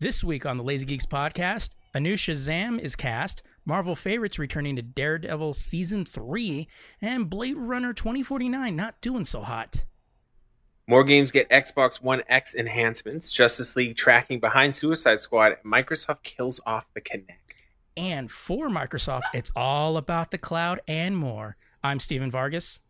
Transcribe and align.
This 0.00 0.24
week 0.24 0.46
on 0.46 0.56
the 0.56 0.64
Lazy 0.64 0.86
Geeks 0.86 1.04
podcast, 1.04 1.74
a 1.92 2.00
new 2.00 2.14
Shazam 2.14 2.80
is 2.80 2.96
cast, 2.96 3.42
Marvel 3.66 3.94
favorites 3.94 4.38
returning 4.38 4.74
to 4.76 4.80
Daredevil 4.82 5.52
season 5.52 6.06
3, 6.06 6.66
and 7.02 7.28
Blade 7.28 7.58
Runner 7.58 7.92
2049 7.92 8.74
not 8.74 8.98
doing 9.02 9.26
so 9.26 9.42
hot. 9.42 9.84
More 10.86 11.04
games 11.04 11.30
get 11.30 11.50
Xbox 11.50 12.00
One 12.00 12.22
X 12.30 12.54
enhancements, 12.54 13.30
Justice 13.30 13.76
League 13.76 13.94
tracking 13.94 14.40
behind 14.40 14.74
Suicide 14.74 15.20
Squad, 15.20 15.58
Microsoft 15.66 16.22
kills 16.22 16.60
off 16.64 16.88
the 16.94 17.02
Kinect. 17.02 17.36
And 17.94 18.30
for 18.30 18.70
Microsoft, 18.70 19.24
it's 19.34 19.50
all 19.54 19.98
about 19.98 20.30
the 20.30 20.38
cloud 20.38 20.80
and 20.88 21.14
more. 21.14 21.58
I'm 21.84 22.00
Stephen 22.00 22.30
Vargas. 22.30 22.80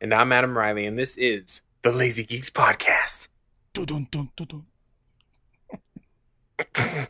And 0.00 0.14
I'm 0.14 0.30
Adam 0.30 0.56
Riley, 0.56 0.86
and 0.86 0.96
this 0.96 1.16
is 1.16 1.62
the 1.82 1.90
Lazy 1.90 2.22
Geeks 2.22 2.50
Podcast. 2.50 3.26
Dun, 3.74 4.06
dun, 4.12 4.30
dun, 4.36 4.66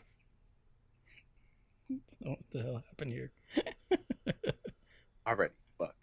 what 2.19 2.39
the 2.51 2.61
hell 2.61 2.83
happened 2.89 3.13
here? 3.13 3.31
Already, 5.27 5.53
fuck. 5.77 5.95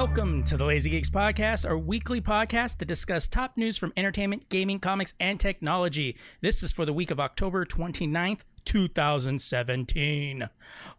Welcome 0.00 0.44
to 0.44 0.58
the 0.58 0.64
Lazy 0.66 0.90
Geeks 0.90 1.08
Podcast, 1.08 1.66
our 1.66 1.78
weekly 1.78 2.20
podcast 2.20 2.76
that 2.78 2.84
discuss 2.84 3.26
top 3.26 3.56
news 3.56 3.78
from 3.78 3.94
entertainment, 3.96 4.50
gaming, 4.50 4.78
comics, 4.78 5.14
and 5.18 5.40
technology. 5.40 6.18
This 6.42 6.62
is 6.62 6.70
for 6.70 6.84
the 6.84 6.92
week 6.92 7.10
of 7.10 7.18
October 7.18 7.64
29th, 7.64 8.40
2017. 8.66 10.50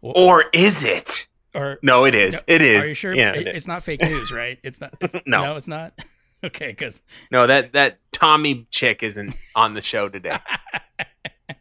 Or 0.02 0.46
is 0.52 0.82
it? 0.82 1.28
Or 1.54 1.78
No, 1.80 2.06
it 2.06 2.16
is. 2.16 2.34
No, 2.34 2.40
it 2.48 2.60
is. 2.60 2.82
Are 2.82 2.88
you 2.88 2.94
sure? 2.94 3.14
Yeah, 3.14 3.34
It- 3.34 3.46
it's 3.46 3.68
not 3.68 3.84
fake 3.84 4.02
news, 4.02 4.32
right? 4.32 4.58
It's 4.64 4.80
not. 4.80 4.92
It's, 5.00 5.14
No. 5.26 5.42
no, 5.44 5.56
it's 5.56 5.68
not. 5.68 5.92
Okay, 6.42 6.68
because 6.68 7.00
No, 7.30 7.46
that 7.46 7.74
that 7.74 7.98
Tommy 8.10 8.66
chick 8.72 9.04
isn't 9.04 9.32
on 9.54 9.74
the 9.74 9.80
show 9.82 10.08
today. 10.08 10.40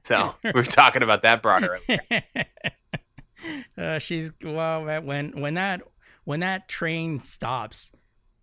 So 0.06 0.34
we 0.44 0.52
were 0.54 0.64
talking 0.64 1.04
about 1.04 1.22
that 1.22 1.44
broad 1.44 1.68
earlier. 1.70 2.24
uh, 3.78 4.00
she's 4.00 4.32
well 4.44 4.84
when 5.04 5.40
when 5.40 5.54
that 5.54 5.82
when 6.28 6.42
that 6.42 6.68
train 6.68 7.22
stops 7.22 7.90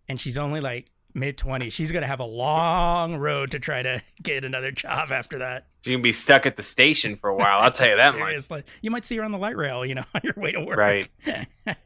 and 0.09 0.19
she's 0.19 0.39
only 0.39 0.59
like 0.61 0.91
mid 1.13 1.37
20s 1.37 1.71
she's 1.71 1.93
gonna 1.93 2.07
have 2.07 2.19
a 2.19 2.25
long 2.25 3.17
road 3.17 3.51
to 3.51 3.59
try 3.59 3.83
to 3.83 4.03
get 4.23 4.43
another 4.43 4.71
job 4.73 5.13
after 5.13 5.39
that 5.39 5.67
She 5.83 5.93
can 5.93 6.01
be 6.01 6.11
stuck 6.13 6.47
at 6.47 6.57
the 6.57 6.63
station 6.63 7.17
for 7.17 7.29
a 7.29 7.35
while. 7.37 7.61
I'll 7.61 7.71
tell 7.71 7.89
you 7.91 7.97
that 7.97 8.19
much. 8.19 8.65
You 8.81 8.91
might 8.91 9.05
see 9.05 9.17
her 9.19 9.23
on 9.23 9.33
the 9.33 9.39
light 9.39 9.57
rail 9.57 9.85
you 9.85 9.95
know 9.95 10.05
on 10.15 10.23
your 10.25 10.33
way 10.37 10.53
to 10.53 10.61
work 10.65 10.79
Right. 10.79 11.09
you'd 11.27 11.77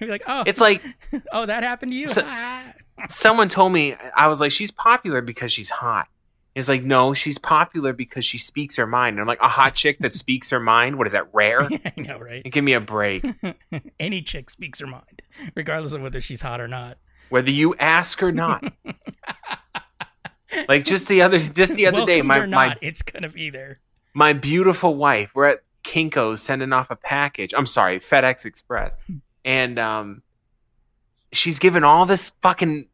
be 0.00 0.06
like 0.06 0.24
oh 0.26 0.42
It's 0.46 0.60
like 0.60 0.82
oh 1.32 1.46
that 1.46 1.62
happened 1.62 1.92
to 1.92 1.96
you 1.96 2.08
So- 2.08 2.26
someone 3.08 3.48
told 3.48 3.72
me 3.72 3.94
I 4.16 4.26
was 4.28 4.40
like, 4.40 4.50
she's 4.52 4.70
popular 4.70 5.20
because 5.20 5.52
she's 5.52 5.70
hot. 5.70 6.08
It's 6.54 6.68
like, 6.68 6.84
no, 6.84 7.14
she's 7.14 7.36
popular 7.38 7.92
because 7.92 8.24
she 8.24 8.38
speaks 8.38 8.76
her 8.76 8.86
mind. 8.86 9.14
And 9.14 9.20
I'm 9.20 9.26
like, 9.26 9.40
a 9.40 9.48
hot 9.48 9.74
chick 9.74 9.98
that 10.00 10.14
speaks 10.24 10.50
her 10.50 10.60
mind. 10.60 10.96
What 10.96 11.06
is 11.06 11.12
that 11.12 11.28
rare? 11.32 11.62
i 11.84 11.92
know 11.96 12.18
right 12.18 12.44
Give 12.44 12.62
me 12.62 12.74
a 12.74 12.80
break. 12.80 13.24
any 14.00 14.22
chick 14.22 14.50
speaks 14.50 14.80
her 14.80 14.86
mind 14.86 15.22
regardless 15.54 15.92
of 15.92 16.02
whether 16.02 16.20
she's 16.20 16.42
hot 16.42 16.60
or 16.60 16.68
not 16.68 16.98
Whether 17.28 17.50
you 17.50 17.74
ask 17.76 18.22
or 18.22 18.30
not. 18.32 18.72
like 20.68 20.84
just 20.84 21.08
the 21.08 21.22
other, 21.22 21.38
just 21.38 21.74
the 21.74 21.86
other 21.86 22.04
day, 22.06 22.22
my 22.22 22.38
or 22.38 22.46
my 22.46 22.76
it's 22.80 23.02
gonna 23.02 23.28
be 23.28 23.50
there 23.50 23.80
my 24.14 24.32
beautiful 24.32 24.94
wife. 24.94 25.32
We're 25.34 25.46
at 25.48 25.64
Kinko's 25.82 26.40
sending 26.40 26.72
off 26.72 26.90
a 26.90 26.96
package. 26.96 27.52
I'm 27.56 27.66
sorry, 27.66 27.98
FedEx 27.98 28.46
Express, 28.46 28.94
and 29.44 29.78
um, 29.78 30.22
she's 31.32 31.58
given 31.58 31.82
all 31.82 32.06
this 32.06 32.30
fucking 32.40 32.86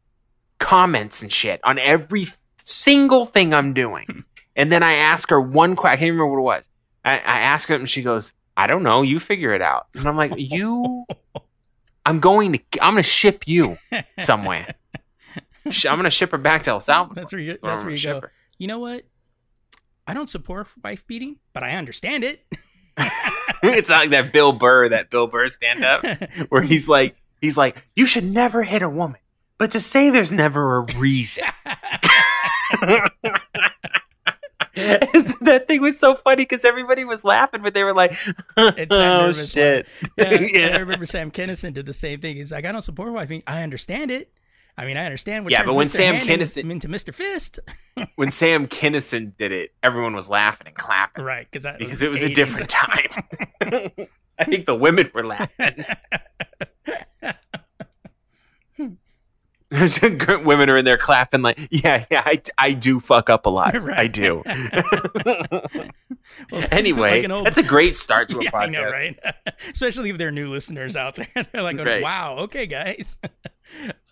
comments 0.57 1.21
and 1.21 1.31
shit 1.31 1.61
on 1.63 1.77
every 1.77 2.25
single 2.69 3.25
thing 3.25 3.53
I'm 3.53 3.73
doing. 3.73 4.05
Hmm. 4.09 4.19
and 4.55 4.71
then 4.71 4.83
I 4.83 4.93
ask 4.93 5.29
her 5.29 5.39
one 5.41 5.75
question. 5.75 5.93
I 5.93 5.97
can't 5.97 6.07
even 6.07 6.19
remember 6.19 6.41
what 6.41 6.55
it 6.55 6.59
was. 6.59 6.69
I, 7.03 7.13
I 7.13 7.39
ask 7.39 7.67
her, 7.69 7.75
and 7.75 7.89
she 7.89 8.01
goes, 8.03 8.33
"I 8.55 8.67
don't 8.67 8.83
know. 8.83 9.01
You 9.01 9.19
figure 9.19 9.53
it 9.53 9.61
out." 9.61 9.87
And 9.95 10.07
I'm 10.07 10.17
like, 10.17 10.33
"You." 10.37 11.05
I'm 12.05 12.19
going 12.19 12.53
to. 12.53 12.59
I'm 12.81 12.93
going 12.93 13.03
to 13.03 13.09
ship 13.09 13.47
you 13.47 13.77
somewhere. 14.19 14.73
I'm 15.65 15.97
going 15.97 16.03
to 16.03 16.09
ship 16.09 16.31
her 16.31 16.37
back 16.39 16.63
to 16.63 16.71
El 16.71 16.79
Salvador. 16.79 17.21
that's 17.21 17.31
where 17.31 17.41
you 17.41 17.57
that's 17.61 17.83
where 17.83 17.91
you 17.91 17.97
ship 17.97 18.15
go 18.15 18.21
her. 18.21 18.31
you 18.57 18.67
know 18.67 18.79
what? 18.79 19.03
I 20.07 20.13
don't 20.15 20.29
support 20.29 20.67
wife 20.83 21.05
beating, 21.05 21.37
but 21.53 21.61
I 21.63 21.71
understand 21.73 22.23
it. 22.23 22.43
it's 23.63 23.87
not 23.89 23.99
like 24.01 24.09
that 24.09 24.33
Bill 24.33 24.51
Burr, 24.51 24.89
that 24.89 25.11
Bill 25.11 25.27
Burr 25.27 25.47
stand 25.47 25.85
up 25.85 26.03
where 26.49 26.63
he's 26.63 26.89
like, 26.89 27.15
he's 27.39 27.55
like, 27.55 27.85
you 27.95 28.07
should 28.07 28.23
never 28.25 28.63
hit 28.63 28.81
a 28.81 28.89
woman, 28.89 29.19
but 29.59 29.71
to 29.71 29.79
say 29.79 30.09
there's 30.09 30.33
never 30.33 30.77
a 30.77 30.81
reason. 30.97 31.43
that 35.41 35.65
thing 35.67 35.81
was 35.81 35.99
so 35.99 36.15
funny 36.15 36.43
because 36.43 36.63
everybody 36.63 37.03
was 37.03 37.23
laughing, 37.23 37.61
but 37.61 37.73
they 37.73 37.83
were 37.83 37.93
like, 37.93 38.11
that 38.55 38.87
"Oh 38.89 38.97
nervous 38.97 39.51
shit!" 39.51 39.87
yeah, 40.17 40.25
and 40.25 40.45
I 40.75 40.79
remember 40.79 41.05
Sam 41.05 41.31
Kinison 41.31 41.73
did 41.73 41.85
the 41.85 41.93
same 41.93 42.21
thing. 42.21 42.37
He's 42.37 42.51
like, 42.51 42.65
I 42.65 42.71
don't 42.71 42.81
support 42.81 43.11
wife 43.11 43.29
beating. 43.29 43.43
I 43.47 43.63
understand 43.63 44.11
it. 44.11 44.31
I 44.77 44.85
mean, 44.85 44.95
I 44.95 45.05
understand 45.05 45.43
what 45.43 45.51
you're 45.51 45.59
doing. 45.59 45.67
Yeah, 45.67 45.71
but 45.71 45.75
when 45.75 45.87
Mr. 45.87 45.91
Sam 45.91 46.15
Hand 46.15 46.41
Kinison- 46.41 46.71
into 46.71 46.87
Mr. 46.87 47.13
Fist, 47.13 47.59
when 48.15 48.31
Sam 48.31 48.67
Kinison 48.67 49.35
did 49.37 49.51
it, 49.51 49.73
everyone 49.83 50.15
was 50.15 50.29
laughing 50.29 50.67
and 50.67 50.75
clapping 50.75 51.25
right? 51.25 51.47
Because 51.51 51.67
because 51.77 52.01
it 52.01 52.09
was 52.09 52.23
a 52.23 52.33
different 52.33 52.69
time. 52.69 53.09
I 54.39 54.45
think 54.45 54.65
the 54.65 54.75
women 54.75 55.11
were 55.13 55.25
laughing. 55.25 55.85
women 60.43 60.69
are 60.69 60.77
in 60.77 60.83
there 60.85 60.97
clapping 60.97 61.41
like, 61.41 61.57
yeah, 61.71 62.05
yeah, 62.11 62.23
I, 62.25 62.41
I 62.57 62.73
do 62.73 62.99
fuck 62.99 63.29
up 63.29 63.45
a 63.45 63.49
lot. 63.49 63.73
I 63.97 64.07
do. 64.07 64.43
Well, 66.51 66.65
anyway, 66.71 67.21
like 67.21 67.31
old- 67.31 67.45
that's 67.45 67.57
a 67.57 67.63
great 67.63 67.95
start 67.95 68.27
to 68.29 68.39
a 68.39 68.43
yeah, 68.43 68.51
podcast. 68.51 68.63
I 68.63 68.67
know, 68.67 68.83
right? 68.83 69.17
Especially 69.71 70.09
if 70.09 70.17
they're 70.17 70.31
new 70.31 70.49
listeners 70.49 70.97
out 70.97 71.15
there. 71.15 71.29
They're 71.53 71.61
like, 71.61 71.77
Right. 71.77 72.03
wow, 72.03 72.39
okay, 72.39 72.65
guys. 72.65 73.17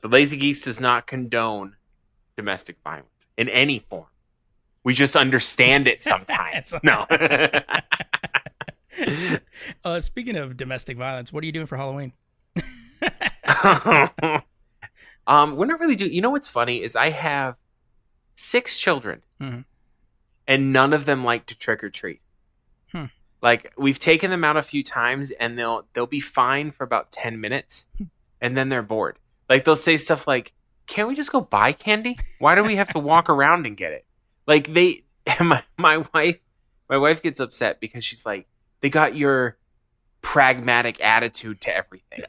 The 0.02 0.08
Lazy 0.08 0.38
Geeks 0.38 0.62
does 0.62 0.80
not 0.80 1.08
condone 1.08 1.76
domestic 2.38 2.78
violence 2.82 3.28
in 3.38 3.50
any 3.50 3.80
form. 3.80 4.06
We 4.86 4.94
just 4.94 5.18
understand 5.18 5.88
it 5.88 6.02
sometimes. 6.02 6.74
no. 6.84 7.06
uh, 9.84 10.00
speaking 10.00 10.38
of 10.38 10.56
domestic 10.56 10.98
violence, 10.98 11.34
what 11.34 11.44
are 11.44 11.46
you 11.46 11.52
doing 11.52 11.68
for 11.68 11.76
Halloween? 11.76 12.14
Um, 15.30 15.56
we're 15.56 15.66
not 15.68 15.80
really 15.80 15.96
do. 15.96 16.06
You 16.08 16.22
know 16.22 16.31
what's 16.31 16.48
funny 16.50 16.84
is 16.84 16.96
I 16.98 17.12
have 17.12 17.56
six 18.36 18.78
children, 18.78 19.22
Mhm. 19.42 19.64
and 20.48 20.74
none 20.74 20.92
of 20.92 21.06
them 21.06 21.24
like 21.24 21.46
to 21.46 21.58
trick 21.58 21.84
or 21.84 21.90
treat. 21.90 22.22
Hmm. 22.92 23.06
Like 23.42 23.72
we've 23.78 24.00
taken 24.00 24.31
them 24.31 24.44
out 24.44 24.58
a 24.58 24.62
few 24.62 24.84
times, 24.84 25.31
and 25.31 25.58
they'll 25.58 25.88
they'll 25.94 26.08
be 26.08 26.20
fine 26.20 26.72
for 26.72 26.84
about 26.84 27.12
ten 27.12 27.40
minutes, 27.40 27.86
Hmm. 27.98 28.06
and 28.42 28.58
then 28.58 28.70
they're 28.70 28.81
bored. 28.81 29.20
Like 29.48 29.64
they'll 29.66 29.76
say 29.76 29.98
stuff 29.98 30.28
like, 30.28 30.54
"Can't 30.88 31.08
we 31.08 31.16
just 31.16 31.32
go 31.32 31.42
buy 31.42 31.72
candy? 31.74 32.18
Why 32.40 32.56
do 32.56 32.64
we 32.64 32.75
have 32.75 32.90
to 32.94 33.00
walk 33.00 33.30
around 33.30 33.66
and 33.68 33.78
get 33.78 33.94
it?" 33.94 34.06
Like 34.48 34.74
they, 34.74 35.04
my 35.40 35.64
my 35.78 35.98
wife, 36.14 36.40
my 36.90 36.98
wife 36.98 37.22
gets 37.22 37.40
upset 37.40 37.80
because 37.80 38.04
she's 38.04 38.25
like, 38.25 38.48
"They 38.82 38.90
got 38.90 39.16
your." 39.16 39.58
Pragmatic 40.21 41.00
attitude 41.01 41.62
to 41.62 41.75
everything. 41.75 42.24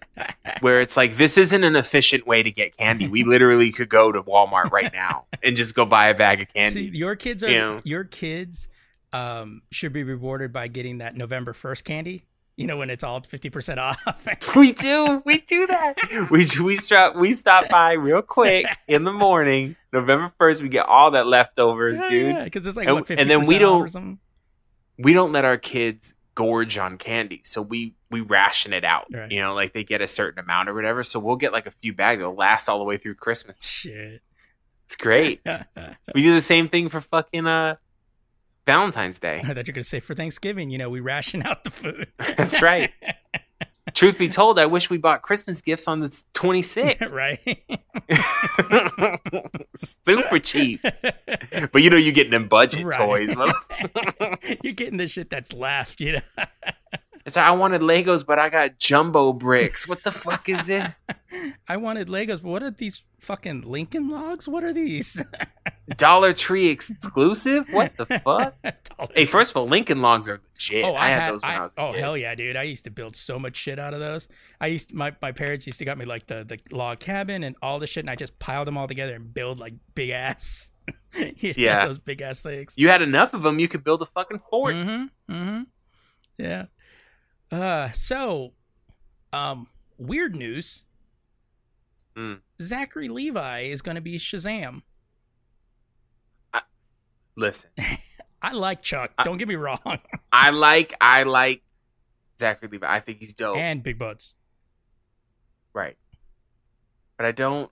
Where 0.60 0.80
it's 0.80 0.96
like 0.96 1.16
this 1.16 1.36
isn't 1.36 1.64
an 1.64 1.76
efficient 1.76 2.26
way 2.26 2.42
to 2.42 2.50
get 2.50 2.76
candy. 2.76 3.08
We 3.08 3.24
literally 3.24 3.72
could 3.72 3.88
go 3.88 4.12
to 4.12 4.22
walmart 4.22 4.70
right 4.70 4.92
now 4.92 5.26
and 5.42 5.56
just 5.56 5.74
go 5.74 5.84
buy 5.84 6.08
a 6.08 6.14
bag 6.14 6.40
of 6.42 6.48
candy. 6.52 6.90
See, 6.90 6.96
your 6.96 7.16
kids 7.16 7.42
are 7.44 7.48
You 7.50 7.58
know? 7.58 7.80
your 7.84 8.04
kids 8.04 8.68
um, 9.12 9.62
should 9.70 9.92
be 9.92 10.02
rewarded 10.04 10.52
by 10.52 10.68
getting 10.68 10.98
that 10.98 11.16
November 11.16 11.52
first 11.52 11.84
candy. 11.84 12.24
You 12.56 12.66
know 12.66 12.76
when 12.76 12.90
it's 12.90 13.02
all 13.02 13.22
fifty 13.22 13.48
percent 13.48 13.80
off. 13.80 13.98
we 14.56 14.72
do. 14.72 15.22
We 15.24 15.38
do 15.38 15.66
that. 15.66 15.94
We 16.30 16.46
we 16.62 16.76
stop 16.76 17.16
we 17.16 17.34
stop 17.34 17.70
by 17.70 17.92
real 17.94 18.20
quick 18.20 18.66
in 18.86 19.04
the 19.04 19.12
morning. 19.12 19.76
November 19.92 20.30
1st 20.38 20.60
we 20.62 20.68
get 20.68 20.84
all 20.86 21.10
that 21.12 21.26
leftovers 21.26 21.98
dude. 22.10 22.44
because 22.44 22.64
it's 22.66 22.76
like 22.76 22.86
And- 22.86 22.96
what 22.96 23.10
and 23.10 23.28
then 23.30 23.46
we 23.46 23.58
don't- 23.58 24.18
we 24.98 25.12
don't 25.14 25.32
let 25.32 25.44
our 25.46 25.56
kids 25.56 26.14
gorge 26.40 26.78
on 26.78 26.96
candy 26.96 27.42
so 27.44 27.60
we 27.60 27.94
we 28.10 28.22
ration 28.22 28.72
it 28.72 28.82
out 28.84 29.06
Right. 29.12 29.30
you 29.30 29.42
know 29.42 29.52
like 29.52 29.74
they 29.74 29.84
get 29.84 30.00
a 30.00 30.06
certain 30.08 30.38
amount 30.42 30.70
or 30.70 30.74
whatever 30.74 31.02
so 31.04 31.18
we'll 31.20 31.36
get 31.36 31.52
like 31.52 31.66
a 31.66 31.70
few 31.70 31.92
bags 31.92 32.18
it'll 32.20 32.34
last 32.34 32.66
all 32.66 32.78
the 32.78 32.84
way 32.84 32.96
through 32.96 33.16
christmas 33.16 33.56
Shit. 33.60 34.22
it's 34.86 34.96
great 34.96 35.42
we 36.14 36.22
do 36.22 36.32
the 36.32 36.40
same 36.40 36.66
thing 36.68 36.88
for 36.88 37.02
fucking 37.02 37.46
uh 37.46 37.74
valentine's 38.64 39.18
day 39.18 39.40
I 39.44 39.48
thought 39.48 39.66
you 39.66 39.72
were 39.72 39.74
gonna 39.74 39.84
say 39.84 40.00
for 40.00 40.14
Thanksgiving. 40.14 40.70
You 40.70 40.78
know 40.78 40.88
we 40.88 41.00
ration 41.00 41.42
out 41.44 41.64
the 41.64 41.70
food. 41.70 42.08
That's 42.36 42.62
right. 42.62 42.90
Truth 43.94 44.18
be 44.18 44.28
told 44.28 44.58
i 44.58 44.66
wish 44.66 44.88
we 44.90 44.96
bought 44.98 45.22
christmas 45.22 45.60
gifts 45.60 45.86
on 45.88 46.00
the 46.00 46.08
26th 46.34 47.10
right. 47.12 47.40
super 50.04 50.38
cheap 50.38 50.80
but 51.72 51.82
you 51.82 51.90
know 51.90 51.96
you're 51.96 52.12
getting 52.12 52.32
them 52.32 52.48
budget 52.48 52.84
Right. 52.84 52.96
toys 52.98 53.34
You're 54.62 54.72
getting 54.74 54.96
the 54.96 55.06
shit 55.08 55.30
that's 55.30 55.52
left. 55.52 56.00
You 56.00 56.12
know. 56.14 56.20
It's 57.30 57.36
like 57.36 57.46
I 57.46 57.52
wanted 57.52 57.80
Legos, 57.80 58.26
but 58.26 58.40
I 58.40 58.48
got 58.48 58.80
jumbo 58.80 59.32
bricks. 59.32 59.86
What 59.86 60.02
the 60.02 60.10
fuck 60.10 60.48
is 60.48 60.68
it? 60.68 60.84
I 61.68 61.76
wanted 61.76 62.08
Legos, 62.08 62.42
but 62.42 62.48
what 62.48 62.64
are 62.64 62.72
these 62.72 63.04
fucking 63.20 63.62
Lincoln 63.62 64.08
logs? 64.08 64.48
What 64.48 64.64
are 64.64 64.72
these? 64.72 65.22
Dollar 65.96 66.32
Tree 66.32 66.66
exclusive? 66.66 67.66
What 67.70 67.96
the 67.96 68.06
fuck? 68.24 68.56
Hey, 69.14 69.26
first 69.26 69.52
of 69.52 69.58
all, 69.58 69.68
Lincoln 69.68 70.02
Logs 70.02 70.28
are 70.28 70.40
legit. 70.54 70.84
Oh, 70.84 70.96
I, 70.96 71.10
had, 71.10 71.34
those 71.34 71.42
when 71.42 71.52
I, 71.52 71.56
I- 71.58 71.62
was 71.62 71.74
oh 71.78 71.92
kid. 71.92 72.00
hell 72.00 72.16
yeah, 72.16 72.34
dude! 72.34 72.56
I 72.56 72.64
used 72.64 72.82
to 72.82 72.90
build 72.90 73.14
so 73.14 73.38
much 73.38 73.54
shit 73.54 73.78
out 73.78 73.94
of 73.94 74.00
those. 74.00 74.26
I 74.60 74.66
used 74.66 74.92
my 74.92 75.14
my 75.22 75.30
parents 75.30 75.68
used 75.68 75.78
to 75.78 75.84
got 75.84 75.98
me 75.98 76.06
like 76.06 76.26
the 76.26 76.42
the 76.42 76.58
log 76.74 76.98
cabin 76.98 77.44
and 77.44 77.54
all 77.62 77.78
the 77.78 77.86
shit, 77.86 78.02
and 78.02 78.10
I 78.10 78.16
just 78.16 78.40
piled 78.40 78.66
them 78.66 78.76
all 78.76 78.88
together 78.88 79.14
and 79.14 79.32
build 79.32 79.60
like 79.60 79.74
big 79.94 80.10
ass. 80.10 80.68
Yeah. 81.14 81.86
those 81.86 81.98
big 81.98 82.22
ass 82.22 82.40
things. 82.42 82.72
You 82.74 82.88
had 82.88 83.02
enough 83.02 83.34
of 83.34 83.42
them, 83.42 83.60
you 83.60 83.68
could 83.68 83.84
build 83.84 84.02
a 84.02 84.06
fucking 84.06 84.40
fort. 84.50 84.74
Mm-hmm. 84.74 85.32
Mm-hmm. 85.32 85.62
Yeah. 86.38 86.64
Uh. 87.50 87.90
So, 87.92 88.52
um, 89.32 89.66
weird 89.98 90.34
news. 90.36 90.82
Mm. 92.16 92.40
Zachary 92.60 93.08
Levi 93.08 93.60
is 93.62 93.82
going 93.82 93.94
to 93.94 94.00
be 94.00 94.18
Shazam. 94.18 94.82
Listen, 97.36 97.70
I 98.42 98.52
like 98.52 98.82
Chuck. 98.82 99.12
I- 99.16 99.22
Don't 99.22 99.36
get 99.38 99.48
me 99.48 99.54
wrong. 99.54 99.78
I 100.32 100.50
like 100.50 100.94
I 101.00 101.22
like 101.22 101.62
Zachary 102.38 102.68
Levi. 102.70 102.86
I 102.92 103.00
think 103.00 103.18
he's 103.18 103.32
dope. 103.32 103.56
and 103.56 103.82
Big 103.82 103.98
Butts. 103.98 104.34
Right. 105.72 105.96
But 107.16 107.26
I 107.26 107.32
don't 107.32 107.70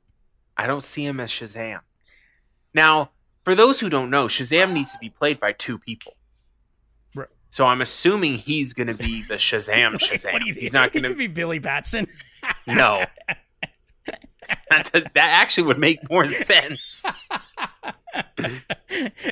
I 0.57 0.67
don't 0.67 0.85
see 0.85 1.05
him 1.05 1.21
as 1.21 1.31
Shazam. 1.31 1.81
Now, 2.73 3.11
for 3.45 3.55
those 3.55 3.81
who 3.81 3.91
don't 3.91 4.11
know, 4.11 4.27
Shazam 4.27 4.73
needs 4.73 4.93
to 4.93 4.99
be 4.99 5.11
played 5.11 5.41
by 5.41 5.53
two 5.53 5.79
people. 5.79 6.15
So 7.51 7.67
I'm 7.67 7.81
assuming 7.81 8.39
he's 8.39 8.73
going 8.73 8.89
to 8.89 8.95
be 8.95 9.23
the 9.23 9.35
Shazam 9.35 9.95
Shazam. 9.99 10.33
What 10.33 10.43
do 10.43 10.49
you 10.49 10.55
he's 10.55 10.73
not 10.73 10.93
going 10.93 11.05
to 11.05 11.15
be 11.15 11.27
Billy 11.27 11.59
Batson. 11.59 12.07
No. 12.69 13.05
that, 14.71 14.91
that 14.93 15.11
actually 15.17 15.65
would 15.65 15.79
make 15.79 16.09
more 16.09 16.27
sense. 16.27 17.03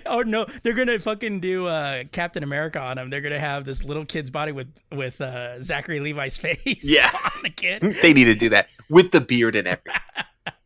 oh 0.07 0.23
no, 0.23 0.45
they're 0.63 0.75
gonna 0.75 0.99
fucking 0.99 1.41
do 1.41 1.67
uh, 1.67 2.05
Captain 2.13 2.43
America 2.43 2.81
on 2.81 2.99
him. 2.99 3.11
They're 3.11 3.21
gonna 3.21 3.39
have 3.39 3.65
this 3.65 3.85
little 3.85 4.05
kid's 4.05 4.31
body 4.31 4.53
with 4.53 4.73
with 4.93 5.21
uh, 5.21 5.63
Zachary 5.63 6.01
Levi's 6.01 6.37
face. 6.37 6.81
Yeah. 6.83 7.11
on 7.37 7.43
the 7.43 7.51
kid. 7.51 7.97
they 8.03 8.13
need 8.13 8.25
to 8.25 8.35
do 8.35 8.49
that 8.51 8.69
with 8.91 9.13
the 9.13 9.21
beard 9.21 9.55
and 9.57 9.69
everything. 9.69 10.01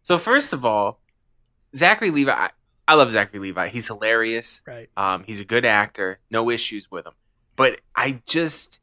So 0.02 0.19
first 0.19 0.52
of 0.52 0.64
all, 0.64 1.00
Zachary 1.76 2.11
Levi 2.11 2.32
I, 2.32 2.50
I 2.88 2.94
love 2.94 3.11
Zachary 3.12 3.41
Levi. 3.41 3.69
He's 3.69 3.87
hilarious. 3.87 4.62
Right. 4.67 4.88
Um, 4.97 5.25
he's 5.25 5.41
a 5.41 5.44
good 5.44 5.64
actor. 5.64 6.19
No 6.31 6.50
issues 6.50 6.91
with 6.91 7.06
him. 7.06 7.12
But 7.61 7.83
I 7.95 8.23
just, 8.25 8.81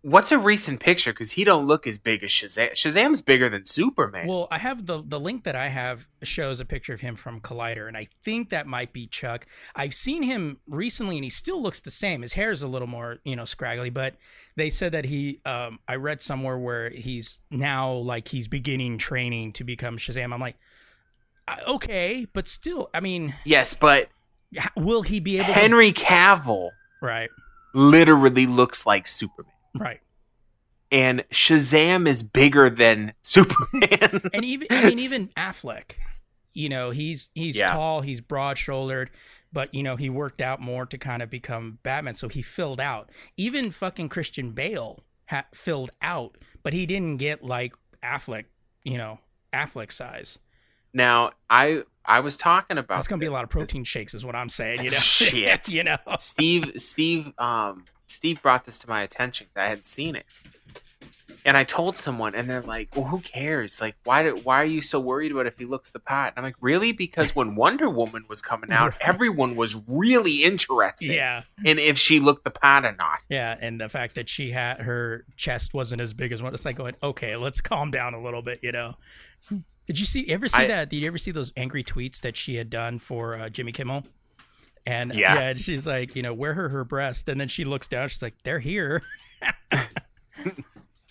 what's 0.00 0.32
a 0.32 0.38
recent 0.38 0.80
picture? 0.80 1.12
Because 1.12 1.32
he 1.32 1.44
don't 1.44 1.66
look 1.66 1.86
as 1.86 1.98
big 1.98 2.24
as 2.24 2.30
Shazam. 2.30 2.72
Shazam's 2.72 3.20
bigger 3.20 3.50
than 3.50 3.66
Superman. 3.66 4.26
Well, 4.26 4.48
I 4.50 4.56
have 4.56 4.86
the 4.86 5.02
the 5.06 5.20
link 5.20 5.44
that 5.44 5.54
I 5.54 5.68
have 5.68 6.06
shows 6.22 6.60
a 6.60 6.64
picture 6.64 6.94
of 6.94 7.02
him 7.02 7.14
from 7.14 7.42
Collider, 7.42 7.86
and 7.86 7.94
I 7.94 8.08
think 8.24 8.48
that 8.48 8.66
might 8.66 8.94
be 8.94 9.06
Chuck. 9.06 9.46
I've 9.76 9.92
seen 9.92 10.22
him 10.22 10.60
recently, 10.66 11.16
and 11.18 11.24
he 11.24 11.28
still 11.28 11.60
looks 11.60 11.82
the 11.82 11.90
same. 11.90 12.22
His 12.22 12.32
hair 12.32 12.52
is 12.52 12.62
a 12.62 12.66
little 12.66 12.88
more, 12.88 13.18
you 13.22 13.36
know, 13.36 13.44
scraggly, 13.44 13.90
but 13.90 14.14
they 14.56 14.70
said 14.70 14.92
that 14.92 15.04
he. 15.04 15.42
Um, 15.44 15.78
I 15.86 15.96
read 15.96 16.22
somewhere 16.22 16.56
where 16.56 16.88
he's 16.88 17.38
now 17.50 17.92
like 17.92 18.28
he's 18.28 18.48
beginning 18.48 18.96
training 18.96 19.52
to 19.52 19.62
become 19.62 19.98
Shazam. 19.98 20.32
I'm 20.32 20.40
like, 20.40 20.56
okay, 21.66 22.26
but 22.32 22.48
still, 22.48 22.88
I 22.94 23.00
mean, 23.00 23.34
yes, 23.44 23.74
but 23.74 24.08
will 24.74 25.02
he 25.02 25.20
be 25.20 25.36
able? 25.36 25.52
Henry 25.52 25.92
Cavill. 25.92 26.70
Right, 27.00 27.30
literally 27.74 28.46
looks 28.46 28.86
like 28.86 29.06
Superman, 29.06 29.52
right. 29.74 30.00
and 30.90 31.24
Shazam 31.30 32.08
is 32.08 32.22
bigger 32.22 32.70
than 32.70 33.12
Superman. 33.22 34.22
and 34.34 34.44
even 34.44 34.66
I 34.70 34.86
mean 34.86 34.98
even 34.98 35.28
Affleck, 35.28 35.92
you 36.52 36.68
know, 36.68 36.90
he's 36.90 37.30
he's 37.34 37.56
Yeah. 37.56 37.72
tall, 37.72 38.00
he's 38.02 38.20
broad 38.20 38.58
shouldered, 38.58 39.10
but 39.52 39.72
you 39.74 39.82
know 39.82 39.96
he 39.96 40.08
worked 40.10 40.40
out 40.40 40.60
more 40.60 40.86
to 40.86 40.98
kind 40.98 41.22
of 41.22 41.30
become 41.30 41.78
Batman, 41.82 42.14
so 42.14 42.28
he 42.28 42.42
filled 42.42 42.80
out. 42.80 43.10
Even 43.36 43.70
fucking 43.70 44.08
Christian 44.08 44.52
Bale 44.52 45.04
ha- 45.28 45.46
filled 45.54 45.90
out, 46.02 46.36
but 46.62 46.72
he 46.72 46.86
didn't 46.86 47.16
get 47.18 47.44
like 47.44 47.74
Affleck, 48.02 48.44
you 48.84 48.96
know, 48.98 49.18
Affleck 49.52 49.92
size. 49.92 50.38
Now, 50.92 51.30
I 51.50 51.82
I 52.04 52.20
was 52.20 52.36
talking 52.36 52.78
about 52.78 52.96
That's 52.96 53.08
gonna 53.08 53.20
be 53.20 53.26
a 53.26 53.30
lot 53.32 53.44
of 53.44 53.50
protein 53.50 53.84
shakes, 53.84 54.14
is 54.14 54.24
what 54.24 54.34
I'm 54.34 54.48
saying. 54.48 54.84
You 54.84 54.90
know, 54.90 54.96
Shit. 54.98 55.68
you 55.68 55.84
know. 55.84 55.98
Steve 56.18 56.72
Steve 56.76 57.32
um 57.38 57.84
Steve 58.06 58.40
brought 58.42 58.64
this 58.64 58.78
to 58.78 58.88
my 58.88 59.02
attention 59.02 59.46
I 59.56 59.68
hadn't 59.68 59.86
seen 59.86 60.16
it. 60.16 60.24
And 61.44 61.56
I 61.56 61.64
told 61.64 61.96
someone 61.96 62.34
and 62.34 62.50
they're 62.50 62.60
like, 62.62 62.94
"Well, 62.96 63.06
who 63.06 63.20
cares? 63.20 63.80
Like 63.80 63.94
why 64.04 64.22
do, 64.24 64.34
why 64.42 64.60
are 64.60 64.66
you 64.66 64.82
so 64.82 64.98
worried 64.98 65.30
about 65.32 65.46
if 65.46 65.56
he 65.56 65.64
looks 65.64 65.90
the 65.90 65.98
pot?" 66.00 66.32
And 66.34 66.38
I'm 66.38 66.44
like, 66.44 66.56
"Really? 66.60 66.92
Because 66.92 67.34
when 67.34 67.54
Wonder 67.62 67.88
Woman 67.88 68.24
was 68.28 68.42
coming 68.42 68.72
out, 68.72 68.94
everyone 69.00 69.54
was 69.54 69.76
really 69.86 70.42
interested 70.42 71.06
Yeah, 71.12 71.44
in 71.64 71.78
if 71.78 71.96
she 71.96 72.18
looked 72.20 72.44
the 72.44 72.50
pot 72.50 72.84
or 72.84 72.92
not." 72.92 73.20
yeah, 73.30 73.56
and 73.60 73.80
the 73.80 73.88
fact 73.88 74.14
that 74.16 74.28
she 74.28 74.50
had 74.50 74.80
her 74.80 75.24
chest 75.36 75.72
wasn't 75.72 76.00
as 76.02 76.12
big 76.12 76.32
as 76.32 76.42
one, 76.42 76.52
it's 76.52 76.64
like 76.64 76.76
going, 76.76 76.96
okay, 77.02 77.36
let's 77.36 77.60
calm 77.60 77.90
down 77.92 78.14
a 78.14 78.20
little 78.22 78.42
bit, 78.42 78.58
you 78.62 78.72
know. 78.72 78.96
Did 79.88 79.98
you 79.98 80.06
see 80.06 80.28
ever 80.30 80.48
see 80.48 80.62
I- 80.62 80.66
that? 80.68 80.90
Did 80.90 80.98
you 80.98 81.08
ever 81.08 81.18
see 81.18 81.32
those 81.32 81.50
angry 81.56 81.82
tweets 81.82 82.20
that 82.20 82.36
she 82.36 82.54
had 82.54 82.70
done 82.70 83.00
for 83.00 83.34
uh, 83.34 83.48
Jimmy 83.48 83.72
Kimmel? 83.72 84.04
And 84.86 85.12
Yeah. 85.14 85.34
yeah, 85.34 85.54
she's 85.54 85.86
like, 85.86 86.14
you 86.14 86.22
know, 86.22 86.32
wear 86.32 86.54
her 86.54 86.68
her 86.68 86.84
breast, 86.84 87.28
and 87.28 87.40
then 87.40 87.48
she 87.48 87.64
looks 87.64 87.88
down, 87.88 88.08
she's 88.08 88.22
like, 88.22 88.34
they're 88.44 88.60
here. 88.60 89.02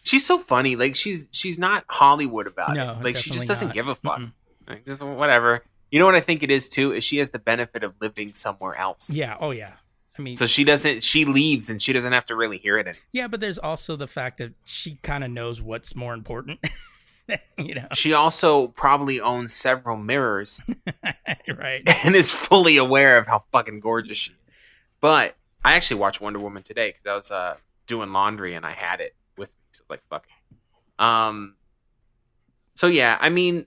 She's 0.04 0.26
so 0.26 0.40
funny. 0.40 0.78
Like 0.78 0.96
she's 0.96 1.28
she's 1.32 1.60
not 1.60 1.84
Hollywood 1.90 2.48
about 2.48 2.74
No, 2.76 2.92
it. 2.94 3.04
Like 3.04 3.18
she 3.18 3.30
just 3.30 3.46
doesn't 3.46 3.68
not. 3.70 3.76
give 3.76 3.90
a 3.90 3.96
fuck. 3.96 4.20
Mm-mm. 4.20 4.32
Like 4.66 4.86
just 4.86 5.02
whatever. 5.02 5.64
You 5.92 6.00
know 6.00 6.06
what 6.06 6.16
I 6.16 6.22
think 6.22 6.44
it 6.44 6.50
is 6.52 6.70
too 6.70 6.94
is 6.94 7.04
she 7.04 7.18
has 7.18 7.32
the 7.32 7.40
benefit 7.40 7.84
of 7.84 7.94
living 8.00 8.34
somewhere 8.34 8.78
else. 8.78 9.10
Yeah, 9.10 9.36
oh 9.40 9.52
yeah. 9.52 9.74
I 10.18 10.22
mean, 10.22 10.38
So 10.38 10.46
she 10.46 10.64
doesn't 10.64 11.04
she 11.04 11.26
leaves 11.26 11.70
and 11.70 11.82
she 11.82 11.92
doesn't 11.92 12.14
have 12.14 12.26
to 12.28 12.36
really 12.38 12.58
hear 12.58 12.78
it 12.78 12.88
anymore. 12.88 13.02
yeah, 13.12 13.28
but 13.28 13.42
there's 13.42 13.58
also 13.58 13.98
the 13.98 14.08
fact 14.08 14.38
that 14.38 14.54
she 14.64 14.96
kind 15.04 15.26
of 15.26 15.30
knows 15.32 15.62
what's 15.62 15.94
more 15.94 16.14
important. 16.14 16.60
you 17.58 17.76
know, 17.76 17.88
She 17.94 18.14
also 18.14 18.68
probably 18.70 19.20
owns 19.20 19.54
several 19.54 19.98
mirrors 19.98 20.62
right? 21.58 21.84
and 22.04 22.16
is 22.16 22.32
fully 22.32 22.78
aware 22.78 23.18
of 23.18 23.28
how 23.28 23.44
fucking 23.52 23.80
gorgeous 23.80 24.18
she 24.18 24.32
is. 24.32 24.38
But 25.02 25.36
I 25.64 25.76
actually 25.76 26.00
watched 26.00 26.22
Wonder 26.22 26.40
Woman 26.40 26.64
today 26.64 26.92
because 26.92 27.06
I 27.10 27.16
was 27.16 27.32
uh, 27.32 27.56
doing 27.88 28.14
laundry 28.14 28.56
and 28.56 28.66
I 28.66 28.72
had 28.72 29.02
it 29.02 29.16
with 29.38 29.50
me. 29.50 29.56
So 29.72 29.84
like 29.90 30.02
fuck. 30.10 30.26
it. 30.28 31.04
Um. 31.04 31.56
So 32.76 32.88
yeah, 32.88 33.18
I 33.20 33.30
mean, 33.30 33.66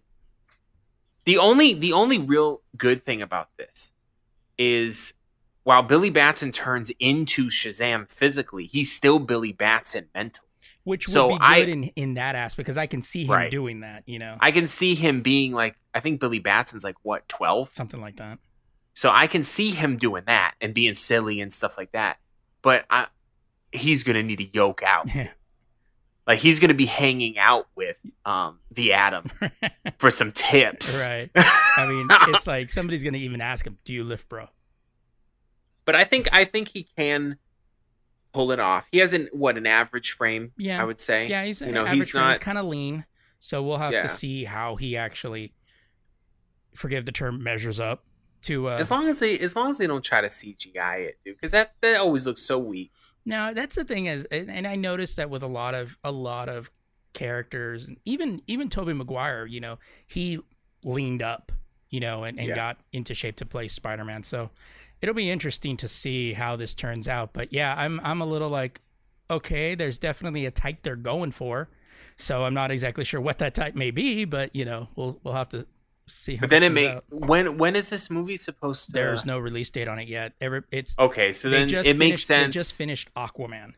The 1.25 1.39
only 1.39 1.75
the 1.75 1.93
only 1.93 2.19
real 2.19 2.63
good 2.77 3.05
thing 3.05 3.21
about 3.23 3.49
this 3.57 3.93
is 4.59 5.15
while 5.65 5.83
Billy 5.83 6.11
Batson 6.11 6.53
turns 6.53 6.91
into 6.99 7.51
Shazam 7.51 8.09
physically, 8.09 8.65
he's 8.65 8.93
still 8.93 9.19
Billy 9.19 9.53
Batson 9.53 10.09
mentally. 10.15 10.47
Which 10.85 11.07
would 11.09 11.13
So 11.13 11.29
be 11.29 11.35
good 11.35 11.43
I- 11.43 11.57
in, 11.59 11.85
in 11.97 12.15
that 12.15 12.35
aspect 12.35 12.65
because 12.67 12.79
I 12.79 12.87
can 12.87 13.03
see 13.03 13.25
him 13.25 13.31
Right. 13.31 13.51
doing 13.51 13.81
that, 13.81 14.03
you 14.07 14.19
know, 14.19 14.37
I 14.41 14.51
can 14.51 14.67
see 14.67 14.95
him 14.95 15.21
being 15.23 15.53
like 15.53 15.77
I 15.95 16.01
think 16.01 16.21
Billy 16.21 16.39
Batson's 16.39 16.85
like 16.85 16.97
what, 17.03 17.29
12? 17.29 17.75
something 17.75 18.01
like 18.01 18.17
that. 18.17 18.39
So 18.95 19.11
I 19.11 19.27
can 19.27 19.45
see 19.45 19.71
him 19.71 19.97
doing 19.99 20.25
that 20.27 20.55
and 20.61 20.75
being 20.75 20.95
silly 20.95 21.41
and 21.41 21.53
stuff 21.53 21.77
like 21.79 21.93
that. 21.93 22.19
But 22.63 22.85
I 22.91 23.07
he's 23.73 24.03
going 24.03 24.17
to 24.17 24.23
need 24.23 24.41
a 24.41 24.51
yoke 24.53 24.83
out. 24.83 25.15
Yeah. 25.15 25.29
Like 26.27 26.39
he's 26.39 26.59
going 26.61 26.69
to 26.69 26.75
be 26.75 26.87
hanging 26.87 27.39
out 27.39 27.67
with 27.75 27.99
um 28.25 28.59
the 28.71 28.93
Atom 28.93 29.31
for 29.99 30.11
some 30.11 30.33
tips. 30.33 31.05
right. 31.07 31.31
I 31.37 31.87
mean, 31.89 32.07
it's 32.35 32.47
like 32.47 32.69
somebody's 32.71 33.03
gonna 33.03 33.19
even 33.19 33.41
ask 33.41 33.67
him, 33.67 33.79
"Do 33.85 33.93
you 33.93 34.05
lift, 34.05 34.29
bro?" 34.29 34.49
but 35.85 35.95
I 35.97 36.05
think 36.05 36.29
I 36.33 36.45
think 36.45 36.69
he 36.69 36.89
can 36.97 37.37
pull 38.33 38.53
it 38.53 38.61
off. 38.61 38.87
He 38.93 38.99
has 38.99 39.13
an 39.13 39.29
what 39.33 39.57
an 39.57 39.67
average 39.67 40.13
frame, 40.13 40.53
Yeah. 40.57 40.81
I 40.81 40.85
would 40.85 41.01
say. 41.01 41.29
Yeah, 41.29 41.45
he's 41.45 41.61
you 41.61 41.69
an 41.69 41.75
know, 41.75 41.83
average 41.85 41.99
he's 41.99 42.11
frame. 42.11 42.29
He's 42.29 42.39
kind 42.39 42.59
of 42.59 42.67
lean, 42.67 43.05
so 43.41 43.63
we'll 43.63 43.79
have 43.79 43.93
Yeah. 43.93 44.01
to 44.01 44.09
see 44.09 44.45
how 44.45 44.77
he 44.77 44.97
actually, 44.97 45.53
forgive 46.75 47.05
the 47.07 47.13
term, 47.13 47.43
measures 47.43 47.81
up 47.81 48.05
to. 48.43 48.69
Uh, 48.69 48.77
as 48.79 48.91
long 48.91 49.09
as 49.09 49.19
they 49.19 49.39
as 49.39 49.57
long 49.57 49.71
as 49.71 49.79
they 49.79 49.87
don't 49.87 50.05
try 50.05 50.21
to 50.21 50.29
CGI 50.29 50.99
it, 51.09 51.19
dude, 51.25 51.37
because 51.37 51.53
that 51.53 51.73
that 51.81 51.97
always 52.01 52.27
looks 52.27 52.43
so 52.43 52.59
weak. 52.59 52.93
Now 53.25 53.53
that's 53.53 53.77
the 53.77 53.85
thing 53.85 54.07
is, 54.07 54.25
and, 54.31 54.51
and 54.51 54.67
I 54.67 54.77
noticed 54.77 55.17
that 55.17 55.29
with 55.31 55.43
a 55.43 55.47
lot 55.49 55.75
of 55.75 55.97
a 56.05 56.13
lot 56.13 56.49
of 56.49 56.71
characters, 57.13 57.89
even 58.05 58.41
even 58.47 58.69
Tobey 58.69 58.93
Maguire, 58.93 59.47
you 59.47 59.61
know, 59.61 59.79
he 60.07 60.39
leaned 60.85 61.23
up, 61.23 61.53
you 61.91 62.01
know, 62.01 62.25
and, 62.25 62.39
and 62.39 62.49
Yeah. 62.49 62.55
got 62.55 62.79
into 62.93 63.13
shape 63.15 63.37
to 63.37 63.47
play 63.47 63.69
Spider 63.69 64.05
Man. 64.05 64.23
So 64.23 64.51
it'll 65.03 65.15
be 65.15 65.31
interesting 65.31 65.77
to 65.79 65.89
see 65.89 66.35
how 66.35 66.57
this 66.57 66.75
turns 66.75 67.09
out. 67.09 67.33
But 67.33 67.53
yeah, 67.53 67.75
I'm 67.77 68.01
I'm 68.03 68.21
a 68.21 68.27
little 68.27 68.49
like, 68.49 68.81
okay, 69.31 69.75
there's 69.75 69.99
definitely 69.99 70.47
a 70.47 70.51
type 70.51 70.79
they're 70.83 70.97
going 70.97 71.33
for. 71.33 71.69
So 72.17 72.45
I'm 72.45 72.55
not 72.55 72.71
exactly 72.71 73.05
sure 73.05 73.21
what 73.21 73.39
that 73.39 73.55
type 73.55 73.75
may 73.75 73.91
be, 73.91 74.25
but 74.25 74.55
you 74.55 74.65
know, 74.65 74.89
we'll 74.97 75.19
we'll 75.23 75.35
have 75.35 75.49
to 75.51 75.67
see. 76.07 76.37
How 76.37 76.43
But 76.43 76.51
then 76.51 76.63
it 76.63 76.71
may 76.71 76.89
out. 76.89 77.05
when 77.09 77.57
when 77.57 77.77
is 77.77 77.91
this 77.91 78.11
movie 78.11 78.37
supposed 78.37 78.87
to? 78.87 78.93
There's 78.93 79.25
no 79.25 79.39
release 79.39 79.71
date 79.71 79.89
on 79.89 79.99
it 79.99 80.09
yet. 80.09 80.35
Every, 80.41 80.63
it's 80.71 80.95
Okay, 80.99 81.33
so 81.33 81.49
then 81.49 81.69
just 81.69 81.89
it 81.89 81.97
makes 81.97 82.25
sense. 82.25 82.55
They 82.55 82.61
just 82.61 82.75
finished 82.75 83.09
Aquaman, 83.15 83.75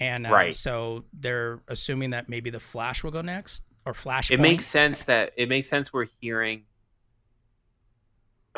and 0.00 0.26
uh, 0.26 0.30
Right. 0.30 0.56
So 0.56 1.04
they're 1.12 1.60
assuming 1.68 2.10
that 2.10 2.28
maybe 2.28 2.50
the 2.50 2.60
Flash 2.60 3.04
will 3.04 3.12
go 3.12 3.22
next, 3.22 3.62
or 3.84 3.94
Flash. 3.94 4.30
it 4.30 4.40
makes 4.40 4.66
sense 4.66 5.02
that 5.04 5.32
it 5.36 5.48
makes 5.48 5.68
sense 5.68 5.92
we're 5.92 6.06
hearing 6.20 6.64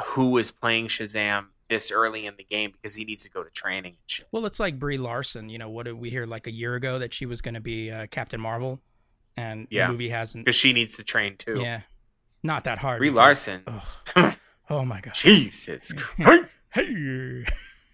who 0.06 0.38
is 0.38 0.50
playing 0.50 0.86
Shazam 0.88 1.46
this 1.68 1.90
early 1.90 2.26
in 2.26 2.34
the 2.36 2.44
game 2.44 2.72
because 2.72 2.94
he 2.94 3.04
needs 3.04 3.22
to 3.24 3.30
go 3.30 3.42
to 3.44 3.50
training 3.50 3.92
and 3.92 4.02
shit. 4.06 4.26
Well, 4.32 4.46
it's 4.46 4.58
like 4.60 4.78
Brie 4.78 4.98
Larson. 4.98 5.48
You 5.48 5.58
know, 5.58 5.68
what 5.68 5.84
did 5.84 5.94
we 5.94 6.10
hear 6.10 6.26
like 6.26 6.46
a 6.46 6.52
year 6.52 6.74
ago 6.74 6.98
that 6.98 7.12
she 7.12 7.26
was 7.26 7.40
going 7.40 7.54
to 7.54 7.60
be 7.60 7.90
uh, 7.90 8.06
Captain 8.06 8.40
Marvel, 8.40 8.80
and 9.36 9.66
Yeah. 9.70 9.86
the 9.86 9.92
movie 9.92 10.08
hasn't. 10.08 10.44
Because 10.44 10.56
she 10.56 10.72
needs 10.72 10.96
to 10.96 11.04
train 11.04 11.36
too. 11.36 11.60
Yeah, 11.60 11.82
not 12.42 12.64
that 12.64 12.78
hard. 12.78 12.98
Brie 12.98 13.08
because- 13.10 13.16
Larson. 13.46 13.62
Ugh. 14.16 14.36
oh 14.70 14.84
my 14.84 15.00
god. 15.00 15.14
Jesus 15.14 15.92
Christ. 15.92 16.44
Hey. 16.70 17.46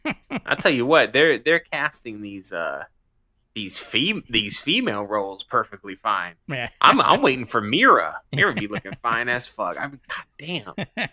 I'll 0.44 0.56
tell 0.56 0.72
you 0.72 0.84
what, 0.84 1.12
they're 1.12 1.38
they're 1.38 1.60
casting 1.60 2.22
these 2.22 2.52
uh 2.52 2.84
these 3.54 3.78
fem- 3.78 4.24
these 4.28 4.58
female 4.58 5.04
roles 5.04 5.44
perfectly 5.44 5.94
fine. 5.94 6.34
Yeah. 6.48 6.68
I'm 6.80 7.00
I'm 7.00 7.22
waiting 7.22 7.46
for 7.46 7.60
Mera. 7.60 8.20
Mera 8.34 8.52
be 8.52 8.66
looking 8.66 8.96
fine 9.00 9.28
as 9.28 9.46
fuck. 9.46 9.78
I 9.78 9.86
mean, 9.86 10.00
god 10.08 10.74
damn. 10.96 11.08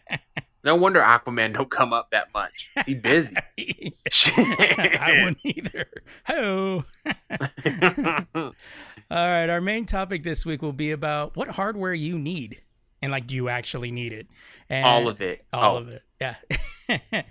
No 0.63 0.75
wonder 0.75 0.99
Aquaman 1.01 1.53
don't 1.53 1.71
come 1.71 1.91
up 1.91 2.11
that 2.11 2.27
much. 2.33 2.69
He 2.85 2.93
busy. 2.93 3.35
I 4.37 5.21
wouldn't 5.23 5.39
either. 5.43 5.85
Ho. 6.25 6.83
All 8.35 8.53
right, 9.27 9.49
our 9.49 9.59
main 9.61 9.85
topic 9.85 10.23
this 10.23 10.45
week 10.45 10.61
will 10.61 10.71
be 10.73 10.91
about 10.91 11.35
what 11.35 11.49
hardware 11.49 11.93
you 11.93 12.17
need, 12.17 12.61
and 13.01 13.11
like, 13.11 13.27
do 13.27 13.35
you 13.35 13.49
actually 13.49 13.91
need 13.91 14.13
it? 14.13 14.27
And 14.69 14.85
All 14.85 15.07
of 15.09 15.19
it. 15.21 15.45
all 15.51 15.75
Oh, 15.75 15.77
of 15.79 15.89
it, 15.89 16.03
yeah. 16.21 16.35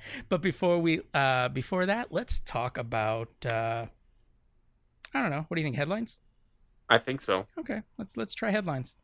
but 0.29 0.43
before 0.43 0.79
we, 0.79 1.01
uh, 1.15 1.49
before 1.49 1.87
that, 1.87 2.13
let's 2.13 2.41
talk 2.41 2.77
about. 2.77 3.31
Uh, 3.47 3.87
I 5.15 5.23
don't 5.23 5.31
know. 5.31 5.45
What 5.49 5.55
do 5.55 5.61
you 5.61 5.67
think? 5.67 5.77
Headlines? 5.77 6.19
I 6.89 6.99
think 6.99 7.21
so. 7.23 7.47
Okay, 7.59 7.83
let's 7.97 8.17
let's 8.17 8.35
try 8.35 8.51
headlines. 8.51 8.95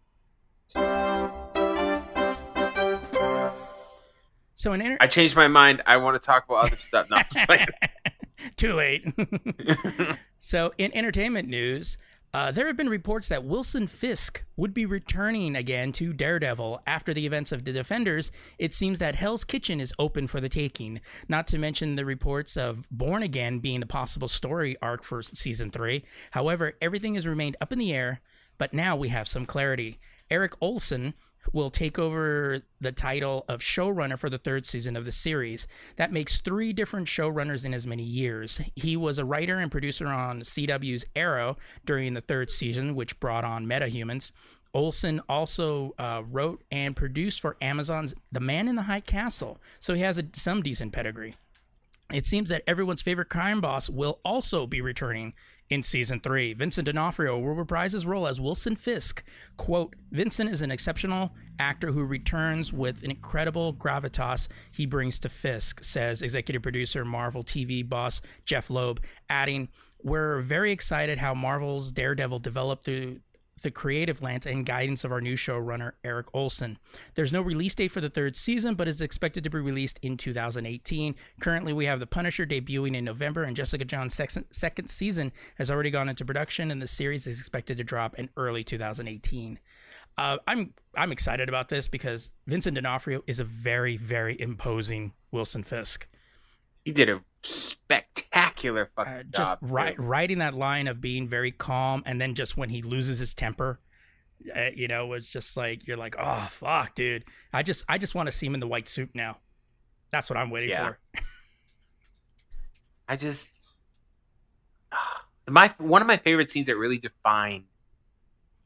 So 4.57 4.73
an 4.73 4.81
inter- 4.81 4.97
I 5.01 5.07
changed 5.07 5.37
my 5.37 5.49
mind. 5.49 5.83
I 5.87 5.99
want 5.99 6.21
to 6.21 6.27
talk 6.27 6.47
about 6.47 6.65
other 6.65 6.77
stuff. 6.77 7.09
No, 7.11 7.17
I'm 7.17 7.25
just 7.33 7.47
playing. 7.47 7.67
Too 8.57 8.73
late. 8.73 9.07
so, 10.39 10.73
in 10.79 10.95
entertainment 10.97 11.47
news, 11.49 11.99
uh, 12.33 12.51
there 12.51 12.67
have 12.67 12.77
been 12.77 12.89
reports 12.89 13.29
that 13.29 13.45
Wilson 13.45 13.87
Fisk 13.87 14.45
would 14.57 14.73
be 14.73 14.87
returning 14.87 15.55
again 15.57 15.93
to 15.93 16.15
Daredevil 16.15 16.83
after 16.87 17.13
the 17.13 17.27
events 17.27 17.53
of 17.53 17.65
The 17.65 17.73
Defenders. 17.73 18.33
It 18.59 18.73
seems 18.73 18.99
that 18.99 19.15
Hell's 19.15 19.45
Kitchen 19.45 19.79
is 19.79 19.93
open 19.99 20.27
for 20.27 20.41
the 20.41 20.49
taking, 20.49 21.03
not 21.29 21.47
to 21.49 21.59
mention 21.59 21.97
the 21.97 22.05
reports 22.07 22.57
of 22.57 22.89
Born 22.91 23.23
Again 23.23 23.59
being 23.59 23.83
a 23.83 23.87
possible 23.87 24.29
story 24.29 24.77
arc 24.81 25.03
for 25.03 25.23
season 25.23 25.71
three. 25.71 26.05
However, 26.31 26.75
everything 26.81 27.15
has 27.15 27.27
remained 27.27 27.57
up 27.61 27.73
in 27.73 27.79
the 27.79 27.93
air, 27.93 28.23
but 28.57 28.73
now 28.73 28.97
we 28.97 29.09
have 29.09 29.29
some 29.29 29.45
clarity. 29.45 29.99
Eric 30.31 30.55
Olson 30.63 31.13
will 31.53 31.71
take 31.71 31.99
over 31.99 32.63
the 32.81 32.93
title 32.93 33.45
of 33.49 33.61
showrunner 33.61 34.19
for 34.19 34.31
the 34.31 34.39
third 34.39 34.67
season 34.67 34.97
of 34.97 35.05
the 35.05 35.13
series. 35.13 35.67
That 35.97 36.13
makes 36.13 36.41
three 36.41 36.73
different 36.73 37.07
showrunners 37.07 37.65
in 37.65 37.75
as 37.75 37.87
many 37.87 38.03
years. 38.03 38.61
He 38.75 38.97
was 38.97 39.19
a 39.19 39.25
writer 39.25 39.59
and 39.59 39.71
producer 39.71 40.07
on 40.07 40.43
CW's 40.43 41.07
Arrow 41.15 41.57
during 41.85 42.15
the 42.15 42.21
third 42.21 42.51
season, 42.51 42.95
which 42.95 43.19
brought 43.21 43.45
on 43.45 43.67
metahumans. 43.67 44.33
Olson 44.75 45.21
also 45.29 45.95
uh, 45.99 46.23
wrote 46.29 46.63
and 46.71 46.95
produced 46.95 47.41
for 47.41 47.57
Amazon's 47.63 48.15
The 48.31 48.41
Man 48.41 48.69
in 48.69 48.77
the 48.77 48.83
High 48.83 49.01
Castle, 49.01 49.59
so 49.81 49.95
he 49.95 50.03
has 50.03 50.19
a, 50.19 50.25
some 50.35 50.63
decent 50.63 50.93
pedigree. 50.93 51.37
It 52.13 52.27
seems 52.27 52.51
that 52.51 52.63
everyone's 52.67 53.03
favorite 53.03 53.29
crime 53.29 53.61
boss 53.61 53.89
will 53.89 54.21
also 54.25 54.67
be 54.67 54.81
returning 54.81 55.35
in 55.69 55.83
season 55.83 56.21
three. 56.21 56.53
Vincent 56.53 56.87
D'Onofrio 56.87 57.39
will 57.39 57.55
reprise 57.55 57.93
his 57.93 58.07
role 58.07 58.27
as 58.27 58.41
Wilson 58.41 58.77
Fisk. 58.77 59.23
Quote, 59.57 59.95
Vincent 60.11 60.51
is 60.51 60.63
an 60.63 60.71
exceptional 60.71 61.33
actor 61.59 61.93
who 61.93 62.05
returns 62.05 62.73
with 62.73 63.03
an 63.03 63.11
incredible 63.11 63.75
gravitas 63.75 64.49
he 64.71 64.87
brings 64.87 65.19
to 65.19 65.29
Fisk, 65.29 65.83
says 65.83 66.23
executive 66.23 66.63
producer 66.63 67.05
Marvel 67.05 67.43
TV 67.43 67.87
boss 67.87 68.21
Jeph 68.45 68.71
Loeb, 68.71 69.01
adding, 69.29 69.69
We're 70.03 70.41
very 70.41 70.73
excited 70.73 71.19
how 71.19 71.35
Marvel's 71.35 71.91
Daredevil 71.91 72.41
developed 72.41 72.85
through 72.85 73.21
the 73.63 73.71
creative 73.71 74.21
lens 74.21 74.47
and 74.47 74.67
guidance 74.67 75.03
of 75.03 75.13
our 75.13 75.21
new 75.21 75.35
showrunner, 75.35 75.93
Eric 76.05 76.27
Olson. 76.35 76.79
There's 77.15 77.33
no 77.33 77.41
release 77.41 77.75
date 77.75 77.89
for 77.89 78.01
the 78.01 78.11
third 78.11 78.37
season, 78.37 78.75
but 78.75 78.89
is 78.89 79.01
expected 79.01 79.45
to 79.45 79.51
be 79.51 79.59
released 79.59 79.99
in 80.03 80.17
2018. 80.17 81.15
Currently, 81.41 81.73
we 81.73 81.87
have 81.87 82.01
The 82.01 82.07
Punisher 82.07 82.47
debuting 82.47 82.95
in 82.95 83.05
November, 83.05 83.45
and 83.45 83.57
Jessica 83.57 83.85
Jones' 83.85 84.15
second, 84.15 84.45
second 84.51 84.89
season 84.89 85.33
has 85.57 85.71
already 85.71 85.91
gone 85.91 86.09
into 86.09 86.25
production, 86.25 86.71
and 86.71 86.83
the 86.83 86.87
series 86.87 87.27
is 87.27 87.39
expected 87.39 87.79
to 87.79 87.85
drop 87.85 88.15
in 88.17 88.29
early 88.37 88.63
2018. 88.63 89.59
Uh, 90.19 90.39
I'm 90.47 90.73
I'm 90.95 91.13
excited 91.13 91.49
about 91.49 91.69
this 91.69 91.89
because 91.89 92.31
Vincent 92.47 92.75
D'Onofrio 92.75 93.23
is 93.27 93.39
a 93.39 93.45
very 93.45 93.99
very 93.99 94.41
imposing 94.41 95.13
Wilson 95.31 95.63
Fisk. 95.63 96.07
He 96.87 96.93
did 96.93 97.09
a 97.09 97.21
spectacular 97.43 98.91
fucking 98.95 99.13
Uh, 99.13 99.23
just 99.25 99.61
job. 99.61 99.97
writing 99.99 100.39
that 100.39 100.55
line 100.55 100.87
of 100.87 101.01
being 101.01 101.29
very 101.29 101.51
calm 101.51 102.01
and 102.07 102.21
then 102.21 102.35
just 102.37 102.57
when 102.57 102.69
he 102.71 102.81
loses 102.81 103.19
his 103.19 103.35
temper 103.35 103.81
uh, 104.55 104.69
you 104.73 104.87
know 104.87 105.13
it's 105.15 105.29
just 105.29 105.57
like 105.57 105.85
you're 105.87 105.97
like 105.97 106.15
oh 106.19 106.47
fuck 106.51 106.95
dude 106.95 107.25
i 107.53 107.63
just 107.63 107.85
i 107.89 107.99
just 107.99 108.15
want 108.15 108.27
to 108.29 108.31
see 108.33 108.47
him 108.47 108.55
in 108.55 108.61
the 108.61 108.67
white 108.69 108.87
suit 108.87 109.11
now 109.15 109.39
that's 110.13 110.31
what 110.31 110.37
i'm 110.37 110.49
waiting 110.51 110.71
Yeah. 110.71 110.89
for 110.91 110.99
I 113.09 113.17
just 113.17 113.51
my 115.49 115.73
one 115.79 116.03
of 116.03 116.09
my 116.09 116.17
favorite 116.17 116.51
scenes 116.51 116.67
that 116.67 116.77
really 116.77 116.99
defined 116.99 117.65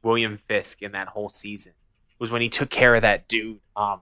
William 0.03 0.39
Fisk 0.49 0.81
in 0.83 0.93
that 0.93 1.09
whole 1.09 1.29
season 1.29 1.73
was 2.19 2.31
when 2.31 2.41
he 2.43 2.49
took 2.49 2.71
care 2.71 2.95
of 2.95 3.03
that 3.03 3.29
dude 3.29 3.61
um 3.77 4.01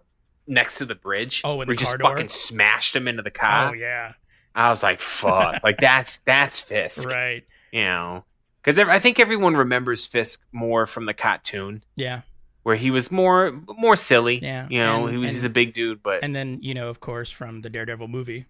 next 0.49 0.78
to 0.78 0.85
the 0.87 0.95
bridge. 0.95 1.43
Oh, 1.45 1.52
in 1.52 1.59
where 1.59 1.67
the 1.67 1.73
he 1.73 1.76
car 1.76 1.85
just 1.93 1.99
door? 1.99 2.11
fucking 2.12 2.28
smashed 2.28 2.97
him 2.97 3.07
into 3.07 3.23
the 3.23 3.31
car. 3.31 3.71
oh 3.71 3.73
yeah 3.75 4.14
I 4.55 4.71
was 4.71 4.83
like, 4.83 4.99
fuck, 5.00 5.61
like 5.64 5.78
that's 5.78 6.19
that's 6.25 6.59
Fisk, 6.61 7.09
right 7.09 7.45
you 7.73 7.85
know? 7.85 8.25
Because 8.62 8.78
I 8.78 8.99
think 8.99 9.21
everyone 9.21 9.57
remembers 9.57 10.05
Fisk 10.07 10.43
more 10.52 10.87
from 10.87 11.07
the 11.07 11.14
cartoon, 11.14 11.85
yeah 11.97 12.23
where 12.64 12.76
he 12.76 12.90
was 12.90 13.11
more 13.11 13.52
more 13.78 13.97
silly. 13.97 14.40
Yeah, 14.43 14.67
you 14.69 14.78
know, 14.81 15.07
and- 15.07 15.11
he 15.11 15.17
was 15.17 15.37
and- 15.37 15.47
a 15.47 15.49
big 15.49 15.73
dude, 15.75 16.02
but 16.02 16.23
and 16.25 16.35
then 16.35 16.59
you 16.61 16.75
know 16.75 16.88
of 16.88 17.00
course 17.00 17.31
from 17.31 17.61
the 17.62 17.71
daredevil 17.71 18.09
movie 18.09 18.47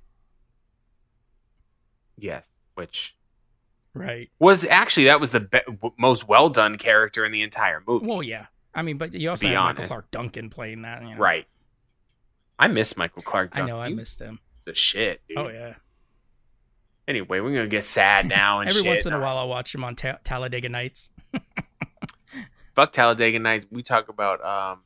yes, 2.17 2.45
which 2.75 3.15
right 3.95 4.31
was 4.39 4.65
actually 4.65 5.07
that 5.07 5.19
was 5.21 5.31
the 5.31 5.41
be- 5.41 5.61
most 5.99 6.29
well 6.29 6.49
done 6.51 6.77
character 6.79 7.25
in 7.25 7.33
the 7.33 7.43
entire 7.43 7.83
movie. 7.87 8.07
well 8.07 8.23
yeah 8.23 8.47
i 8.75 8.83
mean 8.83 8.99
but 8.99 9.13
you 9.15 9.29
also 9.31 9.47
be 9.49 9.53
have 9.55 9.65
michael 9.65 9.87
clarke 9.87 10.11
duncan 10.11 10.51
playing 10.51 10.83
that 10.83 11.03
you 11.03 11.11
know? 11.15 11.17
Right. 11.17 11.47
I 12.59 12.69
miss 12.69 12.97
Michael 12.97 13.23
Clarke. 13.23 13.51
I 13.55 13.63
know 13.67 13.81
I 13.81 13.89
missed 13.91 14.19
them. 14.19 14.41
the 14.65 14.75
shit. 14.75 15.21
Dude. 15.29 15.39
Oh 15.39 15.49
yeah. 15.49 15.75
Anyway, 17.07 17.41
we're 17.41 17.55
gonna 17.55 17.67
get 17.69 17.85
sad 17.85 18.27
now 18.29 18.59
and 18.61 18.69
Every 18.69 18.83
shit. 18.83 18.89
once 18.89 19.07
in 19.07 19.13
a 19.13 19.21
while, 19.21 19.39
I'll 19.39 19.49
watch 19.49 19.73
them 19.73 19.85
on 19.85 19.95
Ta- 19.97 20.19
Talladega 20.25 20.69
Nights. 20.69 21.11
Fuck 22.75 22.93
Talladega 22.93 23.39
Nights. 23.39 23.67
We 23.71 23.83
talk 23.83 24.09
about 24.09 24.45
um, 24.45 24.81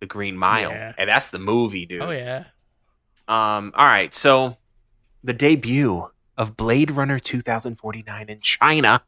the 0.00 0.06
Green 0.06 0.36
Mile, 0.36 0.70
Yeah. 0.70 0.92
and 0.98 1.08
that's 1.08 1.28
the 1.28 1.38
movie, 1.38 1.86
dude. 1.86 2.02
Oh 2.02 2.10
yeah. 2.10 2.44
Um. 3.28 3.72
All 3.76 3.86
right. 3.86 4.12
So, 4.14 4.56
the 5.24 5.32
debut 5.32 6.08
of 6.36 6.56
Blade 6.56 6.90
Runner 6.90 7.18
2049 7.18 8.28
in 8.28 8.40
China 8.40 9.02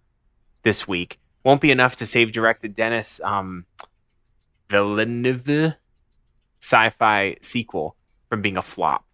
this 0.63 0.87
week 0.89 1.19
won't 1.45 1.61
be 1.61 1.71
enough 1.71 1.97
to 1.97 2.07
save 2.07 2.33
director 2.33 2.69
Denis 2.69 3.21
um, 3.25 3.67
Villeneuve 4.69 5.75
sci-fi 6.65 7.37
sequel 7.43 7.95
from 8.29 8.41
being 8.41 8.57
a 8.57 8.63
flop. 8.63 9.05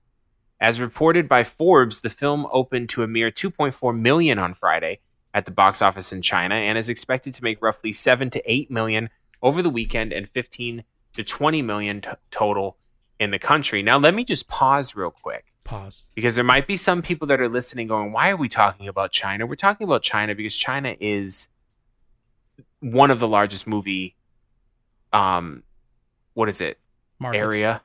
As 0.60 0.78
reported 0.78 1.28
by 1.28 1.42
Forbes, 1.42 2.00
the 2.00 2.10
film 2.10 2.46
opened 2.52 2.88
to 2.90 3.02
a 3.02 3.08
mere 3.08 3.30
2.4 3.30 3.98
million 3.98 4.38
on 4.38 4.54
Friday 4.54 5.00
at 5.34 5.46
the 5.46 5.50
box 5.50 5.82
office 5.82 6.12
in 6.12 6.22
China 6.22 6.54
and 6.54 6.78
is 6.78 6.88
expected 6.88 7.34
to 7.34 7.42
make 7.42 7.60
roughly 7.60 7.92
7 7.92 8.30
to 8.30 8.42
8 8.50 8.70
million 8.70 9.10
over 9.42 9.62
the 9.62 9.70
weekend 9.70 10.12
and 10.12 10.28
15 10.28 10.84
to 11.14 11.24
20 11.24 11.62
million 11.62 12.00
t- 12.00 12.10
total 12.30 12.76
in 13.18 13.32
the 13.32 13.38
country. 13.38 13.82
Now, 13.82 13.98
let 13.98 14.14
me 14.14 14.24
just 14.24 14.46
pause 14.46 14.94
real 14.94 15.10
quick 15.10 15.46
Pause. 15.64 16.06
because 16.14 16.36
there 16.36 16.44
might 16.44 16.66
be 16.66 16.76
some 16.76 17.02
people 17.02 17.26
that 17.28 17.40
are 17.40 17.48
listening 17.48 17.88
going, 17.88 18.12
Why 18.12 18.30
are 18.30 18.36
we 18.36 18.48
talking 18.48 18.86
about 18.86 19.10
China? 19.10 19.46
We're 19.46 19.56
talking 19.56 19.86
about 19.86 20.02
China 20.02 20.34
because 20.34 20.54
China 20.54 20.94
is 21.00 21.48
one 22.80 23.10
of 23.10 23.18
the 23.18 23.28
largest 23.28 23.66
movie, 23.66 24.16
um, 25.12 25.64
what 26.34 26.48
is 26.48 26.60
it? 26.60 26.78
Markets. 27.20 27.40
area 27.40 27.82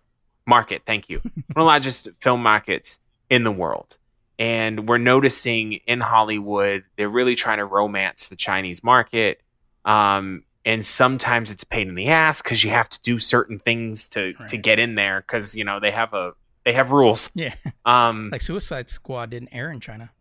market 0.47 0.81
thank 0.85 1.09
you 1.09 1.19
one 1.23 1.33
of 1.49 1.55
the 1.55 1.63
largest 1.63 2.07
film 2.21 2.41
markets 2.41 2.97
in 3.29 3.43
the 3.43 3.51
world 3.51 3.97
and 4.39 4.87
we're 4.87 4.97
noticing 4.97 5.73
in 5.87 5.99
hollywood 5.99 6.83
they're 6.97 7.09
really 7.09 7.35
trying 7.35 7.57
to 7.57 7.65
romance 7.65 8.27
the 8.27 8.35
chinese 8.35 8.83
market 8.83 9.41
um, 9.85 10.43
and 10.65 10.83
sometimes 10.85 11.51
it's 11.51 11.61
a 11.61 11.65
pain 11.67 11.89
in 11.89 11.95
the 11.95 12.07
ass 12.07 12.41
because 12.41 12.63
you 12.63 12.71
have 12.71 12.89
to 12.89 12.99
do 13.01 13.19
certain 13.19 13.59
things 13.59 14.07
to 14.09 14.33
to 14.47 14.57
get 14.57 14.79
in 14.79 14.95
there 14.95 15.21
because 15.21 15.55
you 15.55 15.63
know 15.63 15.79
they 15.79 15.91
have 15.91 16.13
a 16.13 16.33
they 16.63 16.73
have 16.73 16.91
rules 16.91 17.29
Yeah. 17.35 17.53
um 17.85 18.29
Like 18.31 18.41
Suicide 18.41 18.89
Squad 18.89 19.29
didn't 19.31 19.49
air 19.51 19.69
in 19.71 19.79
China. 19.79 20.11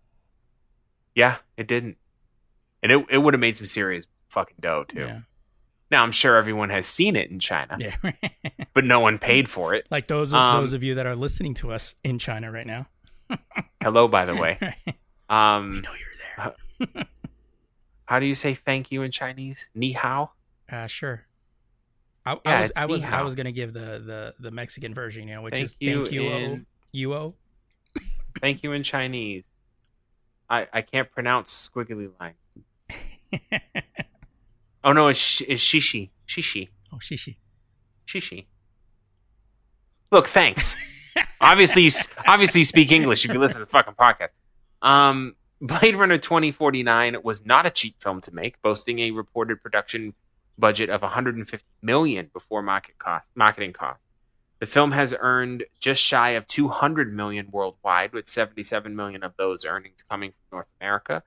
yeah 1.14 1.36
it 1.56 1.66
didn't 1.66 1.96
and 2.82 2.92
it, 2.92 3.06
it 3.10 3.18
would 3.18 3.32
have 3.34 3.40
made 3.40 3.56
some 3.56 3.66
serious 3.66 4.06
fucking 4.28 4.56
dough 4.60 4.84
too 4.88 5.00
Yeah. 5.00 5.20
Now 5.94 6.02
i'm 6.02 6.12
sure 6.12 6.36
everyone 6.36 6.70
has 6.70 6.86
seen 6.86 7.14
it 7.16 7.30
in 7.30 7.38
china 7.40 7.76
Yeah. 7.78 7.96
but 8.74 8.84
no 8.84 8.98
one 9.00 9.18
paid 9.18 9.48
for 9.48 9.74
it 9.74 9.86
like 9.90 10.06
those 10.08 10.32
of 10.32 10.38
Um, 10.38 10.60
those 10.60 10.72
of 10.72 10.82
you 10.82 10.94
that 10.96 11.06
are 11.06 11.16
listening 11.16 11.54
to 11.54 11.70
us 11.72 11.94
in 12.02 12.18
China 12.18 12.50
right 12.50 12.66
now. 12.66 12.86
hello 13.82 14.08
by 14.08 14.24
the 14.24 14.34
way 14.34 14.58
we 14.86 14.92
um 15.28 15.80
know 15.82 15.90
you're 16.00 16.16
there. 16.94 17.06
How 18.06 18.18
do 18.18 18.26
you 18.26 18.34
say 18.34 18.54
thank 18.54 18.90
you 18.92 19.02
in 19.02 19.10
Chinese? 19.10 19.70
Ni 19.74 19.92
hao? 19.92 20.32
Uh, 20.70 20.86
sure. 20.86 21.24
I, 22.26 22.32
Yeah, 22.32 22.40
I 22.44 22.60
was 22.60 22.72
I 22.76 22.86
was 22.86 23.04
I 23.04 23.22
was 23.22 23.34
gonna 23.34 23.52
give 23.52 23.72
the, 23.72 24.02
the 24.10 24.34
the 24.40 24.50
Mexican 24.50 24.92
version, 24.94 25.28
you 25.28 25.34
know, 25.36 25.42
which 25.42 25.54
Thank 25.54 25.64
is 25.64 25.76
you 25.80 26.02
thank 26.04 26.12
you 26.12 26.22
in- 26.32 26.66
you 26.92 27.14
oh 27.14 27.34
Thank 28.40 28.62
you 28.64 28.72
in 28.72 28.82
Chinese. 28.82 29.44
I, 30.50 30.66
I 30.72 30.82
can't 30.82 31.10
pronounce 31.10 31.70
squiggly 31.72 32.10
lines. 32.20 32.36
Oh 34.84 34.92
no, 34.92 35.08
it's, 35.08 35.40
it's 35.48 35.62
shishi. 35.62 36.10
Shishi. 36.28 36.68
oh 36.92 36.98
shishi. 36.98 37.36
Shishi. 38.06 38.46
Look, 40.12 40.28
thanks. 40.28 40.76
obviously, 41.40 41.82
you, 41.82 41.90
obviously 42.26 42.60
you 42.60 42.64
speak 42.66 42.92
English 42.92 43.24
if 43.24 43.32
you 43.32 43.40
listen 43.40 43.60
to 43.60 43.64
the 43.64 43.70
fucking 43.70 43.94
podcast. 43.94 44.28
Um, 44.82 45.36
Blade 45.60 45.96
Runner 45.96 46.18
2049 46.18 47.16
was 47.24 47.46
not 47.46 47.64
a 47.64 47.70
cheap 47.70 47.96
film 48.02 48.20
to 48.20 48.34
make, 48.34 48.60
boasting 48.60 48.98
a 48.98 49.10
reported 49.10 49.62
production 49.62 50.12
budget 50.58 50.90
of 50.90 51.00
150 51.00 51.66
million 51.82 52.30
before 52.32 52.62
market 52.62 52.98
cost, 52.98 53.30
marketing 53.34 53.72
costs. 53.72 54.02
The 54.60 54.66
film 54.66 54.92
has 54.92 55.14
earned 55.18 55.64
just 55.80 56.02
shy 56.02 56.30
of 56.30 56.46
200 56.46 57.12
million 57.14 57.48
worldwide, 57.50 58.12
with 58.12 58.28
77 58.28 58.94
million 58.94 59.22
of 59.22 59.32
those 59.36 59.64
earnings 59.64 60.04
coming 60.08 60.30
from 60.30 60.58
North 60.58 60.68
America. 60.80 61.22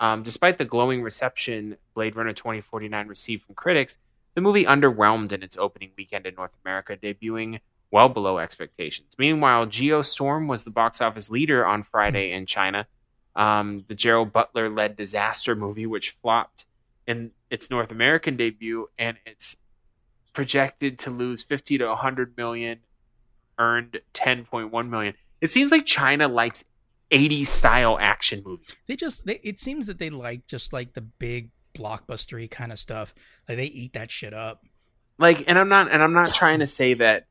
Um, 0.00 0.22
despite 0.22 0.58
the 0.58 0.64
glowing 0.64 1.02
reception 1.02 1.76
Blade 1.94 2.16
Runner 2.16 2.32
2049 2.32 3.08
received 3.08 3.44
from 3.44 3.54
critics, 3.54 3.96
the 4.34 4.40
movie 4.40 4.64
underwhelmed 4.64 5.32
in 5.32 5.42
its 5.42 5.56
opening 5.56 5.90
weekend 5.96 6.26
in 6.26 6.34
North 6.34 6.52
America, 6.64 6.96
debuting 6.96 7.60
well 7.90 8.08
below 8.08 8.38
expectations. 8.38 9.14
Meanwhile, 9.18 9.66
Geostorm 9.66 10.46
was 10.46 10.64
the 10.64 10.70
box 10.70 11.00
office 11.00 11.30
leader 11.30 11.66
on 11.66 11.82
Friday 11.82 12.32
in 12.32 12.46
China. 12.46 12.86
Um, 13.34 13.84
the 13.88 13.94
Gerald 13.94 14.32
Butler 14.32 14.68
led 14.68 14.96
disaster 14.96 15.56
movie, 15.56 15.86
which 15.86 16.10
flopped 16.10 16.66
in 17.06 17.30
its 17.50 17.70
North 17.70 17.90
American 17.90 18.36
debut, 18.36 18.90
and 18.98 19.16
it's 19.24 19.56
projected 20.32 20.98
to 21.00 21.10
lose 21.10 21.42
50 21.42 21.78
to 21.78 21.86
100 21.86 22.36
million, 22.36 22.80
earned 23.58 24.00
10.1 24.14 24.88
million. 24.88 25.14
It 25.40 25.50
seems 25.50 25.72
like 25.72 25.86
China 25.86 26.28
likes 26.28 26.64
80s 27.10 27.46
style 27.46 27.98
action 28.00 28.42
movies. 28.44 28.76
They 28.86 28.96
just 28.96 29.24
they, 29.26 29.40
it 29.42 29.58
seems 29.58 29.86
that 29.86 29.98
they 29.98 30.10
like 30.10 30.46
just 30.46 30.72
like 30.72 30.92
the 30.94 31.00
big 31.00 31.50
blockbustery 31.76 32.50
kind 32.50 32.72
of 32.72 32.78
stuff. 32.78 33.14
Like 33.48 33.56
they 33.58 33.66
eat 33.66 33.92
that 33.94 34.10
shit 34.10 34.34
up. 34.34 34.62
like 35.18 35.44
and 35.48 35.58
i'm 35.58 35.68
not 35.68 35.90
and 35.90 36.02
i'm 36.02 36.12
not 36.12 36.34
trying 36.34 36.58
to 36.60 36.66
say 36.66 36.94
that 36.94 37.26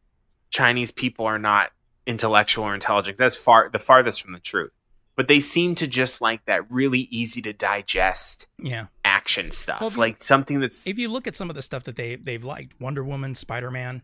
chinese 0.50 0.92
people 0.92 1.26
are 1.26 1.40
not 1.40 1.72
intellectual 2.06 2.66
or 2.66 2.74
intelligent 2.74 3.18
that's 3.18 3.36
far 3.36 3.70
the 3.72 3.80
farthest 3.80 4.22
from 4.22 4.34
the 4.34 4.40
truth 4.40 4.72
but 5.16 5.28
they 5.28 5.40
seem 5.40 5.74
to 5.76 5.88
just 5.88 6.20
like 6.22 6.44
that 6.46 6.70
really 6.72 7.02
easy 7.12 7.42
to 7.42 7.52
digest 7.54 8.48
Yeah. 8.62 8.88
action 9.06 9.52
stuff 9.52 9.80
Well, 9.82 9.88
if 9.90 9.94
you- 9.96 10.00
like 10.02 10.22
something 10.24 10.60
that's 10.60 10.86
If 10.88 10.98
you 10.98 11.10
look 11.10 11.28
at 11.28 11.36
some 11.36 11.50
of 11.50 11.56
the 11.56 11.62
stuff 11.62 11.84
that 11.84 11.96
they 11.96 12.16
they've 12.16 12.44
liked, 12.44 12.80
Wonder 12.80 13.04
Woman, 13.04 13.36
Spider 13.36 13.72
Man. 13.72 14.02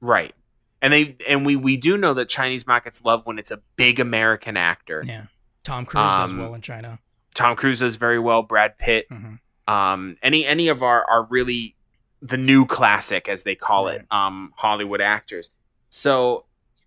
right 0.00 0.34
and 0.82 0.92
they 0.92 1.16
and 1.28 1.44
we 1.46 1.56
we 1.56 1.76
do 1.76 1.96
know 1.96 2.14
that 2.14 2.28
chinese 2.28 2.66
markets 2.66 3.02
love 3.04 3.22
when 3.26 3.38
it's 3.38 3.50
a 3.50 3.60
big 3.76 3.98
american 4.00 4.56
actor 4.56 5.02
Yeah. 5.06 5.24
Tom 5.64 5.84
Cruise 5.84 6.00
does 6.02 6.32
Um, 6.32 6.38
well 6.38 6.54
in 6.54 6.60
China. 6.62 6.98
tom 7.34 7.56
cruise 7.56 7.80
does 7.80 7.96
very 7.96 8.18
well 8.18 8.42
brad 8.42 8.78
pitt 8.78 9.06
hmm 9.10 9.34
um, 9.66 10.16
any 10.22 10.46
any 10.46 10.68
of 10.68 10.82
our 10.82 11.04
are 11.04 11.24
really 11.24 11.76
the 12.22 12.38
new 12.38 12.64
classic 12.64 13.28
as 13.28 13.42
they 13.42 13.54
call 13.54 13.88
it 13.88 14.06
um, 14.10 14.52
Hollywood 14.56 15.02
actors. 15.02 15.50
So 15.90 16.46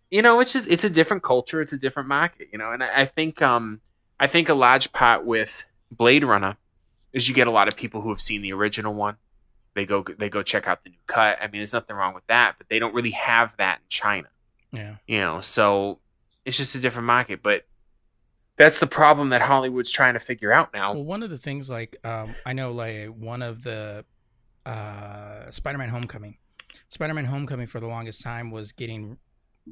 you 0.10 0.24
know 0.24 0.40
it's 0.40 0.52
just 0.52 0.68
it's 0.68 0.84
a 0.84 0.90
different 0.90 1.22
culture, 1.22 1.62
it's 1.62 1.72
a 1.74 1.78
different 1.78 2.10
market, 2.10 2.48
you 2.52 2.58
know. 2.58 2.72
And 2.72 2.84
I, 2.84 3.02
I 3.02 3.06
think 3.06 3.40
um, 3.40 3.82
I 4.20 4.26
think 4.26 4.50
a 4.50 4.56
large 4.56 4.92
part 4.94 5.24
with 5.26 5.66
Blade 5.92 6.24
Runner 6.24 6.58
is 7.14 7.30
you 7.30 7.36
get 7.36 7.46
a 7.46 7.52
lot 7.52 7.68
of 7.68 7.76
people 7.76 8.02
who 8.02 8.10
have 8.10 8.20
seen 8.20 8.42
the 8.42 8.52
original 8.52 8.96
one. 8.96 9.18
They 9.74 9.86
go 9.86 10.04
they 10.18 10.30
go 10.30 10.44
check 10.44 10.68
out 10.68 10.84
the 10.84 10.90
new 10.90 10.98
cut. 11.08 11.38
I 11.42 11.48
mean, 11.48 11.60
there's 11.60 11.74
nothing 11.74 11.96
wrong 11.96 12.14
with 12.14 12.28
that, 12.28 12.56
but 12.58 12.68
they 12.70 12.80
don't 12.80 12.94
really 12.94 13.12
have 13.12 13.56
that 13.58 13.80
in 13.80 13.86
China 13.90 14.28
Yeah. 14.74 14.96
you 15.08 15.20
know 15.20 15.42
so 15.42 16.00
it's 16.46 16.58
just 16.58 16.76
a 16.76 16.80
different 16.80 17.06
market 17.06 17.42
but 17.44 17.66
that's 18.58 18.80
the 18.80 18.88
problem 18.88 19.30
that 19.30 19.42
hollywood's 19.42 19.92
trying 19.92 20.14
to 20.14 20.20
figure 20.20 20.52
out 20.52 20.74
now 20.74 20.94
Well, 20.94 21.04
one 21.04 21.24
of 21.24 21.30
the 21.30 21.38
things 21.38 21.70
like 21.70 21.96
um, 22.06 22.36
I 22.46 22.54
know 22.54 22.72
like 22.72 23.08
one 23.08 23.42
of 23.42 23.64
the 23.64 24.06
uh, 24.66 25.50
Spider-Man: 25.52 25.90
Homecoming, 25.90 26.38
Spider-Man: 26.90 27.26
Homecoming 27.26 27.68
for 27.68 27.80
the 27.80 27.88
longest 27.88 28.22
time 28.22 28.52
was 28.52 28.72
getting 28.72 29.18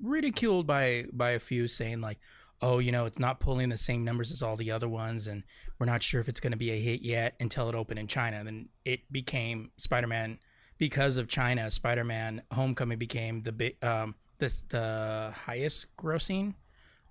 ridiculed 0.02 0.66
by 0.66 1.06
by 1.14 1.32
a 1.32 1.40
few, 1.40 1.68
saying 1.68 2.02
like, 2.02 2.20
"Oh, 2.62 2.80
you 2.80 2.92
know, 2.92 3.06
it's 3.06 3.20
not 3.20 3.40
pulling 3.40 3.70
the 3.70 3.78
same 3.78 4.04
numbers 4.04 4.32
as 4.32 4.42
all 4.42 4.56
the 4.56 4.72
other 4.72 4.90
ones, 4.90 5.28
and 5.28 5.44
we're 5.78 5.86
not 5.86 6.04
sure 6.04 6.20
if 6.22 6.28
it's 6.30 6.40
going 6.40 6.52
to 6.52 6.58
be 6.58 6.72
a 6.72 6.80
hit 6.80 7.02
yet 7.02 7.36
until 7.40 7.70
it 7.70 7.76
opened 7.76 8.00
in 8.00 8.08
China." 8.08 8.44
Then 8.44 8.70
it 8.86 9.12
became 9.12 9.72
Spider-Man 9.78 10.40
because 10.78 11.18
of 11.18 11.28
China. 11.28 11.70
Spider-Man: 11.72 12.42
Homecoming 12.52 12.98
became 13.00 13.44
the 13.44 13.52
big 13.52 13.84
um 13.84 14.16
this 14.40 14.62
the 14.70 15.34
highest 15.46 15.88
grossing 15.98 16.56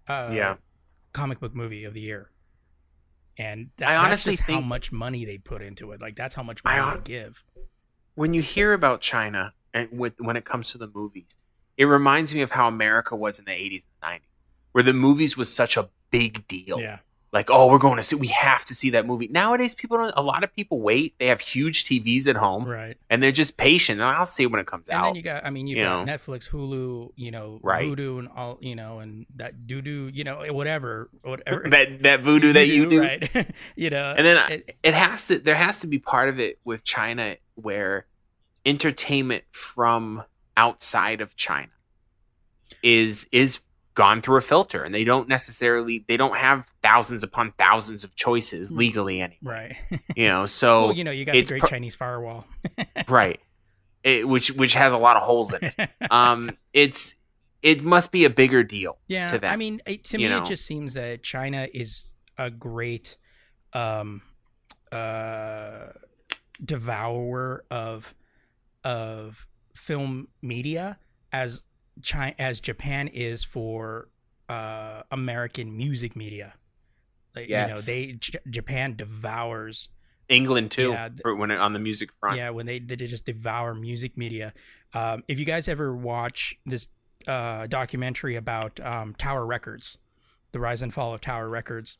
uh, 0.09 0.31
Yeah. 0.33 0.57
comic 1.13 1.41
book 1.41 1.55
movie 1.55 1.85
of 1.85 1.93
the 1.95 2.01
year. 2.01 2.31
And 3.37 3.71
that, 3.77 3.89
I 3.89 3.93
that's 3.93 4.05
honestly 4.05 4.33
just 4.37 4.43
how 4.51 4.61
much 4.61 4.91
money 4.91 5.25
they 5.25 5.39
put 5.39 5.63
into 5.63 5.93
it. 5.93 6.01
Like 6.01 6.17
that's 6.17 6.35
how 6.35 6.43
much 6.43 6.65
money 6.65 6.79
hon- 6.81 6.97
they 6.97 7.03
give. 7.03 7.45
when 8.15 8.33
you 8.35 8.43
hear 8.43 8.73
about 8.73 9.01
china 9.01 9.53
and 9.73 9.89
with 9.93 10.15
when 10.19 10.37
it 10.37 10.45
comes 10.45 10.71
to 10.71 10.79
the 10.79 10.89
movies 10.93 11.37
it 11.77 11.85
reminds 11.85 12.35
me 12.35 12.41
of 12.43 12.51
how 12.53 12.67
america 12.67 13.15
was 13.15 13.39
in 13.39 13.45
the 13.45 13.53
80s 13.53 13.85
and 14.03 14.21
90s 14.21 14.21
where 14.73 14.85
the 14.85 14.93
movies 14.93 15.37
was 15.37 15.53
such 15.53 15.77
a 15.77 15.89
big 16.11 16.47
deal 16.49 16.81
Yeah, 16.81 16.99
like 17.33 17.51
oh 17.51 17.71
we're 17.71 17.79
going 17.79 17.97
to 17.99 18.03
see 18.03 18.17
we 18.17 18.29
have 18.29 18.65
to 18.67 18.75
see 18.75 18.91
that 18.91 19.07
movie 19.07 19.29
nowadays 19.29 19.75
people 19.75 19.99
don't 19.99 20.15
a 20.17 20.23
lot 20.23 20.43
of 20.43 20.55
people 20.55 20.81
wait 20.81 21.15
they 21.19 21.27
have 21.27 21.41
huge 21.41 21.85
tvs 21.85 22.27
at 22.27 22.37
home 22.37 22.65
right. 22.65 22.97
and 23.11 23.23
they're 23.23 23.31
just 23.33 23.57
patient 23.59 24.01
And 24.01 24.09
i'll 24.09 24.25
see 24.25 24.45
it 24.45 24.51
when 24.51 24.61
it 24.61 24.67
comes 24.67 24.89
out. 24.89 24.95
And 24.95 25.01
out 25.01 25.07
then 25.09 25.15
you 25.17 25.23
got, 25.23 25.45
I 25.45 25.51
mean, 25.51 25.67
you've 25.67 25.79
you 25.79 25.85
got 25.85 26.07
know. 26.07 26.13
Netflix, 26.13 26.49
Hulu, 26.49 27.11
you 27.17 27.31
know, 27.31 27.61
Right. 27.63 27.85
Vudu, 27.85 28.19
and 28.21 28.29
all, 28.29 28.59
you 28.63 28.75
know, 28.75 29.01
and 29.01 29.27
that 29.37 29.67
doo 29.67 29.83
doo, 29.83 30.11
you 30.13 30.25
know, 30.25 30.41
eh, 30.41 30.51
whatever, 30.51 31.11
whatever. 31.23 31.69
that 31.71 32.03
that 32.05 32.23
voodoo 32.23 32.53
that 32.55 32.69
you 32.69 32.89
do 32.89 33.01
right? 33.01 33.53
you 33.77 33.91
know, 33.91 34.15
And 34.17 34.27
then 34.27 34.37
it- 34.51 34.77
it 34.83 34.95
has 34.95 35.27
to 35.27 35.39
there 35.39 35.57
has 35.57 35.81
to 35.81 35.87
be 35.87 35.99
part 35.99 36.29
of 36.31 36.41
it 36.41 36.59
with 36.65 36.85
China 36.85 37.37
where 37.55 38.07
entertainment 38.65 39.45
from 39.51 40.25
outside 40.57 41.21
of 41.21 41.37
China 41.37 41.71
is 42.83 43.27
is 43.33 43.61
gone 43.99 44.23
through 44.23 44.37
a 44.37 44.41
filter 44.41 44.85
and 44.85 44.95
they 44.95 45.03
don't 45.03 45.27
necessarily 45.29 46.05
they 46.07 46.17
don't 46.17 46.37
have 46.37 46.73
thousands 46.85 47.25
upon 47.25 47.53
thousands 47.59 48.05
of 48.05 48.15
choices 48.15 48.71
legally 48.71 49.21
anymore 49.21 49.53
Right. 49.55 49.77
you 50.15 50.29
know 50.29 50.47
so 50.61 50.87
well, 50.87 50.93
you 50.93 51.03
know, 51.03 51.11
you 51.11 51.25
got 51.25 51.33
the 51.33 51.43
Great 51.43 51.65
Chinese 51.65 51.97
Firewall. 51.97 52.47
right 53.09 53.41
it, 54.05 54.29
which 54.29 54.53
which 54.53 54.75
has 54.75 54.93
a 54.93 54.99
lot 54.99 55.17
of 55.17 55.25
holes 55.25 55.53
in 55.53 55.73
it 55.77 55.91
um 56.13 56.57
it's 56.73 57.15
it 57.61 57.83
must 57.83 58.13
be 58.13 58.25
a 58.25 58.31
bigger 58.31 58.63
deal 58.63 58.99
yeah. 59.09 59.33
to 59.33 59.39
them 59.41 59.53
I 59.53 59.57
mean, 59.57 59.83
it, 59.85 60.05
to 60.05 60.19
me, 60.19 60.29
know? 60.29 60.39
it 60.39 60.45
just 60.45 60.65
seems 60.65 60.95
that 60.95 61.25
China 61.25 61.67
is 61.75 62.15
a 62.37 62.51
great 62.53 63.17
um, 63.73 64.23
uh, 64.93 65.89
devourer 66.65 67.65
of 67.69 68.15
of 68.85 69.49
film 69.75 70.29
media 70.41 70.99
as 71.33 71.65
China 72.03 72.35
as 72.39 72.61
Japan 72.61 73.09
is 73.09 73.45
for 73.45 74.09
uh, 74.49 75.03
American 75.11 75.77
music 75.77 76.17
media. 76.17 76.55
Like, 77.35 77.49
You 77.49 77.75
know, 77.75 77.81
they 77.81 78.13
J- 78.13 78.39
Japan 78.49 78.97
devours 78.97 79.89
england 80.29 80.71
too 80.71 80.91
Yeah, 80.91 81.09
th- 81.09 81.21
when 81.39 81.51
it, 81.51 81.59
on 81.59 81.73
the 81.73 81.79
music 81.79 82.11
front 82.21 82.37
Yeah, 82.37 82.51
when 82.51 82.67
they 82.67 82.79
they 82.79 82.97
just 82.97 83.25
devour 83.25 83.75
music 83.75 84.17
media. 84.17 84.53
Um, 84.95 85.23
if 85.29 85.39
you 85.39 85.45
guys 85.45 85.69
ever 85.69 85.95
watch 85.95 86.55
this 86.67 86.89
uh, 87.27 87.67
documentary 87.67 88.37
about 88.37 88.79
um, 88.81 89.15
Tower 89.15 89.47
Records, 89.47 89.99
the 90.53 90.61
rise 90.61 90.83
and 90.83 90.93
fall 90.93 91.15
of 91.15 91.21
Tower 91.21 91.49
Records, 91.49 91.97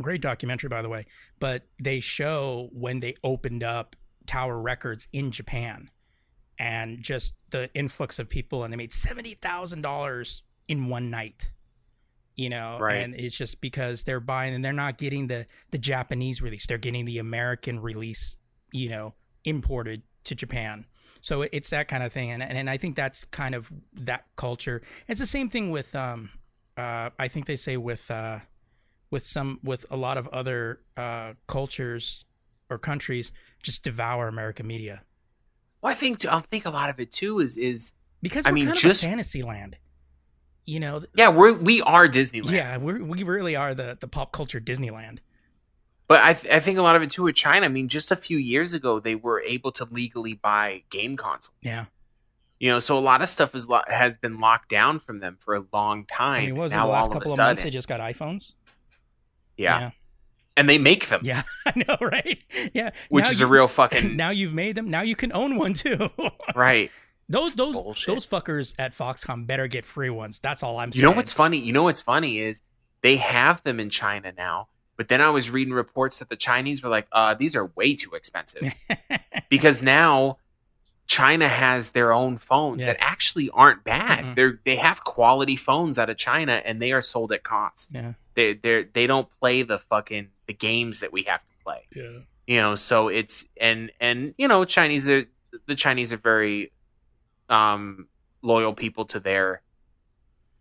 great 0.00 0.20
documentary 0.20 0.68
by 0.68 0.82
the 0.82 0.88
way. 0.88 1.06
But 1.38 1.64
they 1.80 2.00
show 2.00 2.68
when 2.72 3.00
they 3.00 3.14
opened 3.22 3.62
up 3.62 3.96
Tower 4.26 4.60
Records 4.60 5.06
in 5.12 5.30
Japan, 5.30 5.90
and 6.58 7.02
just 7.02 7.34
the 7.50 7.70
influx 7.74 8.18
of 8.18 8.28
people, 8.28 8.64
and 8.64 8.72
they 8.72 8.76
made 8.76 8.92
seventy 8.92 9.34
thousand 9.34 9.82
dollars 9.82 10.42
in 10.68 10.88
one 10.88 11.10
night. 11.10 11.50
You 12.36 12.48
know, 12.48 12.78
Right. 12.80 12.96
and 12.96 13.14
it's 13.14 13.36
just 13.36 13.60
because 13.60 14.02
they're 14.04 14.18
buying 14.18 14.54
and 14.54 14.64
they're 14.64 14.72
not 14.72 14.98
getting 14.98 15.28
the 15.28 15.46
the 15.70 15.78
Japanese 15.78 16.42
release; 16.42 16.66
they're 16.66 16.78
getting 16.78 17.04
the 17.04 17.18
American 17.18 17.80
release 17.80 18.36
you 18.72 18.88
know 18.88 19.14
imported 19.44 20.02
to 20.24 20.34
Japan. 20.34 20.86
So 21.20 21.42
it's 21.42 21.70
that 21.70 21.86
kind 21.88 22.02
of 22.02 22.12
thing, 22.12 22.30
and 22.30 22.42
and, 22.42 22.58
and 22.58 22.68
I 22.68 22.76
think 22.76 22.96
that's 22.96 23.24
kind 23.26 23.54
of 23.54 23.70
that 23.94 24.26
culture. 24.36 24.82
It's 25.08 25.20
the 25.20 25.26
same 25.26 25.48
thing 25.48 25.70
with 25.70 25.94
um, 25.94 26.30
uh, 26.76 27.10
I 27.18 27.28
think 27.28 27.46
they 27.46 27.56
say 27.56 27.76
with 27.76 28.10
uh, 28.10 28.40
with 29.10 29.24
some 29.24 29.60
with 29.62 29.86
a 29.90 29.96
lot 29.96 30.18
of 30.18 30.26
other 30.28 30.80
uh, 30.96 31.34
cultures 31.46 32.24
or 32.68 32.78
countries 32.78 33.30
just 33.62 33.82
devour 33.84 34.26
American 34.26 34.66
media 34.66 35.02
well 35.84 35.92
i 35.92 35.94
think 35.94 36.24
i 36.26 36.40
think 36.40 36.64
a 36.64 36.70
lot 36.70 36.90
of 36.90 36.98
it 36.98 37.12
too 37.12 37.38
is 37.38 37.56
is 37.56 37.92
because 38.22 38.44
I 38.46 38.50
we're 38.50 38.54
mean, 38.54 38.66
kind 38.68 38.78
just- 38.78 39.02
of 39.02 39.06
a 39.06 39.10
fantasy 39.10 39.42
land. 39.44 39.76
You 40.66 40.80
know, 40.80 41.04
yeah 41.14 41.28
we're 41.28 41.52
we 41.52 41.82
are 41.82 42.08
disneyland 42.08 42.52
yeah, 42.52 42.78
we 42.78 42.94
we 42.94 43.22
really 43.22 43.54
are 43.54 43.74
the 43.74 43.98
the 44.00 44.08
pop 44.08 44.32
culture 44.32 44.58
Disneyland. 44.60 45.18
But 46.08 46.22
I, 46.22 46.32
th- 46.34 46.52
I 46.52 46.60
think 46.60 46.78
a 46.78 46.82
lot 46.82 46.96
of 46.96 47.02
it 47.02 47.10
too 47.10 47.22
with 47.24 47.34
China. 47.34 47.66
I 47.66 47.68
mean, 47.68 47.88
just 47.88 48.10
a 48.10 48.16
few 48.16 48.36
years 48.38 48.72
ago, 48.74 48.98
they 49.00 49.14
were 49.14 49.42
able 49.42 49.72
to 49.72 49.84
legally 49.90 50.32
buy 50.34 50.84
game 50.90 51.16
consoles. 51.18 51.54
Yeah, 51.62 51.86
You 52.58 52.70
know, 52.70 52.78
so 52.78 52.96
a 52.98 53.00
lot 53.00 53.20
of 53.22 53.28
stuff 53.30 53.54
is 53.54 53.68
lo- 53.68 53.80
has 53.88 54.16
been 54.18 54.38
locked 54.40 54.68
down 54.70 55.00
from 55.00 55.20
them 55.20 55.36
for 55.40 55.54
a 55.54 55.64
long 55.72 56.04
time. 56.06 56.42
I 56.42 56.46
mean, 56.46 56.56
was 56.56 56.72
it, 56.72 56.76
the 56.76 56.84
last 56.84 57.10
couple 57.12 57.32
of 57.32 57.38
a 57.38 57.42
months 57.42 57.60
sudden, 57.60 57.64
they 57.64 57.70
just 57.70 57.88
got 57.88 58.00
iPhones. 58.00 58.52
yeah. 59.58 59.90
And 60.56 60.68
they 60.68 60.78
make 60.78 61.08
them, 61.08 61.20
yeah, 61.24 61.42
I 61.66 61.72
know, 61.76 61.96
right? 62.00 62.38
Yeah, 62.72 62.90
which 63.08 63.24
Now 63.24 63.30
is 63.30 63.40
you- 63.40 63.46
a 63.46 63.48
real 63.48 63.68
fucking 63.80 64.16
now 64.16 64.30
you've 64.30 64.52
made 64.54 64.74
them. 64.76 64.90
Now 64.90 65.02
you 65.02 65.16
can 65.16 65.32
own 65.32 65.56
one 65.56 65.74
too. 65.74 66.10
right. 66.54 66.90
those 67.28 67.54
those 67.54 67.74
Bullshit. 67.74 68.06
those 68.14 68.26
fuckers 68.26 68.74
at 68.78 68.94
Foxconn 68.96 69.46
better 69.46 69.66
get 69.66 69.84
free 69.84 70.10
ones. 70.10 70.38
That's 70.40 70.62
all 70.62 70.78
I'm 70.78 70.88
You 70.88 70.92
saying. 70.92 71.02
You 71.02 71.10
know 71.10 71.16
what's 71.16 71.32
funny? 71.32 71.58
You 71.58 71.72
know 71.72 71.82
what's 71.84 72.00
funny 72.00 72.38
is 72.38 72.60
they 73.02 73.16
have 73.16 73.62
them 73.64 73.80
in 73.80 73.90
China 73.90 74.32
now. 74.36 74.68
But 74.96 75.08
then 75.08 75.20
I 75.20 75.30
was 75.30 75.50
reading 75.50 75.74
reports 75.74 76.20
that 76.20 76.28
the 76.28 76.36
Chinese 76.36 76.80
were 76.80 76.88
like, 76.88 77.08
uh, 77.10 77.34
these 77.34 77.56
are 77.56 77.66
way 77.74 77.94
too 77.96 78.14
expensive. 78.14 78.72
because 79.50 79.82
now 79.82 80.38
China 81.06 81.48
has 81.48 81.90
their 81.90 82.12
own 82.12 82.38
phones 82.38 82.80
Yeah. 82.80 82.86
that 82.92 82.96
actually 83.00 83.50
aren't 83.50 83.84
bad. 83.84 84.24
Mm-mm. 84.24 84.34
They're 84.36 84.60
they 84.64 84.76
have 84.76 85.04
quality 85.04 85.56
phones 85.56 85.98
out 85.98 86.08
of 86.10 86.16
China 86.16 86.62
and 86.64 86.80
they 86.80 86.92
are 86.92 87.02
sold 87.02 87.30
at 87.32 87.42
cost. 87.44 87.90
yeah, 87.94 88.12
They 88.34 88.54
they 88.54 88.84
they 88.84 89.06
don't 89.06 89.28
play 89.40 89.62
the 89.62 89.78
fucking 89.78 90.28
the 90.46 90.54
games 90.54 91.00
that 91.00 91.12
we 91.12 91.22
have 91.24 91.40
to 91.40 91.54
play. 91.62 91.86
yeah, 91.94 92.18
You 92.46 92.56
know, 92.60 92.74
so 92.74 93.08
it's 93.08 93.44
and 93.60 93.92
and 94.00 94.34
you 94.38 94.48
know 94.48 94.64
Chinese 94.64 95.06
are 95.08 95.26
the 95.66 95.74
Chinese 95.74 96.12
are 96.12 96.16
very 96.16 96.72
um 97.48 98.08
loyal 98.42 98.72
people 98.74 99.04
to 99.06 99.20
their 99.20 99.60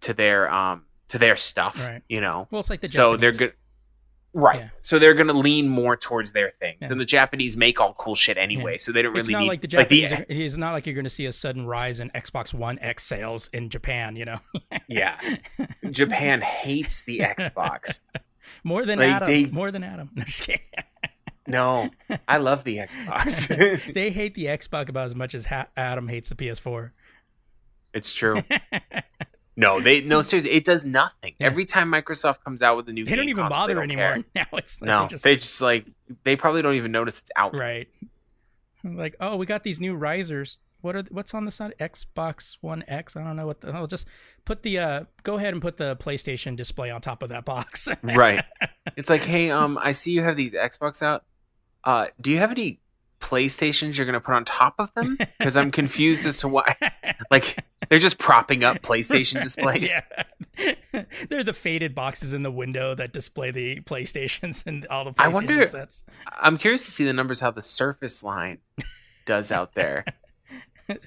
to 0.01 0.13
their 0.13 0.51
um 0.53 0.83
to 1.07 1.17
their 1.17 1.35
stuff. 1.35 1.79
Right. 1.79 2.01
You 2.09 2.21
know, 2.21 2.47
Well, 2.51 2.59
it's 2.59 2.69
like 2.69 2.81
the 2.81 2.87
so 2.89 3.15
they're 3.17 3.31
good. 3.31 3.53
Right. 4.35 4.61
Yeah. 4.61 4.69
So 4.81 4.97
they're 4.97 5.13
going 5.13 5.27
to 5.27 5.33
lean 5.33 5.69
more 5.69 5.95
towards 5.95 6.31
their 6.31 6.49
things. 6.49 6.79
Yeah. 6.81 6.87
And 6.91 6.99
the 6.99 7.05
Japanese 7.05 7.55
make 7.55 7.79
all 7.79 7.93
cool 7.93 8.15
shit 8.15 8.37
anyway, 8.37 8.77
so 8.79 8.91
they 8.91 9.01
don't 9.03 9.11
really 9.11 9.21
It's 9.21 9.29
not 9.29 9.39
need 9.41 9.47
like 9.47 9.61
the 9.61 9.67
Japanese. 9.67 10.11
are, 10.11 10.25
it's 10.27 10.57
not 10.57 10.71
like 10.73 10.87
you're 10.87 10.95
going 10.95 11.03
to 11.03 11.09
see 11.09 11.25
a 11.27 11.33
sudden 11.33 11.67
rise 11.67 11.99
in 11.99 12.09
Xbox 12.11 12.51
One 12.53 12.79
X 12.79 13.03
sales 13.03 13.47
in 13.53 13.69
Japan. 13.69 14.15
You 14.15 14.25
know, 14.25 14.39
yeah. 14.87 15.19
Japan 15.91 16.41
hates 16.41 17.01
the 17.03 17.19
Xbox. 17.19 17.99
more 18.63 18.85
than 18.85 18.97
Like, 18.99 19.09
Adam. 19.09 19.27
they- 19.27 19.45
More 19.45 19.69
than 19.71 19.83
Adam. 19.83 20.09
No, 20.15 20.23
just 20.23 20.43
kidding. 20.43 20.61
No, 21.45 21.89
I 22.27 22.37
love 22.37 22.63
the 22.63 22.77
Xbox. 22.77 23.93
they 23.93 24.09
hate 24.11 24.33
the 24.33 24.45
Xbox 24.45 24.89
about 24.89 25.07
as 25.07 25.15
much 25.15 25.35
as 25.35 25.45
ha- 25.47 25.67
Adam 25.77 26.07
hates 26.07 26.29
the 26.29 26.35
PS4. 26.35 26.91
it's 27.93 28.13
true. 28.13 28.41
No, 29.55 29.79
they 29.79 30.01
no 30.01 30.21
seriously, 30.23 30.51
it 30.51 30.65
does 30.65 30.83
nothing. 30.83 31.35
Yeah. 31.39 31.47
Every 31.47 31.65
time 31.65 31.91
Microsoft 31.91 32.43
comes 32.43 32.61
out 32.61 32.75
with 32.77 32.89
a 32.89 32.93
new 32.93 33.05
They 33.05 33.15
don't 33.15 33.29
even 33.29 33.43
console, 33.43 33.59
bother 33.59 33.73
don't 33.75 33.83
anymore. 33.83 34.13
care. 34.15 34.23
Now 34.35 34.57
it's 34.57 34.81
like 34.81 34.87
No, 34.87 35.01
they 35.03 35.07
just 35.09 35.23
they 35.23 35.35
just 35.35 35.61
like 35.61 35.85
they 36.23 36.35
probably 36.35 36.61
don't 36.61 36.75
even 36.75 36.91
notice 36.91 37.19
it's 37.19 37.31
out. 37.35 37.55
right. 37.55 37.87
Like, 38.83 39.15
oh, 39.21 39.37
we 39.37 39.45
got 39.45 39.63
these 39.63 39.79
new 39.79 39.95
risers. 39.95 40.57
What 40.81 40.95
are 40.97 41.03
what's 41.09 41.33
on 41.33 41.45
the 41.45 41.51
side? 41.51 41.73
Xbox 41.79 42.57
One 42.59 42.83
X. 42.87 43.15
I 43.15 43.23
don't 43.23 43.37
know 43.37 43.47
what. 43.47 43.61
The, 43.61 43.71
I'll 43.71 43.87
just 43.87 44.05
put 44.43 44.63
the 44.63 44.77
uh. 44.79 45.03
Go 45.23 45.35
ahead 45.37 45.53
and 45.53 45.61
put 45.61 45.77
the 45.77 45.95
PlayStation 45.95 46.57
display 46.57 46.91
on 46.91 46.99
top 46.99 47.23
of 47.23 47.29
that 47.29 47.45
box. 47.45 47.87
Right. 48.03 48.43
It's 48.97 49.09
like, 49.09 49.21
hey, 49.21 49.49
um, 49.51 49.77
I 49.81 49.93
see 49.93 50.11
you 50.11 50.23
have 50.23 50.35
these 50.35 50.51
Xbox 50.51 51.01
out. 51.01 51.23
Uh, 51.85 52.07
do 52.19 52.31
you 52.31 52.37
have 52.39 52.51
any 52.51 52.79
PlayStations 53.23 53.97
you're 53.97 54.05
gonna 54.05 54.19
put 54.19 54.35
on 54.35 54.43
top 54.45 54.75
of 54.77 54.93
them? 54.93 55.17
Because 55.39 55.55
I'm 55.57 55.71
confused 55.71 56.25
as 56.27 56.37
to 56.39 56.47
why. 56.47 56.75
Like 57.31 57.63
they're 57.89 57.99
just 57.99 58.17
propping 58.19 58.63
up 58.63 58.81
PlayStation 58.81 59.41
displays. 59.43 59.89
Yeah. 59.89 61.03
They're 61.29 61.43
the 61.43 61.53
faded 61.53 61.95
boxes 61.95 62.31
in 62.33 62.43
the 62.43 62.51
window 62.51 62.93
that 62.93 63.11
display 63.11 63.49
the 63.49 63.79
PlayStations 63.81 64.61
and 64.67 64.85
all 64.87 65.05
the 65.05 65.11
PlayStation 65.13 65.23
I 65.23 65.27
wonder- 65.29 65.65
sets. 65.67 66.03
I'm 66.31 66.57
curious 66.59 66.85
to 66.85 66.91
see 66.91 67.05
the 67.05 67.13
numbers 67.13 67.39
how 67.39 67.49
the 67.49 67.61
Surface 67.63 68.21
line 68.23 68.59
does 69.25 69.51
out 69.51 69.73
there, 69.73 70.05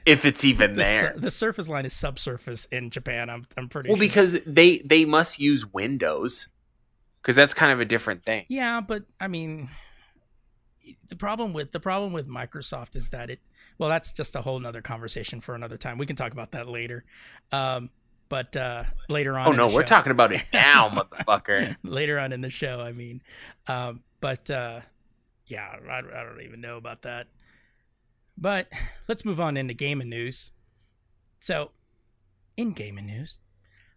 if 0.04 0.24
it's 0.24 0.42
even 0.44 0.72
The, 0.74 0.82
there. 0.82 1.14
the 1.16 1.30
Surface 1.30 1.68
line 1.68 1.86
is 1.86 1.92
subsurface 1.92 2.66
in 2.72 2.90
Japan. 2.90 3.30
I'm 3.30 3.46
I'm 3.56 3.68
pretty 3.68 3.88
Well, 3.90 3.96
sure. 3.96 4.00
because 4.06 4.38
they 4.46 4.78
they 4.78 5.04
must 5.04 5.38
use 5.38 5.64
Windows, 5.66 6.48
because 7.22 7.36
that's 7.36 7.54
kind 7.54 7.72
of 7.72 7.78
a 7.80 7.84
different 7.84 8.24
thing. 8.24 8.46
Yeah, 8.48 8.80
but 8.80 9.04
I 9.20 9.28
mean, 9.28 9.68
the 11.08 11.16
problem 11.16 11.52
with 11.52 11.72
the 11.72 11.80
problem 11.80 12.12
with 12.12 12.28
Microsoft 12.28 12.96
is 12.96 13.10
that 13.10 13.30
it. 13.30 13.40
Well, 13.78 13.88
that's 13.88 14.12
just 14.12 14.34
a 14.34 14.42
whole 14.42 14.58
nother 14.58 14.80
conversation 14.80 15.40
for 15.40 15.54
another 15.54 15.76
time. 15.76 15.98
We 15.98 16.06
can 16.06 16.16
talk 16.16 16.32
about 16.32 16.52
that 16.52 16.66
later. 16.68 17.04
Um, 17.52 17.90
but 18.28 18.56
uh, 18.56 18.84
later 19.08 19.38
on. 19.38 19.48
Oh 19.48 19.52
no, 19.52 19.74
we're 19.74 19.84
talking 19.84 20.12
about 20.12 20.32
it 20.32 20.42
now, 20.52 20.88
motherfucker. 20.88 21.76
later 21.82 22.18
on 22.18 22.32
in 22.32 22.40
the 22.40 22.50
show. 22.50 22.80
I 22.80 22.92
mean, 22.92 23.22
um, 23.66 24.02
but 24.20 24.50
uh, 24.50 24.80
yeah, 25.46 25.76
I, 25.88 25.98
I 25.98 26.24
don't 26.24 26.42
even 26.42 26.60
know 26.60 26.76
about 26.76 27.02
that. 27.02 27.28
But 28.38 28.68
let's 29.08 29.24
move 29.24 29.40
on 29.40 29.56
into 29.56 29.74
gaming 29.74 30.10
news. 30.10 30.50
So, 31.40 31.70
in 32.56 32.72
gaming 32.72 33.06
news, 33.06 33.38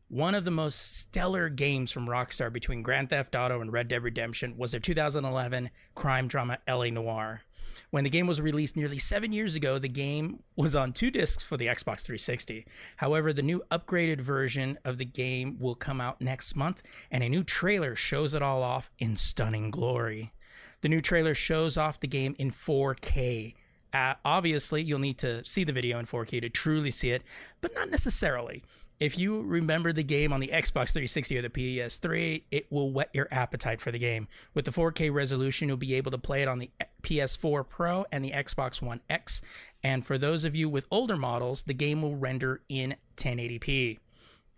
one 0.10 0.34
of 0.34 0.44
the 0.44 0.52
most 0.52 0.98
stellar 0.98 1.50
games 1.50 1.92
from 1.92 2.08
Rockstar 2.08 2.52
between 2.52 2.82
Grand 2.82 3.12
Theft 3.12 3.36
Auto 3.36 3.62
and 3.62 3.72
Red 3.72 3.88
Dead 3.88 4.02
Redemption 4.02 4.58
was 4.58 4.72
their 4.72 4.80
2011 4.80 5.70
crime 5.94 6.28
drama 6.28 6.58
LA 6.68 6.90
Noire. 6.90 7.44
When 7.92 8.04
the 8.04 8.10
game 8.10 8.26
was 8.26 8.42
released 8.42 8.76
nearly 8.76 8.98
seven 8.98 9.32
years 9.32 9.54
ago, 9.54 9.78
the 9.78 9.88
game 9.88 10.42
was 10.56 10.76
on 10.76 10.94
two 10.94 11.12
discs 11.12 11.44
for 11.44 11.58
the 11.58 11.68
Xbox 11.68 12.02
360. 12.02 12.66
However, 12.98 13.34
the 13.34 13.44
new 13.44 13.64
upgraded 13.72 14.22
version 14.22 14.80
of 14.84 14.98
the 14.98 15.06
game 15.06 15.58
will 15.60 15.76
come 15.76 16.02
out 16.02 16.22
next 16.22 16.56
month, 16.56 16.82
and 17.12 17.24
a 17.24 17.30
new 17.30 17.44
trailer 17.44 17.96
shows 17.96 18.34
it 18.34 18.42
all 18.42 18.64
off 18.64 18.90
in 18.98 19.16
stunning 19.16 19.70
glory. 19.70 20.34
The 20.82 20.90
new 20.90 21.02
trailer 21.02 21.36
shows 21.36 21.78
off 21.78 22.00
the 22.00 22.08
game 22.08 22.36
in 22.40 22.52
4K. 22.52 23.54
Uh, 23.94 24.16
obviously, 24.26 24.82
you'll 24.82 25.00
need 25.00 25.18
to 25.20 25.44
see 25.46 25.64
the 25.64 25.74
video 25.74 26.00
in 26.00 26.06
4K 26.06 26.42
to 26.42 26.50
truly 26.50 26.92
see 26.92 27.12
it, 27.12 27.24
but 27.62 27.74
not 27.76 27.90
necessarily. 27.90 28.64
If 29.00 29.18
you 29.18 29.42
remember 29.44 29.94
the 29.94 30.04
game 30.04 30.34
on 30.34 30.42
the 30.42 30.50
Xbox 30.50 30.92
360 30.92 31.38
or 31.38 31.42
the 31.42 31.50
PS3, 31.50 32.44
it 32.52 32.70
will 32.70 32.92
whet 32.92 33.10
your 33.14 33.30
appetite 33.32 33.80
for 33.80 33.92
the 33.92 33.98
game. 33.98 34.28
With 34.54 34.66
the 34.66 34.72
4K 34.72 35.14
resolution, 35.14 35.70
you'll 35.70 35.78
be 35.78 35.96
able 35.96 36.12
to 36.12 36.18
play 36.18 36.42
it 36.42 36.50
on 36.50 36.60
the 36.60 36.70
PS4 37.02 37.68
Pro 37.70 38.06
and 38.12 38.26
the 38.26 38.32
Xbox 38.32 38.82
One 38.82 39.00
X. 39.10 39.42
And 39.82 40.06
for 40.06 40.18
those 40.18 40.44
of 40.44 40.54
you 40.54 40.68
with 40.68 40.86
older 40.92 41.16
models, 41.16 41.64
the 41.64 41.74
game 41.74 42.02
will 42.02 42.18
render 42.18 42.60
in 42.68 42.98
1080p. 43.16 44.00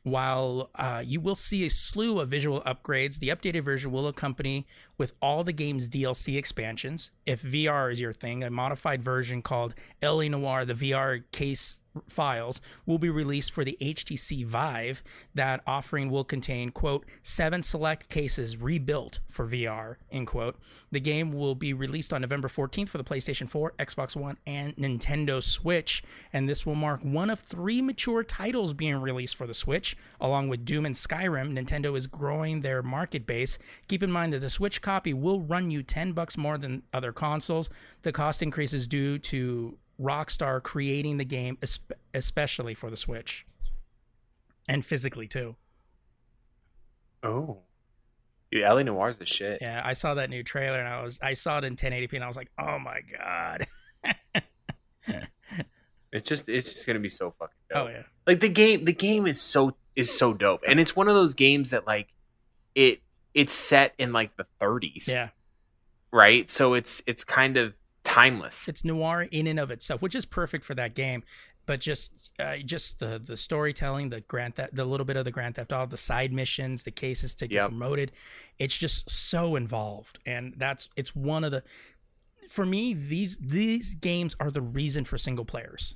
while 0.03 0.71
uh, 0.73 1.03
you 1.05 1.19
will 1.19 1.35
see 1.35 1.65
a 1.65 1.69
slew 1.69 2.19
of 2.19 2.29
visual 2.29 2.61
upgrades, 2.61 3.19
the 3.19 3.29
updated 3.29 3.63
version 3.63 3.91
will 3.91 4.07
accompany 4.07 4.65
with 4.97 5.13
all 5.21 5.43
the 5.43 5.53
game's 5.53 5.87
DLC 5.87 6.37
expansions. 6.37 7.11
If 7.27 7.43
VR 7.43 7.91
is 7.91 7.99
your 7.99 8.13
thing, 8.13 8.43
a 8.43 8.49
modified 8.49 9.03
version 9.03 9.43
called 9.43 9.75
LA 10.01 10.27
Noire, 10.27 10.65
the 10.65 10.73
VR 10.73 11.23
case 11.31 11.77
files 12.07 12.61
will 12.85 12.97
be 12.97 13.09
released 13.09 13.51
for 13.51 13.63
the 13.63 13.77
HTC 13.81 14.45
Vive. 14.45 15.03
That 15.33 15.61
offering 15.67 16.09
will 16.09 16.23
contain, 16.23 16.71
quote, 16.71 17.05
seven 17.23 17.63
select 17.63 18.09
cases 18.09 18.57
rebuilt 18.57 19.19
for 19.29 19.47
VR, 19.47 19.95
end 20.11 20.27
quote. 20.27 20.57
The 20.91 20.99
game 20.99 21.31
will 21.31 21.55
be 21.55 21.73
released 21.73 22.13
on 22.13 22.21
November 22.21 22.47
14th 22.47 22.89
for 22.89 22.97
the 22.97 23.03
PlayStation 23.03 23.49
4, 23.49 23.73
Xbox 23.79 24.15
One, 24.15 24.37
and 24.45 24.75
Nintendo 24.75 25.41
Switch. 25.41 26.03
And 26.33 26.47
this 26.47 26.65
will 26.65 26.75
mark 26.75 27.01
one 27.03 27.29
of 27.29 27.39
three 27.39 27.81
mature 27.81 28.23
titles 28.23 28.73
being 28.73 28.95
released 28.97 29.35
for 29.35 29.47
the 29.47 29.53
Switch. 29.53 29.95
Along 30.19 30.49
with 30.49 30.65
Doom 30.65 30.85
and 30.85 30.95
Skyrim, 30.95 31.57
Nintendo 31.57 31.97
is 31.97 32.07
growing 32.07 32.61
their 32.61 32.83
market 32.83 33.25
base. 33.25 33.57
Keep 33.87 34.03
in 34.03 34.11
mind 34.11 34.33
that 34.33 34.39
the 34.39 34.49
Switch 34.49 34.81
copy 34.81 35.13
will 35.13 35.41
run 35.41 35.71
you 35.71 35.83
10 35.83 36.13
bucks 36.13 36.37
more 36.37 36.57
than 36.57 36.83
other 36.93 37.11
consoles. 37.11 37.69
The 38.03 38.11
cost 38.11 38.41
increase 38.41 38.73
is 38.73 38.87
due 38.87 39.17
to 39.19 39.77
Rockstar 40.01 40.61
creating 40.63 41.17
the 41.17 41.25
game, 41.25 41.57
especially 42.13 42.73
for 42.73 42.89
the 42.89 42.97
Switch, 42.97 43.45
and 44.67 44.85
physically 44.85 45.27
too. 45.27 45.55
Oh, 47.23 47.59
Dude, 48.51 48.63
LA 48.63 48.83
Noire's 48.83 49.17
the 49.17 49.25
shit. 49.25 49.59
Yeah, 49.61 49.81
I 49.83 49.93
saw 49.93 50.15
that 50.15 50.29
new 50.29 50.43
trailer 50.43 50.79
and 50.79 50.87
I 50.87 51.01
was 51.03 51.17
I 51.21 51.35
saw 51.35 51.59
it 51.59 51.63
in 51.63 51.75
1080p 51.77 52.13
and 52.13 52.23
I 52.23 52.27
was 52.27 52.35
like, 52.35 52.51
oh 52.59 52.77
my 52.79 52.99
god. 53.17 53.65
it's 56.11 56.27
just 56.27 56.49
it's 56.49 56.73
just 56.73 56.85
gonna 56.85 56.99
be 56.99 57.07
so 57.07 57.33
fucking 57.39 57.55
dope. 57.69 57.87
Oh 57.87 57.89
yeah. 57.89 58.03
Like 58.27 58.41
the 58.41 58.49
game 58.49 58.83
the 58.83 58.93
game 58.93 59.25
is 59.25 59.41
so 59.41 59.77
is 59.95 60.15
so 60.15 60.33
dope. 60.33 60.63
And 60.67 60.81
it's 60.81 60.95
one 60.95 61.07
of 61.07 61.15
those 61.15 61.33
games 61.33 61.69
that 61.69 61.87
like 61.87 62.09
it 62.75 63.01
it's 63.33 63.53
set 63.53 63.93
in 63.97 64.11
like 64.11 64.35
the 64.35 64.45
30s. 64.61 65.07
Yeah. 65.07 65.29
Right? 66.11 66.49
So 66.49 66.73
it's 66.73 67.01
it's 67.07 67.23
kind 67.23 67.55
of 67.55 67.73
timeless. 68.03 68.67
It's 68.67 68.83
noir 68.83 69.27
in 69.31 69.47
and 69.47 69.59
of 69.59 69.71
itself, 69.71 70.01
which 70.01 70.15
is 70.15 70.25
perfect 70.25 70.65
for 70.65 70.75
that 70.75 70.95
game. 70.95 71.23
But 71.65 71.79
just 71.79 72.11
uh, 72.39 72.57
just 72.57 72.99
the 72.99 73.21
the 73.23 73.37
storytelling, 73.37 74.09
the 74.09 74.21
Grand 74.21 74.55
Theft, 74.55 74.75
the 74.75 74.83
little 74.83 75.05
bit 75.05 75.15
of 75.15 75.25
the 75.25 75.31
Grand 75.31 75.55
Theft 75.55 75.71
Auto, 75.71 75.85
the 75.85 75.97
side 75.97 76.33
missions, 76.33 76.83
the 76.83 76.91
cases 76.91 77.35
to 77.35 77.47
get 77.47 77.55
yep. 77.55 77.69
promoted, 77.69 78.11
it's 78.57 78.75
just 78.75 79.09
so 79.09 79.55
involved, 79.55 80.19
and 80.25 80.55
that's 80.57 80.89
it's 80.95 81.15
one 81.15 81.43
of 81.43 81.51
the 81.51 81.63
for 82.49 82.65
me 82.65 82.93
these 82.93 83.37
these 83.37 83.93
games 83.93 84.35
are 84.39 84.49
the 84.49 84.61
reason 84.61 85.05
for 85.05 85.17
single 85.17 85.45
players 85.45 85.95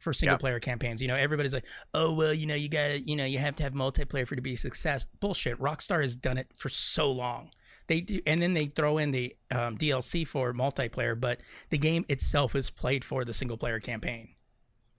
for 0.00 0.12
single 0.12 0.34
yep. 0.34 0.40
player 0.40 0.58
campaigns. 0.58 1.00
You 1.00 1.08
know, 1.08 1.16
everybody's 1.16 1.52
like, 1.52 1.66
"Oh, 1.94 2.12
well, 2.12 2.34
you 2.34 2.46
know, 2.46 2.54
you 2.54 2.68
got 2.68 2.88
to, 2.88 3.00
you 3.00 3.16
know, 3.16 3.24
you 3.24 3.38
have 3.38 3.54
to 3.56 3.62
have 3.62 3.74
multiplayer 3.74 4.26
for 4.26 4.34
it 4.34 4.36
to 4.36 4.42
be 4.42 4.54
a 4.54 4.58
success." 4.58 5.06
Bullshit. 5.20 5.58
Rockstar 5.60 6.02
has 6.02 6.16
done 6.16 6.38
it 6.38 6.48
for 6.56 6.68
so 6.68 7.10
long. 7.12 7.50
They 7.90 8.00
do, 8.00 8.20
and 8.24 8.40
then 8.40 8.54
they 8.54 8.66
throw 8.66 8.98
in 8.98 9.10
the 9.10 9.34
um, 9.50 9.76
DLC 9.76 10.24
for 10.24 10.52
multiplayer, 10.52 11.18
but 11.18 11.40
the 11.70 11.76
game 11.76 12.04
itself 12.08 12.54
is 12.54 12.70
played 12.70 13.04
for 13.04 13.24
the 13.24 13.32
single 13.34 13.56
player 13.56 13.80
campaign. 13.80 14.28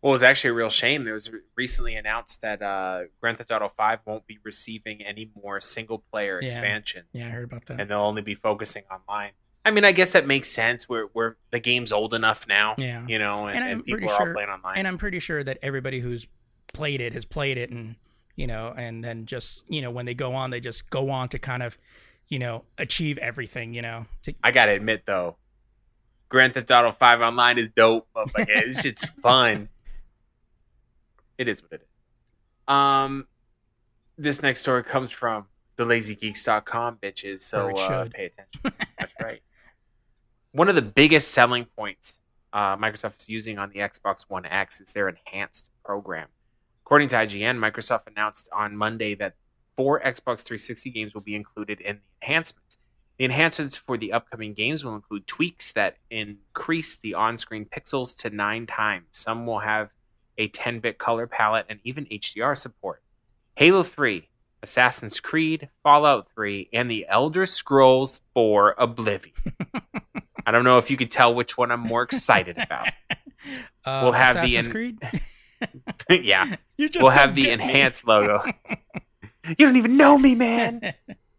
Well, 0.02 0.14
it's 0.14 0.24
actually 0.24 0.50
a 0.50 0.54
real 0.56 0.70
shame. 0.70 1.08
It 1.08 1.14
was 1.14 1.32
recently 1.56 1.96
announced 1.96 2.42
that 2.42 2.62
uh, 2.62 3.04
Grand 3.22 3.38
Theft 3.38 3.50
Auto 3.50 3.70
Five 3.70 4.00
won't 4.04 4.28
be 4.28 4.40
receiving 4.44 5.02
any 5.06 5.32
more 5.42 5.62
single 5.62 6.00
player 6.12 6.42
yeah. 6.42 6.50
expansion. 6.50 7.06
Yeah, 7.14 7.28
I 7.28 7.30
heard 7.30 7.46
about 7.46 7.66
that. 7.68 7.80
And 7.80 7.90
they'll 7.90 8.02
only 8.02 8.24
be 8.24 8.36
focusing 8.36 8.84
online. 8.92 9.32
I 9.64 9.72
mean, 9.72 9.86
I 9.86 9.94
guess 9.94 10.12
that 10.12 10.28
makes 10.28 10.50
sense. 10.50 10.90
Where 10.90 11.06
where 11.14 11.38
the 11.52 11.62
game's 11.62 11.94
old 11.94 12.14
enough 12.14 12.46
now. 12.46 12.76
Yeah, 12.78 13.08
you 13.08 13.20
know, 13.20 13.48
and, 13.48 13.58
and, 13.58 13.72
and 13.72 13.86
people 13.86 14.10
are 14.10 14.18
sure, 14.18 14.28
all 14.28 14.34
playing 14.34 14.50
online. 14.50 14.76
And 14.76 14.86
I'm 14.86 14.98
pretty 14.98 15.20
sure 15.20 15.46
that 15.46 15.60
everybody 15.62 16.02
who's 16.02 16.28
played 16.74 17.00
it 17.00 17.14
has 17.14 17.24
played 17.24 17.58
it, 17.58 17.70
and 17.70 17.96
you 18.36 18.48
know, 18.48 18.74
and 18.76 19.02
then 19.02 19.28
just 19.28 19.64
you 19.70 19.82
know, 19.82 19.92
when 19.92 20.06
they 20.06 20.14
go 20.14 20.34
on, 20.34 20.50
they 20.50 20.60
just 20.60 20.90
go 20.90 21.10
on 21.10 21.30
to 21.30 21.40
kind 21.40 21.64
of 21.64 21.78
you 22.32 22.40
know, 22.40 22.64
achieve 22.80 23.20
everything, 23.20 23.76
you 23.76 23.84
know. 23.84 24.08
To- 24.24 24.34
I 24.44 24.50
gotta 24.52 24.72
admit 24.72 25.04
though, 25.06 25.36
Grand 26.30 26.54
Theft 26.56 26.72
Auto 26.72 26.92
Five 26.94 27.22
Online 27.22 27.60
is 27.60 27.70
dope. 27.70 28.08
but 28.14 28.30
Like 28.36 28.48
it's 28.50 28.82
just 28.82 29.06
fun. 29.22 29.70
It 31.38 31.48
is 31.48 31.62
what 31.62 31.74
it 31.74 31.82
is. 31.82 32.74
Um, 32.74 33.28
this 34.18 34.42
next 34.42 34.62
story 34.62 34.84
comes 34.84 35.12
from 35.12 35.46
thelazygeeks.com, 35.78 36.98
bitches. 37.04 37.42
So 37.42 37.76
uh, 37.78 38.08
pay 38.14 38.26
attention. 38.28 38.62
That's 38.98 39.14
right. 39.22 39.42
One 40.54 40.70
of 40.70 40.76
the 40.76 40.82
biggest 40.82 41.32
selling 41.32 41.66
points 41.66 42.20
uh, 42.54 42.78
Microsoft 42.78 43.20
is 43.22 43.30
using 43.30 43.58
on 43.58 43.72
the 43.72 43.80
Xbox 43.80 44.22
One 44.28 44.46
X 44.46 44.80
is 44.82 44.94
their 44.94 45.10
enhanced 45.10 45.70
program. 45.84 46.28
According 46.86 47.08
to 47.10 47.16
IGN, 47.16 47.58
Microsoft 47.58 48.08
announced 48.08 48.48
on 48.54 48.76
Monday 48.76 49.16
that 49.16 49.34
four 49.76 50.00
Xbox 50.00 50.42
360 50.42 50.90
games 50.90 51.14
will 51.14 51.22
be 51.22 51.36
included 51.36 51.80
in 51.82 51.98
the 51.98 52.26
enhancements. 52.28 52.78
The 53.18 53.26
enhancements 53.26 53.78
for 53.78 53.98
the 53.98 54.14
upcoming 54.14 54.54
games 54.54 54.84
will 54.84 54.96
include 54.96 55.28
tweaks 55.28 55.72
that 55.74 55.98
increase 56.10 56.96
the 56.96 57.14
on 57.14 57.38
screen 57.38 57.66
pixels 57.66 58.16
to 58.18 58.30
nine 58.30 58.66
times. 58.66 59.06
Some 59.12 59.46
will 59.46 59.60
have 59.60 59.90
a 60.38 60.48
10 60.48 60.80
bit 60.80 60.98
color 60.98 61.28
palette 61.28 61.68
and 61.70 61.80
even 61.84 62.06
HDR 62.06 62.58
support. 62.58 63.04
Halo 63.56 63.84
3, 63.84 64.28
Assassin's 64.64 65.20
Creed, 65.20 65.70
Fallout 65.84 66.30
3, 66.34 66.70
and 66.74 66.90
The 66.90 67.06
Elder 67.08 67.46
Scrolls 67.46 68.22
4 68.34 68.76
Oblivion. 68.78 69.36
I 70.46 70.52
don't 70.52 70.64
know 70.64 70.78
if 70.80 70.90
you 70.90 70.98
could 70.98 71.12
tell 71.12 71.34
which 71.34 71.58
one 71.58 71.72
I'm 71.72 71.82
more 71.82 72.04
excited 72.04 72.58
about. 72.58 72.90
Uh, 73.84 74.02
we'll 74.04 74.12
have 74.12 74.36
Assassin's 74.36 74.52
the 74.52 74.58
en- 74.58 74.72
Creed. 74.72 75.00
yeah, 76.24 76.56
we'll 76.78 77.10
have 77.10 77.34
the 77.34 77.50
enhanced 77.50 78.06
logo. 78.06 78.44
You 79.48 79.56
don't 79.56 79.78
even 79.78 79.98
know 79.98 80.18
me, 80.18 80.36
man. 80.36 80.94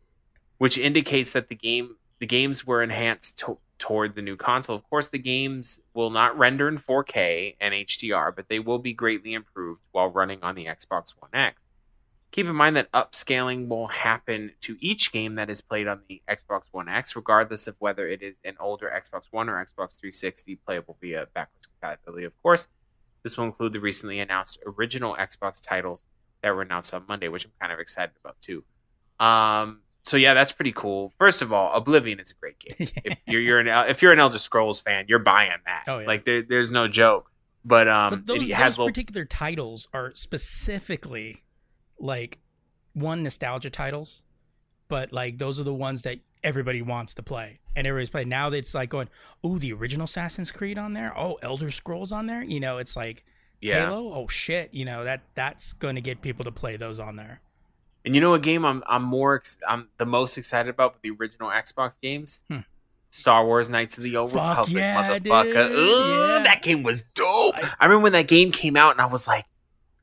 Which 0.59 0.79
indicates 0.79 1.33
that 1.33 1.49
the 1.49 1.55
game 1.55 1.97
the 2.19 2.27
games 2.27 2.65
were 2.65 2.85
enhanced 2.85 3.41
to, 3.41 3.59
toward 3.79 4.15
the 4.15 4.23
new 4.23 4.37
console. 4.37 4.77
Of 4.77 4.89
course, 4.89 5.09
the 5.09 5.19
games 5.19 5.81
will 5.93 6.11
not 6.11 6.39
render 6.39 6.69
in 6.69 6.79
4K 6.79 7.57
and 7.61 7.75
HDR, 7.75 8.35
but 8.35 8.49
they 8.49 8.61
will 8.61 8.79
be 8.79 8.93
greatly 8.93 9.35
improved 9.35 9.81
while 9.91 10.07
running 10.07 10.39
on 10.41 10.55
the 10.55 10.67
Xbox 10.67 11.15
One 11.19 11.33
X. 11.35 11.61
Keep 12.31 12.47
in 12.47 12.55
mind 12.55 12.77
that 12.77 12.93
upscaling 12.93 13.67
will 13.67 13.89
happen 13.89 14.53
to 14.61 14.77
each 14.79 15.11
game 15.11 15.35
that 15.35 15.51
is 15.51 15.61
played 15.61 15.89
on 15.89 16.03
the 16.09 16.23
Xbox 16.31 16.63
One 16.71 16.89
X, 16.89 17.17
regardless 17.17 17.67
of 17.67 17.75
whether 17.81 18.07
it 18.07 18.23
is 18.23 18.39
an 18.45 18.55
older 18.61 18.89
Xbox 18.89 19.25
One 19.33 19.49
or 19.49 19.55
Xbox 19.55 19.99
360 19.99 20.55
playable 20.65 20.97
via 21.01 21.27
backwards 21.35 21.67
compatibility, 21.67 22.25
of 22.25 22.41
course. 22.41 22.69
This 23.25 23.37
will 23.37 23.47
include 23.47 23.73
the 23.73 23.81
recently 23.81 24.21
announced 24.21 24.59
original 24.65 25.17
Xbox 25.17 25.61
titles 25.61 26.05
that 26.43 26.55
were 26.55 26.63
announced 26.63 26.93
on 26.95 27.05
Monday, 27.09 27.29
which 27.29 27.45
I'm 27.45 27.53
kind 27.61 27.73
of 27.73 27.79
excited 27.79 28.13
about 28.23 28.37
too. 28.41 28.65
Um, 29.19 29.81
so 30.03 30.17
yeah, 30.17 30.35
that's 30.35 30.53
pretty 30.53 30.73
cool. 30.73 31.13
First 31.19 31.43
of 31.43 31.53
all, 31.53 31.73
Oblivion 31.73 32.19
is 32.21 32.31
a 32.31 32.35
great 32.35 32.59
game. 32.59 32.75
if 33.05 33.19
you're, 33.27 33.41
you're 33.41 33.61
an 33.61 33.89
if 33.89 34.03
you're 34.03 34.13
an 34.13 34.19
Elder 34.19 34.39
Scrolls 34.39 34.81
fan, 34.81 35.07
you're 35.09 35.21
buying 35.21 35.51
that. 35.67 35.85
Oh, 35.87 36.01
yeah. 36.01 36.07
Like 36.07 36.25
there, 36.25 36.43
there's 36.43 36.71
no 36.71 36.89
joke. 36.89 37.31
But 37.65 37.89
um, 37.89 38.11
but 38.11 38.27
those, 38.27 38.51
it 38.51 38.55
has 38.55 38.73
those 38.75 38.79
little... 38.79 38.89
particular 38.89 39.25
titles 39.25 39.87
are 39.95 40.13
specifically 40.17 41.45
like 41.99 42.41
one 42.95 43.23
nostalgia 43.23 43.71
titles, 43.71 44.23
but 44.89 45.13
like 45.13 45.39
those 45.39 45.61
are 45.61 45.65
the 45.65 45.73
ones 45.73 46.03
that 46.03 46.19
everybody 46.43 46.83
wants 46.83 47.15
to 47.15 47.23
play 47.23 47.61
and 47.77 47.87
everybody's 47.87 48.11
playing. 48.11 48.29
Now 48.29 48.51
it's 48.51 48.75
like 48.75 48.91
going, 48.91 49.09
oh, 49.45 49.59
the 49.59 49.73
original 49.73 50.05
Assassin's 50.05 50.51
Creed 50.51 50.79
on 50.79 50.93
there. 50.93 51.17
Oh, 51.17 51.39
Elder 51.43 51.71
Scrolls 51.71 52.11
on 52.11 52.27
there. 52.27 52.43
You 52.43 52.59
know, 52.59 52.79
it's 52.79 52.97
like 52.97 53.25
yeah. 53.63 53.87
Halo, 53.87 54.13
oh 54.13 54.29
shit, 54.29 54.75
you 54.75 54.85
know 54.85 55.05
that 55.05 55.23
that's 55.35 55.73
going 55.75 55.95
to 55.95 56.01
get 56.01 56.21
people 56.21 56.45
to 56.45 56.53
play 56.53 56.77
those 56.77 56.99
on 56.99 57.17
there. 57.17 57.41
And 58.05 58.15
you 58.15 58.21
know 58.21 58.35
a 58.35 58.39
game 58.39 58.65
I'm 58.65 58.83
I'm 58.87 59.03
more 59.03 59.43
I'm 59.67 59.89
the 59.99 60.05
most 60.05 60.37
excited 60.37 60.69
about 60.69 60.95
with 60.95 61.03
the 61.03 61.11
original 61.11 61.49
Xbox 61.49 61.97
games. 62.01 62.43
Hmm. 62.51 62.59
Star 63.11 63.45
Wars 63.45 63.69
Knights 63.69 63.99
of 63.99 64.05
the 64.05 64.17
Old 64.17 64.33
Fuck 64.33 64.67
Republic, 64.67 64.83
yeah, 64.83 65.19
motherfucker. 65.19 65.71
Ooh, 65.71 66.37
yeah. 66.37 66.43
That 66.45 66.63
game 66.63 66.83
was 66.83 67.05
dope. 67.15 67.55
I, 67.57 67.71
I 67.79 67.85
remember 67.85 68.05
when 68.05 68.13
that 68.13 68.27
game 68.27 68.51
came 68.51 68.75
out, 68.75 68.93
and 68.93 69.03
I 69.03 69.07
was 69.07 69.27
like, 69.27 69.45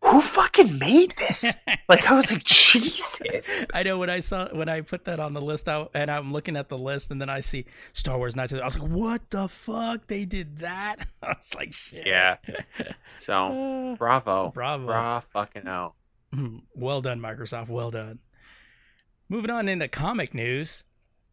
who 0.10 0.22
fucking 0.22 0.78
made 0.80 1.14
this? 1.18 1.46
like 1.90 2.10
I 2.10 2.14
was 2.14 2.32
like, 2.32 2.44
Jesus. 2.44 3.66
I 3.74 3.84
know 3.84 3.98
when 3.98 4.10
I 4.10 4.20
saw 4.20 4.48
when 4.54 4.70
I 4.70 4.82
put 4.82 5.06
that 5.06 5.20
on 5.20 5.34
the 5.34 5.42
list 5.42 5.68
out 5.68 5.92
and 5.94 6.10
I'm 6.10 6.34
looking 6.34 6.56
at 6.56 6.70
the 6.70 6.78
list 6.78 7.12
and 7.12 7.22
then 7.22 7.30
I 7.30 7.40
see 7.40 7.66
Star 7.94 8.18
Wars 8.18 8.36
Knights. 8.36 8.54
I 8.54 8.64
was 8.64 8.78
like, 8.78 8.90
what 8.90 9.30
the 9.30 9.48
fuck? 9.48 10.08
They 10.08 10.26
did 10.26 10.58
that? 10.58 11.08
I 11.24 11.30
was 11.30 11.54
like, 11.56 11.74
shit. 11.74 12.06
Yeah. 12.08 12.38
So 13.22 13.34
uh, 13.34 13.96
bravo. 13.98 14.50
Bravo. 14.50 14.86
Bra 14.86 15.20
fucking 15.20 15.68
out. 15.68 15.96
Well 16.74 17.02
done, 17.02 17.20
Microsoft. 17.20 17.68
Well 17.68 17.92
done. 17.92 18.20
Moving 19.28 19.52
on 19.52 19.68
into 19.68 19.90
comic 19.90 20.34
news. 20.34 20.86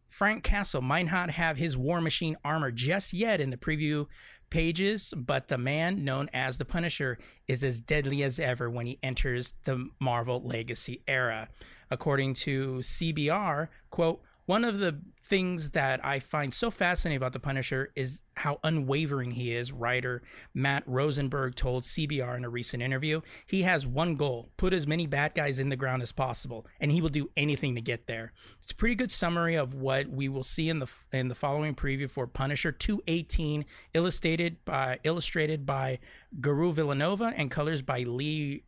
Frank 0.08 0.42
Castle 0.42 0.80
might 0.80 1.06
not 1.06 1.30
have 1.30 1.58
his 1.58 1.76
War 1.76 2.00
Machine 2.00 2.36
armor 2.42 2.72
just 2.72 3.12
yet 3.12 3.40
in 3.40 3.50
the 3.50 3.56
preview 3.56 4.06
pages, 4.50 5.12
but 5.16 5.48
the 5.48 5.58
man 5.58 6.04
known 6.04 6.28
as 6.32 6.58
the 6.58 6.64
Punisher 6.64 7.18
is 7.46 7.62
as 7.64 7.80
deadly 7.80 8.22
as 8.22 8.38
ever 8.38 8.70
when 8.70 8.86
he 8.86 8.98
enters 9.02 9.54
the 9.64 9.88
Marvel 9.98 10.42
Legacy 10.42 11.02
era. 11.06 11.48
According 11.90 12.34
to 12.34 12.78
CBR, 12.78 13.68
quote, 13.90 14.22
one 14.46 14.64
of 14.64 14.78
the 14.78 15.00
things 15.28 15.72
that 15.72 16.04
I 16.04 16.20
find 16.20 16.54
so 16.54 16.70
fascinating 16.70 17.16
about 17.16 17.32
the 17.32 17.40
Punisher 17.40 17.90
is 17.96 18.20
how 18.34 18.60
unwavering 18.62 19.32
he 19.32 19.52
is. 19.52 19.72
Writer 19.72 20.22
Matt 20.54 20.84
Rosenberg 20.86 21.56
told 21.56 21.82
CBR 21.82 22.36
in 22.36 22.44
a 22.44 22.48
recent 22.48 22.82
interview, 22.82 23.22
he 23.46 23.62
has 23.62 23.86
one 23.86 24.16
goal: 24.16 24.50
put 24.56 24.72
as 24.72 24.86
many 24.86 25.06
bad 25.06 25.34
guys 25.34 25.58
in 25.58 25.68
the 25.68 25.76
ground 25.76 26.02
as 26.02 26.12
possible, 26.12 26.66
and 26.80 26.92
he 26.92 27.00
will 27.00 27.08
do 27.08 27.30
anything 27.36 27.74
to 27.74 27.80
get 27.80 28.06
there. 28.06 28.32
It's 28.62 28.72
a 28.72 28.76
pretty 28.76 28.94
good 28.94 29.10
summary 29.10 29.56
of 29.56 29.74
what 29.74 30.08
we 30.08 30.28
will 30.28 30.44
see 30.44 30.68
in 30.68 30.78
the 30.78 30.88
in 31.12 31.28
the 31.28 31.34
following 31.34 31.74
preview 31.74 32.08
for 32.08 32.26
Punisher 32.26 32.70
218, 32.70 33.64
illustrated 33.94 34.64
by 34.64 35.00
illustrated 35.02 35.66
by 35.66 35.98
Guiu 36.40 36.74
Vilanova 36.74 37.32
and 37.36 37.50
colors 37.50 37.82
by 37.82 38.00
Lee 38.00 38.64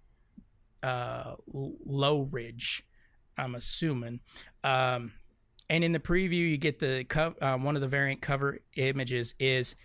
uh, 0.82 1.34
Loughridge. 1.46 2.84
I'm 3.36 3.54
assuming. 3.54 4.20
Um, 4.64 5.12
and 5.70 5.84
in 5.84 5.92
the 5.92 5.98
preview, 5.98 6.50
you 6.50 6.56
get 6.56 6.78
the 6.78 7.06
uh, 7.40 7.56
one 7.56 7.76
of 7.76 7.82
the 7.82 7.88
variant 7.88 8.20
cover 8.20 8.58
images 8.76 9.34
is 9.38 9.76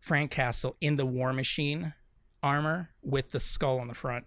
Frank 0.00 0.30
Castle 0.30 0.76
in 0.80 0.96
the 0.96 1.06
War 1.06 1.32
Machine 1.32 1.94
armor 2.42 2.90
with 3.02 3.30
the 3.30 3.40
skull 3.40 3.80
on 3.80 3.88
the 3.88 3.94
front. 3.94 4.24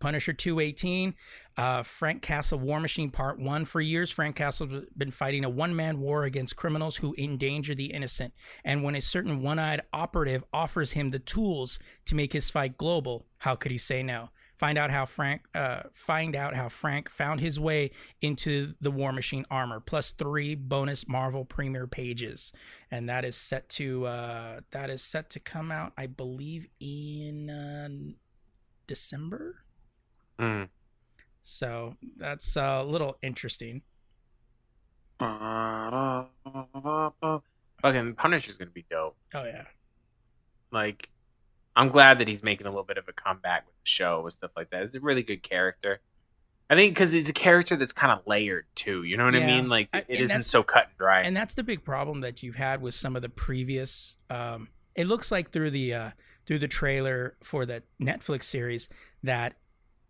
Punisher 0.00 0.34
218, 0.34 1.14
uh, 1.56 1.82
Frank 1.82 2.20
Castle 2.20 2.58
War 2.58 2.78
Machine 2.78 3.10
Part 3.10 3.38
1. 3.38 3.64
For 3.64 3.80
years, 3.80 4.10
Frank 4.10 4.36
Castle 4.36 4.66
has 4.68 4.84
been 4.96 5.10
fighting 5.10 5.44
a 5.44 5.48
one 5.48 5.74
man 5.74 6.00
war 6.00 6.24
against 6.24 6.56
criminals 6.56 6.96
who 6.96 7.14
endanger 7.16 7.74
the 7.74 7.86
innocent. 7.86 8.34
And 8.64 8.82
when 8.82 8.96
a 8.96 9.00
certain 9.00 9.40
one 9.40 9.58
eyed 9.58 9.80
operative 9.92 10.44
offers 10.52 10.92
him 10.92 11.10
the 11.10 11.18
tools 11.18 11.78
to 12.04 12.14
make 12.14 12.34
his 12.34 12.50
fight 12.50 12.76
global, 12.76 13.24
how 13.38 13.54
could 13.54 13.72
he 13.72 13.78
say 13.78 14.02
no? 14.02 14.28
Find 14.56 14.78
out 14.78 14.90
how 14.90 15.04
Frank 15.04 15.42
uh, 15.54 15.82
find 15.92 16.36
out 16.36 16.54
how 16.54 16.68
Frank 16.68 17.10
found 17.10 17.40
his 17.40 17.58
way 17.58 17.90
into 18.20 18.74
the 18.80 18.90
War 18.90 19.12
Machine 19.12 19.44
armor. 19.50 19.80
Plus 19.80 20.12
three 20.12 20.54
bonus 20.54 21.08
Marvel 21.08 21.44
Premiere 21.44 21.88
pages, 21.88 22.52
and 22.90 23.08
that 23.08 23.24
is 23.24 23.36
set 23.36 23.68
to 23.70 24.06
uh, 24.06 24.60
that 24.70 24.90
is 24.90 25.02
set 25.02 25.28
to 25.30 25.40
come 25.40 25.72
out, 25.72 25.92
I 25.98 26.06
believe, 26.06 26.68
in 26.78 27.50
uh, 27.50 27.88
December. 28.86 29.64
Mm. 30.38 30.68
So 31.42 31.96
that's 32.16 32.56
a 32.56 32.82
little 32.84 33.18
interesting. 33.22 33.82
Fucking 37.82 38.14
Punisher's 38.14 38.56
gonna 38.56 38.70
be 38.70 38.84
dope. 38.90 39.16
Oh 39.34 39.44
yeah, 39.44 39.64
Like, 40.70 41.08
I'm 41.76 41.88
glad 41.88 42.18
that 42.20 42.28
he's 42.28 42.42
making 42.42 42.66
a 42.66 42.70
little 42.70 42.84
bit 42.84 42.98
of 42.98 43.08
a 43.08 43.12
comeback 43.12 43.66
with 43.66 43.74
the 43.82 43.88
show 43.88 44.20
with 44.22 44.34
stuff 44.34 44.52
like 44.56 44.70
that. 44.70 44.82
It's 44.82 44.94
a 44.94 45.00
really 45.00 45.22
good 45.22 45.42
character. 45.42 46.00
I 46.70 46.76
think 46.76 46.94
because 46.94 47.12
he's 47.12 47.28
a 47.28 47.32
character 47.34 47.76
that's 47.76 47.92
kind 47.92 48.10
of 48.12 48.26
layered 48.26 48.64
too. 48.74 49.02
You 49.02 49.16
know 49.16 49.26
what 49.26 49.34
I 49.34 49.44
mean? 49.44 49.68
Like 49.68 49.88
it 49.92 50.06
and 50.08 50.18
isn't 50.18 50.42
so 50.42 50.62
cut 50.62 50.84
and 50.88 50.96
dry. 50.98 51.20
and 51.22 51.36
that's 51.36 51.54
the 51.54 51.62
big 51.62 51.84
problem 51.84 52.20
that 52.22 52.42
you've 52.42 52.54
had 52.54 52.80
with 52.80 52.94
some 52.94 53.16
of 53.16 53.22
the 53.22 53.28
previous. 53.28 54.16
Um, 54.30 54.68
it 54.94 55.06
looks 55.06 55.30
like 55.30 55.50
through 55.50 55.70
the 55.72 55.92
uh, 55.94 56.10
through 56.46 56.60
the 56.60 56.68
trailer 56.68 57.34
for 57.42 57.66
the 57.66 57.82
Netflix 58.00 58.44
series 58.44 58.88
that 59.22 59.54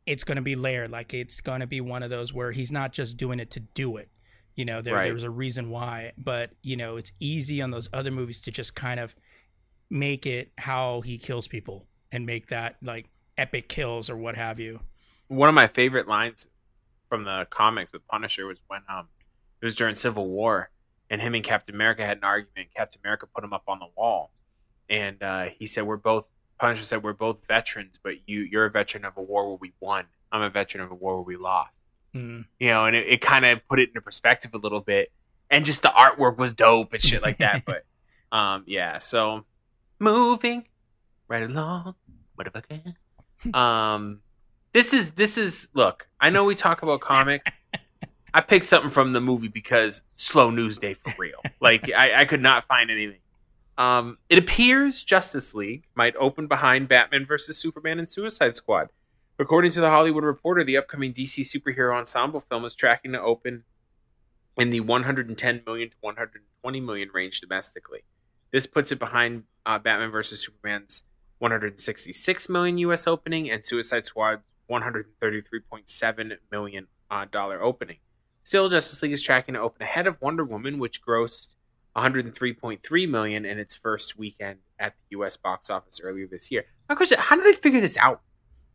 it's 0.06 0.22
going 0.22 0.36
to 0.36 0.42
be 0.42 0.54
layered. 0.54 0.90
Like 0.90 1.12
it's 1.12 1.40
going 1.40 1.60
to 1.60 1.66
be 1.66 1.80
one 1.80 2.02
of 2.04 2.10
those 2.10 2.32
where 2.32 2.52
he's 2.52 2.70
not 2.70 2.92
just 2.92 3.16
doing 3.16 3.40
it 3.40 3.50
to 3.52 3.60
do 3.60 3.96
it. 3.96 4.08
You 4.54 4.64
know, 4.64 4.80
there 4.80 4.94
Right. 4.94 5.04
there's 5.08 5.24
a 5.24 5.30
reason 5.30 5.70
why, 5.70 6.12
but 6.16 6.50
you 6.62 6.76
know, 6.76 6.96
it's 6.96 7.10
easy 7.18 7.60
on 7.62 7.72
those 7.72 7.88
other 7.92 8.12
movies 8.12 8.38
to 8.42 8.52
just 8.52 8.76
kind 8.76 9.00
of 9.00 9.16
make 9.94 10.26
it 10.26 10.50
how 10.58 11.00
he 11.02 11.16
kills 11.16 11.46
people 11.46 11.86
and 12.10 12.26
make 12.26 12.48
that 12.48 12.76
like 12.82 13.08
epic 13.38 13.68
kills 13.68 14.10
or 14.10 14.16
what 14.16 14.36
have 14.36 14.58
you. 14.58 14.80
One 15.28 15.48
of 15.48 15.54
my 15.54 15.68
favorite 15.68 16.08
lines 16.08 16.48
from 17.08 17.24
the 17.24 17.46
comics 17.48 17.92
with 17.92 18.06
Punisher 18.08 18.46
was 18.46 18.58
when 18.66 18.80
um 18.88 19.06
it 19.62 19.64
was 19.64 19.74
during 19.74 19.94
Civil 19.94 20.28
War 20.28 20.70
and 21.08 21.22
him 21.22 21.34
and 21.34 21.44
Captain 21.44 21.74
America 21.74 22.04
had 22.04 22.18
an 22.18 22.24
argument. 22.24 22.68
Captain 22.76 23.00
America 23.04 23.26
put 23.32 23.44
him 23.44 23.52
up 23.52 23.62
on 23.68 23.78
the 23.78 23.86
wall, 23.96 24.30
and 24.90 25.22
uh, 25.22 25.44
he 25.56 25.66
said, 25.66 25.86
"We're 25.86 25.96
both." 25.96 26.26
Punisher 26.58 26.82
said, 26.82 27.02
"We're 27.02 27.12
both 27.12 27.38
veterans, 27.46 27.98
but 28.02 28.14
you 28.26 28.40
you're 28.40 28.64
a 28.64 28.70
veteran 28.70 29.04
of 29.04 29.16
a 29.16 29.22
war 29.22 29.48
where 29.48 29.58
we 29.60 29.72
won. 29.80 30.06
I'm 30.32 30.42
a 30.42 30.50
veteran 30.50 30.82
of 30.82 30.90
a 30.90 30.94
war 30.94 31.16
where 31.16 31.24
we 31.24 31.36
lost." 31.36 31.70
Mm. 32.14 32.46
you 32.60 32.68
know, 32.68 32.86
and 32.86 32.94
it, 32.94 33.08
it 33.08 33.20
kind 33.20 33.44
of 33.44 33.66
put 33.68 33.80
it 33.80 33.88
into 33.88 34.00
perspective 34.00 34.54
a 34.54 34.58
little 34.58 34.80
bit. 34.80 35.10
And 35.50 35.64
just 35.64 35.82
the 35.82 35.88
artwork 35.88 36.38
was 36.38 36.52
dope 36.52 36.92
and 36.92 37.02
shit 37.02 37.22
like 37.22 37.38
that. 37.38 37.64
but 37.66 37.84
um, 38.30 38.62
yeah, 38.66 38.98
so 38.98 39.44
moving 39.98 40.64
right 41.28 41.42
along, 41.42 41.94
motherfucker. 42.38 42.94
Um, 43.52 44.20
this 44.72 44.94
is 44.94 45.10
this 45.10 45.36
is 45.36 45.68
look. 45.74 46.08
I 46.18 46.30
know 46.30 46.44
we 46.44 46.54
talk 46.54 46.82
about 46.82 47.02
comics. 47.02 47.52
I 48.32 48.40
picked 48.40 48.64
something 48.64 48.90
from 48.90 49.12
the 49.12 49.20
movie 49.20 49.48
because 49.48 50.02
slow 50.16 50.50
news 50.50 50.78
day 50.78 50.94
for 50.94 51.12
real. 51.18 51.42
Like 51.60 51.90
I, 51.92 52.22
I 52.22 52.24
could 52.24 52.40
not 52.40 52.64
find 52.64 52.90
anything. 52.90 53.20
Um, 53.76 54.18
it 54.28 54.38
appears 54.38 55.04
Justice 55.04 55.54
League 55.54 55.84
might 55.94 56.16
open 56.16 56.46
behind 56.46 56.88
Batman 56.88 57.26
versus 57.26 57.58
Superman 57.58 57.98
and 57.98 58.10
Suicide 58.10 58.56
Squad. 58.56 58.88
According 59.38 59.72
to 59.72 59.80
the 59.80 59.90
Hollywood 59.90 60.24
Reporter, 60.24 60.64
the 60.64 60.76
upcoming 60.76 61.12
DC 61.12 61.40
superhero 61.40 61.96
ensemble 61.96 62.40
film 62.40 62.64
is 62.64 62.74
tracking 62.74 63.12
to 63.12 63.20
open 63.20 63.64
in 64.56 64.70
the 64.70 64.80
110 64.80 65.62
million 65.66 65.90
to 65.90 65.96
120 66.00 66.80
million 66.80 67.08
range 67.12 67.40
domestically. 67.40 68.00
This 68.52 68.66
puts 68.66 68.92
it 68.92 68.98
behind 68.98 69.44
uh, 69.66 69.78
Batman 69.78 70.10
vs 70.10 70.44
Superman's 70.44 71.04
166 71.38 72.48
million 72.48 72.78
U.S. 72.78 73.06
opening 73.06 73.50
and 73.50 73.64
Suicide 73.64 74.04
Squad's 74.04 74.42
133.7 74.70 76.36
million 76.50 76.86
uh, 77.10 77.26
dollar 77.30 77.62
opening. 77.62 77.98
Still, 78.42 78.68
Justice 78.68 79.02
League 79.02 79.12
is 79.12 79.22
tracking 79.22 79.54
to 79.54 79.60
open 79.60 79.82
ahead 79.82 80.06
of 80.06 80.20
Wonder 80.20 80.44
Woman, 80.44 80.78
which 80.78 81.02
grossed 81.02 81.54
103.3 81.96 83.08
million 83.08 83.44
in 83.44 83.58
its 83.58 83.74
first 83.74 84.18
weekend 84.18 84.58
at 84.78 84.94
the 84.94 85.16
U.S. 85.16 85.36
box 85.36 85.70
office 85.70 86.00
earlier 86.02 86.26
this 86.26 86.50
year. 86.50 86.64
My 86.88 86.94
question: 86.94 87.18
How 87.18 87.36
did 87.36 87.44
they 87.44 87.58
figure 87.58 87.80
this 87.80 87.96
out? 87.96 88.20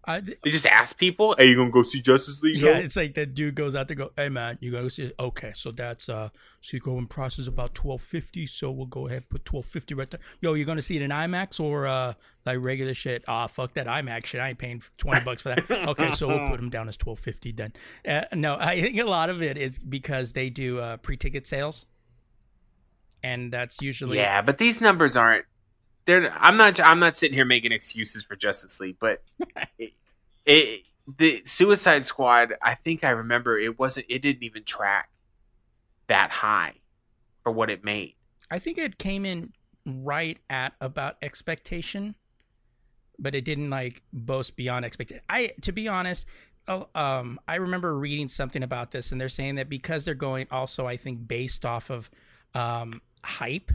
I, 0.05 0.21
They 0.21 0.49
just 0.49 0.65
ask 0.65 0.97
people, 0.97 1.35
"Are 1.37 1.43
you 1.43 1.55
gonna 1.55 1.71
go 1.71 1.83
see 1.83 2.01
Justice 2.01 2.41
League?" 2.41 2.59
Yeah, 2.59 2.73
no?" 2.73 2.79
it's 2.79 2.95
like 2.95 3.15
that 3.15 3.33
dude 3.33 3.55
goes 3.55 3.75
out 3.75 3.87
there, 3.89 3.97
go, 3.97 4.11
hey 4.15 4.29
man, 4.29 4.57
you 4.61 4.71
gotta 4.71 4.89
see. 4.89 5.11
Okay, 5.19 5.51
so 5.53 5.71
that's 5.71 6.07
uh, 6.07 6.29
so 6.61 6.77
you 6.77 6.81
go 6.81 6.97
in 6.97 7.05
process 7.05 7.47
about 7.47 7.75
twelve 7.75 8.01
fifty. 8.01 8.47
So 8.47 8.71
we'll 8.71 8.85
go 8.85 9.07
ahead 9.07 9.17
and 9.17 9.29
put 9.29 9.45
twelve 9.45 9.65
fifty 9.65 9.93
right 9.93 10.09
there. 10.09 10.21
Yo, 10.41 10.53
you're 10.53 10.65
gonna 10.65 10.81
see 10.81 10.95
it 10.95 11.01
in 11.01 11.11
IMAX 11.11 11.59
or 11.59 11.85
uh, 11.85 12.13
like 12.45 12.57
regular 12.61 12.93
shit? 12.93 13.23
Ah, 13.27 13.47
fuck 13.47 13.73
that 13.73 13.87
IMAX 13.87 14.27
shit. 14.27 14.39
I 14.41 14.49
ain't 14.49 14.57
paying 14.57 14.81
twenty 14.97 15.23
bucks 15.23 15.41
for 15.41 15.49
that. 15.49 15.69
Okay, 15.69 16.13
so 16.15 16.27
we'll 16.29 16.49
put 16.49 16.57
them 16.61 16.69
down 16.69 16.87
as 16.87 16.95
twelve 16.95 17.19
fifty 17.19 17.51
then. 17.51 17.73
Uh, 18.07 18.21
no, 18.33 18.55
I 18.59 18.81
think 18.81 18.97
a 18.97 19.03
lot 19.03 19.29
of 19.29 19.41
it 19.41 19.57
is 19.57 19.79
because 19.79 20.31
they 20.31 20.49
do 20.49 20.79
uh, 20.79 20.97
pre-ticket 20.97 21.45
sales, 21.45 21.85
and 23.21 23.51
that's 23.51 23.81
usually 23.81 24.17
Yeah, 24.17 24.41
but 24.41 24.57
these 24.57 24.79
numbers 24.81 25.15
aren't. 25.17 25.45
They're. 26.09 26.33
I'm 26.33 26.57
not. 26.57 26.79
I'm 26.79 26.99
not 26.99 27.15
sitting 27.15 27.35
here 27.35 27.45
making 27.45 27.71
excuses 27.71 28.23
for 28.23 28.35
Justice 28.35 28.79
League, 28.79 28.95
but 28.99 29.21
it, 29.77 29.93
it, 30.43 30.81
the 31.19 31.43
Suicide 31.45 32.03
Squad. 32.03 32.55
I 32.63 32.73
think 32.73 33.03
I 33.03 33.11
remember 33.11 33.59
it 33.59 33.77
wasn't. 33.77 34.07
It 34.09 34.23
didn't 34.23 34.41
even 34.41 34.63
track 34.63 35.11
that 36.07 36.31
high 36.31 36.73
for 37.43 37.51
what 37.51 37.69
it 37.69 37.83
made. 37.83 38.15
I 38.49 38.57
think 38.57 38.79
it 38.79 38.97
came 38.97 39.23
in 39.23 39.53
right 39.85 40.39
at 40.49 40.73
about 40.81 41.17
expectation, 41.21 42.15
but 43.19 43.35
it 43.35 43.45
didn't 43.45 43.69
like 43.69 44.01
boast 44.11 44.55
beyond 44.55 44.85
expectation. 44.85 45.21
I, 45.29 45.51
to 45.61 45.71
be 45.71 45.87
honest, 45.87 46.25
oh, 46.67 46.87
um, 46.95 47.39
I 47.47 47.57
remember 47.57 47.95
reading 47.95 48.29
something 48.29 48.63
about 48.63 48.89
this, 48.89 49.11
and 49.11 49.21
they're 49.21 49.29
saying 49.29 49.55
that 49.55 49.69
because 49.69 50.05
they're 50.05 50.15
going 50.15 50.47
also, 50.49 50.87
I 50.87 50.97
think, 50.97 51.27
based 51.27 51.67
off 51.67 51.91
of 51.91 52.09
um, 52.55 52.99
hype. 53.23 53.71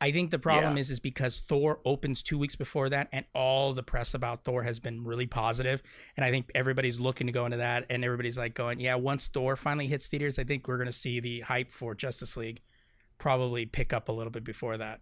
I 0.00 0.12
think 0.12 0.30
the 0.30 0.38
problem 0.38 0.74
Yeah. 0.76 0.80
is 0.80 0.90
is 0.90 1.00
because 1.00 1.38
Thor 1.38 1.80
opens 1.84 2.20
two 2.22 2.36
weeks 2.38 2.54
before 2.54 2.90
that, 2.90 3.08
and 3.12 3.24
all 3.34 3.72
the 3.72 3.82
press 3.82 4.12
about 4.12 4.44
Thor 4.44 4.62
has 4.62 4.78
been 4.78 5.04
really 5.04 5.26
positive, 5.26 5.82
and 6.16 6.24
I 6.24 6.30
think 6.30 6.50
everybody's 6.54 7.00
looking 7.00 7.26
to 7.28 7.32
go 7.32 7.46
into 7.46 7.56
that, 7.56 7.86
and 7.88 8.04
everybody's 8.04 8.36
like 8.36 8.54
going, 8.54 8.78
yeah, 8.80 8.94
once 8.96 9.28
Thor 9.28 9.56
finally 9.56 9.86
hits 9.86 10.06
theaters, 10.06 10.38
I 10.38 10.44
think 10.44 10.68
we're 10.68 10.76
going 10.76 10.86
to 10.86 10.92
see 10.92 11.18
the 11.20 11.40
hype 11.40 11.70
for 11.72 11.94
Justice 11.94 12.36
League 12.36 12.60
probably 13.18 13.64
pick 13.64 13.94
up 13.94 14.08
a 14.10 14.12
little 14.12 14.30
bit 14.30 14.44
before 14.44 14.76
that. 14.76 15.00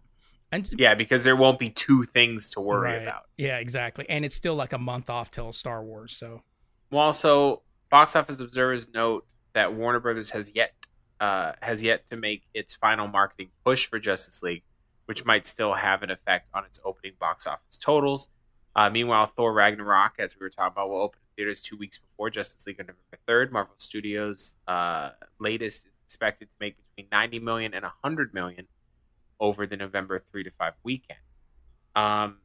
And 0.51 0.69
Yeah, 0.77 0.93
because 0.95 1.25
there 1.25 1.35
won't 1.35 1.59
be 1.59 1.69
two 1.69 2.03
things 2.03 2.49
to 2.51 2.61
worry 2.61 2.91
Right. 2.91 3.01
about. 3.01 3.23
Yeah, 3.37 3.57
exactly. 3.57 4.05
And 4.07 4.23
it's 4.23 4.35
still 4.35 4.55
like 4.55 4.71
a 4.71 4.77
month 4.77 5.09
off 5.09 5.29
till 5.31 5.51
Star 5.51 5.83
Wars, 5.83 6.15
so 6.15 6.43
Well, 6.91 7.01
also, 7.07 7.63
box 7.89 8.15
office 8.15 8.39
observers 8.39 8.87
note 8.93 9.27
that 9.53 9.73
Warner 9.73 9.99
Brothers 9.99 10.29
has 10.29 10.51
yet 10.55 10.73
uh, 11.19 11.53
has 11.61 11.81
yet 11.81 12.03
to 12.09 12.17
make 12.17 12.43
its 12.53 12.75
final 12.75 13.07
marketing 13.07 13.49
push 13.63 13.87
for 13.87 13.99
Justice 13.99 14.43
League, 14.43 14.63
which 15.05 15.25
might 15.25 15.45
still 15.45 15.73
have 15.73 16.03
an 16.03 16.11
effect 16.11 16.49
on 16.53 16.65
its 16.65 16.79
opening 16.83 17.13
box 17.19 17.45
office 17.47 17.77
totals. 17.77 18.29
Uh, 18.75 18.89
meanwhile, 18.89 19.25
Thor 19.25 19.53
Ragnarok, 19.53 20.13
as 20.19 20.35
we 20.35 20.43
were 20.43 20.49
talking 20.49 20.73
about, 20.73 20.89
will 20.89 21.01
open 21.01 21.19
in 21.21 21.43
theaters 21.43 21.61
two 21.61 21.77
weeks 21.77 21.97
before 21.97 22.29
Justice 22.29 22.65
League 22.65 22.79
on 22.79 22.87
November 22.87 23.19
third. 23.27 23.51
Marvel 23.51 23.75
Studios' 23.77 24.55
uh, 24.67 25.11
latest 25.39 25.85
is 25.85 25.91
expected 26.05 26.45
to 26.45 26.55
make 26.59 26.75
between 26.95 27.07
90 27.11 27.39
million 27.39 27.73
and 27.73 27.83
100 27.83 28.33
million 28.33 28.67
over 29.39 29.65
the 29.65 29.77
November 29.77 30.21
three 30.31 30.43
to 30.43 30.51
five 30.51 30.73
weekend. 30.83 31.19
Um, 31.95 32.37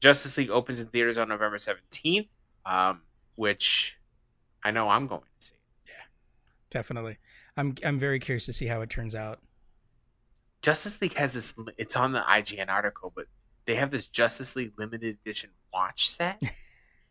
Justice 0.00 0.36
League 0.36 0.50
opens 0.50 0.80
in 0.80 0.86
theaters 0.86 1.18
on 1.18 1.28
November 1.28 1.58
seventeenth. 1.58 2.28
Um, 2.66 3.00
which 3.38 3.96
I 4.64 4.72
know 4.72 4.88
I'm 4.88 5.06
going 5.06 5.22
to 5.22 5.46
see. 5.46 5.54
Yeah, 5.86 5.92
definitely. 6.70 7.18
I'm 7.56 7.76
I'm 7.84 7.98
very 7.98 8.18
curious 8.18 8.46
to 8.46 8.52
see 8.52 8.66
how 8.66 8.80
it 8.80 8.90
turns 8.90 9.14
out. 9.14 9.38
Justice 10.68 11.00
League 11.00 11.14
has 11.14 11.32
this. 11.32 11.54
It's 11.78 11.96
on 11.96 12.12
the 12.12 12.20
IGN 12.20 12.68
article, 12.68 13.10
but 13.16 13.24
they 13.64 13.76
have 13.76 13.90
this 13.90 14.04
Justice 14.04 14.54
League 14.54 14.72
limited 14.76 15.16
edition 15.24 15.48
watch 15.72 16.10
set, 16.10 16.42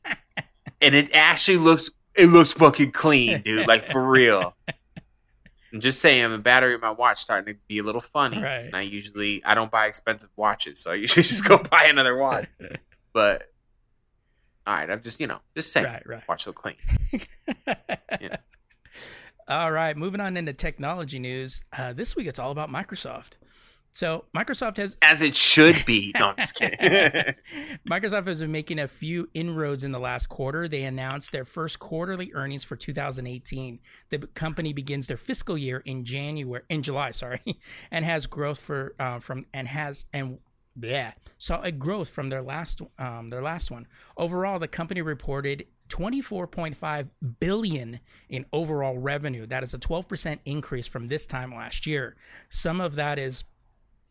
and 0.79 0.93
it 0.93 1.09
actually 1.11 1.57
looks 1.57 1.89
it 2.13 2.27
looks 2.27 2.53
fucking 2.53 2.91
clean, 2.91 3.41
dude. 3.41 3.67
Like 3.67 3.91
for 3.91 4.07
real. 4.07 4.55
I'm 5.73 5.81
just 5.81 5.99
saying, 6.01 6.29
the 6.29 6.37
battery 6.37 6.75
in 6.75 6.81
my 6.81 6.91
watch 6.91 7.19
starting 7.19 7.55
to 7.55 7.59
be 7.67 7.79
a 7.79 7.83
little 7.83 7.99
funny. 7.99 8.39
Right. 8.39 8.59
And 8.65 8.75
I 8.75 8.81
usually 8.81 9.43
I 9.43 9.55
don't 9.55 9.71
buy 9.71 9.87
expensive 9.87 10.29
watches, 10.35 10.77
so 10.79 10.91
I 10.91 10.93
usually 10.93 11.23
just 11.23 11.43
go 11.43 11.57
buy 11.57 11.85
another 11.85 12.15
watch. 12.15 12.47
But 13.11 13.51
all 14.67 14.75
right, 14.75 14.87
I'm 14.87 15.01
just 15.01 15.19
you 15.19 15.25
know 15.25 15.39
just 15.55 15.71
saying, 15.71 15.87
Right, 15.87 16.05
right. 16.05 16.23
watch 16.29 16.45
look 16.45 16.57
clean. 16.57 16.75
Yeah. 18.21 18.37
All 19.47 19.71
right, 19.71 19.97
moving 19.97 20.21
on 20.21 20.37
into 20.37 20.53
technology 20.53 21.17
news. 21.17 21.63
Uh, 21.75 21.93
this 21.93 22.15
week 22.15 22.27
it's 22.27 22.37
all 22.37 22.51
about 22.51 22.69
Microsoft. 22.69 23.31
So 23.97 24.25
Microsoft 24.31 24.77
has 24.77 24.95
As 25.01 25.23
it 25.23 25.35
should 25.35 25.83
be. 25.83 26.11
No, 26.13 26.27
I'm 26.27 26.35
just 26.37 26.53
kidding. 26.53 26.77
Microsoft 27.89 28.27
has 28.27 28.41
been 28.41 28.51
making 28.51 28.77
a 28.77 28.87
few 28.87 29.27
inroads 29.33 29.83
in 29.83 29.91
the 29.91 29.97
last 29.97 30.27
quarter. 30.27 30.67
They 30.67 30.83
announced 30.83 31.31
their 31.31 31.45
first 31.45 31.79
quarterly 31.79 32.31
earnings 32.35 32.63
for 32.63 32.75
2018. 32.75 33.79
The 34.09 34.19
company 34.19 34.71
begins 34.71 35.07
their 35.07 35.17
fiscal 35.17 35.57
year 35.57 35.81
in 35.83 36.05
January, 36.05 36.61
in 36.69 36.83
July, 36.83 37.09
sorry, 37.09 37.41
and 37.91 38.05
has 38.05 38.27
growth 38.27 38.59
for 38.59 38.93
uh, 38.99 39.17
from 39.17 39.47
and 39.51 39.67
has 39.67 40.05
and 40.13 40.37
yeah 40.79 41.13
saw 41.39 41.63
a 41.63 41.71
growth 41.71 42.09
from 42.09 42.29
their 42.29 42.43
last 42.43 42.79
um, 42.99 43.31
their 43.31 43.41
last 43.41 43.71
one. 43.71 43.87
Overall, 44.15 44.59
the 44.59 44.67
company 44.67 45.01
reported 45.01 45.65
24.5 45.89 47.07
billion 47.39 47.99
in 48.29 48.45
overall 48.53 48.99
revenue. 48.99 49.47
That 49.47 49.63
is 49.63 49.73
a 49.73 49.79
12% 49.79 50.37
increase 50.45 50.85
from 50.85 51.07
this 51.07 51.25
time 51.25 51.55
last 51.55 51.87
year. 51.87 52.15
Some 52.49 52.79
of 52.79 52.93
that 52.93 53.17
is 53.17 53.43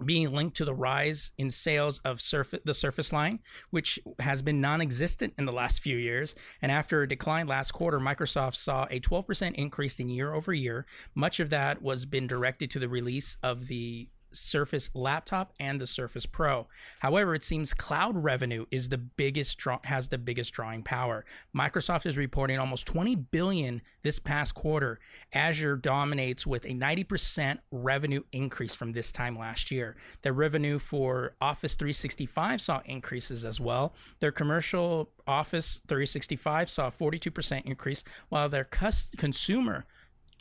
being 0.05 0.33
linked 0.33 0.57
to 0.57 0.65
the 0.65 0.75
rise 0.75 1.33
in 1.39 1.51
sales 1.51 1.99
of 2.05 2.21
surface 2.21 2.61
the 2.65 2.75
surface 2.75 3.13
line 3.13 3.39
which 3.71 3.99
has 4.19 4.43
been 4.43 4.61
non-existent 4.61 5.33
in 5.39 5.47
the 5.47 5.53
last 5.53 5.81
few 5.81 5.97
years. 5.97 6.35
And 6.61 6.71
after 6.71 7.03
a 7.03 7.09
decline 7.09 7.47
last 7.47 7.73
quarter 7.73 7.99
microsoft 7.99 8.57
saw 8.57 8.87
a 8.91 9.01
12% 9.01 9.55
increase 9.55 9.99
in 9.99 10.09
year 10.09 10.35
over 10.35 10.53
year. 10.53 10.87
Much 11.15 11.41
of 11.41 11.51
that 11.51 11.83
was 11.83 12.05
been 12.05 12.27
directed 12.27 12.71
to 12.73 12.79
the 12.79 12.89
release 12.89 13.37
of 13.43 13.69
the 13.69 14.09
Surface 14.37 14.91
laptop 14.95 15.53
and 15.59 15.81
the 15.81 15.87
Surface 15.87 16.27
Pro. 16.27 16.67
However, 17.01 17.35
it 17.35 17.45
seems 17.45 17.75
cloud 17.75 18.17
revenue 18.23 18.67
is 18.71 18.89
the 18.89 18.99
biggest 18.99 19.59
draw- 19.59 19.81
has 19.85 20.09
the 20.09 20.19
biggest 20.19 20.53
drawing 20.53 20.83
power. 20.83 21.25
Microsoft 21.57 22.07
is 22.07 22.17
reporting 22.17 22.59
almost 22.59 22.87
20 22.87 23.15
billion 23.17 23.83
this 24.03 24.19
past 24.19 24.55
quarter. 24.55 25.01
Azure 25.33 25.77
dominates 25.77 26.47
with 26.47 26.65
a 26.65 26.69
90% 26.75 27.59
revenue 27.71 28.23
increase 28.33 28.75
from 28.75 28.93
this 28.93 29.11
time 29.11 29.39
last 29.39 29.71
year. 29.71 29.97
Their 30.23 30.33
revenue 30.33 30.79
for 30.79 31.35
Office 31.41 31.75
365 31.75 32.61
saw 32.61 32.83
increases 32.85 33.45
as 33.45 33.59
well. 33.59 33.95
Their 34.21 34.33
commercial 34.33 35.11
Office 35.27 35.83
365 35.89 36.71
saw 36.71 36.87
a 36.89 36.91
42% 36.93 37.65
increase, 37.65 38.05
while 38.29 38.49
their 38.49 38.65
cus- 38.65 39.09
consumer 39.17 39.87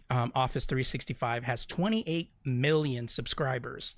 um, 0.10 0.32
Office 0.36 0.66
365 0.66 1.44
has 1.44 1.66
28 1.66 2.30
million 2.44 3.08
subscribers. 3.08 3.96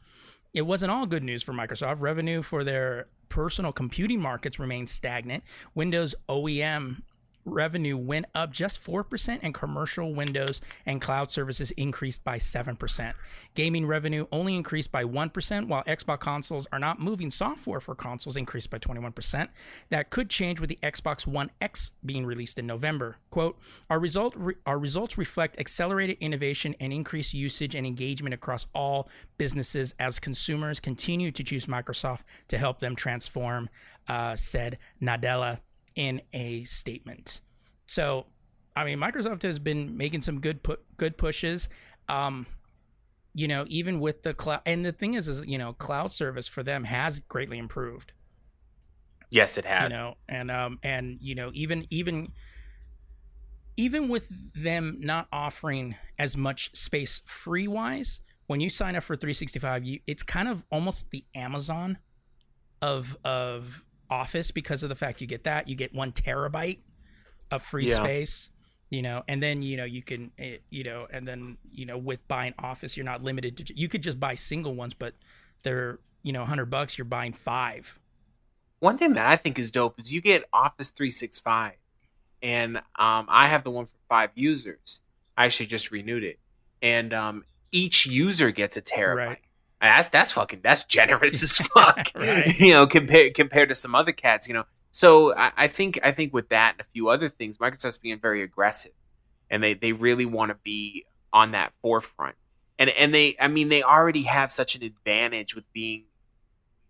It 0.53 0.62
wasn't 0.64 0.91
all 0.91 1.05
good 1.05 1.24
news 1.24 1.43
for 1.43 1.53
Microsoft. 1.53 1.97
Revenue 1.99 2.41
for 2.41 2.64
their 2.64 3.08
personal 3.30 3.72
computing 3.72 4.22
markets 4.22 4.60
remained 4.60 4.89
stagnant. 4.89 5.43
Windows 5.76 6.16
OEM 6.30 7.01
revenue 7.48 7.98
went 7.98 8.28
up 8.36 8.52
just 8.52 8.84
4% 8.84 9.39
and 9.41 9.54
commercial 9.54 10.14
Windows 10.14 10.62
and 10.86 11.02
cloud 11.02 11.32
services 11.32 11.72
increased 11.72 12.24
by 12.24 12.38
7%. 12.38 13.14
Gaming 13.56 13.88
revenue 13.88 14.28
only 14.32 14.56
increased 14.56 14.91
by 14.91 15.04
1% 15.04 15.68
while 15.68 15.84
Xbox 15.84 16.20
consoles 16.20 16.68
are 16.72 16.80
not 16.80 17.00
moving 17.00 17.32
software 17.32 17.80
for 17.80 17.95
consoles 17.95 18.36
increased 18.36 18.70
by 18.70 18.78
21%. 18.78 19.48
That 19.89 20.10
could 20.10 20.30
change 20.30 20.60
with 20.60 20.70
the 20.70 20.80
Xbox 20.84 21.26
One 21.26 21.50
X 21.62 21.91
being 22.06 22.26
released 22.26 22.60
in 22.60 22.68
November. 22.68 23.18
Quote, 23.30 23.58
our 23.89 24.00
result 24.00 24.34
re- 24.36 24.56
our 24.66 24.78
results 24.78 25.18
reflect 25.18 25.60
accelerated 25.60 26.18
innovation 26.20 26.76
and 26.80 26.91
increased 26.91 27.34
usage 27.34 27.76
and 27.76 27.88
engagement 27.88 28.34
across 28.34 28.66
all 28.74 29.10
businesses 29.38 29.93
as 30.00 30.20
consumers 30.20 30.80
continue 30.80 31.32
to 31.32 31.43
choose 31.43 31.66
Microsoft 31.66 32.22
to 32.48 32.58
help 32.58 32.80
them 32.80 32.95
transform, 32.95 33.70
uh, 34.08 34.36
said 34.36 34.78
Nadella 35.02 35.60
in 35.98 36.22
a 36.32 36.64
statement. 36.64 37.41
So, 37.88 38.28
I 38.76 38.86
mean, 38.86 39.00
Microsoft 39.00 39.41
has 39.41 39.60
been 39.60 39.98
making 39.98 40.22
some 40.22 40.39
good 40.39 40.64
pu- 40.64 40.78
good 40.95 41.18
pushes. 41.18 41.68
Um, 42.08 42.45
you 43.34 43.48
know, 43.48 43.66
even 43.68 44.00
with 44.00 44.24
the 44.24 44.34
cloud, 44.34 44.62
and 44.66 44.86
the 44.86 44.91
thing 44.91 45.16
is, 45.16 45.28
is 45.28 45.45
you 45.45 45.58
know, 45.58 45.74
cloud 45.74 46.14
service 46.14 46.48
for 46.48 46.64
them 46.64 46.86
has 46.86 47.20
greatly 47.20 47.58
improved. 47.58 48.14
yes, 49.30 49.58
it 49.58 49.66
has. 49.66 49.89
You 49.89 49.98
know, 49.98 50.16
and 50.30 50.50
um, 50.52 50.80
and 50.84 51.18
you 51.20 51.36
know, 51.36 51.52
even 51.54 51.88
even 51.89 52.32
even 53.76 54.08
with 54.08 54.28
them 54.54 54.98
not 55.00 55.28
offering 55.32 55.95
as 56.18 56.38
much 56.38 56.76
space 56.76 57.22
free 57.26 57.68
wise, 57.68 58.22
when 58.48 58.60
you 58.60 58.70
sign 58.70 58.95
up 58.95 59.04
for 59.04 59.16
365, 59.16 59.84
you 59.84 60.00
it's 60.08 60.24
kind 60.24 60.48
of 60.48 60.64
almost 60.72 61.10
the 61.12 61.26
Amazon 61.36 61.98
of 62.82 63.18
of 63.24 63.84
Office 64.10 64.51
because 64.51 64.84
of 64.84 64.89
the 64.89 64.95
fact 64.95 65.22
you 65.22 65.28
get 65.28 65.43
that 65.43 65.68
you 65.68 65.76
get 65.76 65.93
one 65.93 66.12
terabyte 66.12 66.80
of 67.51 67.64
free 67.64 67.86
Yeah. 67.86 68.03
space, 68.03 68.49
you 68.89 69.01
know, 69.01 69.24
and 69.28 69.41
then 69.41 69.62
you 69.62 69.78
know 69.78 69.84
you 69.86 70.01
can 70.01 70.32
eh, 70.38 70.58
you 70.70 70.84
know, 70.84 71.08
and 71.12 71.28
then 71.28 71.58
you 71.72 71.86
know 71.86 71.97
with 71.97 72.28
buying 72.28 72.53
Office, 72.60 72.97
you're 72.97 73.05
not 73.05 73.24
limited 73.24 73.58
to 73.58 73.78
you 73.80 73.88
could 73.89 74.01
just 74.03 74.20
buy 74.20 74.36
single 74.36 74.76
ones, 74.76 74.93
but 74.93 75.14
they're 75.64 75.99
you 76.24 76.34
know 76.34 76.41
100 76.41 76.66
bucks, 76.66 76.97
you're 76.97 77.05
buying 77.05 77.34
five. 77.34 77.97
One 78.80 78.97
thing 78.97 79.14
that 79.14 79.26
I 79.26 79.36
think 79.38 79.58
is 79.58 79.72
dope 79.72 79.99
is 79.99 80.14
you 80.14 80.22
get 80.22 80.45
Office 80.53 80.91
365, 80.91 81.74
and 82.43 82.78
um, 82.78 83.26
I 83.28 83.47
have 83.47 83.64
the 83.64 83.72
one 83.72 83.86
for 83.86 83.97
five 84.08 84.30
users. 84.36 85.01
I 85.36 85.45
actually 85.45 85.66
just 85.68 85.89
renewed 85.91 86.24
it, 86.24 86.39
and 86.82 87.14
um, 87.14 87.43
each 87.72 88.05
user 88.05 88.51
gets 88.51 88.78
a 88.78 88.82
terabyte. 88.82 89.16
Right. 89.16 89.39
That's 89.82 90.10
that's 90.10 90.32
fucking 90.32 90.62
that's 90.64 90.84
generous 90.86 91.44
as 91.44 91.58
fuck. 91.74 92.12
Right. 92.16 92.60
You 92.60 92.74
know, 92.74 92.88
compared 92.88 93.34
compared 93.36 93.70
to 93.70 93.76
some 93.76 93.96
other 93.96 94.12
cats. 94.12 94.48
You 94.48 94.56
know, 94.56 94.66
so 94.92 95.36
I, 95.36 95.52
I 95.56 95.68
think 95.68 96.00
I 96.04 96.12
think 96.12 96.34
with 96.34 96.50
that 96.50 96.74
and 96.74 96.82
a 96.82 96.86
few 96.86 97.10
other 97.10 97.30
things, 97.30 97.58
Microsoft's 97.58 97.98
being 97.98 98.20
very 98.20 98.42
aggressive, 98.42 98.94
and 99.50 99.62
they 99.62 99.74
they 99.74 99.92
really 99.92 100.26
want 100.26 100.50
to 100.50 100.58
be 100.64 101.06
on 101.32 101.52
that 101.52 101.74
forefront. 101.82 102.36
And 102.80 102.90
and 102.90 103.14
they 103.14 103.36
I 103.40 103.48
mean 103.48 103.70
they 103.70 103.84
already 103.84 104.24
have 104.24 104.52
such 104.52 104.76
an 104.76 104.84
advantage 104.84 105.56
with 105.56 105.72
being 105.74 106.06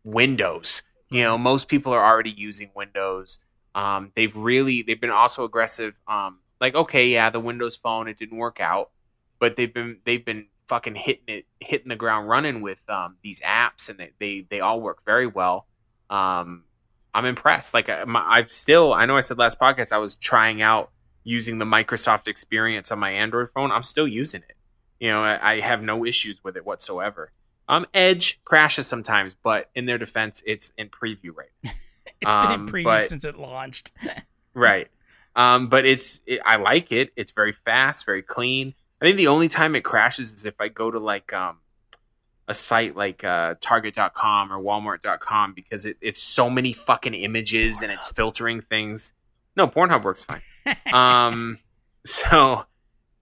Windows. 0.04 0.84
You 1.10 1.24
know, 1.24 1.38
most 1.38 1.68
people 1.68 1.94
are 1.94 2.06
already 2.06 2.32
using 2.32 2.70
Windows. 2.76 3.40
Um, 3.76 4.12
they've 4.16 4.36
really 4.36 4.82
they've 4.82 5.00
been 5.00 5.10
also 5.10 5.44
aggressive. 5.44 5.94
Um, 6.08 6.40
like 6.62 6.76
okay, 6.76 7.10
yeah, 7.10 7.30
the 7.30 7.40
Windows 7.40 7.76
Phone 7.76 8.08
it 8.08 8.18
didn't 8.18 8.38
work 8.38 8.60
out, 8.60 8.92
but 9.40 9.56
they've 9.56 9.74
been 9.74 10.00
they've 10.06 10.24
been 10.24 10.48
fucking 10.68 10.95
hitting 10.95 11.24
it 11.28 11.45
hitting 11.59 11.89
the 11.89 11.95
ground 11.95 12.28
running 12.30 12.61
with 12.61 12.80
um, 12.89 13.18
these 13.24 13.39
apps, 13.41 13.89
and 13.89 13.99
they, 13.99 14.11
they 14.20 14.45
they 14.49 14.59
all 14.59 14.82
work 14.82 15.03
very 15.05 15.28
well. 15.28 15.65
Um, 16.09 16.63
I'm 17.13 17.26
impressed. 17.26 17.74
Like 17.74 17.89
I, 17.89 18.03
my, 18.05 18.24
I've 18.26 18.51
still 18.51 18.93
I 18.93 19.05
know 19.05 19.18
I 19.18 19.22
said 19.22 19.38
last 19.38 19.59
podcast 19.59 19.91
I 19.91 19.97
was 19.97 20.15
trying 20.15 20.61
out 20.61 20.91
using 21.24 21.57
the 21.59 21.65
Microsoft 21.65 22.28
experience 22.28 22.91
on 22.91 22.99
my 22.99 23.11
Android 23.11 23.49
phone. 23.49 23.72
I'm 23.72 23.84
still 23.84 24.07
using 24.07 24.41
it. 24.47 24.55
You 24.99 25.11
know, 25.11 25.24
I, 25.24 25.53
I 25.53 25.59
have 25.59 25.82
no 25.82 26.05
issues 26.05 26.43
with 26.43 26.55
it 26.57 26.65
whatsoever. 26.65 27.32
Um, 27.70 27.86
Edge 27.93 28.39
crashes 28.45 28.88
sometimes, 28.88 29.36
but 29.43 29.70
in 29.76 29.86
their 29.86 29.97
defense, 29.97 30.41
it's 30.45 30.72
in 30.78 30.89
preview 30.89 31.32
right. 31.36 31.49
It's 32.22 32.34
been 32.34 32.51
Um, 32.51 32.68
in 32.68 32.74
preview 32.74 32.84
but- 32.86 33.09
since 33.09 33.24
it 33.24 33.38
launched. 33.38 33.91
Right. 34.53 34.88
Um, 35.36 35.68
but 35.68 35.86
it's 35.86 36.20
it, 36.26 36.39
I 36.43 36.55
like 36.55 36.91
it. 36.91 37.11
It's 37.15 37.32
very 37.32 37.51
fast, 37.51 38.07
very 38.07 38.24
clean. 38.24 38.74
I 39.02 39.06
think 39.06 39.18
the 39.18 39.28
only 39.28 39.48
time 39.48 39.76
it 39.76 39.84
crashes 39.84 40.34
is 40.34 40.45
if 40.45 40.60
I 40.60 40.70
go 40.70 40.89
to 40.89 41.00
like 41.00 41.34
um 41.34 41.60
a 42.48 42.54
site 42.54 42.95
like 42.95 43.24
uh, 43.24 43.56
Target.com 43.60 44.54
or 44.54 44.58
Walmart.com 44.58 45.54
because 45.54 45.86
it, 45.86 45.98
it's 46.02 46.24
so 46.24 46.50
many 46.50 46.74
fucking 46.74 47.14
images 47.14 47.82
and 47.82 47.91
it's 47.91 48.08
filtering 48.08 48.62
things. 48.62 49.14
No, 49.56 49.68
Pornhub 49.68 50.04
works 50.04 50.24
fine. 50.24 50.41
um, 50.93 51.60
so, 52.06 52.64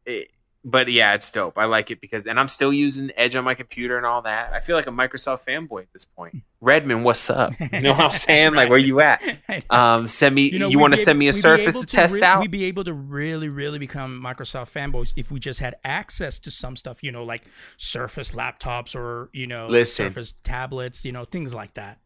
it, 0.05 0.29
but 0.67 0.91
yeah, 0.91 1.13
it's 1.13 1.29
dope. 1.29 1.57
I 1.59 1.65
like 1.65 1.91
it 1.91 2.01
because, 2.01 2.25
and 2.25 2.39
I'm 2.39 2.47
still 2.49 2.73
using 2.73 3.11
Edge 3.15 3.35
on 3.35 3.43
my 3.43 3.53
computer 3.53 3.97
and 3.97 4.05
all 4.05 4.23
that. 4.23 4.51
I 4.51 4.59
feel 4.59 4.75
like 4.75 4.87
a 4.87 4.91
Microsoft 4.91 5.45
fanboy 5.45 5.83
at 5.83 5.93
this 5.93 6.03
point. 6.05 6.37
Redmond, 6.59 7.03
what's 7.05 7.29
up? 7.29 7.53
You 7.71 7.81
know 7.81 7.91
what 7.91 7.99
I'm 8.01 8.09
saying? 8.09 8.55
Like, 8.55 8.69
where 8.69 8.79
you 8.79 8.99
at? 8.99 9.21
Um, 9.69 10.07
send 10.07 10.33
me. 10.35 10.49
You, 10.49 10.67
we'd 10.67 10.75
want 10.75 10.93
to 10.95 10.99
send 11.03 11.19
me 11.19 11.27
a 11.27 11.29
able- 11.29 11.35
we'd 11.35 11.37
be 11.37 11.41
Surface 11.41 11.75
able 11.75 11.81
to 11.85 11.87
test 11.95 12.13
re- 12.15 12.21
out? 12.23 12.41
We'd 12.41 12.51
be 12.51 12.63
able 12.65 12.83
to 12.85 12.93
really, 12.93 13.47
really 13.47 13.77
become 13.79 14.19
Microsoft 14.21 14.71
fanboys 14.71 15.13
if 15.15 15.29
we 15.31 15.39
just 15.39 15.59
had 15.59 15.75
access 15.83 16.39
to 16.39 16.51
some 16.51 16.75
stuff, 16.75 17.03
you 17.03 17.11
know, 17.11 17.23
like 17.23 17.43
Surface 17.77 18.31
laptops 18.31 18.95
or 18.95 19.29
you 19.33 19.45
know, 19.47 19.67
Listen. 19.67 20.07
Surface 20.07 20.33
tablets, 20.43 21.05
you 21.05 21.11
know, 21.11 21.25
things 21.25 21.53
like 21.53 21.75
that. 21.75 21.99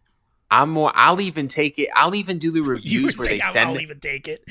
I'm 0.51 0.69
more. 0.71 0.91
I'll 0.95 1.21
even 1.21 1.47
take 1.47 1.79
it. 1.79 1.89
I'll 1.95 2.15
even 2.15 2.39
do 2.39 2.51
the 2.51 2.61
reviews 2.75 3.17
where 3.17 3.27
they 3.29 3.39
"I'll- 3.41 3.53
send. 3.53 3.69
I'll 3.69 3.79
even 3.79 3.99
take 3.99 4.27
it. 4.27 4.43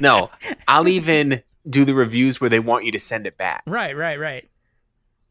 no, 0.00 0.30
I'll 0.68 0.86
even 0.88 1.42
do 1.68 1.84
the 1.84 1.94
reviews 1.94 2.40
where 2.40 2.50
they 2.50 2.58
want 2.58 2.84
you 2.84 2.92
to 2.92 2.98
send 2.98 3.26
it 3.26 3.36
back. 3.36 3.62
Right, 3.66 3.96
right, 3.96 4.18
right. 4.18 4.48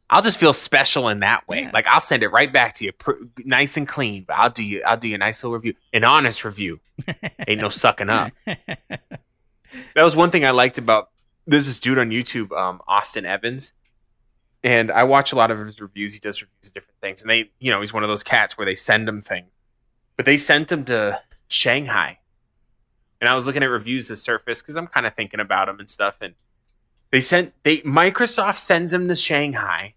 I'll 0.10 0.22
just 0.22 0.40
feel 0.40 0.54
special 0.54 1.10
in 1.10 1.22
that 1.22 1.48
way. 1.48 1.62
Yeah. 1.62 1.72
Like 1.74 1.88
I'll 1.88 2.02
send 2.02 2.24
it 2.24 2.28
right 2.28 2.52
back 2.52 2.74
to 2.76 2.86
you, 2.86 2.92
pr- 2.92 3.24
nice 3.40 3.78
and 3.78 3.88
clean. 3.88 4.26
But 4.28 4.38
I'll 4.38 4.50
do 4.50 4.62
you, 4.62 4.84
I'll 4.86 4.98
do 4.98 5.08
you 5.08 5.16
a 5.16 5.18
nice 5.18 5.44
little 5.44 5.56
review, 5.58 5.74
an 5.92 6.04
honest 6.04 6.46
review. 6.46 6.80
Ain't 7.48 7.62
no 7.62 7.70
sucking 7.70 8.10
up. 8.10 8.32
That 8.46 10.04
was 10.04 10.16
one 10.16 10.30
thing 10.30 10.46
I 10.46 10.52
liked 10.52 10.78
about 10.78 11.10
there's 11.46 11.66
this 11.66 11.80
dude 11.80 11.98
on 11.98 12.10
YouTube, 12.10 12.52
um, 12.58 12.82
Austin 12.88 13.26
Evans, 13.26 13.74
and 14.64 14.92
I 14.92 15.04
watch 15.04 15.32
a 15.32 15.36
lot 15.36 15.52
of 15.52 15.60
his 15.60 15.82
reviews. 15.82 16.14
He 16.14 16.20
does 16.20 16.42
reviews 16.42 16.68
of 16.68 16.74
different 16.74 17.00
things, 17.02 17.22
and 17.22 17.30
they, 17.30 17.52
you 17.60 17.72
know, 17.72 17.82
he's 17.82 17.94
one 17.94 18.04
of 18.04 18.10
those 18.10 18.24
cats 18.24 18.58
where 18.58 18.66
they 18.66 18.76
send 18.76 19.10
him 19.10 19.22
things, 19.22 19.50
but 20.16 20.26
they 20.26 20.38
sent 20.38 20.72
him 20.72 20.86
to 20.86 21.22
Shanghai, 21.48 22.20
and 23.24 23.30
I 23.30 23.36
was 23.36 23.46
looking 23.46 23.64
at 23.64 23.68
reviews 23.68 24.12
of 24.12 24.18
Surface 24.18 24.62
because 24.62 24.76
I'm 24.76 24.88
kind 24.88 25.06
of 25.06 25.16
thinking 25.16 25.40
about 25.40 25.68
them 25.68 25.80
and 25.80 25.90
stuff, 25.90 26.18
and 26.20 26.34
they 27.10 27.22
sent 27.22 27.54
they 27.64 27.78
Microsoft 27.78 28.58
sends 28.58 28.92
them 28.92 29.08
to 29.08 29.16
Shanghai 29.16 29.94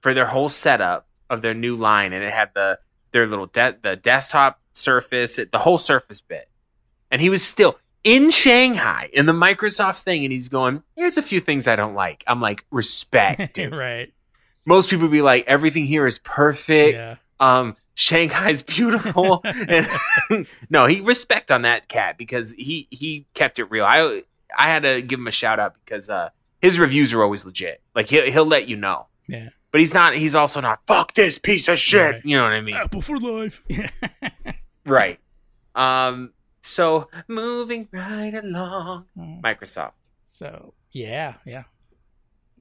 for 0.00 0.14
their 0.14 0.24
whole 0.24 0.48
setup 0.48 1.06
of 1.28 1.42
their 1.42 1.52
new 1.52 1.76
line, 1.76 2.14
and 2.14 2.24
it 2.24 2.32
had 2.32 2.54
the 2.54 2.78
their 3.10 3.26
little 3.26 3.44
de- 3.44 3.76
the 3.82 3.94
desktop 3.96 4.58
Surface, 4.72 5.38
it, 5.38 5.52
the 5.52 5.58
whole 5.58 5.76
Surface 5.76 6.22
bit, 6.22 6.48
and 7.10 7.20
he 7.20 7.28
was 7.28 7.44
still 7.44 7.78
in 8.04 8.30
Shanghai 8.30 9.10
in 9.12 9.26
the 9.26 9.34
Microsoft 9.34 10.00
thing, 10.00 10.24
and 10.24 10.32
he's 10.32 10.48
going, 10.48 10.82
"Here's 10.96 11.18
a 11.18 11.22
few 11.22 11.40
things 11.40 11.68
I 11.68 11.76
don't 11.76 11.94
like." 11.94 12.24
I'm 12.26 12.40
like, 12.40 12.64
respect, 12.70 13.52
dude. 13.54 13.74
right. 13.74 14.10
Most 14.64 14.88
people 14.88 15.08
be 15.08 15.20
like, 15.20 15.46
"Everything 15.46 15.84
here 15.84 16.06
is 16.06 16.18
perfect." 16.20 16.94
Yeah. 16.94 17.16
Um, 17.38 17.76
Shanghai's 17.94 18.62
beautiful. 18.76 19.40
and 19.68 20.46
no, 20.70 20.86
he 20.86 21.00
respect 21.00 21.50
on 21.50 21.62
that 21.62 21.88
cat 21.88 22.16
because 22.18 22.52
he 22.52 22.88
he 22.90 23.26
kept 23.34 23.58
it 23.58 23.64
real. 23.70 23.84
I 23.84 24.22
I 24.58 24.68
had 24.68 24.82
to 24.82 25.02
give 25.02 25.18
him 25.18 25.26
a 25.26 25.32
shout 25.32 25.58
out 25.60 25.74
because 25.84 26.08
uh 26.08 26.30
his 26.60 26.78
reviews 26.78 27.12
are 27.12 27.22
always 27.22 27.44
legit. 27.44 27.80
Like 27.94 28.08
he'll 28.08 28.24
he'll 28.30 28.46
let 28.46 28.68
you 28.68 28.76
know. 28.76 29.06
Yeah. 29.26 29.50
But 29.70 29.80
he's 29.80 29.94
not. 29.94 30.14
He's 30.14 30.34
also 30.34 30.60
not. 30.60 30.80
Fuck 30.86 31.14
this 31.14 31.38
piece 31.38 31.66
of 31.66 31.78
shit. 31.78 32.10
Right. 32.16 32.24
You 32.26 32.36
know 32.36 32.42
what 32.44 32.52
I 32.52 32.60
mean? 32.60 32.74
Apple 32.74 33.00
for 33.02 33.18
life. 33.18 33.62
Right. 34.84 35.20
Um. 35.74 36.32
So 36.62 37.08
moving 37.28 37.88
right 37.92 38.34
along, 38.34 39.06
Microsoft. 39.16 39.92
so 40.22 40.74
yeah, 40.90 41.34
yeah. 41.46 41.64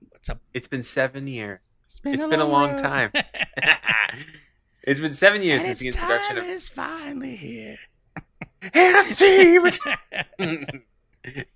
What's 0.10 0.30
up? 0.30 0.40
It's 0.54 0.68
been 0.68 0.84
seven 0.84 1.28
years. 1.28 1.60
It's 1.88 2.00
been, 2.00 2.14
It's 2.14 2.26
been 2.26 2.40
a 2.40 2.46
long 2.46 2.78
time. 2.78 3.12
It's 4.84 5.00
been 5.00 5.14
seven 5.14 5.42
years 5.42 5.64
and 5.64 5.78
since 5.78 5.80
the 5.80 5.88
introduction 5.88 6.38
of. 6.38 6.46
is 6.46 6.70
finally 6.70 7.36
here. 7.36 7.78
And 8.74 8.98
I 8.98 9.06
see 9.06 9.60
what- 9.60 9.80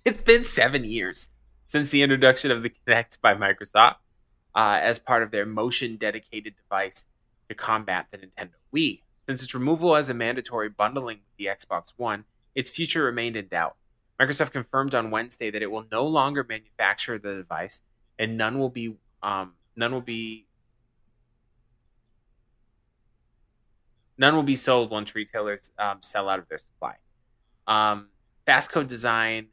it's 0.04 0.18
been 0.18 0.44
seven 0.44 0.84
years 0.84 1.28
since 1.66 1.90
the 1.90 2.02
introduction 2.02 2.50
of 2.50 2.62
the 2.62 2.70
Kinect 2.70 3.20
by 3.20 3.34
Microsoft 3.34 3.96
uh, 4.54 4.78
as 4.80 4.98
part 4.98 5.22
of 5.22 5.30
their 5.30 5.46
motion 5.46 5.96
dedicated 5.96 6.54
device 6.56 7.04
to 7.48 7.54
combat 7.54 8.06
the 8.10 8.18
Nintendo 8.18 8.50
Wii. 8.74 9.00
Since 9.28 9.42
its 9.42 9.54
removal 9.54 9.96
as 9.96 10.08
a 10.08 10.14
mandatory 10.14 10.68
bundling 10.68 11.18
with 11.18 11.36
the 11.36 11.46
Xbox 11.46 11.92
One, 11.96 12.24
its 12.54 12.70
future 12.70 13.02
remained 13.04 13.36
in 13.36 13.48
doubt. 13.48 13.76
Microsoft 14.20 14.52
confirmed 14.52 14.94
on 14.94 15.10
Wednesday 15.10 15.50
that 15.50 15.62
it 15.62 15.70
will 15.70 15.84
no 15.90 16.06
longer 16.06 16.44
manufacture 16.48 17.18
the 17.18 17.34
device, 17.34 17.80
and 18.18 18.36
none 18.36 18.58
will 18.58 18.70
be 18.70 18.94
um, 19.22 19.52
none 19.74 19.92
will 19.92 20.00
be 20.00 20.45
none 24.18 24.34
will 24.34 24.42
be 24.42 24.56
sold 24.56 24.90
once 24.90 25.14
retailers 25.14 25.72
um, 25.78 25.98
sell 26.00 26.28
out 26.28 26.38
of 26.38 26.48
their 26.48 26.58
supply. 26.58 26.94
Um, 27.66 28.08
Fast 28.44 28.70
Co 28.70 28.82
Design 28.82 29.48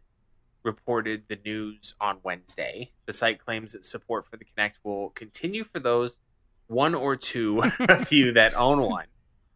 reported 0.63 1.23
the 1.27 1.37
news 1.43 1.95
on 1.99 2.19
Wednesday. 2.23 2.91
The 3.05 3.13
site 3.13 3.43
claims 3.43 3.73
that 3.73 3.85
support 3.85 4.27
for 4.27 4.37
the 4.37 4.45
Kinect 4.45 4.73
will 4.83 5.09
continue 5.09 5.63
for 5.63 5.79
those 5.79 6.19
one 6.67 6.95
or 6.95 7.15
two 7.15 7.61
of 7.79 8.11
you 8.11 8.31
that 8.33 8.55
own 8.55 8.81
one, 8.81 9.07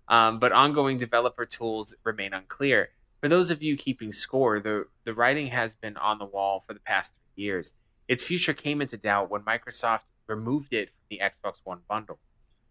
um, 0.07 0.39
but 0.39 0.51
ongoing 0.51 0.97
developer 0.97 1.45
tools 1.45 1.95
remain 2.03 2.33
unclear. 2.33 2.89
For 3.21 3.29
those 3.29 3.49
of 3.49 3.63
you 3.63 3.77
keeping 3.77 4.11
score, 4.13 4.59
the 4.59 4.87
the 5.05 5.13
writing 5.13 5.47
has 5.47 5.73
been 5.75 5.97
on 5.97 6.19
the 6.19 6.25
wall 6.25 6.63
for 6.65 6.73
the 6.73 6.79
past 6.79 7.13
three 7.13 7.43
years. 7.45 7.73
Its 8.07 8.23
future 8.23 8.53
came 8.53 8.81
into 8.81 8.97
doubt 8.97 9.29
when 9.29 9.41
Microsoft 9.41 10.01
removed 10.27 10.73
it 10.73 10.89
from 10.89 11.05
the 11.09 11.21
Xbox 11.23 11.55
One 11.63 11.79
bundle. 11.87 12.19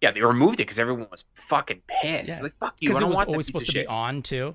Yeah, 0.00 0.10
they 0.12 0.20
removed 0.22 0.54
it 0.60 0.64
because 0.66 0.78
everyone 0.78 1.08
was 1.10 1.24
fucking 1.34 1.82
pissed. 1.86 2.28
Yeah. 2.28 2.40
Like 2.42 2.56
fuck 2.58 2.76
you, 2.80 2.90
I 2.90 2.92
Because 2.92 3.02
it 3.02 3.08
was 3.08 3.18
always 3.28 3.46
supposed 3.46 3.66
to 3.68 3.72
be 3.72 3.86
on 3.86 4.22
too, 4.22 4.54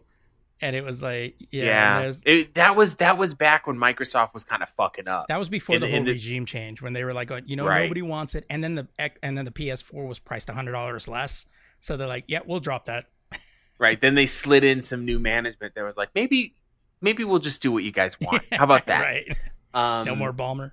and 0.61 0.75
it 0.75 0.83
was 0.83 1.01
like 1.01 1.35
yeah, 1.51 2.01
Yeah, 2.01 2.13
It- 2.25 2.53
that 2.55 2.75
was 2.75 2.95
that 2.95 3.17
was 3.17 3.33
back 3.33 3.65
when 3.67 3.75
Microsoft 3.77 4.33
was 4.33 4.43
kind 4.43 4.61
of 4.61 4.69
fucking 4.69 5.07
up. 5.07 5.27
That 5.29 5.39
was 5.39 5.49
before 5.49 5.75
In 5.75 5.81
the 5.81 5.89
whole 5.89 6.03
the- 6.03 6.11
regime 6.11 6.45
change 6.45 6.81
when 6.81 6.93
they 6.93 7.03
were 7.03 7.13
like, 7.13 7.27
going, 7.27 7.43
you 7.47 7.55
know, 7.55 7.65
Right. 7.65 7.83
nobody 7.83 8.01
wants 8.03 8.35
it, 8.35 8.45
and 8.49 8.63
then 8.63 8.75
the 8.75 8.87
and 9.23 9.37
then 9.37 9.45
the 9.45 9.51
PS4 9.51 10.07
was 10.07 10.19
priced 10.19 10.49
hundred 10.49 10.73
dollars 10.73 11.07
less, 11.07 11.45
so 11.79 11.97
they're 11.97 12.07
like, 12.07 12.25
yeah, 12.27 12.39
we'll 12.45 12.59
drop 12.59 12.85
that. 12.85 13.05
right? 13.79 13.99
Then 13.99 14.13
they 14.15 14.27
slid 14.27 14.63
in 14.63 14.81
some 14.83 15.05
new 15.05 15.17
management 15.17 15.73
that 15.75 15.83
was 15.83 15.97
like, 15.97 16.09
maybe 16.13 16.53
maybe 17.01 17.23
we'll 17.23 17.39
just 17.39 17.61
do 17.63 17.71
what 17.71 17.83
you 17.83 17.91
guys 17.91 18.19
want. 18.21 18.43
How 18.51 18.65
about 18.65 18.85
that? 18.85 19.01
right? 19.01 19.37
Um, 19.73 20.05
No 20.05 20.15
more 20.15 20.31
Ballmer. 20.33 20.71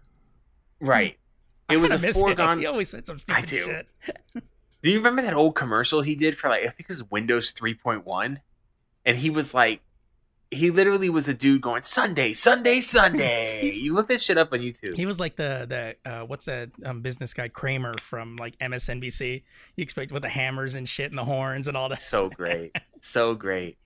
Right. 0.78 1.16
I 1.70 1.74
It 1.74 1.76
was 1.78 1.90
a 1.90 1.94
kinda 1.94 2.06
miss 2.08 2.16
him. 2.16 2.20
foregone. 2.22 2.58
He 2.60 2.66
always 2.66 2.88
said 2.90 3.06
some 3.06 3.18
I 3.30 3.40
stupid 3.42 3.48
do. 3.48 3.62
shit. 3.62 4.44
Do 4.83 4.91
you 4.91 4.99
remember 4.99 5.22
that 5.22 5.35
old 5.35 5.55
commercial 5.55 6.03
he 6.03 6.14
did 6.14 6.37
for 6.39 6.49
like 6.49 6.62
I 6.62 6.68
think 6.68 6.83
it 6.83 6.89
was 6.89 7.11
Windows 7.11 7.53
3.1? 7.53 8.39
And 9.05 9.18
he 9.18 9.31
was 9.31 9.55
like 9.55 9.81
he 10.51 10.70
literally 10.70 11.11
was 11.11 11.29
a 11.29 11.35
dude 11.35 11.61
going 11.61 11.83
Sunday, 11.83 12.33
Sunday, 12.33 12.81
Sunday. 12.81 13.72
You 13.79 13.95
look 13.95 14.09
that 14.09 14.20
shit 14.20 14.39
up 14.39 14.53
on 14.53 14.61
YouTube. 14.61 14.95
He 14.97 15.07
was 15.07 15.20
like 15.20 15.37
the 15.37 15.97
the 16.05 16.11
uh, 16.11 16.24
what's 16.24 16.47
that 16.47 16.70
um, 16.85 17.03
business 17.03 17.35
guy 17.35 17.49
Cramer 17.49 17.95
from 18.01 18.37
like 18.37 18.59
MSNBC. 18.59 19.43
You 19.76 19.83
expect 19.83 20.11
with 20.11 20.22
the 20.22 20.29
hammers 20.29 20.74
and 20.74 20.89
shit 20.89 21.11
and 21.11 21.18
the 21.18 21.24
horns 21.24 21.68
and 21.68 21.76
all 21.76 21.89
that. 21.91 22.01
so 22.01 22.29
great. 22.35 22.74
So 23.01 23.35
great. 23.35 23.79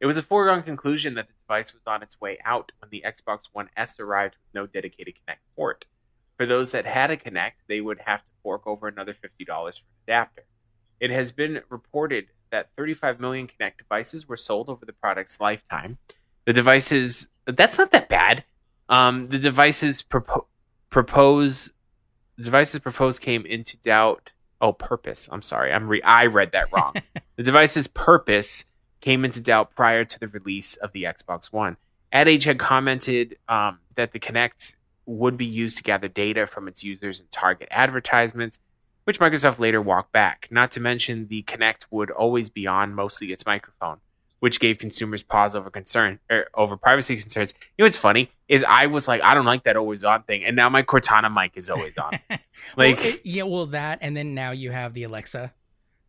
It 0.00 0.06
was 0.06 0.16
a 0.16 0.22
foregone 0.22 0.62
conclusion 0.62 1.14
that 1.14 1.28
the 1.28 1.34
device 1.46 1.74
was 1.74 1.82
on 1.86 2.02
its 2.02 2.18
way 2.20 2.38
out 2.44 2.72
when 2.80 2.88
the 2.90 3.04
Xbox 3.06 3.44
One 3.52 3.68
S 3.76 4.00
arrived 4.00 4.36
with 4.36 4.54
no 4.54 4.66
dedicated 4.66 5.14
Kinect 5.14 5.36
port. 5.54 5.84
For 6.38 6.46
those 6.46 6.70
that 6.70 6.86
had 6.86 7.10
a 7.10 7.18
Kinect, 7.18 7.52
they 7.66 7.82
would 7.82 8.00
have 8.06 8.20
to 8.20 8.29
fork 8.42 8.66
over 8.66 8.88
another 8.88 9.14
$50 9.14 9.46
for 9.46 9.66
an 9.68 9.72
adapter. 10.06 10.44
It 11.00 11.10
has 11.10 11.32
been 11.32 11.60
reported 11.68 12.26
that 12.50 12.70
35 12.76 13.20
million 13.20 13.48
Kinect 13.48 13.78
devices 13.78 14.28
were 14.28 14.36
sold 14.36 14.68
over 14.68 14.84
the 14.84 14.92
product's 14.92 15.40
lifetime. 15.40 15.98
The 16.46 16.52
devices, 16.52 17.28
that's 17.46 17.78
not 17.78 17.90
that 17.92 18.08
bad. 18.08 18.44
Um, 18.88 19.28
the 19.28 19.38
devices 19.38 20.02
propo- 20.02 20.46
propose, 20.90 21.70
the 22.36 22.44
devices 22.44 22.80
proposed 22.80 23.20
came 23.20 23.46
into 23.46 23.76
doubt. 23.78 24.32
Oh, 24.60 24.72
purpose. 24.72 25.28
I'm 25.32 25.42
sorry. 25.42 25.72
I'm 25.72 25.88
re- 25.88 26.02
I 26.02 26.26
read 26.26 26.52
that 26.52 26.72
wrong. 26.72 26.94
The 27.36 27.44
device's 27.44 27.86
purpose 27.86 28.66
came 29.00 29.24
into 29.24 29.40
doubt 29.40 29.74
prior 29.74 30.04
to 30.04 30.20
the 30.20 30.28
release 30.28 30.76
of 30.76 30.92
the 30.92 31.04
Xbox 31.04 31.46
One. 31.46 31.78
AdAge 32.12 32.42
had 32.44 32.58
commented 32.58 33.38
um, 33.48 33.78
that 33.94 34.12
the 34.12 34.18
Kinect 34.20 34.74
would 35.10 35.36
be 35.36 35.46
used 35.46 35.76
to 35.78 35.82
gather 35.82 36.08
data 36.08 36.46
from 36.46 36.68
its 36.68 36.82
users 36.84 37.20
and 37.20 37.30
target 37.30 37.68
advertisements, 37.70 38.58
which 39.04 39.18
Microsoft 39.20 39.58
later 39.58 39.80
walked 39.80 40.12
back. 40.12 40.48
Not 40.50 40.70
to 40.72 40.80
mention, 40.80 41.26
the 41.28 41.42
Kinect 41.42 41.86
would 41.90 42.10
always 42.10 42.48
be 42.48 42.66
on 42.66 42.94
mostly 42.94 43.32
its 43.32 43.44
microphone, 43.46 43.98
which 44.38 44.60
gave 44.60 44.78
consumers 44.78 45.22
pause 45.22 45.54
over 45.56 45.70
concern 45.70 46.20
or 46.30 46.46
over 46.54 46.76
privacy 46.76 47.16
concerns. 47.16 47.54
You 47.76 47.82
know 47.82 47.86
what's 47.86 47.96
funny 47.96 48.30
is 48.48 48.64
I 48.64 48.86
was 48.86 49.08
like, 49.08 49.22
I 49.22 49.34
don't 49.34 49.44
like 49.46 49.64
that 49.64 49.76
always 49.76 50.04
on 50.04 50.22
thing, 50.24 50.44
and 50.44 50.54
now 50.56 50.68
my 50.68 50.82
Cortana 50.82 51.32
mic 51.32 51.52
is 51.56 51.68
always 51.70 51.96
on. 51.98 52.18
Like, 52.76 52.98
well, 52.98 53.06
it- 53.06 53.20
yeah, 53.24 53.42
well 53.44 53.66
that, 53.66 53.98
and 54.02 54.14
then 54.16 54.34
now 54.34 54.50
you 54.50 54.70
have 54.70 54.92
the 54.94 55.04
Alexa. 55.04 55.54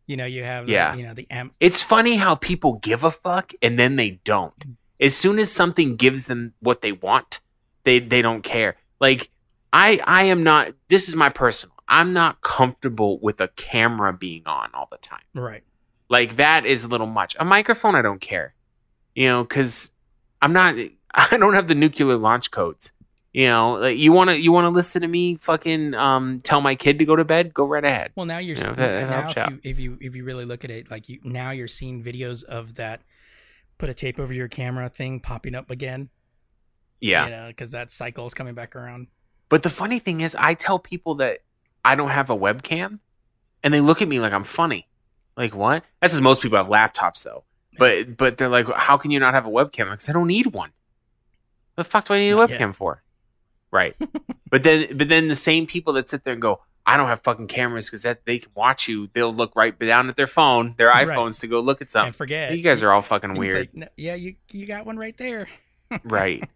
You 0.06 0.16
know, 0.18 0.26
you 0.26 0.44
have 0.44 0.66
the, 0.66 0.72
Yeah. 0.72 0.94
you 0.94 1.02
know 1.02 1.14
the 1.14 1.26
M. 1.30 1.52
it's 1.60 1.80
funny 1.82 2.16
how 2.16 2.34
people 2.34 2.74
give 2.74 3.04
a 3.04 3.10
fuck 3.10 3.52
and 3.62 3.78
then 3.78 3.96
they 3.96 4.20
don't. 4.24 4.76
As 5.00 5.16
soon 5.16 5.38
as 5.38 5.50
something 5.50 5.96
gives 5.96 6.26
them 6.26 6.52
what 6.60 6.82
they 6.82 6.92
want, 6.92 7.40
they 7.84 7.98
they 8.00 8.20
don't 8.20 8.42
care. 8.42 8.76
Like 9.02 9.28
I 9.72 10.00
I 10.04 10.22
am 10.24 10.42
not 10.44 10.72
this 10.88 11.08
is 11.08 11.16
my 11.16 11.28
personal. 11.28 11.74
I'm 11.88 12.14
not 12.14 12.40
comfortable 12.40 13.18
with 13.20 13.40
a 13.40 13.48
camera 13.48 14.12
being 14.14 14.44
on 14.46 14.70
all 14.72 14.88
the 14.90 14.96
time. 14.98 15.20
Right. 15.34 15.64
Like 16.08 16.36
that 16.36 16.64
is 16.64 16.84
a 16.84 16.88
little 16.88 17.08
much. 17.08 17.36
A 17.38 17.44
microphone 17.44 17.96
I 17.96 18.00
don't 18.02 18.20
care. 18.20 18.54
You 19.14 19.26
know, 19.26 19.44
cuz 19.44 19.90
I'm 20.40 20.52
not 20.54 20.76
I 21.14 21.36
don't 21.36 21.54
have 21.54 21.68
the 21.68 21.74
nuclear 21.74 22.16
launch 22.16 22.50
codes. 22.52 22.92
You 23.32 23.46
know, 23.46 23.72
like 23.72 23.98
you 23.98 24.12
want 24.12 24.30
to 24.30 24.38
you 24.38 24.52
want 24.52 24.66
to 24.66 24.68
listen 24.70 25.02
to 25.02 25.08
me 25.08 25.34
fucking 25.36 25.94
um 25.94 26.40
tell 26.42 26.60
my 26.60 26.74
kid 26.76 26.98
to 27.00 27.04
go 27.04 27.16
to 27.16 27.24
bed, 27.24 27.52
go 27.52 27.64
right 27.66 27.84
ahead. 27.84 28.12
Well, 28.14 28.26
now 28.26 28.38
you're 28.38 28.56
that- 28.56 28.76
that 28.76 29.10
now 29.10 29.30
if 29.30 29.50
you, 29.50 29.60
if 29.64 29.78
you 29.80 29.98
if 30.00 30.14
you 30.14 30.22
really 30.24 30.44
look 30.44 30.64
at 30.64 30.70
it, 30.70 30.90
like 30.90 31.08
you 31.08 31.18
now 31.24 31.50
you're 31.50 31.66
seeing 31.68 32.04
videos 32.04 32.44
of 32.44 32.76
that. 32.76 33.02
Put 33.78 33.88
a 33.90 33.94
tape 33.94 34.20
over 34.20 34.32
your 34.32 34.46
camera 34.48 34.88
thing 34.88 35.18
popping 35.18 35.56
up 35.56 35.68
again. 35.70 36.10
Yeah. 37.02 37.24
You 37.26 37.30
know, 37.30 37.46
because 37.48 37.72
that 37.72 37.90
cycle 37.90 38.24
is 38.26 38.32
coming 38.32 38.54
back 38.54 38.74
around. 38.74 39.08
But 39.50 39.62
the 39.62 39.70
funny 39.70 39.98
thing 39.98 40.22
is, 40.22 40.34
I 40.38 40.54
tell 40.54 40.78
people 40.78 41.16
that 41.16 41.40
I 41.84 41.94
don't 41.94 42.08
have 42.10 42.30
a 42.30 42.36
webcam, 42.36 43.00
and 43.62 43.74
they 43.74 43.80
look 43.80 44.00
at 44.00 44.08
me 44.08 44.18
like 44.20 44.32
I'm 44.32 44.44
funny. 44.44 44.88
Like 45.36 45.54
what? 45.54 45.84
That's 46.00 46.12
because 46.14 46.22
most 46.22 46.40
people 46.42 46.56
have 46.58 46.68
laptops 46.68 47.22
though. 47.24 47.44
But 47.78 48.16
but 48.16 48.38
they're 48.38 48.48
like, 48.48 48.66
how 48.72 48.96
can 48.96 49.10
you 49.10 49.18
not 49.20 49.34
have 49.34 49.44
a 49.46 49.50
webcam? 49.50 49.90
Because 49.90 50.08
I 50.08 50.12
don't 50.12 50.26
need 50.28 50.46
one. 50.54 50.70
The 51.76 51.84
fuck 51.84 52.06
do 52.06 52.14
I 52.14 52.18
need 52.18 52.30
a 52.30 52.34
Not 52.36 52.50
yet. 52.50 52.60
webcam 52.60 52.74
for? 52.74 53.02
Right. 53.70 53.96
but 54.50 54.62
then 54.62 54.96
but 54.96 55.08
then 55.08 55.28
the 55.28 55.36
same 55.36 55.66
people 55.66 55.92
that 55.94 56.08
sit 56.08 56.24
there 56.24 56.34
and 56.34 56.42
go, 56.42 56.60
I 56.84 56.96
don't 56.96 57.08
have 57.08 57.22
fucking 57.22 57.46
cameras 57.48 57.86
because 57.86 58.02
that 58.02 58.24
they 58.26 58.38
can 58.40 58.50
watch 58.54 58.88
you. 58.88 59.08
They'll 59.14 59.32
look 59.32 59.56
right 59.56 59.78
down 59.78 60.08
at 60.08 60.16
their 60.16 60.26
phone, 60.26 60.74
their 60.78 60.88
Right. 60.88 61.08
iPhones, 61.08 61.40
to 61.40 61.46
go 61.46 61.60
look 61.60 61.78
at 61.78 61.86
and 61.86 61.90
something. 61.90 62.12
forget. 62.12 62.54
You 62.56 62.62
guys 62.62 62.82
are 62.82 62.92
all 62.92 63.02
fucking 63.02 63.34
weird. 63.34 63.56
like, 63.58 63.74
"No, 63.74 63.88
yeah, 63.96 64.14
you 64.14 64.36
you 64.50 64.66
got 64.66 64.84
one 64.86 64.98
right 64.98 65.16
there. 65.16 65.48
right. 66.04 66.48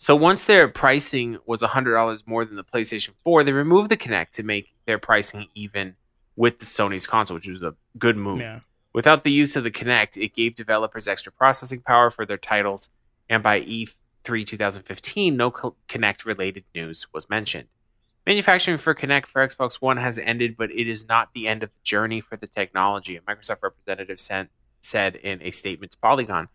So 0.00 0.14
once 0.14 0.44
their 0.44 0.68
pricing 0.68 1.38
was 1.44 1.60
hundred 1.60 1.94
dollars 1.94 2.22
more 2.24 2.44
than 2.44 2.54
the 2.54 2.64
PlayStation 2.64 3.10
4, 3.24 3.42
they 3.42 3.52
removed 3.52 3.90
the 3.90 3.96
Kinect 3.96 4.30
to 4.30 4.44
make 4.44 4.72
their 4.86 4.98
pricing 4.98 5.48
even 5.54 5.96
with 6.36 6.60
the 6.60 6.66
Sony's 6.66 7.06
console, 7.06 7.34
which 7.34 7.48
was 7.48 7.62
a 7.62 7.74
good 7.98 8.16
move. 8.16 8.40
Yeah. 8.40 8.60
Without 8.92 9.24
the 9.24 9.32
use 9.32 9.56
of 9.56 9.64
the 9.64 9.72
Kinect, 9.72 10.16
it 10.16 10.34
gave 10.34 10.54
developers 10.54 11.08
extra 11.08 11.32
processing 11.32 11.80
power 11.80 12.10
for 12.10 12.24
their 12.24 12.38
titles, 12.38 12.90
and 13.28 13.42
by 13.42 13.60
E3 13.60 14.46
2015, 14.46 15.36
no 15.36 15.50
Kinect 15.50 16.24
related 16.24 16.64
news 16.74 17.08
was 17.12 17.28
mentioned. 17.28 17.66
Manufacturing 18.24 18.78
for 18.78 18.94
Kinect 18.94 19.26
for 19.26 19.46
Xbox 19.46 19.80
One 19.80 19.96
has 19.96 20.16
ended, 20.18 20.56
but 20.56 20.70
it 20.70 20.86
is 20.86 21.08
not 21.08 21.30
the 21.34 21.48
end 21.48 21.64
of 21.64 21.70
the 21.70 21.82
journey 21.82 22.20
for 22.20 22.36
the 22.36 22.46
technology, 22.46 23.16
a 23.16 23.20
Microsoft 23.20 23.62
representative 23.62 24.20
sent, 24.20 24.50
said 24.80 25.16
in 25.16 25.42
a 25.42 25.50
statement 25.50 25.92
to 25.92 25.98
Polygon. 25.98 26.48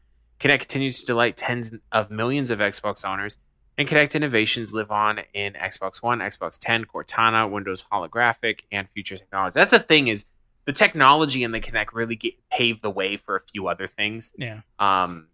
Kinect 0.43 0.59
continues 0.59 0.99
to 0.99 1.05
delight 1.05 1.37
tens 1.37 1.71
of 1.93 2.11
millions 2.11 2.49
of 2.51 2.59
Xbox 2.59 3.05
owners, 3.05 3.37
and 3.77 3.87
Kinect 3.87 4.13
innovations 4.13 4.73
live 4.73 4.91
on 4.91 5.21
in 5.33 5.53
Xbox 5.53 6.03
One, 6.03 6.19
Xbox 6.19 6.57
10, 6.59 6.85
Cortana, 6.85 7.49
Windows 7.49 7.85
Holographic, 7.91 8.59
and 8.69 8.89
future 8.93 9.17
technology. 9.17 9.53
That's 9.55 9.71
the 9.71 9.79
thing 9.79 10.07
is 10.07 10.25
the 10.65 10.73
technology 10.73 11.43
in 11.43 11.51
the 11.51 11.61
Kinect 11.61 11.87
really 11.93 12.17
get, 12.17 12.33
paved 12.51 12.81
the 12.81 12.89
way 12.89 13.15
for 13.15 13.37
a 13.37 13.41
few 13.41 13.69
other 13.69 13.87
things. 13.87 14.33
Yeah. 14.37 14.61
Um, 14.79 15.27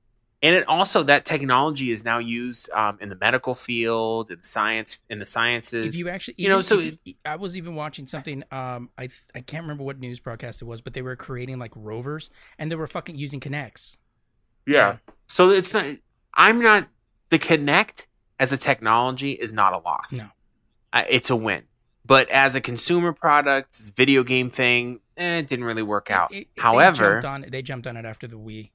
and 0.44 0.56
it 0.56 0.68
also 0.68 1.04
that 1.04 1.26
technology 1.26 1.92
is 1.92 2.06
now 2.06 2.20
used 2.20 2.70
um, 2.70 3.00
in 3.02 3.10
the 3.10 3.18
medical 3.20 3.56
field, 3.56 4.30
in 4.30 4.44
science, 4.44 5.00
in 5.10 5.18
the 5.18 5.26
sciences. 5.26 5.88
If 5.88 5.96
you 5.96 6.08
actually, 6.08 6.36
you 6.38 6.50
know, 6.50 6.62
so 6.62 6.92
I 7.26 7.36
was 7.36 7.58
even 7.58 7.76
watching 7.76 8.08
something. 8.08 8.44
Um, 8.52 8.90
I 8.98 9.10
I 9.36 9.42
can't 9.42 9.64
remember 9.64 9.84
what 9.84 10.00
news 10.00 10.20
broadcast 10.20 10.62
it 10.62 10.66
was, 10.66 10.80
but 10.80 10.94
they 10.94 11.02
were 11.02 11.18
creating 11.18 11.60
like 11.60 11.72
rovers, 11.76 12.30
and 12.58 12.72
they 12.72 12.76
were 12.76 12.88
fucking 12.88 13.18
using 13.18 13.42
Kinects. 13.42 13.98
Yeah. 14.70 14.98
So 15.28 15.50
it's 15.50 15.74
not. 15.74 15.86
I'm 16.34 16.62
not. 16.62 16.88
The 17.30 17.40
Kinect 17.40 18.06
as 18.40 18.52
a 18.52 18.58
technology 18.58 19.32
is 19.34 19.52
not 19.54 19.74
a 19.74 19.78
loss. 19.80 20.14
No. 20.14 20.30
Uh, 20.94 21.04
it's 21.10 21.30
a 21.30 21.36
win. 21.36 21.64
But 22.06 22.30
as 22.30 22.56
a 22.56 22.62
consumer 22.62 23.14
product, 23.14 23.78
video 23.96 24.24
game 24.24 24.50
thing, 24.50 25.00
eh, 25.18 25.38
it 25.40 25.48
didn't 25.48 25.66
really 25.66 25.84
work 25.84 26.10
out. 26.10 26.32
It- 26.34 26.38
it- 26.38 26.48
they 26.56 26.62
However, 26.62 27.22
jumped 27.22 27.26
on 27.26 27.46
they 27.52 27.62
jumped 27.62 27.86
on 27.88 27.98
it 27.98 28.06
after 28.06 28.28
the 28.28 28.38
Wii. 28.38 28.72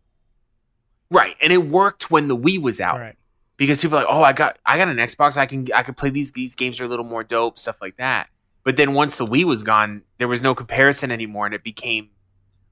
right, 1.10 1.36
and 1.40 1.52
it 1.52 1.66
worked 1.66 2.10
when 2.10 2.28
the 2.28 2.36
Wii 2.36 2.60
was 2.60 2.80
out. 2.80 2.98
Right. 3.00 3.16
because 3.56 3.80
people 3.80 3.96
are 3.98 4.02
like, 4.04 4.12
oh, 4.12 4.22
I 4.22 4.32
got 4.32 4.58
I 4.66 4.76
got 4.78 4.88
an 4.88 4.96
Xbox, 4.96 5.36
I 5.36 5.46
can 5.46 5.68
I 5.74 5.82
could 5.84 5.96
play 5.96 6.10
these 6.10 6.32
these 6.32 6.54
games 6.54 6.80
are 6.80 6.84
a 6.84 6.88
little 6.88 7.04
more 7.04 7.22
dope, 7.24 7.58
stuff 7.58 7.80
like 7.80 7.96
that. 7.98 8.28
But 8.64 8.76
then 8.76 8.94
once 8.94 9.16
the 9.16 9.26
Wii 9.26 9.44
was 9.44 9.62
gone, 9.62 10.02
there 10.18 10.26
was 10.28 10.42
no 10.42 10.54
comparison 10.54 11.10
anymore, 11.10 11.46
and 11.46 11.54
it 11.54 11.62
became 11.64 12.10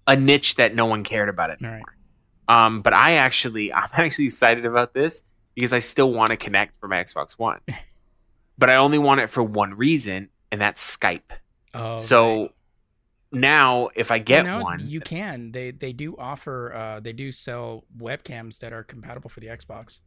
a 0.07 0.17
niche 0.17 0.57
that 0.57 0.75
no 0.75 0.87
one 0.87 1.05
cared 1.05 1.29
about 1.29 1.51
it. 1.51 1.59
All 1.65 1.71
right. 1.71 1.83
Um, 2.49 2.83
but 2.83 2.93
I 2.93 3.15
actually 3.15 3.73
I'm 3.73 3.89
actually 3.93 4.27
excited 4.27 4.67
about 4.67 4.95
this 4.95 5.23
because 5.55 5.73
I 5.73 5.81
still 5.81 6.13
want 6.13 6.31
to 6.31 6.37
connect 6.37 6.79
for 6.81 6.89
my 6.89 7.03
Xbox 7.03 7.33
One, 7.33 7.61
but 8.59 8.71
I 8.71 8.77
only 8.77 8.99
want 8.99 9.21
it 9.21 9.29
for 9.29 9.43
one 9.43 9.75
reason, 9.75 10.31
and 10.51 10.61
that's 10.61 10.97
Skype. 10.97 11.21
Oh. 11.75 11.99
so 11.99 12.41
right. 12.43 12.51
now 13.33 13.89
if 13.95 14.11
I 14.11 14.19
get 14.19 14.45
Well, 14.45 14.63
one, 14.63 14.81
You 14.83 15.01
can. 15.01 15.53
They 15.53 15.71
they 15.71 15.93
do 15.93 16.17
offer. 16.19 16.73
Uh, 16.73 17.01
they 17.01 17.13
do 17.13 17.33
sell 17.33 17.85
webcams 17.97 18.59
that 18.59 18.73
are 18.73 18.83
compatible 18.83 19.31
for 19.31 19.41
the 19.41 19.47
Xbox. 19.47 20.01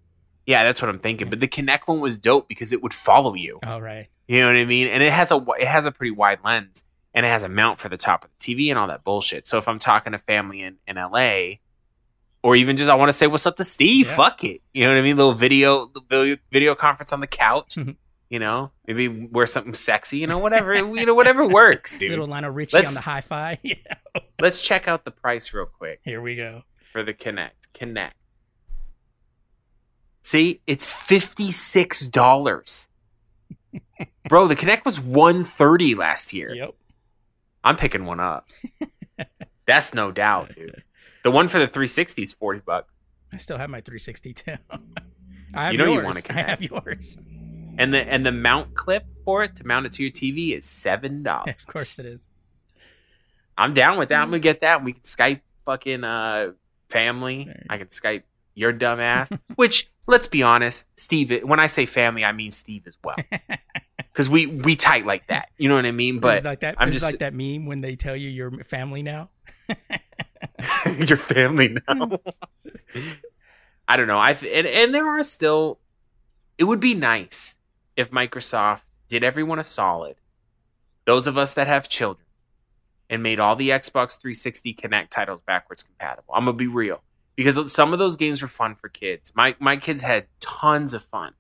yeah, 0.46 0.64
that's 0.64 0.82
what 0.82 0.90
I'm 0.90 1.00
thinking. 1.00 1.30
But 1.30 1.40
the 1.40 1.48
Kinect 1.48 1.88
one 1.88 2.00
was 2.02 2.18
dope 2.20 2.48
because 2.48 2.72
it 2.72 2.84
would 2.84 2.94
follow 2.94 3.34
you. 3.34 3.60
Oh 3.64 3.80
right. 3.80 4.08
You 4.28 4.42
know 4.42 4.48
what 4.48 4.56
I 4.56 4.66
mean? 4.66 4.88
And 4.88 5.04
it 5.04 5.12
has 5.12 5.32
a 5.32 5.44
it 5.60 5.68
has 5.68 5.86
a 5.86 5.92
pretty 5.92 6.12
wide 6.12 6.40
lens, 6.44 6.84
and 7.14 7.26
it 7.26 7.30
has 7.30 7.44
a 7.44 7.50
mount 7.50 7.80
for 7.80 7.90
the 7.90 7.98
top 7.98 8.26
of 8.26 8.32
the 8.38 8.56
TV 8.56 8.70
and 8.70 8.78
all 8.78 8.88
that 8.88 9.04
bullshit. 9.04 9.48
So 9.48 9.58
if 9.58 9.68
I'm 9.68 9.80
talking 9.80 10.12
to 10.14 10.20
family 10.20 10.62
in 10.62 10.78
in 10.88 10.96
LA, 10.98 11.58
or 12.46 12.56
even 12.56 12.78
just 12.78 12.92
I 12.92 12.94
want 12.94 13.10
to 13.10 13.14
say 13.14 13.26
what's 13.26 13.48
up 13.48 13.58
to 13.58 13.64
Steve, 13.64 14.06
Yeah. 14.06 14.16
fuck 14.16 14.44
it. 14.44 14.62
You 14.72 14.84
know 14.84 14.92
what 14.92 15.00
I 15.00 15.02
mean? 15.02 15.18
Little 15.18 15.34
video 15.34 15.92
video, 16.10 16.38
video 16.52 16.76
conference 16.76 17.12
on 17.12 17.20
the 17.20 17.28
couch. 17.28 17.74
Mhm. 17.76 17.96
you 18.30 18.40
know, 18.40 18.72
maybe 18.88 19.08
wear 19.08 19.46
something 19.48 19.74
sexy. 19.74 20.18
You 20.20 20.28
know, 20.28 20.38
whatever 20.38 20.74
you 20.76 21.06
know, 21.06 21.14
whatever 21.16 21.48
works, 21.62 21.98
dude. 21.98 22.12
Little 22.12 22.28
Lionel 22.28 22.52
Richie 22.52 22.78
Let's- 22.78 22.90
on 22.90 22.94
the 22.94 23.02
hi-fi. 23.02 23.58
yeah. 23.64 23.76
Let's 24.40 24.62
check 24.62 24.88
out 24.88 25.06
the 25.06 25.12
price 25.12 25.54
real 25.54 25.66
quick 25.66 26.02
Here 26.04 26.22
we 26.22 26.36
go. 26.36 26.64
for 26.92 27.02
the 27.04 27.14
Kinect. 27.14 27.70
Kinect. 27.74 28.12
See, 30.22 30.62
it's 30.68 30.86
fifty 30.86 31.52
six 31.52 32.02
dollars. 32.06 32.88
Bro, 34.30 34.48
the 34.48 34.56
Kinect 34.56 34.86
was 34.86 35.00
one 35.00 35.44
thirty 35.46 35.94
last 35.96 36.34
year. 36.34 36.54
Yep. 36.54 36.74
I'm 37.64 37.76
picking 37.78 38.06
one 38.06 38.20
up. 38.20 38.48
That's 39.68 39.94
no 39.94 40.12
doubt, 40.12 40.54
dude. 40.56 40.84
The 41.26 41.32
one 41.32 41.48
for 41.48 41.58
the 41.58 41.66
360 41.66 42.22
is 42.22 42.34
40 42.34 42.60
bucks. 42.68 42.94
I 43.34 43.38
still 43.38 43.58
have 43.58 43.68
my 43.68 43.82
360 43.82 44.34
too. 44.34 44.58
I 45.56 45.66
have 45.66 45.74
You 45.74 45.80
know 45.80 45.92
you 45.92 46.04
wanna 46.04 46.22
I 46.30 46.34
have 46.34 46.62
yours. 46.62 47.18
And 47.80 47.92
the 47.92 47.98
and 47.98 48.24
the 48.24 48.32
mount 48.32 48.76
clip 48.76 49.08
for 49.26 49.44
it 49.44 49.56
to 49.56 49.66
mount 49.66 49.88
it 49.88 49.94
to 49.94 50.04
your 50.04 50.12
TV 50.12 50.56
is 50.56 50.66
seven 50.66 51.24
dollars. 51.24 51.56
of 51.60 51.66
course 51.66 51.98
it 51.98 52.06
is. 52.06 52.30
I'm 53.58 53.74
down 53.74 53.98
with 53.98 54.10
that. 54.10 54.22
I'm 54.22 54.28
gonna 54.28 54.38
get 54.38 54.62
that. 54.62 54.84
We 54.84 54.94
can 54.94 55.02
Skype 55.02 55.42
fucking 55.66 56.04
uh 56.04 56.52
family. 56.90 57.52
I 57.72 57.80
can 57.80 57.88
Skype 57.88 58.22
your 58.54 58.72
dumb 58.72 59.00
ass. 59.00 59.32
Which 59.56 59.90
let's 60.06 60.28
be 60.28 60.44
honest, 60.44 60.86
Steve. 60.96 61.42
When 61.44 61.60
I 61.60 61.66
say 61.66 61.88
family, 61.88 62.24
I 62.24 62.34
mean 62.34 62.52
Steve 62.52 62.84
as 62.86 62.98
well. 63.04 63.16
Because 63.98 64.30
we 64.30 64.46
we 64.46 64.76
tight 64.76 65.08
like 65.08 65.26
that. 65.30 65.50
You 65.58 65.70
know 65.70 65.76
what 65.76 65.88
I 65.88 65.92
mean? 65.92 66.20
But 66.20 66.38
it's 66.38 66.46
like 66.46 66.60
that. 66.60 66.76
I'm 66.78 66.92
just 66.92 67.04
like 67.04 67.18
that 67.18 67.34
meme 67.34 67.66
when 67.66 67.82
they 67.82 67.96
tell 67.96 68.16
you 68.16 68.30
you're 68.30 68.64
family 68.64 69.02
now. 69.02 69.32
your 70.98 71.18
family 71.18 71.78
now. 71.88 72.20
I 73.88 73.98
don't 73.98 74.08
know. 74.08 74.18
I 74.18 74.32
and 74.32 74.68
and 74.68 74.94
there 74.94 75.08
are 75.08 75.24
still. 75.24 75.80
It 76.58 76.64
would 76.64 76.80
be 76.80 76.94
nice 76.94 77.56
if 77.96 78.12
Microsoft 78.12 78.82
did 79.08 79.24
everyone 79.24 79.60
a 79.60 79.64
solid. 79.64 80.16
Those 81.06 81.28
of 81.28 81.38
us 81.38 81.54
that 81.54 81.68
have 81.68 81.88
children, 81.88 82.26
and 83.10 83.22
made 83.22 83.40
all 83.40 83.56
the 83.56 83.70
Xbox 83.70 84.20
360 84.20 84.74
Kinect 84.74 85.10
titles 85.10 85.42
backwards 85.42 85.84
compatible. 85.84 86.34
I'm 86.34 86.46
gonna 86.46 86.58
be 86.58 86.68
real 86.68 87.04
because 87.36 87.72
some 87.72 87.94
of 87.94 88.00
those 88.00 88.16
games 88.16 88.42
were 88.42 88.48
fun 88.48 88.76
for 88.76 88.90
kids. 88.90 89.32
My 89.36 89.56
my 89.60 89.78
kids 89.78 90.02
had 90.02 90.28
tons 90.40 90.94
of 90.94 91.04
fun 91.04 91.34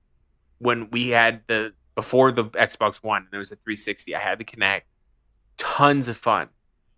when 0.60 0.90
we 0.92 1.10
had 1.10 1.42
the 1.48 1.74
before 1.96 2.32
the 2.32 2.46
Xbox 2.46 2.98
One. 2.98 3.24
and 3.24 3.32
There 3.32 3.40
was 3.40 3.52
a 3.52 3.56
360. 3.56 4.16
I 4.16 4.20
had 4.20 4.38
the 4.38 4.46
Kinect. 4.46 4.82
Tons 5.58 6.08
of 6.08 6.18
fun 6.18 6.50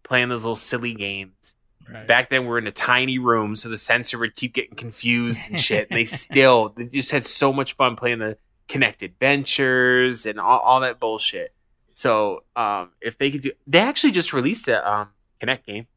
playing 0.03 0.29
those 0.29 0.43
little 0.43 0.55
silly 0.55 0.93
games. 0.93 1.55
Right. 1.91 2.07
Back 2.07 2.29
then, 2.29 2.45
we 2.45 2.51
are 2.51 2.57
in 2.57 2.67
a 2.67 2.71
tiny 2.71 3.17
room, 3.17 3.55
so 3.55 3.69
the 3.69 3.77
sensor 3.77 4.17
would 4.17 4.35
keep 4.35 4.53
getting 4.53 4.75
confused 4.75 5.49
and 5.49 5.59
shit. 5.59 5.87
And 5.89 5.99
they 5.99 6.05
still, 6.25 6.73
they 6.75 6.85
just 6.85 7.11
had 7.11 7.25
so 7.25 7.53
much 7.53 7.73
fun 7.73 7.95
playing 7.95 8.19
the 8.19 8.37
Kinect 8.67 9.03
Adventures 9.03 10.25
and 10.25 10.39
all, 10.39 10.59
all 10.59 10.79
that 10.81 10.99
bullshit. 10.99 11.53
So, 11.93 12.43
um, 12.55 12.91
if 13.01 13.17
they 13.17 13.31
could 13.31 13.41
do, 13.41 13.51
they 13.65 13.79
actually 13.79 14.11
just 14.11 14.33
released 14.33 14.67
a 14.67 14.87
um, 14.89 15.09
Kinect 15.41 15.65
game. 15.65 15.87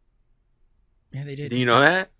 yeah, 1.12 1.24
they 1.24 1.34
did. 1.34 1.50
Do 1.50 1.56
you 1.56 1.66
know 1.66 1.80
that? 1.80 2.10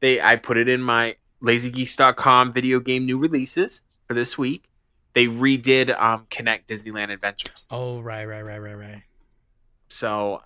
They, 0.00 0.20
I 0.20 0.36
put 0.36 0.56
it 0.56 0.68
in 0.68 0.80
my 0.80 1.16
LazyGeeks.com 1.42 2.52
video 2.52 2.80
game 2.80 3.04
new 3.06 3.18
releases 3.18 3.82
for 4.06 4.14
this 4.14 4.38
week. 4.38 4.68
They 5.14 5.26
redid 5.26 5.98
um, 6.00 6.26
Kinect 6.30 6.66
Disneyland 6.66 7.10
Adventures. 7.10 7.66
Oh 7.70 8.00
right, 8.00 8.24
right, 8.26 8.42
right, 8.42 8.58
right, 8.58 8.74
right. 8.74 9.02
So, 9.88 10.42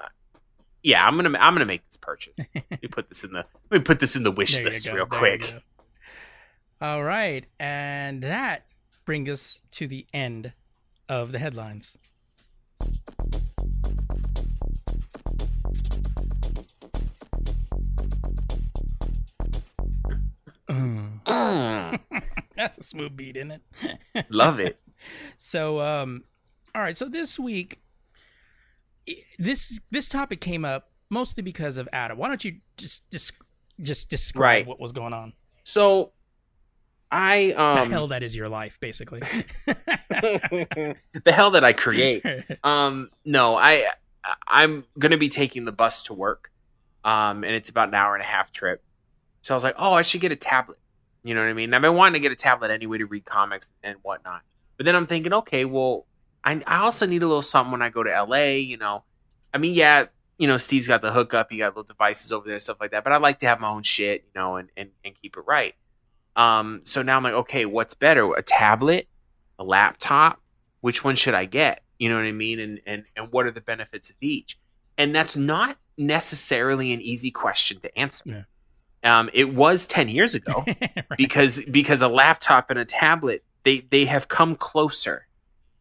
yeah, 0.82 1.06
I'm 1.06 1.16
gonna 1.16 1.38
I'm 1.38 1.54
gonna 1.54 1.66
make 1.66 1.86
this 1.86 1.96
purchase. 1.96 2.34
let 2.54 2.82
me 2.82 2.88
put 2.88 3.08
this 3.08 3.24
in 3.24 3.32
the 3.32 3.44
let 3.70 3.78
me 3.78 3.80
put 3.80 4.00
this 4.00 4.16
in 4.16 4.22
the 4.22 4.32
wish 4.32 4.54
There 4.54 4.64
list 4.64 4.86
real 4.86 4.96
there 4.96 5.06
quick. 5.06 5.54
All 6.80 7.02
right, 7.02 7.44
and 7.58 8.22
that 8.22 8.66
brings 9.04 9.28
us 9.28 9.60
to 9.72 9.86
the 9.86 10.06
end 10.12 10.52
of 11.08 11.32
the 11.32 11.38
headlines. 11.38 11.96
Mm. 20.68 21.20
That's 22.56 22.78
a 22.78 22.82
smooth 22.82 23.16
beat, 23.16 23.36
isn't 23.36 23.60
it? 24.14 24.26
love 24.30 24.60
it. 24.60 24.78
So, 25.38 25.80
um, 25.80 26.24
all 26.74 26.82
right. 26.82 26.94
So 26.94 27.08
this 27.08 27.38
week, 27.38 27.80
this 29.38 29.78
this 29.90 30.08
topic 30.08 30.40
came 30.40 30.64
up 30.64 30.90
mostly 31.10 31.42
because 31.42 31.76
of 31.76 31.88
Adam. 31.92 32.18
Why 32.18 32.28
don't 32.28 32.44
you 32.44 32.56
just 32.76 33.10
just 33.10 33.32
just 33.80 34.08
describe 34.10 34.42
Right. 34.42 34.66
what 34.66 34.78
was 34.80 34.92
going 34.92 35.12
on? 35.12 35.32
So, 35.64 36.12
I 37.10 37.48
the 37.56 37.60
um 37.62 37.90
hell 37.90 38.08
that 38.08 38.22
is 38.22 38.34
your 38.36 38.48
life, 38.48 38.78
basically. 38.80 39.20
the 39.66 40.96
hell 41.26 41.50
that 41.52 41.64
I 41.64 41.72
create. 41.72 42.24
Um, 42.64 43.10
no, 43.24 43.56
I 43.56 43.86
I'm 44.46 44.84
gonna 44.98 45.16
be 45.18 45.28
taking 45.28 45.64
the 45.64 45.72
bus 45.72 46.02
to 46.04 46.14
work, 46.14 46.50
um, 47.04 47.44
and 47.44 47.54
it's 47.54 47.70
about 47.70 47.88
an 47.88 47.94
hour 47.94 48.14
and 48.14 48.22
a 48.22 48.26
half 48.26 48.52
trip. 48.52 48.82
So 49.42 49.54
I 49.54 49.56
was 49.56 49.64
like, 49.64 49.76
oh, 49.78 49.92
I 49.94 50.02
should 50.02 50.20
get 50.20 50.32
a 50.32 50.36
tablet. 50.36 50.78
You 51.22 51.34
know 51.34 51.40
what 51.42 51.48
I 51.50 51.54
mean? 51.54 51.72
I've 51.74 51.82
been 51.82 51.94
wanting 51.94 52.14
to 52.14 52.20
get 52.20 52.32
a 52.32 52.36
tablet 52.36 52.70
anyway 52.70 52.98
to 52.98 53.06
read 53.06 53.24
comics 53.24 53.72
and 53.82 53.96
whatnot. 54.02 54.42
But 54.76 54.84
then 54.86 54.94
I'm 54.96 55.06
thinking, 55.06 55.32
okay, 55.32 55.64
well, 55.64 56.06
I 56.44 56.62
I 56.66 56.78
also 56.78 57.06
need 57.06 57.22
a 57.22 57.26
little 57.26 57.42
something 57.42 57.72
when 57.72 57.82
I 57.82 57.88
go 57.88 58.02
to 58.02 58.10
LA. 58.24 58.56
You 58.56 58.76
know, 58.76 59.04
I 59.52 59.58
mean, 59.58 59.74
yeah, 59.74 60.06
you 60.38 60.46
know, 60.46 60.56
Steve's 60.58 60.86
got 60.88 61.02
the 61.02 61.12
hookup, 61.12 61.50
he 61.50 61.58
got 61.58 61.70
little 61.76 61.82
devices 61.84 62.32
over 62.32 62.48
there, 62.48 62.58
stuff 62.58 62.78
like 62.80 62.92
that. 62.92 63.04
But 63.04 63.12
I 63.12 63.18
like 63.18 63.38
to 63.40 63.46
have 63.46 63.60
my 63.60 63.68
own 63.68 63.82
shit, 63.82 64.24
you 64.24 64.40
know, 64.40 64.56
and 64.56 64.68
and, 64.76 64.90
and 65.04 65.14
keep 65.20 65.36
it 65.36 65.42
right. 65.46 65.74
Um, 66.36 66.80
so 66.84 67.02
now 67.02 67.16
I'm 67.16 67.22
like, 67.24 67.34
okay, 67.34 67.66
what's 67.66 67.94
better, 67.94 68.32
a 68.34 68.42
tablet, 68.42 69.08
a 69.58 69.64
laptop? 69.64 70.40
Which 70.80 71.04
one 71.04 71.16
should 71.16 71.34
I 71.34 71.44
get? 71.44 71.82
You 71.98 72.08
know 72.08 72.16
what 72.16 72.24
I 72.24 72.32
mean? 72.32 72.58
And 72.58 72.80
and 72.86 73.04
and 73.16 73.30
what 73.32 73.46
are 73.46 73.50
the 73.50 73.60
benefits 73.60 74.08
of 74.10 74.16
each? 74.20 74.58
And 74.96 75.14
that's 75.14 75.36
not 75.36 75.76
necessarily 75.98 76.92
an 76.92 77.00
easy 77.00 77.30
question 77.30 77.80
to 77.80 77.98
answer. 77.98 78.22
Yeah. 78.24 78.42
Um, 79.02 79.30
it 79.32 79.54
was 79.54 79.86
ten 79.86 80.08
years 80.08 80.34
ago 80.34 80.64
Right. 80.66 81.04
because 81.16 81.60
because 81.70 82.00
a 82.02 82.08
laptop 82.08 82.70
and 82.70 82.78
a 82.78 82.84
tablet 82.84 83.44
they 83.64 83.80
they 83.90 84.04
have 84.06 84.28
come 84.28 84.56
closer 84.56 85.26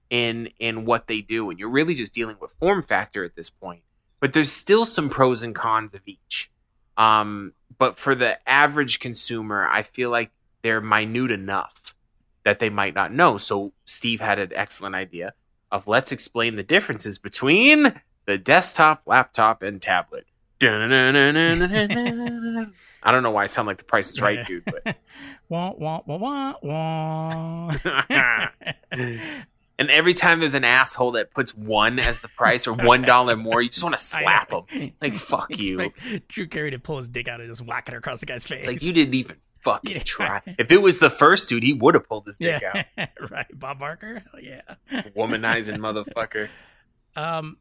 in 0.09 0.49
in 0.59 0.85
what 0.85 1.07
they 1.07 1.21
do, 1.21 1.49
and 1.49 1.59
you're 1.59 1.69
really 1.69 1.95
just 1.95 2.13
dealing 2.13 2.37
with 2.39 2.51
form 2.59 2.83
factor 2.83 3.23
at 3.23 3.35
this 3.35 3.49
point. 3.49 3.81
But 4.19 4.33
there's 4.33 4.51
still 4.51 4.85
some 4.85 5.09
pros 5.09 5.43
and 5.43 5.55
cons 5.55 5.93
of 5.93 6.01
each. 6.05 6.51
Um, 6.97 7.53
but 7.77 7.97
for 7.97 8.13
the 8.13 8.37
average 8.47 8.99
consumer, 8.99 9.67
I 9.67 9.83
feel 9.83 10.09
like 10.09 10.31
they're 10.61 10.81
minute 10.81 11.31
enough 11.31 11.95
that 12.43 12.59
they 12.59 12.69
might 12.69 12.93
not 12.93 13.13
know. 13.13 13.37
So 13.37 13.71
Steve 13.85 14.19
had 14.19 14.39
an 14.39 14.51
excellent 14.53 14.95
idea 14.95 15.33
of 15.71 15.87
let's 15.87 16.11
explain 16.11 16.55
the 16.55 16.63
differences 16.63 17.17
between 17.17 18.01
the 18.25 18.37
desktop, 18.37 19.03
laptop, 19.05 19.63
and 19.63 19.81
tablet. 19.81 20.25
I 20.61 20.67
don't 23.11 23.23
know 23.23 23.31
why 23.31 23.43
I 23.43 23.47
sound 23.47 23.67
like 23.67 23.77
the 23.77 23.85
Price 23.85 24.11
is 24.11 24.19
Right 24.19 24.45
dude, 24.45 24.65
but 24.65 24.97
wah, 25.49 25.71
wah, 25.77 26.01
wah, 26.05 26.17
wah, 26.17 26.53
wah. 26.61 27.75
and 29.79 29.89
every 29.89 30.13
time 30.13 30.39
there's 30.39 30.53
an 30.53 30.63
asshole 30.63 31.13
that 31.13 31.31
puts 31.33 31.55
one 31.55 31.97
as 31.97 32.19
the 32.19 32.27
price 32.27 32.67
or 32.67 32.73
one 32.73 33.01
dollar 33.01 33.35
more, 33.47 33.61
you 33.61 33.69
just 33.69 33.81
want 33.81 33.97
to 33.97 34.03
slap 34.03 34.51
him. 34.51 34.91
Like, 35.01 35.13
fuck 35.15 35.57
you. 35.57 35.91
Drew 36.27 36.47
Carey 36.47 36.69
to 36.71 36.77
pull 36.79 36.97
his 36.97 37.09
dick 37.09 37.27
out 37.27 37.39
and 37.41 37.49
just 37.49 37.61
whack 37.65 37.87
it 37.89 37.95
across 37.95 38.19
the 38.19 38.27
guy's 38.27 38.43
face. 38.43 38.59
It's 38.59 38.67
like 38.67 38.83
you 38.83 38.93
didn't 38.93 39.15
even 39.15 39.37
fucking 39.63 39.95
Yeah. 39.95 40.03
try. 40.03 40.41
If 40.59 40.71
it 40.71 40.81
was 40.81 40.99
the 40.99 41.09
first 41.09 41.49
dude, 41.49 41.63
he 41.63 41.73
would 41.73 41.95
have 41.95 42.07
pulled 42.07 42.27
his 42.27 42.37
dick 42.37 42.61
yeah, 42.61 42.83
out. 42.97 43.09
right. 43.31 43.47
Bob 43.57 43.79
Barker. 43.79 44.21
Hell 44.31 44.41
yeah. 44.41 44.61
Womanizing 45.17 45.77
motherfucker. 45.77 46.49
Um, 47.15 47.57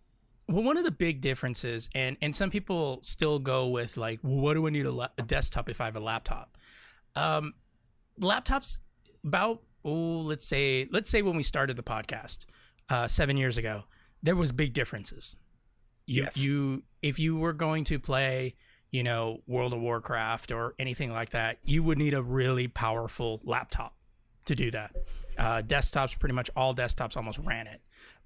well, 0.48 0.62
one 0.62 0.76
of 0.76 0.84
the 0.84 0.90
big 0.90 1.20
differences, 1.20 1.88
and 1.94 2.16
and 2.22 2.34
some 2.34 2.50
people 2.50 3.00
still 3.02 3.38
go 3.38 3.68
with 3.68 3.96
like, 3.96 4.20
well, 4.22 4.36
what 4.40 4.54
do 4.54 4.66
I 4.66 4.70
need 4.70 4.86
a, 4.86 4.92
la- 4.92 5.08
a 5.18 5.22
desktop 5.22 5.68
if 5.68 5.80
I 5.80 5.84
have 5.86 5.96
a 5.96 6.00
laptop? 6.00 6.56
Um, 7.14 7.54
laptops 8.20 8.78
about 9.24 9.62
oh, 9.88 10.20
let's 10.20 10.46
say 10.46 10.86
let's 10.90 11.10
say 11.10 11.22
when 11.22 11.36
we 11.36 11.42
started 11.42 11.76
the 11.76 11.82
podcast 11.82 12.44
uh, 12.88 13.06
seven 13.08 13.36
years 13.36 13.56
ago, 13.56 13.84
there 14.22 14.36
was 14.36 14.52
big 14.52 14.72
differences. 14.74 15.36
You 16.06 16.24
Yes. 16.24 16.36
you 16.36 16.82
if 17.02 17.18
you 17.18 17.36
were 17.36 17.52
going 17.52 17.84
to 17.84 17.98
play, 17.98 18.54
you 18.90 19.02
know, 19.02 19.42
World 19.46 19.72
of 19.72 19.80
Warcraft 19.80 20.50
or 20.50 20.74
anything 20.78 21.12
like 21.12 21.30
that, 21.30 21.58
you 21.64 21.82
would 21.82 21.98
need 21.98 22.14
a 22.14 22.22
really 22.22 22.68
powerful 22.68 23.40
laptop 23.44 23.94
to 24.46 24.54
do 24.54 24.70
that. 24.70 24.94
Uh, 25.36 25.62
desktops, 25.62 26.18
pretty 26.18 26.34
much 26.34 26.50
all 26.56 26.74
desktops 26.74 27.16
almost 27.16 27.38
ran 27.38 27.66
it. 27.66 27.80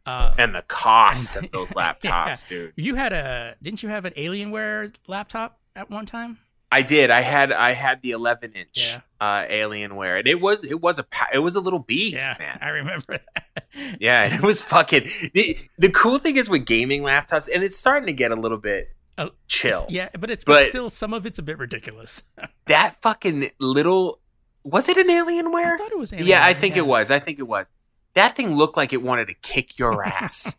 Uh, 0.06 0.34
And 0.38 0.54
the 0.54 0.62
cost 0.62 1.36
of 1.36 1.50
those 1.52 1.72
Yeah. 1.76 1.94
laptops, 1.94 2.48
dude. 2.48 2.72
you 2.76 2.94
had 2.94 3.12
a 3.12 3.56
didn't 3.62 3.82
you 3.82 3.88
have 3.88 4.04
an 4.04 4.12
Alienware 4.14 4.94
laptop 5.06 5.60
at 5.76 5.90
one 5.90 6.06
time? 6.06 6.38
I 6.72 6.82
did. 6.82 7.10
I 7.10 7.20
had 7.20 7.52
I 7.52 7.72
had 7.74 8.02
the 8.02 8.10
11 8.12 8.52
inch 8.54 8.92
Yeah. 8.92 9.00
uh, 9.20 9.46
Alienware, 9.46 10.18
and 10.18 10.26
it 10.26 10.40
was 10.40 10.64
it 10.64 10.80
was 10.80 10.98
a 10.98 11.06
it 11.32 11.38
was 11.38 11.54
a 11.54 11.60
little 11.60 11.78
beast, 11.78 12.16
yeah, 12.16 12.36
man. 12.38 12.58
I 12.62 12.68
remember 12.70 13.18
that. 13.18 13.66
Yeah, 14.00 14.24
and 14.24 14.34
it 14.34 14.42
was 14.42 14.60
fucking. 14.60 15.08
The, 15.32 15.56
the 15.78 15.88
cool 15.90 16.18
thing 16.18 16.36
is 16.36 16.48
with 16.50 16.66
gaming 16.66 17.02
laptops, 17.02 17.48
and 17.52 17.62
it's 17.62 17.76
starting 17.76 18.06
to 18.06 18.12
get 18.12 18.30
a 18.30 18.36
little 18.36 18.58
bit 18.58 18.88
Oh, 19.16 19.30
chill. 19.48 19.86
yeah, 19.88 20.08
but 20.18 20.30
it's 20.30 20.44
But- 20.44 20.52
but 20.64 20.68
still 20.70 20.90
some 20.90 21.12
of 21.14 21.24
it's 21.26 21.38
a 21.38 21.42
bit 21.42 21.58
ridiculous. 21.58 22.22
That 22.66 23.00
fucking 23.02 23.50
little 23.58 24.20
was 24.64 24.88
it 24.88 24.96
an 24.96 25.08
Alienware? 25.08 25.74
I 25.74 25.76
thought 25.76 25.90
it 25.92 25.98
was. 25.98 26.12
yeah, 26.12 26.44
I 26.44 26.54
think 26.54 26.74
yeah. 26.76 26.82
it 26.82 26.86
was. 26.86 27.10
I 27.10 27.18
think 27.18 27.38
it 27.38 27.48
was. 27.48 27.68
That 28.14 28.36
thing 28.36 28.56
looked 28.56 28.76
like 28.76 28.92
it 28.92 29.02
wanted 29.02 29.26
to 29.28 29.34
kick 29.34 29.78
your 29.78 30.04
ass. 30.06 30.56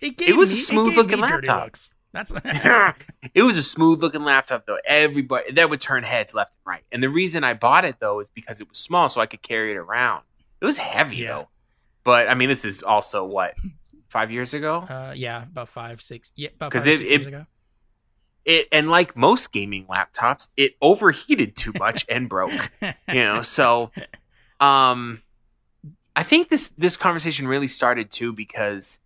It, 0.00 0.16
gave 0.16 0.36
was 0.36 0.50
a 0.50 0.54
me- 0.54 0.60
smooth 0.60 0.88
gave 0.88 0.96
looking 0.96 1.18
laptop. 1.20 1.64
looks. 1.64 1.90
That's 2.14 2.32
it 3.34 3.42
was 3.42 3.58
a 3.58 3.62
smooth 3.62 4.00
looking 4.00 4.22
laptop 4.24 4.64
though. 4.66 4.78
Everybody 4.86 5.52
that 5.52 5.68
would 5.68 5.80
turn 5.80 6.04
heads 6.04 6.32
left 6.34 6.52
and 6.54 6.60
right. 6.72 6.82
And 6.92 7.02
the 7.02 7.08
reason 7.10 7.44
I 7.44 7.52
bought 7.54 7.84
it 7.84 7.96
though 8.00 8.20
is 8.20 8.30
because 8.30 8.60
it 8.60 8.68
was 8.68 8.78
small, 8.78 9.08
so 9.10 9.20
I 9.20 9.26
could 9.26 9.42
carry 9.42 9.72
it 9.72 9.76
around. 9.76 10.22
It 10.60 10.64
was 10.64 10.78
heavy 10.78 11.16
Yeah. 11.16 11.28
though. 11.32 11.48
But 12.04 12.28
I 12.28 12.34
mean, 12.34 12.48
this 12.48 12.64
is 12.64 12.82
also 12.82 13.24
what 13.24 13.54
five 14.08 14.30
years 14.30 14.54
ago. 14.54 14.78
uh, 14.88 15.12
yeah, 15.16 15.42
about 15.42 15.68
five, 15.68 16.00
six, 16.00 16.30
yeah, 16.36 16.50
about 16.54 16.72
five, 16.72 16.86
it- 16.86 16.98
six 16.98 17.00
it- 17.00 17.08
years 17.10 17.26
ago. 17.26 17.46
It 18.44 18.68
and 18.70 18.90
like 18.90 19.16
most 19.16 19.52
gaming 19.52 19.86
laptops, 19.86 20.48
it 20.56 20.76
overheated 20.82 21.56
too 21.56 21.72
much 21.78 22.04
and 22.10 22.28
broke. 22.28 22.52
you 23.08 23.24
know 23.24 23.40
so 23.56 23.90
um 24.60 25.22
i 26.14 26.22
think 26.22 26.48
this 26.50 26.70
this 26.78 26.96
conversation 26.96 27.48
really 27.48 27.66
started 27.66 28.10
too 28.10 28.32
because 28.32 28.98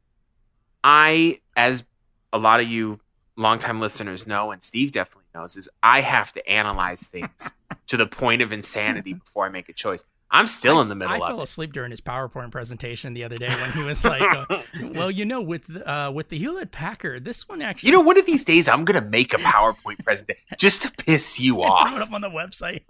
i 0.84 1.40
as 1.56 1.84
a 2.33 2.39
lot 2.39 2.61
of 2.61 2.68
you 2.68 3.01
longtime 3.37 3.81
listeners 3.81 4.26
know 4.26 4.51
and 4.51 4.62
steve 4.62 4.91
definitely 4.93 5.24
knows 5.35 5.57
is 5.57 5.68
i 5.83 6.01
have 6.01 6.33
to 6.33 6.47
analyze 6.49 7.03
things 7.07 7.53
to 7.87 7.97
the 7.97 8.07
point 8.07 8.43
of 8.43 8.53
insanity 8.53 9.12
before 9.12 9.47
i 9.47 9.49
make 9.49 9.68
a 9.68 9.72
choice 9.72 10.05
i'm 10.31 10.47
still 10.47 10.81
in 10.81 10.89
the 10.89 10.95
middle 10.95 11.14
I 11.14 11.16
of 11.18 11.22
fell 11.29 11.41
it 11.41 11.45
asleep 11.45 11.72
during 11.72 11.91
his 11.91 12.01
PowerPoint 12.03 12.51
presentation 12.51 13.14
the 13.14 13.24
other 13.24 13.37
day 13.39 13.49
when 13.49 13.72
he 13.72 13.83
was 13.83 14.05
like, 14.05 14.20
uh, 14.20 14.61
"Well, 14.93 15.11
you 15.11 15.24
know, 15.24 15.41
with 15.41 15.66
the, 15.68 15.91
uh, 15.91 16.11
with 16.11 16.29
the 16.29 16.37
Hewlett 16.37 16.70
Packard, 16.70 17.24
this 17.24 17.49
one 17.49 17.62
actually, 17.62 17.87
you 17.87 17.93
know 17.95 18.01
one 18.03 18.18
of 18.18 18.26
these 18.26 18.45
days 18.45 18.68
i'm 18.68 18.85
gonna 18.85 19.01
make 19.01 19.33
a 19.33 19.39
powerpoint 19.39 20.05
presentation 20.05 20.43
just 20.59 20.83
to 20.83 20.91
piss 21.05 21.41
you 21.41 21.55
throw 21.55 21.62
it 21.64 21.68
off 21.70 22.01
up 22.03 22.12
on 22.12 22.20
the 22.20 22.29
website." 22.31 22.83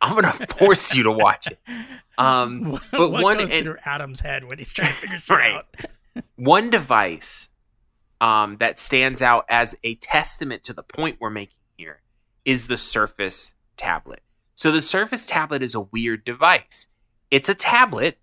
i'm 0.00 0.14
gonna 0.16 0.32
force 0.58 0.92
you 0.94 1.04
to 1.04 1.12
watch 1.12 1.46
it 1.46 1.58
um 2.18 2.80
but 2.90 3.10
what 3.12 3.22
one 3.22 3.38
goes 3.38 3.50
and- 3.52 3.64
through 3.64 3.76
Adam's 3.84 4.20
head 4.20 4.44
when 4.44 4.58
he's 4.58 4.72
trying 4.72 4.88
to 4.88 4.94
figure 4.94 5.18
shit 5.18 5.30
Right. 5.36 5.54
out? 5.54 5.66
one 6.36 6.70
device 6.70 7.50
um, 8.20 8.56
that 8.58 8.78
stands 8.78 9.22
out 9.22 9.44
as 9.48 9.74
a 9.82 9.94
testament 9.96 10.64
to 10.64 10.72
the 10.72 10.82
point 10.82 11.16
we're 11.20 11.30
making 11.30 11.56
here 11.76 12.02
is 12.44 12.66
the 12.66 12.76
Surface 12.76 13.54
tablet. 13.76 14.20
So 14.54 14.70
the 14.70 14.82
Surface 14.82 15.24
tablet 15.24 15.62
is 15.62 15.74
a 15.74 15.80
weird 15.80 16.24
device. 16.24 16.86
It's 17.30 17.48
a 17.48 17.54
tablet, 17.54 18.18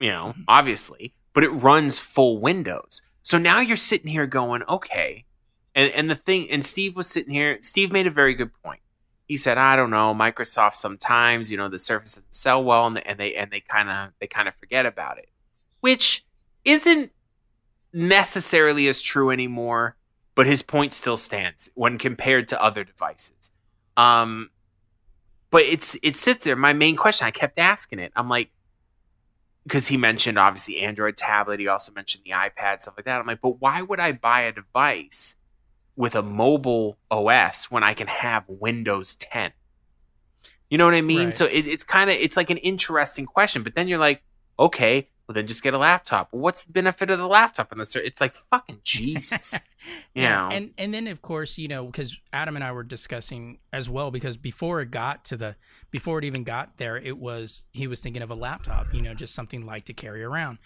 you 0.00 0.10
know, 0.10 0.34
obviously, 0.46 1.12
but 1.34 1.44
it 1.44 1.50
runs 1.50 1.98
full 1.98 2.40
Windows. 2.40 3.02
So 3.22 3.36
now 3.36 3.60
you're 3.60 3.76
sitting 3.76 4.10
here 4.10 4.26
going, 4.26 4.62
okay. 4.68 5.26
And, 5.74 5.92
and 5.92 6.10
the 6.10 6.14
thing, 6.14 6.50
and 6.50 6.64
Steve 6.64 6.96
was 6.96 7.06
sitting 7.06 7.34
here, 7.34 7.58
Steve 7.60 7.92
made 7.92 8.06
a 8.06 8.10
very 8.10 8.34
good 8.34 8.50
point. 8.62 8.80
He 9.26 9.36
said, 9.36 9.58
I 9.58 9.76
don't 9.76 9.90
know, 9.90 10.14
Microsoft 10.14 10.76
sometimes, 10.76 11.50
you 11.50 11.58
know, 11.58 11.68
the 11.68 11.78
Surface 11.78 12.14
doesn't 12.14 12.34
sell 12.34 12.64
well 12.64 12.86
and, 12.86 13.06
and 13.06 13.20
they, 13.20 13.34
and 13.34 13.50
they 13.50 13.60
kind 13.60 13.90
of, 13.90 14.12
they 14.20 14.26
kind 14.26 14.48
of 14.48 14.54
forget 14.54 14.86
about 14.86 15.18
it, 15.18 15.28
which 15.80 16.24
isn't 16.64 17.12
necessarily 17.92 18.88
as 18.88 19.02
true 19.02 19.30
anymore, 19.30 19.96
but 20.34 20.46
his 20.46 20.62
point 20.62 20.92
still 20.92 21.16
stands 21.16 21.70
when 21.74 21.98
compared 21.98 22.48
to 22.48 22.62
other 22.62 22.84
devices. 22.84 23.50
Um, 23.96 24.50
but 25.50 25.62
it's 25.62 25.96
it 26.02 26.16
sits 26.16 26.44
there. 26.44 26.56
My 26.56 26.72
main 26.72 26.96
question, 26.96 27.26
I 27.26 27.30
kept 27.30 27.58
asking 27.58 27.98
it. 27.98 28.12
I'm 28.14 28.28
like, 28.28 28.50
because 29.64 29.88
he 29.88 29.96
mentioned 29.96 30.38
obviously 30.38 30.80
Android 30.80 31.16
tablet. 31.16 31.60
He 31.60 31.68
also 31.68 31.92
mentioned 31.92 32.24
the 32.24 32.30
iPad 32.30 32.82
stuff 32.82 32.94
like 32.96 33.06
that. 33.06 33.20
I'm 33.20 33.26
like, 33.26 33.40
but 33.40 33.60
why 33.60 33.82
would 33.82 34.00
I 34.00 34.12
buy 34.12 34.42
a 34.42 34.52
device 34.52 35.36
with 35.96 36.14
a 36.14 36.22
mobile 36.22 36.98
OS 37.10 37.64
when 37.70 37.82
I 37.82 37.94
can 37.94 38.06
have 38.06 38.44
Windows 38.46 39.14
10? 39.16 39.52
You 40.70 40.78
know 40.78 40.84
what 40.84 40.94
I 40.94 41.00
mean? 41.00 41.26
Right. 41.26 41.36
So 41.36 41.46
it, 41.46 41.66
it's 41.66 41.84
kind 41.84 42.10
of 42.10 42.16
it's 42.16 42.36
like 42.36 42.50
an 42.50 42.58
interesting 42.58 43.26
question. 43.26 43.62
But 43.62 43.74
then 43.74 43.88
you're 43.88 43.98
like, 43.98 44.22
okay, 44.58 45.08
well 45.28 45.34
then 45.34 45.46
just 45.46 45.62
get 45.62 45.74
a 45.74 45.78
laptop. 45.78 46.28
What's 46.30 46.64
the 46.64 46.72
benefit 46.72 47.10
of 47.10 47.18
the 47.18 47.28
laptop? 47.28 47.70
And 47.70 47.80
the 47.80 48.04
it's 48.04 48.20
like 48.20 48.34
fucking 48.34 48.80
Jesus. 48.82 49.54
You 50.12 50.24
know? 50.24 50.48
and 50.50 50.72
and 50.76 50.92
then 50.92 51.06
of 51.06 51.22
course 51.22 51.56
you 51.56 51.68
know 51.68 51.86
because 51.86 52.16
Adam 52.32 52.56
and 52.56 52.64
I 52.64 52.72
were 52.72 52.82
discussing 52.82 53.58
as 53.72 53.88
well 53.88 54.10
because 54.10 54.36
before 54.36 54.80
it 54.80 54.90
got 54.90 55.24
to 55.26 55.36
the 55.36 55.54
before 55.92 56.18
it 56.18 56.24
even 56.24 56.42
got 56.42 56.78
there 56.78 56.96
it 56.96 57.16
was 57.16 57.62
he 57.72 57.86
was 57.86 58.00
thinking 58.00 58.20
of 58.20 58.28
a 58.28 58.34
laptop 58.34 58.92
you 58.92 59.00
know 59.00 59.14
just 59.14 59.34
something 59.34 59.64
light 59.64 59.86
to 59.86 59.92
carry 59.92 60.24
around 60.24 60.58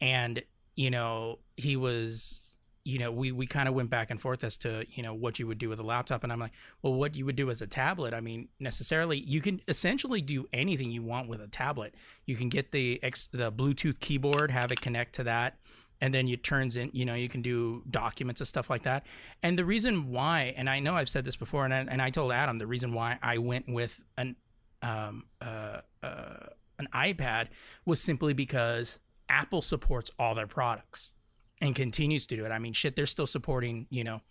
and 0.00 0.44
you 0.76 0.88
know 0.88 1.40
he 1.56 1.74
was 1.76 2.49
you 2.84 2.98
know 2.98 3.12
we 3.12 3.30
we 3.30 3.46
kind 3.46 3.68
of 3.68 3.74
went 3.74 3.90
back 3.90 4.10
and 4.10 4.20
forth 4.20 4.42
as 4.42 4.56
to 4.56 4.84
you 4.90 5.02
know 5.02 5.12
what 5.12 5.38
you 5.38 5.46
would 5.46 5.58
do 5.58 5.68
with 5.68 5.78
a 5.78 5.82
laptop 5.82 6.24
and 6.24 6.32
I'm 6.32 6.40
like 6.40 6.52
well 6.82 6.94
what 6.94 7.14
you 7.14 7.26
would 7.26 7.36
do 7.36 7.50
as 7.50 7.60
a 7.60 7.66
tablet? 7.66 8.14
I 8.14 8.20
mean 8.20 8.48
necessarily 8.58 9.18
you 9.18 9.40
can 9.40 9.60
essentially 9.68 10.20
do 10.20 10.46
anything 10.52 10.90
you 10.90 11.02
want 11.02 11.28
with 11.28 11.40
a 11.40 11.46
tablet. 11.46 11.94
You 12.24 12.36
can 12.36 12.48
get 12.48 12.72
the 12.72 12.98
ex, 13.02 13.28
the 13.32 13.52
Bluetooth 13.52 14.00
keyboard 14.00 14.50
have 14.50 14.72
it 14.72 14.80
connect 14.80 15.14
to 15.16 15.24
that 15.24 15.58
and 16.00 16.14
then 16.14 16.26
it 16.28 16.42
turns 16.42 16.76
in 16.76 16.90
you 16.92 17.04
know 17.04 17.14
you 17.14 17.28
can 17.28 17.42
do 17.42 17.82
documents 17.90 18.40
and 18.40 18.48
stuff 18.48 18.70
like 18.70 18.84
that. 18.84 19.04
And 19.42 19.58
the 19.58 19.64
reason 19.64 20.10
why 20.10 20.54
and 20.56 20.68
i 20.70 20.80
know 20.80 20.96
i've 20.96 21.08
said 21.08 21.24
this 21.24 21.36
before 21.36 21.64
and 21.64 21.74
I, 21.74 21.78
and 21.80 22.00
I 22.00 22.10
told 22.10 22.32
adam 22.32 22.58
the 22.58 22.66
reason 22.66 22.94
why 22.94 23.18
i 23.22 23.38
went 23.38 23.68
with 23.68 24.00
an 24.16 24.36
um 24.82 25.24
uh, 25.42 25.80
uh 26.02 26.46
an 26.78 26.88
ipad 26.94 27.48
was 27.84 28.00
simply 28.00 28.32
because 28.32 28.98
Apple 29.28 29.62
supports 29.62 30.10
all 30.18 30.34
their 30.34 30.46
products 30.48 31.12
and 31.60 31.74
continues 31.74 32.26
to 32.26 32.36
do 32.36 32.44
it. 32.44 32.50
I 32.50 32.58
mean, 32.58 32.72
shit, 32.72 32.96
they're 32.96 33.06
still 33.06 33.26
supporting, 33.26 33.86
you 33.90 34.04
know, 34.04 34.22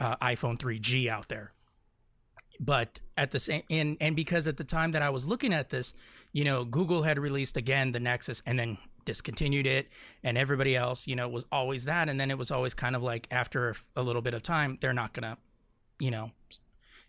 uh, 0.00 0.16
iPhone 0.16 0.58
3G 0.58 1.08
out 1.08 1.28
there. 1.28 1.52
But 2.58 3.00
at 3.16 3.32
the 3.32 3.38
same 3.38 3.62
and 3.68 3.98
and 4.00 4.16
because 4.16 4.46
at 4.46 4.56
the 4.56 4.64
time 4.64 4.92
that 4.92 5.02
I 5.02 5.10
was 5.10 5.26
looking 5.26 5.52
at 5.52 5.68
this, 5.68 5.92
you 6.32 6.44
know, 6.44 6.64
Google 6.64 7.02
had 7.02 7.18
released 7.18 7.56
again 7.56 7.92
the 7.92 8.00
Nexus 8.00 8.42
and 8.46 8.58
then 8.58 8.78
discontinued 9.04 9.66
it 9.66 9.88
and 10.24 10.38
everybody 10.38 10.74
else, 10.74 11.06
you 11.06 11.14
know, 11.14 11.28
was 11.28 11.44
always 11.52 11.84
that 11.84 12.08
and 12.08 12.18
then 12.18 12.30
it 12.30 12.38
was 12.38 12.50
always 12.50 12.72
kind 12.72 12.96
of 12.96 13.02
like 13.02 13.28
after 13.30 13.76
a 13.94 14.02
little 14.02 14.22
bit 14.22 14.32
of 14.32 14.42
time, 14.42 14.78
they're 14.80 14.94
not 14.94 15.12
going 15.12 15.22
to, 15.22 15.36
you 15.98 16.10
know, 16.10 16.30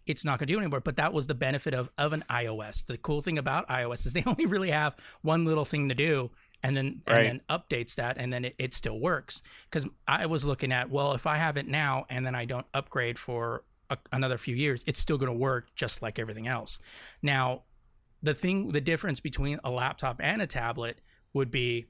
it's 0.06 0.26
not 0.26 0.40
going 0.40 0.48
to 0.48 0.54
do 0.54 0.60
anymore. 0.60 0.82
But 0.82 0.98
that 0.98 1.14
was 1.14 1.28
the 1.28 1.36
benefit 1.36 1.74
of 1.74 1.90
of 1.98 2.12
an 2.12 2.26
iOS. 2.30 2.86
The 2.86 2.98
cool 2.98 3.22
thing 3.22 3.38
about 3.38 3.68
iOS 3.70 4.06
is 4.06 4.14
they 4.14 4.24
only 4.28 4.46
really 4.46 4.72
have 4.72 4.96
one 5.22 5.46
little 5.46 5.66
thing 5.66 5.88
to 5.90 5.96
do, 5.96 6.32
and 6.64 6.76
then 6.76 7.02
Right. 7.08 7.26
and 7.26 7.26
then 7.28 7.42
updates 7.60 7.96
that, 7.96 8.18
and 8.18 8.32
then 8.34 8.46
it, 8.46 8.56
it 8.58 8.74
still 8.74 9.00
works. 9.00 9.42
Because 9.70 9.88
I 10.08 10.26
was 10.26 10.44
looking 10.46 10.72
at 10.72 10.90
well, 10.90 11.14
if 11.14 11.26
I 11.28 11.38
have 11.38 11.58
it 11.58 11.68
now 11.68 12.06
and 12.10 12.26
then 12.26 12.36
I 12.36 12.46
don't 12.46 12.66
upgrade 12.74 13.20
for 13.20 13.64
a, 13.90 13.98
another 14.12 14.38
few 14.38 14.56
years, 14.56 14.84
it's 14.88 15.00
still 15.00 15.18
going 15.18 15.32
to 15.32 15.38
work 15.38 15.74
just 15.76 16.02
like 16.02 16.20
everything 16.20 16.48
else. 16.48 16.80
Now, 17.22 17.64
the 18.22 18.34
thing, 18.34 18.72
the 18.72 18.82
difference 18.82 19.20
between 19.20 19.60
a 19.64 19.70
laptop 19.70 20.20
and 20.22 20.42
a 20.42 20.48
tablet 20.48 21.00
would 21.34 21.52
be 21.52 21.86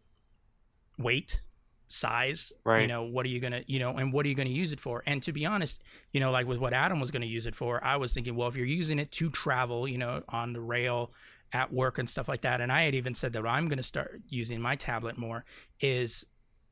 weight 0.97 1.41
size 1.87 2.51
right. 2.65 2.81
you 2.81 2.87
know 2.87 3.03
what 3.03 3.25
are 3.25 3.29
you 3.29 3.39
gonna 3.39 3.63
you 3.65 3.79
know 3.79 3.95
and 3.95 4.11
what 4.11 4.25
are 4.25 4.29
you 4.29 4.35
gonna 4.35 4.49
use 4.49 4.71
it 4.71 4.79
for? 4.79 5.03
And 5.05 5.23
to 5.23 5.31
be 5.31 5.45
honest 5.45 5.81
you 6.11 6.19
know 6.19 6.31
like 6.31 6.47
with 6.47 6.57
what 6.57 6.73
adam 6.73 6.99
was 6.99 7.11
gonna 7.11 7.25
use 7.25 7.45
it 7.45 7.55
for 7.55 7.83
i 7.83 7.95
was 7.95 8.13
thinking 8.13 8.35
well 8.35 8.47
if 8.47 8.55
you're 8.55 8.65
using 8.65 8.99
it 8.99 9.11
to 9.11 9.29
travel 9.29 9.87
you 9.87 9.97
know 9.97 10.23
on 10.29 10.53
the 10.53 10.59
rail 10.59 11.11
at 11.53 11.71
work 11.71 11.97
and 11.97 12.09
stuff 12.09 12.27
like 12.27 12.41
that 12.41 12.59
and 12.59 12.71
i 12.71 12.83
had 12.83 12.93
even 12.93 13.15
said 13.15 13.33
that 13.33 13.45
i'm 13.45 13.67
gonna 13.67 13.83
start 13.83 14.21
using 14.29 14.59
my 14.59 14.75
tablet 14.75 15.17
more 15.17 15.45
is 15.79 16.25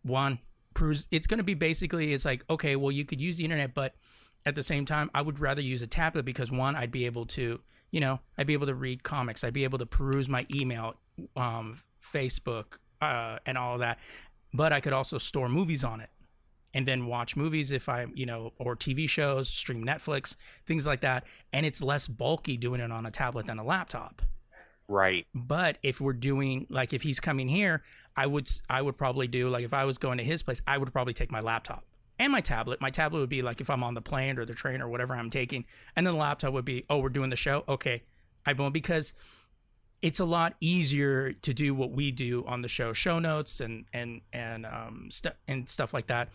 one 0.04 0.40
it's 1.12 1.28
gonna 1.28 1.44
be 1.44 1.54
basically 1.54 2.14
it's 2.14 2.26
like 2.26 2.44
okay 2.50 2.76
well 2.76 2.92
you 2.92 3.06
could 3.06 3.22
use 3.22 3.38
the 3.38 3.44
internet 3.44 3.74
but 3.74 3.96
at 4.46 4.56
the 4.56 4.64
same 4.64 4.86
time 4.86 5.10
i 5.14 5.22
would 5.22 5.40
rather 5.40 5.62
use 5.62 5.82
a 5.82 5.88
tablet 5.88 6.26
because 6.26 6.52
one 6.52 6.76
i'd 6.76 6.92
be 6.92 7.06
able 7.06 7.26
to 7.26 7.62
you 7.92 8.00
know 8.00 8.20
i'd 8.38 8.48
be 8.48 8.54
able 8.54 8.68
to 8.68 8.76
read 8.76 9.04
comics 9.04 9.44
i'd 9.44 9.54
be 9.54 9.64
able 9.64 9.78
to 9.78 9.86
peruse 9.86 10.28
my 10.28 10.46
email 10.54 10.96
um 11.38 11.80
facebook 12.14 12.78
uh 13.02 13.38
and 13.46 13.58
all 13.58 13.76
of 13.76 13.80
that 13.80 13.98
but 14.56 14.74
I 14.74 14.80
could 14.80 14.94
also 14.94 15.18
store 15.18 15.50
movies 15.50 15.84
on 15.84 16.02
it 16.02 16.10
and 16.74 16.86
then 16.86 17.06
watch 17.06 17.36
movies 17.36 17.72
if 17.72 17.88
I, 17.88 18.06
you 18.14 18.26
know, 18.26 18.52
or 18.58 18.76
TV 18.76 19.08
shows, 19.08 19.48
stream 19.48 19.84
Netflix, 19.86 20.36
things 20.66 20.86
like 20.86 21.02
that. 21.02 21.24
And 21.54 21.66
it's 21.66 21.82
less 21.82 22.08
bulky 22.08 22.58
doing 22.58 22.82
it 22.82 22.92
on 22.92 23.06
a 23.06 23.12
tablet 23.12 23.48
than 23.48 23.58
a 23.58 23.64
laptop. 23.64 24.22
Right. 24.88 25.26
But 25.34 25.78
if 25.82 26.02
we're 26.02 26.14
doing 26.14 26.68
like 26.70 26.94
if 26.94 27.02
he's 27.02 27.20
coming 27.20 27.48
here, 27.48 27.82
I 28.16 28.28
would 28.28 28.50
I 28.70 28.82
would 28.82 28.98
probably 28.98 29.28
do 29.28 29.50
like 29.50 29.64
if 29.64 29.74
I 29.74 29.86
was 29.86 29.98
going 29.98 30.18
to 30.18 30.24
his 30.24 30.44
place, 30.44 30.62
I 30.68 30.78
would 30.78 30.92
probably 30.92 31.14
take 31.14 31.32
my 31.32 31.40
laptop 31.40 31.86
and 32.20 32.32
my 32.32 32.42
tablet. 32.42 32.82
My 32.82 32.90
tablet 32.90 33.20
would 33.20 33.30
be 33.30 33.42
like 33.42 33.62
if 33.62 33.70
I'm 33.70 33.84
on 33.84 33.94
the 33.94 34.02
plane 34.02 34.38
or 34.38 34.46
the 34.46 34.54
train 34.54 34.82
or 34.82 34.90
whatever 34.90 35.16
I'm 35.16 35.30
taking, 35.30 35.66
and 35.96 36.06
then 36.06 36.14
the 36.14 36.20
laptop 36.20 36.54
would 36.54 36.66
be, 36.66 36.86
oh, 36.90 37.00
we're 37.00 37.10
doing 37.10 37.30
the 37.30 37.36
show, 37.36 37.64
okay, 37.68 38.04
I 38.46 38.54
won't 38.54 38.74
because 38.74 39.14
it's 40.02 40.20
a 40.20 40.26
lot 40.26 40.56
easier 40.60 41.34
to 41.34 41.54
do 41.54 41.74
what 41.74 41.92
we 41.92 42.12
do 42.12 42.44
on 42.46 42.62
the 42.62 42.68
show, 42.68 42.94
show 42.94 43.20
notes 43.20 43.60
and 43.60 43.86
and 43.94 44.22
and 44.32 44.66
um 44.66 45.08
stuff 45.12 45.34
and 45.48 45.70
stuff 45.70 45.94
like 45.94 46.08
that 46.08 46.30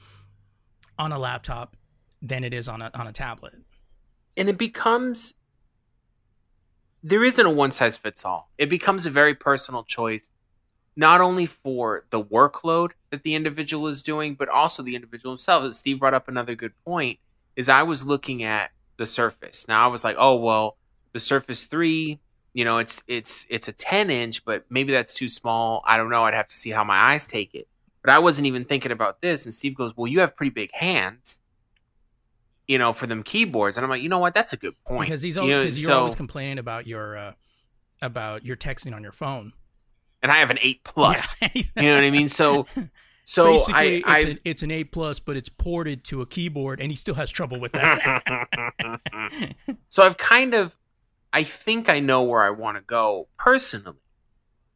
on 0.98 1.12
a 1.12 1.18
laptop 1.18 1.76
than 2.22 2.44
it 2.44 2.52
is 2.52 2.68
on 2.68 2.82
a 2.82 2.90
on 2.94 3.06
a 3.06 3.12
tablet. 3.12 3.54
and 4.36 4.48
it 4.48 4.58
becomes 4.58 5.34
there 7.02 7.24
isn't 7.24 7.46
a 7.46 7.50
one 7.50 7.72
size 7.72 7.96
fits 7.96 8.24
all. 8.24 8.50
It 8.58 8.68
becomes 8.68 9.06
a 9.06 9.10
very 9.10 9.34
personal 9.34 9.84
choice, 9.84 10.30
not 10.96 11.20
only 11.20 11.46
for 11.46 12.04
the 12.10 12.22
workload 12.22 12.90
that 13.10 13.22
the 13.22 13.34
individual 13.34 13.86
is 13.86 14.02
doing, 14.02 14.34
but 14.34 14.48
also 14.48 14.82
the 14.82 14.94
individual 14.94 15.32
himself. 15.32 15.64
As 15.64 15.78
Steve 15.78 16.00
brought 16.00 16.14
up 16.14 16.28
another 16.28 16.54
good 16.54 16.72
point, 16.84 17.18
is 17.56 17.68
I 17.68 17.82
was 17.82 18.04
looking 18.04 18.42
at 18.42 18.70
the 18.98 19.06
Surface. 19.06 19.66
Now 19.66 19.84
I 19.84 19.88
was 19.88 20.04
like, 20.04 20.16
oh 20.18 20.34
well, 20.36 20.76
the 21.12 21.20
Surface 21.20 21.64
Three, 21.64 22.20
you 22.52 22.64
know, 22.64 22.78
it's 22.78 23.02
it's 23.06 23.46
it's 23.48 23.68
a 23.68 23.72
ten 23.72 24.10
inch, 24.10 24.44
but 24.44 24.64
maybe 24.70 24.92
that's 24.92 25.14
too 25.14 25.28
small. 25.28 25.82
I 25.86 25.96
don't 25.96 26.10
know. 26.10 26.24
I'd 26.24 26.34
have 26.34 26.48
to 26.48 26.54
see 26.54 26.70
how 26.70 26.84
my 26.84 27.12
eyes 27.12 27.26
take 27.26 27.54
it. 27.54 27.68
But 28.02 28.10
I 28.12 28.18
wasn't 28.18 28.46
even 28.46 28.64
thinking 28.64 28.92
about 28.92 29.20
this. 29.20 29.44
And 29.44 29.52
Steve 29.54 29.74
goes, 29.76 29.92
well, 29.96 30.06
you 30.06 30.20
have 30.20 30.34
pretty 30.34 30.50
big 30.50 30.70
hands. 30.72 31.38
You 32.66 32.78
know, 32.78 32.92
for 32.92 33.06
them 33.06 33.22
keyboards, 33.24 33.76
and 33.76 33.84
I'm 33.84 33.90
like, 33.90 34.02
you 34.02 34.08
know 34.08 34.20
what? 34.20 34.32
That's 34.32 34.52
a 34.52 34.56
good 34.56 34.74
point. 34.84 35.08
Because 35.08 35.22
he's 35.22 35.34
you 35.36 35.42
know, 35.42 35.60
you're 35.60 35.72
so- 35.74 35.98
always 35.98 36.14
complaining 36.14 36.58
about 36.58 36.86
your 36.86 37.16
uh, 37.16 37.32
about 38.00 38.44
your 38.44 38.56
texting 38.56 38.94
on 38.94 39.02
your 39.02 39.10
phone. 39.12 39.52
and 40.22 40.30
I 40.30 40.38
have 40.38 40.50
an 40.50 40.58
eight 40.62 40.80
plus. 40.84 41.34
Yeah. 41.42 41.48
You 41.54 41.64
know 41.82 41.94
what 41.96 42.04
I 42.04 42.10
mean? 42.10 42.28
So, 42.28 42.66
so 43.24 43.52
Basically, 43.52 43.74
I, 43.74 43.82
it's, 43.84 44.06
I 44.06 44.18
a, 44.18 44.36
it's 44.44 44.62
an 44.62 44.70
8 44.70 44.92
plus, 44.92 45.18
but 45.18 45.36
it's 45.36 45.48
ported 45.48 46.04
to 46.04 46.20
a 46.22 46.26
keyboard, 46.26 46.80
and 46.80 46.90
he 46.92 46.96
still 46.96 47.14
has 47.16 47.28
trouble 47.30 47.58
with 47.58 47.72
that. 47.72 48.22
so 49.88 50.04
I've 50.04 50.16
kind 50.16 50.54
of, 50.54 50.76
I 51.32 51.42
think 51.44 51.88
I 51.88 52.00
know 52.00 52.22
where 52.22 52.42
I 52.42 52.50
want 52.50 52.76
to 52.76 52.82
go 52.82 53.28
personally, 53.38 53.98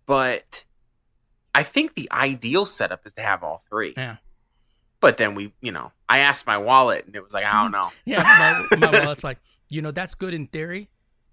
but 0.07 0.65
I 1.55 1.63
think 1.63 1.95
the 1.95 2.09
ideal 2.13 2.67
setup 2.67 3.07
is 3.07 3.13
to 3.15 3.23
have 3.23 3.43
all 3.43 3.63
three. 3.69 3.95
Yeah. 3.97 4.17
But 5.01 5.17
then 5.19 5.35
we, 5.35 5.53
you 5.61 5.73
know, 5.73 5.93
I 6.09 6.19
asked 6.21 6.47
my 6.47 6.57
wallet, 6.59 7.07
and 7.07 7.15
it 7.15 7.23
was 7.23 7.35
like, 7.35 7.45
I 7.45 7.63
don't 7.63 7.71
mm. 7.73 7.83
know. 7.83 7.91
yeah, 8.05 8.67
my, 8.71 8.77
my 8.91 8.91
wallet's 9.05 9.25
like, 9.25 9.39
you 9.69 9.83
know, 9.83 9.91
that's 9.91 10.15
good 10.15 10.33
in 10.33 10.47
theory, 10.47 10.89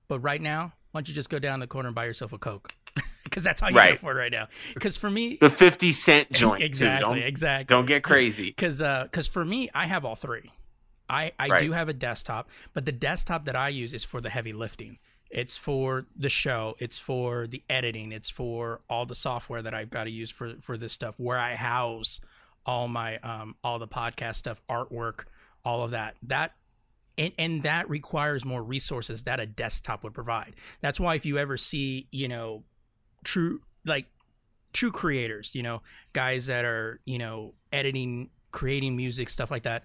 but 0.07 0.19
right 0.19 0.41
now, 0.41 0.73
why 0.91 0.99
don't 0.99 1.07
you 1.07 1.13
just 1.13 1.29
go 1.29 1.39
down 1.39 1.59
the 1.59 1.67
corner 1.67 1.87
and 1.87 1.95
buy 1.95 2.05
yourself 2.05 2.33
a 2.33 2.37
Coke? 2.37 2.71
Because 3.23 3.45
that's 3.45 3.61
how 3.61 3.67
you 3.67 3.75
can 3.75 3.77
Right. 3.79 3.93
afford 3.95 4.17
right 4.17 4.31
now. 4.31 4.49
Because 4.73 4.97
for 4.97 5.09
me, 5.09 5.37
The 5.39 5.49
fifty 5.49 5.93
cent 5.93 6.29
joint, 6.33 6.61
exactly, 6.61 6.99
Don't, 7.19 7.25
exactly. 7.25 7.73
don't 7.73 7.85
get 7.85 8.03
crazy. 8.03 8.47
because 8.47 8.79
because 8.79 9.29
uh, 9.29 9.31
for 9.31 9.45
me 9.45 9.69
i 9.73 9.85
have 9.85 10.03
all 10.03 10.15
three 10.15 10.51
i 11.07 11.31
i 11.39 11.47
Right. 11.47 11.61
do 11.61 11.71
have 11.71 11.87
a 11.87 11.93
desktop 11.93 12.49
but 12.73 12.83
the 12.85 12.91
desktop 12.91 13.45
that 13.45 13.55
i 13.55 13.69
use 13.69 13.93
is 13.93 14.03
for 14.03 14.19
the 14.19 14.29
heavy 14.29 14.51
lifting 14.51 14.99
it's 15.31 15.57
for 15.57 16.05
the 16.15 16.29
show. 16.29 16.75
It's 16.79 16.97
for 16.97 17.47
the 17.47 17.63
editing. 17.69 18.11
It's 18.11 18.29
for 18.29 18.81
all 18.89 19.05
the 19.05 19.15
software 19.15 19.61
that 19.61 19.73
i've 19.73 19.89
got 19.89 20.05
to 20.05 20.11
use 20.11 20.29
for 20.29 20.55
for 20.61 20.77
this 20.77 20.93
stuff 20.93 21.15
where 21.17 21.37
i 21.37 21.55
house 21.55 22.19
all 22.65 22.87
my 22.87 23.17
um 23.19 23.55
all 23.63 23.79
the 23.79 23.87
podcast 23.87 24.35
stuff 24.35 24.61
artwork 24.69 25.25
all 25.63 25.83
of 25.83 25.91
that. 25.91 26.15
That 26.23 26.53
and, 27.17 27.33
and 27.37 27.63
that 27.63 27.89
requires 27.89 28.45
more 28.45 28.63
resources 28.63 29.23
that 29.25 29.39
a 29.39 29.45
desktop 29.45 30.03
would 30.03 30.13
provide. 30.13 30.55
That's 30.81 30.99
why 30.99 31.15
if 31.15 31.25
you 31.25 31.37
ever 31.37 31.57
see 31.57 32.07
you 32.11 32.27
know 32.27 32.63
true 33.23 33.61
like 33.85 34.07
true 34.73 34.91
creators, 34.91 35.53
you 35.53 35.63
know, 35.63 35.81
guys 36.13 36.45
that 36.45 36.65
are, 36.65 36.99
you 37.05 37.17
know, 37.17 37.53
editing, 37.71 38.29
creating 38.51 38.95
music, 38.95 39.29
stuff 39.29 39.51
like 39.51 39.63
that, 39.63 39.83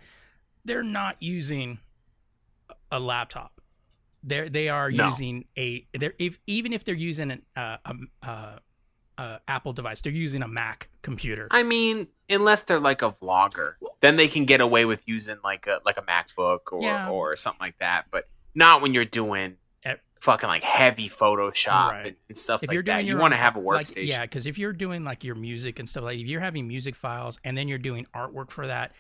they're 0.65 0.83
not 0.83 1.17
using 1.21 1.79
a 2.91 3.01
laptop. 3.01 3.56
They're 4.27 4.49
they 4.49 4.69
are 4.69 4.91
No. 4.91 5.09
using 5.09 5.45
a 5.57 5.87
they're 5.95 6.15
if 6.19 6.39
even 6.49 6.73
if 6.73 6.85
they're 6.85 6.95
using 6.95 7.31
an 7.31 7.43
uh, 7.55 7.77
um, 7.85 8.09
uh, 8.23 8.59
uh, 9.17 9.39
Apple 9.49 9.73
device, 9.73 10.01
they're 10.01 10.13
using 10.13 10.43
a 10.43 10.49
Mac 10.49 10.89
computer. 11.03 11.47
I 11.51 11.63
mean, 11.63 12.09
unless 12.29 12.63
they're 12.63 12.81
like 12.81 13.03
a 13.03 13.13
vlogger, 13.13 13.75
then 14.01 14.17
they 14.17 14.29
can 14.29 14.45
get 14.45 14.61
away 14.61 14.85
with 14.85 15.07
using 15.07 15.37
like 15.45 15.67
a 15.69 15.81
like 15.87 15.97
a 15.97 16.03
MacBook 16.03 16.73
or 16.73 16.83
Yeah. 16.83 17.09
or 17.09 17.37
something 17.37 17.61
like 17.61 17.79
that. 17.79 18.07
But 18.11 18.29
not 18.55 18.83
when 18.83 18.93
you're 18.95 19.05
doing 19.05 19.57
Eh. 19.85 19.95
fucking 20.21 20.49
like 20.49 20.65
heavy 20.65 21.09
Photoshop 21.09 21.91
Right. 21.91 22.07
and, 22.09 22.17
and 22.29 22.37
stuff 22.37 22.63
if 22.65 22.69
like 22.69 22.75
you're 22.75 22.83
doing 22.83 22.97
that. 22.97 23.05
You 23.05 23.17
want 23.17 23.33
to 23.33 23.39
have 23.39 23.55
a 23.55 23.61
like, 23.61 23.87
workstation. 23.87 24.07
yeah, 24.09 24.23
because 24.23 24.47
if 24.47 24.59
you're 24.59 24.73
doing 24.73 25.05
like 25.05 25.23
your 25.23 25.37
music 25.37 25.79
and 25.79 25.89
stuff 25.89 26.03
like, 26.03 26.19
if 26.19 26.27
you're 26.27 26.41
having 26.41 26.67
music 26.67 26.97
files 26.97 27.39
and 27.45 27.57
then 27.57 27.69
you're 27.69 27.79
doing 27.79 28.07
artwork 28.15 28.51
for 28.51 28.67
that, 28.67 28.91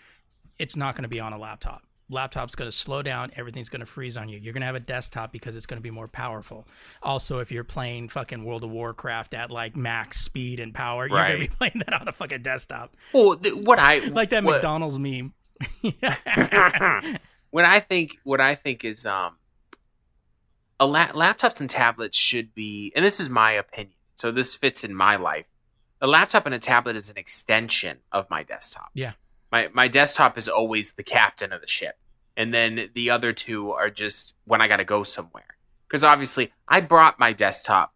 it's 0.58 0.76
not 0.76 0.94
going 0.94 1.02
to 1.02 1.08
be 1.08 1.18
on 1.20 1.32
a 1.32 1.38
laptop. 1.38 1.82
Laptop's 2.08 2.54
going 2.54 2.70
to 2.70 2.76
slow 2.76 3.02
down. 3.02 3.32
Everything's 3.36 3.68
going 3.68 3.80
to 3.80 3.86
freeze 3.86 4.16
on 4.16 4.28
you. 4.28 4.38
You're 4.38 4.52
going 4.52 4.60
to 4.60 4.66
have 4.66 4.76
a 4.76 4.80
desktop 4.80 5.32
because 5.32 5.56
it's 5.56 5.66
going 5.66 5.78
to 5.78 5.82
be 5.82 5.90
more 5.90 6.06
powerful. 6.06 6.68
Also, 7.02 7.40
if 7.40 7.50
you're 7.50 7.64
playing 7.64 8.08
fucking 8.10 8.44
World 8.44 8.62
of 8.62 8.70
Warcraft 8.70 9.34
at 9.34 9.50
like 9.50 9.76
max 9.76 10.20
speed 10.20 10.60
and 10.60 10.72
power, 10.72 11.08
you're 11.08 11.18
going 11.18 11.42
to 11.42 11.48
be 11.48 11.54
playing 11.56 11.82
that 11.84 11.92
on 12.00 12.06
a 12.06 12.12
fucking 12.12 12.42
desktop, 12.42 12.94
Well, 13.12 13.36
th- 13.36 13.54
what 13.54 13.78
I 13.78 13.98
like 13.98 14.30
that 14.30 14.44
what, 14.44 14.54
McDonald's 14.54 14.98
meme. 14.98 15.34
when 17.50 17.64
I 17.64 17.80
think 17.80 18.18
what 18.24 18.40
I 18.40 18.54
think 18.54 18.84
is 18.84 19.06
um 19.06 19.36
a 20.78 20.86
la- 20.86 21.08
laptops 21.08 21.60
and 21.60 21.70
tablets 21.70 22.16
should 22.16 22.54
be 22.54 22.92
and 22.94 23.04
this 23.04 23.18
is 23.18 23.28
my 23.28 23.52
opinion. 23.52 23.94
So 24.14 24.30
this 24.30 24.54
fits 24.54 24.84
in 24.84 24.94
my 24.94 25.16
life. 25.16 25.46
A 26.00 26.06
laptop 26.06 26.44
and 26.46 26.54
a 26.54 26.58
tablet 26.58 26.94
is 26.94 27.08
an 27.10 27.16
extension 27.16 27.98
of 28.12 28.28
my 28.28 28.42
desktop. 28.42 28.90
Yeah. 28.94 29.12
My 29.50 29.68
my 29.72 29.88
desktop 29.88 30.36
is 30.36 30.48
always 30.48 30.92
the 30.92 31.02
captain 31.02 31.52
of 31.52 31.60
the 31.60 31.66
ship. 31.66 31.96
And 32.36 32.52
then 32.52 32.90
the 32.94 33.10
other 33.10 33.32
two 33.32 33.70
are 33.72 33.88
just 33.88 34.34
when 34.44 34.60
I 34.60 34.68
got 34.68 34.76
to 34.76 34.84
go 34.84 35.02
somewhere. 35.02 35.56
Cuz 35.88 36.04
obviously 36.04 36.52
I 36.68 36.80
brought 36.80 37.18
my 37.18 37.32
desktop 37.32 37.94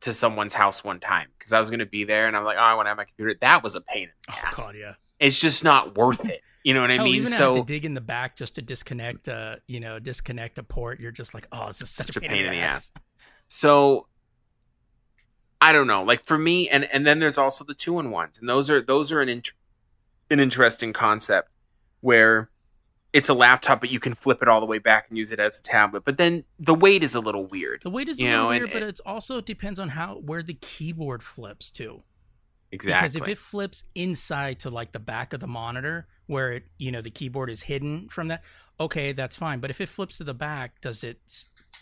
to 0.00 0.12
someone's 0.12 0.54
house 0.54 0.82
one 0.84 1.00
time 1.00 1.28
because 1.38 1.52
I 1.52 1.58
was 1.58 1.70
going 1.70 1.80
to 1.80 1.86
be 1.86 2.04
there 2.04 2.26
and 2.26 2.36
I'm 2.36 2.44
like, 2.44 2.56
"Oh, 2.56 2.62
I 2.62 2.74
want 2.74 2.86
to 2.86 2.90
have 2.90 2.96
my 2.96 3.04
computer." 3.04 3.34
That 3.40 3.62
was 3.62 3.74
a 3.74 3.80
pain 3.80 4.04
in 4.04 4.10
the 4.26 4.32
oh 4.32 4.46
ass. 4.46 4.54
god, 4.56 4.76
yeah. 4.76 4.94
It's 5.18 5.38
just 5.38 5.64
not 5.64 5.96
worth 5.96 6.28
it. 6.28 6.40
You 6.62 6.74
know 6.74 6.82
what 6.82 6.90
I 6.90 6.98
mean? 6.98 7.14
even 7.16 7.32
so 7.32 7.54
have 7.54 7.66
to 7.66 7.72
dig 7.72 7.84
in 7.84 7.94
the 7.94 8.00
back 8.02 8.36
just 8.36 8.56
to 8.56 8.62
disconnect, 8.62 9.28
uh, 9.28 9.56
you 9.66 9.80
know, 9.80 9.98
disconnect 9.98 10.58
a 10.58 10.62
port. 10.62 11.00
You're 11.00 11.10
just 11.10 11.32
like, 11.32 11.48
oh, 11.52 11.68
this 11.68 11.80
is 11.80 11.90
such, 11.90 12.16
a 12.16 12.20
pain, 12.20 12.32
in 12.32 12.52
the 12.52 12.58
ass. 12.58 12.90
So 13.48 14.08
I 15.60 15.72
don't 15.72 15.86
know. 15.86 16.02
Like 16.02 16.24
for 16.26 16.36
me, 16.36 16.68
and 16.68 16.84
and 16.84 17.06
then 17.06 17.18
there's 17.18 17.38
also 17.38 17.64
the 17.64 17.74
two 17.74 17.98
in 17.98 18.10
ones, 18.10 18.38
and 18.38 18.48
those 18.48 18.68
are 18.68 18.80
those 18.80 19.10
are 19.10 19.20
an 19.20 19.28
int- 19.28 19.52
an 20.30 20.40
interesting 20.40 20.92
concept 20.92 21.50
where 22.00 22.50
it's 23.12 23.28
a 23.28 23.34
laptop, 23.34 23.80
but 23.80 23.90
you 23.90 23.98
can 23.98 24.14
flip 24.14 24.40
it 24.40 24.48
all 24.48 24.60
the 24.60 24.66
way 24.66 24.78
back 24.78 25.06
and 25.08 25.18
use 25.18 25.32
it 25.32 25.40
as 25.40 25.58
a 25.58 25.62
tablet. 25.62 26.04
But 26.04 26.16
then 26.16 26.44
the 26.58 26.74
weight 26.74 27.02
is 27.02 27.14
a 27.14 27.20
little 27.20 27.44
weird. 27.44 27.80
The 27.82 27.90
weight 27.90 28.08
is 28.08 28.20
a 28.20 28.22
little 28.22 28.38
know, 28.38 28.48
weird, 28.48 28.62
and- 28.62 28.72
but 28.72 28.82
it 28.82 29.00
also 29.04 29.40
depends 29.40 29.80
on 29.80 29.90
how 29.90 30.16
where 30.16 30.42
the 30.42 30.54
keyboard 30.54 31.22
flips 31.22 31.70
to. 31.72 32.02
Exactly. 32.72 33.08
Because 33.08 33.16
if 33.16 33.28
it 33.28 33.38
flips 33.38 33.82
inside 33.96 34.60
to 34.60 34.70
like 34.70 34.92
the 34.92 35.00
back 35.00 35.32
of 35.32 35.40
the 35.40 35.48
monitor 35.48 36.06
where 36.26 36.52
it, 36.52 36.64
you 36.78 36.92
know, 36.92 37.00
the 37.00 37.10
keyboard 37.10 37.50
is 37.50 37.62
hidden 37.62 38.08
from 38.08 38.28
that, 38.28 38.42
okay, 38.78 39.10
that's 39.10 39.34
fine. 39.34 39.58
But 39.58 39.70
if 39.70 39.80
it 39.80 39.88
flips 39.88 40.18
to 40.18 40.24
the 40.24 40.34
back, 40.34 40.80
does 40.80 41.02
it, 41.02 41.18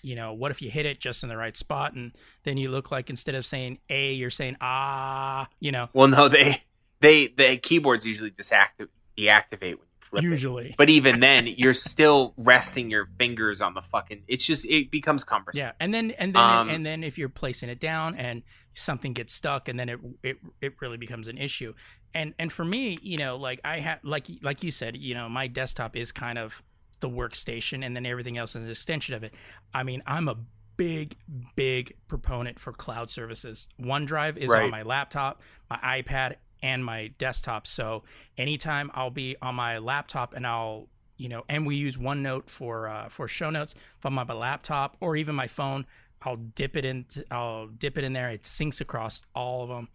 you 0.03 0.17
know, 0.17 0.33
what 0.33 0.51
if 0.51 0.63
you 0.63 0.71
hit 0.71 0.87
it 0.87 0.99
just 0.99 1.23
in 1.23 1.29
the 1.29 1.37
right 1.37 1.59
spot 1.59 1.93
and 1.93 2.13
then 2.45 2.57
you 2.57 2.71
look 2.71 2.91
like 2.91 3.11
instead 3.11 3.35
of 3.35 3.45
saying 3.45 3.81
A, 3.91 4.15
you're 4.15 4.31
saying 4.31 4.57
ah, 4.63 5.49
you 5.61 5.71
know, 5.71 5.91
well, 5.93 6.09
no, 6.09 6.27
they 6.27 6.63
they 7.01 7.29
the 7.29 7.57
keyboards 7.57 8.07
usually 8.07 8.31
disactivate 8.31 8.89
deactivate 9.17 9.61
when 9.61 9.79
you 9.79 10.01
flip 10.01 10.23
it. 10.25 10.27
usually. 10.27 10.75
But 10.79 10.89
even 10.91 11.21
then, 11.21 11.47
you're 11.47 11.75
still 11.75 12.35
resting 12.37 12.91
your 12.91 13.09
fingers 13.19 13.61
on 13.61 13.75
the 13.75 13.83
fucking. 13.83 14.23
It's 14.29 14.45
just 14.45 14.65
it 14.65 14.91
becomes 14.91 15.25
cumbersome. 15.25 15.59
Yeah, 15.61 15.73
and 15.81 15.93
then 15.93 16.13
and 16.13 16.35
then 16.35 16.43
Um, 16.43 16.69
and 16.71 16.87
then 16.87 17.03
if 17.05 17.19
you're 17.19 17.29
placing 17.29 17.69
it 17.69 17.81
down 17.81 18.15
and 18.15 18.43
something 18.75 19.13
gets 19.13 19.33
stuck, 19.33 19.69
and 19.69 19.79
then 19.79 19.89
it 19.89 20.01
it 20.23 20.37
it 20.61 20.75
really 20.81 20.97
becomes 20.97 21.29
an 21.29 21.37
issue. 21.39 21.75
And 22.15 22.35
and 22.39 22.53
for 22.53 22.65
me, 22.65 22.97
you 23.03 23.19
know, 23.19 23.37
like 23.37 23.61
I 23.65 23.81
have 23.81 23.99
like 24.03 24.27
like 24.43 24.63
you 24.63 24.71
said, 24.71 24.97
you 24.97 25.15
know, 25.15 25.29
my 25.29 25.47
desktop 25.47 25.97
is 25.97 26.13
kind 26.13 26.39
of 26.39 26.63
the 27.01 27.09
workstation, 27.09 27.85
and 27.85 27.95
then 27.95 28.07
everything 28.07 28.39
else 28.39 28.57
is 28.57 28.65
an 28.65 28.71
extension 28.71 29.15
of 29.15 29.23
it. 29.23 29.35
I 29.75 29.83
mean, 29.83 30.03
I'm 30.07 30.29
a 30.29 30.37
big 30.77 31.17
big 31.55 31.95
proponent 32.07 32.59
for 32.59 32.73
cloud 32.73 33.11
services. 33.11 33.69
OneDrive 33.81 34.37
is 34.37 34.49
Right. 34.49 34.65
on 34.65 34.71
my 34.71 34.83
laptop, 34.83 35.43
my 35.69 35.77
iPad, 35.79 36.37
and 36.63 36.85
my 36.85 37.09
desktop. 37.19 37.67
So 37.67 38.03
anytime 38.37 38.91
I'll 38.95 39.11
be 39.11 39.37
on 39.41 39.55
my 39.55 39.79
laptop 39.79 40.35
and 40.35 40.47
I'll 40.47 40.89
you 41.19 41.29
know, 41.29 41.45
and 41.49 41.67
we 41.67 41.75
use 41.75 41.97
OneNote 41.97 42.49
for 42.49 42.89
uh, 42.89 43.09
for 43.09 43.29
show 43.29 43.51
notes. 43.51 43.75
If 43.99 44.07
I'm 44.07 44.19
on 44.19 44.27
my 44.27 44.35
laptop 44.35 44.97
or 45.01 45.17
even 45.17 45.35
my 45.35 45.49
phone, 45.49 45.85
I'll 46.23 46.37
dip 46.37 46.77
it 46.77 46.85
in. 46.85 47.07
I'll 47.31 47.67
dip 47.67 47.99
it 47.99 48.05
in 48.05 48.13
there. 48.13 48.31
It 48.31 48.45
syncs 48.45 48.81
across 48.81 49.23
all 49.35 49.65
of 49.65 49.69
them, 49.69 49.89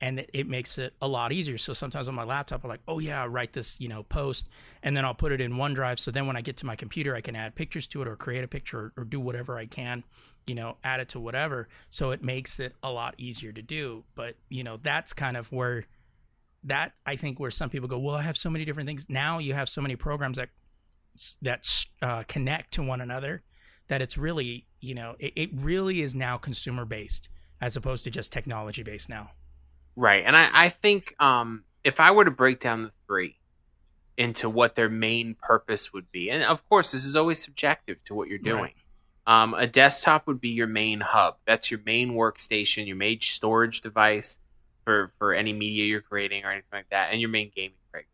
and 0.00 0.24
it, 0.32 0.48
makes 0.48 0.78
it 0.78 0.94
a 1.02 1.08
lot 1.08 1.32
easier. 1.32 1.58
So 1.58 1.72
sometimes 1.72 2.08
on 2.08 2.14
my 2.14 2.24
laptop, 2.24 2.62
I'm 2.62 2.70
like, 2.70 2.80
oh 2.86 3.00
yeah, 3.00 3.22
I'll 3.22 3.28
write 3.28 3.52
this 3.52 3.78
you 3.80 3.88
know 3.88 4.04
post, 4.04 4.48
and 4.82 4.96
then 4.96 5.04
I'll 5.04 5.14
put 5.14 5.32
it 5.32 5.40
in 5.40 5.54
OneDrive. 5.54 5.98
So 5.98 6.10
then 6.10 6.26
when 6.26 6.36
I 6.36 6.40
get 6.40 6.56
to 6.58 6.66
my 6.66 6.76
computer, 6.76 7.14
I 7.14 7.20
can 7.20 7.36
add 7.36 7.56
pictures 7.56 7.86
to 7.88 8.02
it 8.02 8.08
or 8.08 8.16
create 8.16 8.44
a 8.44 8.48
picture 8.48 8.92
or, 8.96 9.02
or 9.02 9.04
do 9.04 9.18
whatever 9.18 9.58
I 9.58 9.66
can, 9.66 10.04
you 10.46 10.54
know, 10.54 10.76
add 10.84 11.00
it 11.00 11.08
to 11.10 11.20
whatever. 11.20 11.68
So 11.90 12.12
it 12.12 12.22
makes 12.22 12.60
it 12.60 12.76
a 12.84 12.92
lot 12.92 13.14
easier 13.18 13.52
to 13.52 13.62
do. 13.62 14.04
But 14.14 14.36
you 14.48 14.62
know, 14.62 14.78
that's 14.80 15.12
kind 15.12 15.36
of 15.36 15.50
where 15.50 15.86
that 16.68 16.92
I 17.04 17.16
think 17.16 17.38
where 17.40 17.50
some 17.50 17.70
people 17.70 17.88
go, 17.88 17.98
well, 17.98 18.16
I 18.16 18.22
have 18.22 18.36
so 18.36 18.50
many 18.50 18.64
different 18.64 18.86
things. 18.86 19.06
Now 19.08 19.38
you 19.38 19.54
have 19.54 19.68
so 19.68 19.80
many 19.80 19.96
programs 19.96 20.38
that 20.38 20.50
that 21.42 21.66
uh, 22.00 22.22
connect 22.28 22.72
to 22.74 22.82
one 22.82 23.00
another 23.00 23.42
that 23.88 24.00
it's 24.00 24.16
really 24.16 24.66
you 24.80 24.94
know 24.94 25.16
it, 25.18 25.32
it 25.34 25.50
really 25.52 26.00
is 26.00 26.14
now 26.14 26.36
consumer 26.36 26.84
based 26.84 27.28
as 27.60 27.76
opposed 27.76 28.04
to 28.04 28.10
just 28.10 28.30
technology 28.30 28.84
based 28.84 29.08
now 29.08 29.32
Right. 29.98 30.22
And 30.24 30.36
I, 30.36 30.48
I 30.52 30.68
think 30.68 31.16
um, 31.18 31.64
if 31.82 31.98
I 31.98 32.12
were 32.12 32.24
to 32.24 32.30
break 32.30 32.60
down 32.60 32.84
the 32.84 32.92
three 33.08 33.34
into 34.16 34.48
what 34.48 34.76
their 34.76 34.88
main 34.88 35.34
purpose 35.34 35.92
would 35.92 36.12
be, 36.12 36.30
and 36.30 36.44
of 36.44 36.66
course, 36.68 36.92
this 36.92 37.04
is 37.04 37.16
always 37.16 37.42
subjective 37.42 38.02
to 38.04 38.14
what 38.14 38.28
you're 38.28 38.38
doing. 38.38 38.62
Right. 39.26 39.42
Um, 39.42 39.54
a 39.54 39.66
desktop 39.66 40.28
would 40.28 40.40
be 40.40 40.50
your 40.50 40.68
main 40.68 41.00
hub. 41.00 41.38
That's 41.48 41.72
your 41.72 41.80
main 41.84 42.12
workstation, 42.12 42.86
your 42.86 42.94
main 42.94 43.20
storage 43.20 43.80
device 43.80 44.38
for, 44.88 45.12
for 45.18 45.34
any 45.34 45.52
media 45.52 45.84
you're 45.84 46.00
creating 46.00 46.46
or 46.46 46.50
anything 46.50 46.70
like 46.72 46.88
that, 46.88 47.12
and 47.12 47.20
your 47.20 47.28
main 47.28 47.50
gaming 47.54 47.76
rig. 47.92 48.06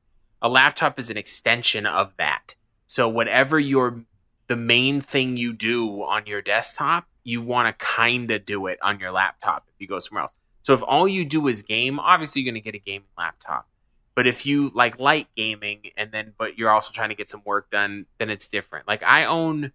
A 0.42 0.48
laptop 0.48 0.98
is 0.98 1.08
an 1.08 1.16
extension 1.16 1.86
of 1.86 2.12
that. 2.16 2.56
So 2.88 3.08
whatever 3.08 3.60
your 3.60 4.02
the 4.48 4.56
main 4.56 5.00
thing 5.00 5.36
you 5.36 5.52
do 5.52 6.02
on 6.02 6.26
your 6.26 6.42
desktop, 6.42 7.06
you 7.22 7.40
want 7.40 7.68
to 7.68 7.84
kind 7.84 8.28
of 8.32 8.44
do 8.44 8.66
it 8.66 8.80
on 8.82 8.98
your 8.98 9.12
laptop 9.12 9.68
if 9.68 9.80
you 9.80 9.86
go 9.86 10.00
somewhere 10.00 10.22
else. 10.22 10.34
So 10.62 10.74
if 10.74 10.82
all 10.82 11.06
you 11.06 11.24
do 11.24 11.46
is 11.46 11.62
game, 11.62 12.00
obviously 12.00 12.42
you're 12.42 12.50
going 12.50 12.60
to 12.60 12.64
get 12.64 12.74
a 12.74 12.82
gaming 12.82 13.06
laptop. 13.16 13.68
But 14.16 14.26
if 14.26 14.44
you 14.44 14.72
like 14.74 14.98
light 14.98 15.28
gaming 15.36 15.92
and 15.96 16.10
then 16.10 16.32
but 16.36 16.58
you're 16.58 16.70
also 16.70 16.92
trying 16.92 17.10
to 17.10 17.14
get 17.14 17.30
some 17.30 17.42
work 17.44 17.70
done, 17.70 18.06
then 18.18 18.30
it's 18.30 18.48
different. 18.48 18.88
Like 18.88 19.04
I 19.04 19.24
own 19.24 19.70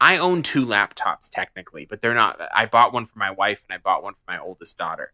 I 0.00 0.16
own 0.16 0.42
two 0.42 0.64
laptops 0.64 1.28
technically, 1.30 1.84
but 1.84 2.00
they're 2.00 2.14
not 2.14 2.40
I 2.54 2.64
bought 2.64 2.94
one 2.94 3.04
for 3.04 3.18
my 3.18 3.30
wife 3.30 3.62
and 3.68 3.74
I 3.74 3.78
bought 3.78 4.02
one 4.02 4.14
for 4.14 4.32
my 4.32 4.38
oldest 4.38 4.78
daughter. 4.78 5.12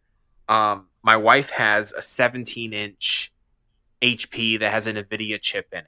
Um 0.50 0.88
my 1.02 1.16
wife 1.16 1.50
has 1.50 1.92
a 1.92 2.00
17-inch 2.00 3.32
HP 4.02 4.58
that 4.60 4.70
has 4.70 4.86
an 4.86 4.96
Nvidia 4.96 5.40
chip 5.40 5.68
in 5.72 5.80
it. 5.80 5.86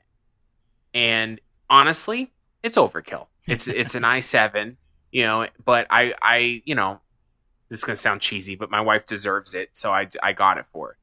And 0.95 1.41
honestly, 1.69 2.33
it's 2.63 2.77
overkill. 2.77 3.27
It's 3.47 3.69
it's 3.83 3.95
an 3.95 4.03
i7, 4.03 4.77
you 5.11 5.25
know, 5.25 5.47
but 5.65 5.87
I 5.91 6.15
I, 6.21 6.63
you 6.65 6.75
know, 6.75 7.01
this 7.69 7.81
is 7.81 7.85
gonna 7.85 7.97
sound 7.97 8.21
cheesy, 8.21 8.55
but 8.55 8.71
my 8.71 8.81
wife 8.81 9.07
deserves 9.07 9.55
it, 9.55 9.71
so 9.73 9.93
I 9.93 10.09
I 10.23 10.33
got 10.33 10.59
it 10.59 10.67
for 10.73 10.89
her. 10.89 10.97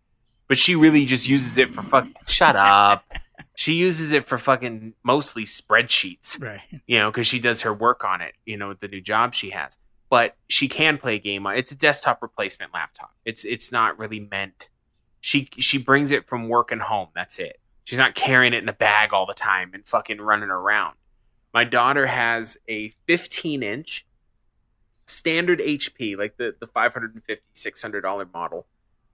But 0.47 0.57
she 0.57 0.75
really 0.75 1.05
just 1.05 1.27
uses 1.27 1.57
it 1.57 1.69
for 1.69 1.83
fuck. 1.83 2.07
Shut 2.27 2.55
up. 2.55 3.05
She 3.55 3.73
uses 3.73 4.13
it 4.13 4.25
for 4.25 4.37
fucking 4.37 4.93
mostly 5.03 5.43
spreadsheets, 5.43 6.41
right 6.41 6.61
you 6.87 6.97
know, 6.97 7.11
because 7.11 7.27
she 7.27 7.39
does 7.39 7.61
her 7.63 7.73
work 7.73 8.05
on 8.05 8.21
it, 8.21 8.35
you 8.45 8.55
know, 8.55 8.69
with 8.69 8.79
the 8.79 8.87
new 8.87 9.01
job 9.01 9.33
she 9.33 9.49
has. 9.49 9.77
But 10.09 10.35
she 10.47 10.67
can 10.67 10.97
play 10.97 11.15
a 11.15 11.19
game 11.19 11.45
on. 11.45 11.55
It's 11.55 11.71
a 11.71 11.75
desktop 11.75 12.21
replacement 12.21 12.73
laptop. 12.73 13.13
It's 13.25 13.45
it's 13.45 13.71
not 13.71 13.97
really 13.99 14.19
meant. 14.19 14.69
She 15.21 15.49
she 15.57 15.77
brings 15.77 16.11
it 16.11 16.27
from 16.27 16.49
work 16.49 16.71
and 16.71 16.81
home. 16.81 17.09
That's 17.13 17.37
it. 17.37 17.59
She's 17.83 17.99
not 17.99 18.15
carrying 18.15 18.53
it 18.53 18.63
in 18.63 18.69
a 18.69 18.73
bag 18.73 19.13
all 19.13 19.25
the 19.25 19.33
time 19.33 19.71
and 19.73 19.87
fucking 19.87 20.21
running 20.21 20.49
around. 20.49 20.95
My 21.53 21.63
daughter 21.63 22.07
has 22.07 22.57
a 22.67 22.93
15 23.07 23.63
inch 23.63 24.05
standard 25.07 25.59
HP, 25.59 26.17
like 26.17 26.37
the, 26.37 26.55
the 26.59 26.67
550 26.67 27.41
$600 27.53 28.33
model. 28.33 28.67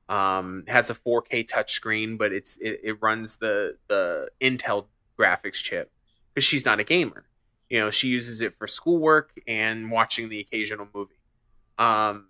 Um, 0.07 0.65
has 0.67 0.89
a 0.91 0.93
4K 0.93 1.49
touchscreen, 1.49 2.17
but 2.17 2.31
it's 2.31 2.57
it, 2.57 2.81
it 2.83 3.01
runs 3.01 3.37
the 3.37 3.77
the 3.87 4.29
Intel 4.39 4.85
graphics 5.17 5.55
chip 5.55 5.91
because 6.33 6.43
she's 6.43 6.63
not 6.63 6.79
a 6.79 6.83
gamer. 6.83 7.25
You 7.69 7.79
know, 7.79 7.91
she 7.91 8.07
uses 8.07 8.41
it 8.41 8.53
for 8.53 8.67
schoolwork 8.67 9.31
and 9.47 9.91
watching 9.91 10.29
the 10.29 10.39
occasional 10.39 10.87
movie, 10.93 11.15
um, 11.77 12.27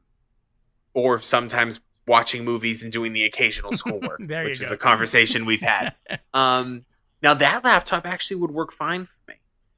or 0.94 1.22
sometimes 1.22 1.80
watching 2.08 2.46
movies 2.46 2.84
and 2.84 2.92
doing 2.92 3.14
the 3.14 3.24
occasional 3.24 3.72
schoolwork, 3.78 4.20
which 4.20 4.62
is 4.62 4.70
go. 4.70 4.76
a 4.76 4.78
conversation 4.78 5.46
we've 5.46 5.62
had. 5.62 5.94
Um, 6.34 6.84
now 7.24 7.34
that 7.34 7.64
laptop 7.64 8.06
actually 8.06 8.36
would 8.36 8.52
work 8.52 8.74
fine 8.74 9.06
for 9.06 9.16
me, 9.30 9.36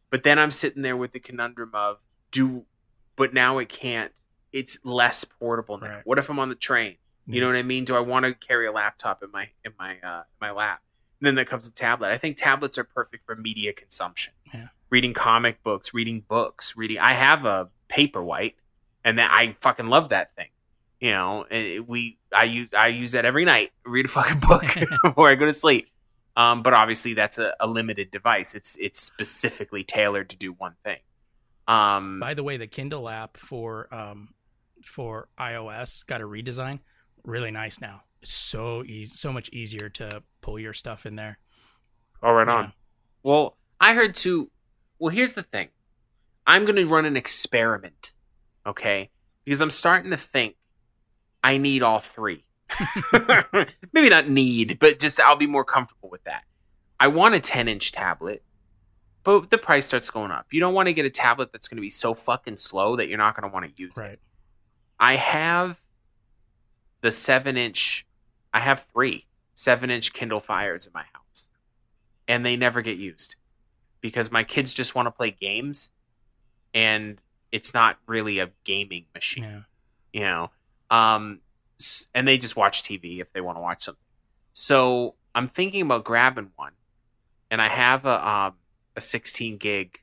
but 0.10 0.24
then 0.24 0.39
I'm 0.39 0.49
sitting 0.49 0.82
there 0.82 0.97
with 0.97 1.12
the 1.12 1.20
conundrum 1.20 1.70
of 1.76 1.99
do, 2.32 2.66
but 3.16 3.32
now 3.32 3.60
it 3.60 3.70
can't. 3.70 4.12
It's 4.51 4.80
less 4.84 5.24
portable 5.24 5.78
now. 5.78 5.88
Right. 5.88 6.01
What 6.05 6.18
if 6.18 6.32
I'm 6.32 6.39
on 6.39 6.49
the 6.49 6.55
train? 6.55 6.95
You 7.28 7.41
know 7.41 7.47
what 7.47 7.58
I 7.58 7.64
mean? 7.64 7.84
Do 7.84 7.95
I 7.95 7.99
want 7.99 8.26
to 8.26 8.34
carry 8.34 8.66
a 8.68 8.72
laptop 8.72 9.22
in 9.22 9.30
my 9.32 9.49
in 9.66 9.74
my 9.78 9.97
uh, 9.99 10.24
my 10.39 10.49
lap? 10.51 10.82
And 11.20 11.28
then 11.28 11.36
there 11.36 11.45
comes 11.45 11.68
a 11.68 11.72
tablet. 11.72 12.10
I 12.10 12.18
think 12.18 12.38
tablets 12.38 12.78
are 12.78 12.84
perfect 12.84 13.26
for 13.26 13.36
media 13.36 13.74
consumption. 13.74 14.34
Yeah. 14.53 14.68
Reading 14.89 15.13
comic 15.13 15.63
books, 15.63 15.93
reading 15.93 16.23
books, 16.27 16.75
reading. 16.77 16.97
I 16.99 17.13
have 17.13 17.45
a 17.45 17.69
paperwhite, 17.91 18.53
and 19.03 19.19
that 19.19 19.29
I 19.31 19.55
fucking 19.61 19.88
love 19.88 20.09
that 20.09 20.35
thing. 20.35 20.47
You 20.99 21.11
know, 21.11 21.45
and 21.49 21.88
we 21.88 22.17
I 22.33 22.45
use 22.45 22.73
I 22.73 22.88
use 22.88 23.11
that 23.11 23.25
every 23.25 23.45
night. 23.45 23.71
Read 23.85 24.05
a 24.05 24.09
fucking 24.09 24.39
book 24.39 24.63
before 25.03 25.29
I 25.29 25.35
go 25.35 25.45
to 25.45 25.53
sleep. 25.53 25.89
Um, 26.38 26.61
but 26.63 26.73
obviously 26.73 27.13
that's 27.15 27.38
a, 27.38 27.53
a 27.59 27.67
limited 27.67 28.11
device. 28.11 28.55
It's 28.55 28.77
it's 28.79 29.01
specifically 29.01 29.83
tailored 29.83 30.29
to 30.29 30.38
do 30.38 30.53
one 30.53 30.75
thing. 30.83 30.99
Um, 31.67 32.19
by 32.21 32.33
the 32.33 32.43
way 32.43 32.55
the 32.55 32.67
kindle 32.67 33.09
app 33.09 33.35
for 33.35 33.93
um 33.93 34.29
for 34.85 35.27
ios 35.38 36.05
got 36.05 36.21
a 36.21 36.23
redesign 36.23 36.79
really 37.25 37.51
nice 37.51 37.81
now 37.81 38.03
so 38.23 38.85
easy 38.85 39.13
so 39.17 39.33
much 39.33 39.49
easier 39.49 39.89
to 39.89 40.23
pull 40.39 40.57
your 40.57 40.71
stuff 40.73 41.05
in 41.05 41.17
there 41.17 41.39
oh, 42.23 42.31
right 42.31 42.47
Yeah. 42.47 42.53
on. 42.53 42.73
Well, 43.21 43.57
I 43.81 43.93
heard 43.95 44.15
too. 44.15 44.49
Well, 44.99 45.13
here's 45.13 45.33
the 45.33 45.43
thing. 45.43 45.69
I'm 46.45 46.65
going 46.65 46.75
to 46.75 46.85
run 46.85 47.05
an 47.05 47.17
experiment, 47.17 48.11
okay? 48.65 49.09
Because 49.43 49.61
I'm 49.61 49.69
starting 49.69 50.11
to 50.11 50.17
think 50.17 50.55
I 51.43 51.57
need 51.57 51.83
all 51.83 51.99
three. 51.99 52.45
Maybe 53.93 54.09
not 54.09 54.29
need, 54.29 54.79
but 54.79 54.99
just 54.99 55.19
I'll 55.19 55.35
be 55.35 55.47
more 55.47 55.65
comfortable 55.65 56.09
with 56.09 56.23
that. 56.23 56.43
I 56.99 57.07
want 57.07 57.35
a 57.35 57.39
10 57.39 57.67
inch 57.67 57.91
tablet, 57.91 58.43
but 59.23 59.49
the 59.51 59.57
price 59.57 59.85
starts 59.85 60.09
going 60.09 60.31
up. 60.31 60.47
You 60.51 60.59
don't 60.59 60.73
want 60.73 60.87
to 60.87 60.93
get 60.93 61.05
a 61.05 61.09
tablet 61.09 61.51
that's 61.51 61.67
going 61.67 61.77
to 61.77 61.81
be 61.81 61.89
so 61.89 62.13
fucking 62.13 62.57
slow 62.57 62.95
that 62.95 63.07
you're 63.07 63.17
not 63.17 63.35
going 63.35 63.49
to 63.49 63.53
want 63.53 63.65
to 63.65 63.81
use 63.81 63.93
it. 63.97 64.01
right 64.01 64.19
I 64.99 65.15
have 65.15 65.79
the 67.01 67.11
seven 67.11 67.57
inch. 67.57 68.05
I 68.53 68.61
have 68.61 68.85
three 68.91 69.27
seven 69.53 69.89
inch 69.89 70.13
Kindle 70.13 70.39
Fires 70.39 70.87
in 70.87 70.91
my 70.93 71.03
house, 71.13 71.47
and 72.27 72.45
they 72.45 72.55
never 72.55 72.81
get 72.81 72.97
used 72.97 73.35
because 74.01 74.31
my 74.31 74.43
kids 74.43 74.73
just 74.73 74.95
want 74.95 75.07
to 75.07 75.11
play 75.11 75.31
games, 75.31 75.89
and 76.73 77.19
it's 77.51 77.73
not 77.73 77.97
really 78.07 78.39
a 78.39 78.51
gaming 78.63 79.05
machine. 79.13 79.43
yeah 79.43 79.61
You 80.13 80.21
know, 80.21 80.51
Um, 80.89 81.41
and 82.15 82.27
they 82.27 82.37
just 82.37 82.55
watch 82.55 82.83
TV 82.83 83.19
if 83.19 83.31
they 83.33 83.41
want 83.41 83.57
to 83.57 83.61
watch 83.61 83.83
something. 83.83 84.01
So 84.53 85.15
I'm 85.35 85.47
thinking 85.47 85.81
about 85.81 86.03
grabbing 86.03 86.51
one, 86.55 86.73
and 87.51 87.61
I 87.61 87.67
have 87.67 88.05
a 88.05 88.27
um, 88.27 88.53
a 88.95 89.01
16 89.01 89.57
gig 89.57 89.99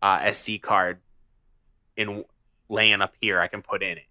uh, 0.00 0.18
SD 0.20 0.62
card 0.62 1.00
in 1.96 2.24
laying 2.68 3.02
up 3.02 3.14
here. 3.20 3.40
I 3.40 3.48
can 3.48 3.62
put 3.62 3.82
in 3.82 3.98
it, 3.98 4.06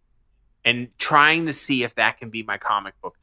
and 0.64 0.90
trying 1.00 1.48
to 1.48 1.54
see 1.54 1.84
if 1.84 1.96
that 1.96 2.20
can 2.20 2.30
be 2.30 2.44
my 2.44 2.58
comic 2.58 2.94
book. 3.02 3.18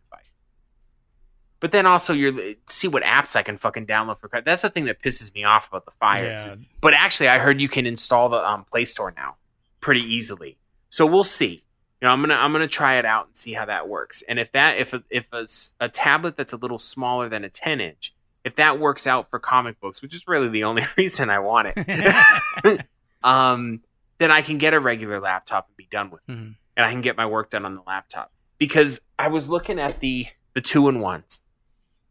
But 1.63 1.73
then 1.73 1.87
also, 1.87 2.13
you're 2.13 2.55
see 2.67 2.89
what 2.89 3.03
apps 3.05 3.37
I 3.37 3.43
can 3.43 3.57
fucking 3.57 3.87
download 3.87 4.19
for. 4.19 4.29
credit. 4.29 4.45
That's 4.45 4.61
the 4.63 4.69
thing 4.69 4.85
that 4.87 5.01
pisses 5.01 5.33
me 5.33 5.45
off 5.45 5.69
about 5.69 5.85
the 5.87 5.93
Fires. 5.93 6.45
Yeah. 6.45 6.57
but 6.83 6.93
actually, 6.93 7.29
I 7.29 7.39
heard 7.39 7.61
you 7.61 7.69
can 7.69 7.87
install 7.87 8.29
the 8.29 8.45
um, 8.47 8.65
Play 8.65 8.85
Store 8.85 9.15
now 9.17 9.37
pretty 9.81 10.01
easily. 10.03 10.59
So 10.91 11.07
we'll 11.07 11.23
see. 11.25 11.63
You 12.01 12.09
know, 12.09 12.11
I'm 12.13 12.21
gonna 12.21 12.35
I'm 12.35 12.51
gonna 12.53 12.67
try 12.67 12.97
it 12.99 13.05
out 13.07 13.27
and 13.29 13.37
see 13.37 13.53
how 13.53 13.65
that 13.65 13.89
works. 13.89 14.23
And 14.29 14.39
if 14.41 14.51
that 14.53 14.77
if 14.77 14.93
a, 14.93 15.05
if 15.09 15.33
a, 15.33 15.47
a 15.79 15.89
tablet 15.89 16.37
that's 16.37 16.53
a 16.53 16.57
little 16.57 16.81
smaller 16.81 17.29
than 17.29 17.45
a 17.45 17.49
10 17.49 17.81
inch, 17.81 18.13
if 18.45 18.57
that 18.57 18.81
works 18.81 19.07
out 19.07 19.31
for 19.31 19.39
comic 19.39 19.81
books, 19.81 20.03
which 20.03 20.13
is 20.13 20.27
really 20.27 20.49
the 20.49 20.65
only 20.65 20.83
reason 20.99 21.31
I 21.31 21.39
want 21.39 21.69
it, 21.77 22.81
um, 23.23 23.83
then 24.19 24.31
I 24.33 24.43
can 24.43 24.59
get 24.59 24.75
a 24.75 24.81
regular 24.81 25.21
laptop 25.21 25.69
and 25.69 25.77
be 25.77 25.87
done 25.91 26.11
with 26.11 26.23
it, 26.29 26.33
Mhm. 26.33 26.57
and 26.77 26.87
I 26.87 26.91
can 26.91 27.03
get 27.03 27.17
my 27.17 27.27
work 27.27 27.51
done 27.51 27.65
on 27.65 27.77
the 27.77 27.83
laptop. 27.87 28.33
Because 28.59 29.01
I 29.19 29.29
was 29.29 29.49
looking 29.49 29.79
at 29.79 30.01
the 30.01 30.27
the 30.55 30.61
two 30.61 30.89
in 30.89 31.01
ones, 31.01 31.41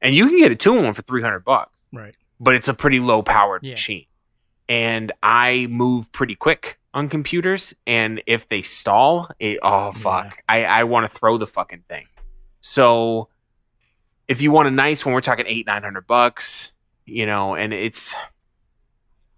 and 0.02 0.16
you 0.16 0.28
can 0.28 0.38
get 0.38 0.52
a 0.52 0.56
two 0.56 0.78
in 0.78 0.84
one 0.84 0.94
for 0.94 1.02
300 1.04 1.44
bucks 1.46 1.72
Right. 1.94 2.16
but 2.40 2.56
it's 2.56 2.68
a 2.68 2.74
pretty 2.74 3.00
low 3.00 3.22
powered 3.22 3.64
Yeah. 3.64 3.74
machine. 3.74 4.06
And 4.70 5.12
I 5.22 5.68
move 5.70 6.12
pretty 6.12 6.36
quick 6.36 6.80
on 6.94 7.10
computers, 7.10 7.74
and 7.86 8.22
if 8.26 8.48
they 8.50 8.62
stall, 8.62 9.30
it 9.40 9.60
oh 9.64 9.92
fuck, 9.92 10.42
I 10.48 10.66
I 10.66 10.84
want 10.86 11.10
to 11.12 11.18
throw 11.18 11.38
the 11.38 11.48
fucking 11.48 11.84
thing. 11.90 12.06
So 12.62 13.28
if 14.28 14.42
you 14.42 14.52
want 14.52 14.68
a 14.68 14.72
nice 14.72 15.06
one, 15.06 15.14
we're 15.14 15.22
talking 15.22 15.46
eight 15.48 15.66
nine 15.68 15.84
hundred 15.84 16.08
bucks, 16.08 16.72
you 17.06 17.26
know, 17.26 17.56
and 17.56 17.74
it's 17.74 18.14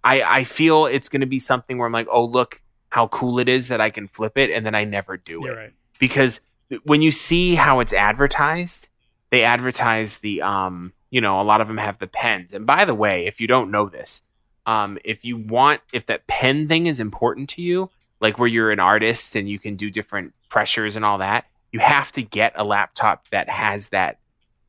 I 0.03 0.21
I 0.21 0.43
feel 0.43 0.85
it's 0.85 1.09
going 1.09 1.21
to 1.21 1.27
be 1.27 1.39
something 1.39 1.77
where 1.77 1.87
I'm 1.87 1.93
like, 1.93 2.07
oh 2.11 2.25
look 2.25 2.61
how 2.89 3.07
cool 3.07 3.39
it 3.39 3.49
is 3.49 3.69
that 3.69 3.81
I 3.81 3.89
can 3.89 4.07
flip 4.07 4.37
it, 4.37 4.51
and 4.51 4.63
then 4.65 4.75
I 4.75 4.83
never 4.83 5.17
do 5.17 5.45
it 5.47 5.51
right. 5.51 5.73
because 5.97 6.41
when 6.83 7.01
you 7.01 7.11
see 7.11 7.55
how 7.55 7.79
it's 7.79 7.93
advertised, 7.93 8.89
they 9.33 9.43
advertise 9.43 10.17
the 10.19 10.43
um, 10.43 10.93
you 11.09 11.19
know, 11.19 11.41
a 11.41 11.43
lot 11.43 11.59
of 11.59 11.67
them 11.67 11.77
have 11.77 11.97
the 11.97 12.05
pens. 12.05 12.53
And 12.53 12.67
by 12.67 12.85
the 12.85 12.93
way, 12.93 13.25
if 13.25 13.41
you 13.41 13.47
don't 13.47 13.71
know 13.71 13.89
this, 13.89 14.21
um, 14.67 14.99
if 15.03 15.25
you 15.25 15.37
want, 15.37 15.81
if 15.91 16.05
that 16.05 16.27
pen 16.27 16.67
thing 16.67 16.85
is 16.85 16.99
important 16.99 17.49
to 17.51 17.61
you, 17.63 17.89
like 18.21 18.37
where 18.37 18.47
you're 18.47 18.71
an 18.71 18.79
artist 18.79 19.35
and 19.35 19.49
you 19.49 19.57
can 19.57 19.75
do 19.75 19.89
different 19.89 20.33
pressures 20.49 20.95
and 20.95 21.03
all 21.03 21.17
that, 21.17 21.45
you 21.71 21.79
have 21.79 22.11
to 22.11 22.21
get 22.21 22.53
a 22.55 22.63
laptop 22.63 23.27
that 23.29 23.49
has 23.49 23.89
that 23.89 24.19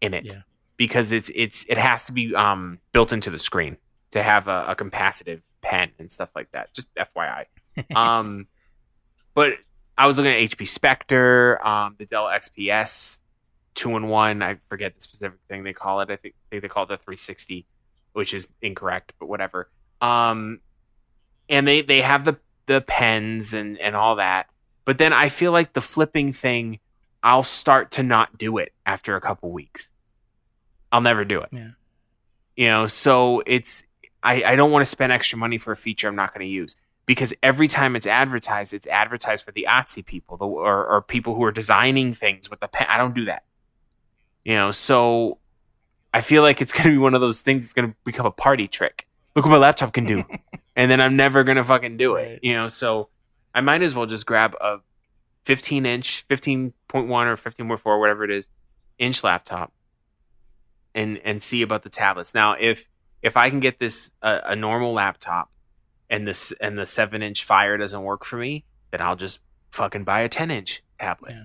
in 0.00 0.14
it 0.14 0.24
Yeah. 0.24 0.40
because 0.78 1.12
it's 1.12 1.30
it's 1.34 1.66
it 1.68 1.76
has 1.76 2.06
to 2.06 2.12
be 2.12 2.34
um 2.34 2.78
built 2.92 3.12
into 3.12 3.28
the 3.28 3.38
screen 3.38 3.76
to 4.12 4.22
have 4.22 4.48
a, 4.48 4.64
a 4.68 4.74
capacitive 4.74 5.42
pen 5.60 5.90
and 5.98 6.10
stuff 6.10 6.30
like 6.34 6.50
that. 6.52 6.72
Just 6.72 6.88
FYI. 6.94 7.44
um, 7.94 8.46
but 9.34 9.52
I 9.98 10.06
was 10.06 10.16
looking 10.16 10.32
at 10.32 10.38
HP 10.50 10.66
Spectre, 10.68 11.64
um, 11.66 11.96
the 11.98 12.06
Dell 12.06 12.24
XPS 12.26 13.18
two 13.74 13.96
and 13.96 14.08
one. 14.08 14.42
I 14.42 14.58
forget 14.68 14.94
the 14.94 15.00
specific 15.00 15.38
thing 15.48 15.64
they 15.64 15.72
call 15.72 16.00
it. 16.00 16.10
I 16.10 16.16
think, 16.16 16.34
I 16.34 16.44
think 16.50 16.62
they 16.62 16.68
call 16.68 16.84
it 16.84 16.88
the 16.88 16.96
360, 16.96 17.66
which 18.12 18.34
is 18.34 18.48
incorrect, 18.62 19.12
but 19.18 19.26
whatever. 19.26 19.70
Um, 20.00 20.60
and 21.48 21.66
they 21.66 21.82
they 21.82 22.00
have 22.00 22.24
the 22.24 22.38
the 22.66 22.80
pens 22.80 23.52
and 23.52 23.78
and 23.78 23.94
all 23.94 24.16
that. 24.16 24.48
But 24.84 24.98
then 24.98 25.12
I 25.12 25.28
feel 25.28 25.52
like 25.52 25.72
the 25.72 25.80
flipping 25.80 26.32
thing, 26.32 26.78
I'll 27.22 27.42
start 27.42 27.90
to 27.92 28.02
not 28.02 28.36
do 28.36 28.58
it 28.58 28.72
after 28.84 29.16
a 29.16 29.20
couple 29.20 29.50
weeks. 29.50 29.88
I'll 30.92 31.00
never 31.00 31.24
do 31.24 31.40
it. 31.40 31.48
Yeah. 31.52 31.70
You 32.56 32.68
know, 32.68 32.86
so 32.86 33.42
it's 33.46 33.84
I, 34.22 34.42
I 34.44 34.56
don't 34.56 34.70
want 34.70 34.82
to 34.82 34.90
spend 34.90 35.12
extra 35.12 35.38
money 35.38 35.58
for 35.58 35.72
a 35.72 35.76
feature 35.76 36.08
I'm 36.08 36.16
not 36.16 36.32
going 36.32 36.46
to 36.46 36.52
use 36.52 36.76
because 37.06 37.34
every 37.42 37.68
time 37.68 37.96
it's 37.96 38.06
advertised, 38.06 38.72
it's 38.72 38.86
advertised 38.86 39.44
for 39.44 39.52
the 39.52 39.66
Etsy 39.68 40.04
people 40.04 40.36
the, 40.36 40.46
or, 40.46 40.86
or 40.86 41.02
people 41.02 41.34
who 41.34 41.44
are 41.44 41.52
designing 41.52 42.14
things 42.14 42.48
with 42.48 42.60
the 42.60 42.68
pen. 42.68 42.86
I 42.88 42.96
don't 42.96 43.14
do 43.14 43.26
that. 43.26 43.44
You 44.44 44.54
know, 44.54 44.70
so 44.70 45.38
I 46.12 46.20
feel 46.20 46.42
like 46.42 46.60
it's 46.60 46.72
going 46.74 46.84
to 46.84 46.90
be 46.90 46.98
one 46.98 47.14
of 47.14 47.20
those 47.20 47.40
things 47.40 47.62
that's 47.62 47.72
going 47.72 47.90
to 47.90 47.96
become 48.04 48.26
a 48.26 48.30
party 48.30 48.68
trick. 48.68 49.06
Look 49.34 49.44
what 49.44 49.52
my 49.52 49.58
laptop 49.58 49.92
can 49.92 50.04
do. 50.04 50.24
and 50.76 50.90
then 50.90 51.00
I'm 51.00 51.16
never 51.16 51.44
going 51.44 51.56
to 51.56 51.64
fucking 51.64 51.96
do 51.96 52.16
it. 52.16 52.22
Right. 52.22 52.38
You 52.42 52.54
know, 52.54 52.68
so 52.68 53.08
I 53.54 53.60
might 53.60 53.82
as 53.82 53.94
well 53.94 54.06
just 54.06 54.26
grab 54.26 54.54
a 54.60 54.78
15 55.44 55.86
inch, 55.86 56.24
15.1 56.28 56.72
or 56.92 57.06
15.4, 57.08 58.00
whatever 58.00 58.24
it 58.24 58.30
is, 58.30 58.48
inch 58.98 59.24
laptop 59.24 59.72
and 60.94 61.18
and 61.24 61.42
see 61.42 61.62
about 61.62 61.82
the 61.82 61.90
tablets. 61.90 62.34
Now, 62.34 62.54
if 62.58 62.88
if 63.22 63.36
I 63.36 63.50
can 63.50 63.60
get 63.60 63.78
this 63.78 64.12
a, 64.22 64.40
a 64.48 64.56
normal 64.56 64.92
laptop 64.92 65.50
and 66.08 66.26
this 66.26 66.52
and 66.60 66.78
the 66.78 66.86
seven 66.86 67.22
inch 67.22 67.44
Fire 67.44 67.76
doesn't 67.76 68.02
work 68.02 68.24
for 68.24 68.36
me, 68.36 68.64
then 68.90 69.00
I'll 69.00 69.16
just 69.16 69.40
fucking 69.70 70.04
buy 70.04 70.20
a 70.20 70.28
10 70.28 70.50
inch 70.50 70.82
tablet. 71.00 71.32
Yeah. 71.32 71.44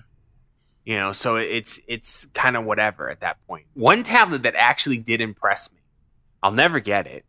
You 0.90 0.96
know, 0.96 1.12
so 1.12 1.36
it's 1.36 1.80
it's 1.88 2.26
kind 2.34 2.58
of 2.58 2.66
whatever 2.66 3.12
at 3.12 3.20
that 3.20 3.38
point. 3.46 3.66
One 3.76 4.02
tablet 4.02 4.42
that 4.42 4.56
actually 4.56 4.98
did 4.98 5.22
impress 5.22 5.72
me, 5.72 5.78
I'll 6.42 6.52
never 6.52 6.80
get 6.80 7.06
it, 7.06 7.26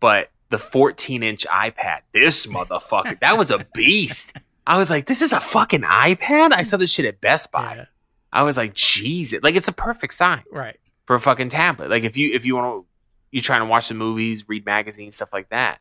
but 0.00 0.30
the 0.48 0.58
14 0.58 1.22
inch 1.22 1.46
iPad. 1.48 1.98
This 2.14 2.46
motherfucker, 2.46 3.20
that 3.20 3.36
was 3.36 3.50
a 3.50 3.66
beast. 3.74 4.32
I 4.66 4.78
was 4.78 4.88
like, 4.88 5.04
this 5.04 5.20
is 5.20 5.34
a 5.34 5.40
fucking 5.40 5.82
iPad. 5.82 6.52
I 6.52 6.62
saw 6.62 6.78
this 6.78 6.90
shit 6.90 7.04
at 7.04 7.20
Best 7.20 7.52
Buy. 7.52 7.74
Yeah. 7.76 7.84
I 8.32 8.42
was 8.42 8.56
like, 8.56 8.72
Jesus, 8.72 9.42
like 9.42 9.54
it's 9.54 9.68
a 9.68 9.72
perfect 9.72 10.14
size 10.14 10.40
Right. 10.50 10.78
for 11.04 11.14
a 11.14 11.20
fucking 11.20 11.50
tablet. 11.50 11.90
Like 11.90 12.04
if 12.04 12.16
you 12.16 12.32
if 12.32 12.46
you 12.46 12.56
want 12.56 12.66
to, 12.84 12.86
you're 13.32 13.42
trying 13.42 13.60
to 13.60 13.66
watch 13.66 13.88
the 13.88 13.94
movies, 13.94 14.48
read 14.48 14.64
magazines, 14.64 15.16
stuff 15.16 15.28
like 15.34 15.50
that. 15.50 15.80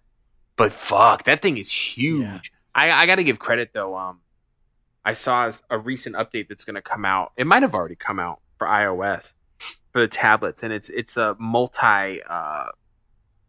But 0.57 0.73
fuck, 0.73 1.23
that 1.23 1.41
thing 1.41 1.57
is 1.57 1.71
huge. 1.71 2.23
Yeah. 2.25 2.39
I 2.75 2.91
I 2.91 3.05
got 3.05 3.15
to 3.15 3.23
give 3.23 3.39
credit 3.39 3.69
though. 3.73 3.95
Um, 3.95 4.19
I 5.07 5.13
saw 5.13 5.49
a 5.69 5.77
recent 5.77 6.17
update 6.17 6.49
that's 6.49 6.65
going 6.65 6.75
to 6.75 6.81
come 6.81 7.05
out. 7.05 7.31
It 7.37 7.47
might 7.47 7.63
have 7.63 7.73
already 7.73 7.95
come 7.95 8.19
out 8.19 8.41
for 8.57 8.67
iOS 8.67 9.31
for 9.93 10.01
the 10.01 10.07
tablets, 10.09 10.63
and 10.63 10.73
it's 10.73 10.89
it's 10.89 11.15
a 11.15 11.37
multi 11.39 12.21
uh 12.29 12.65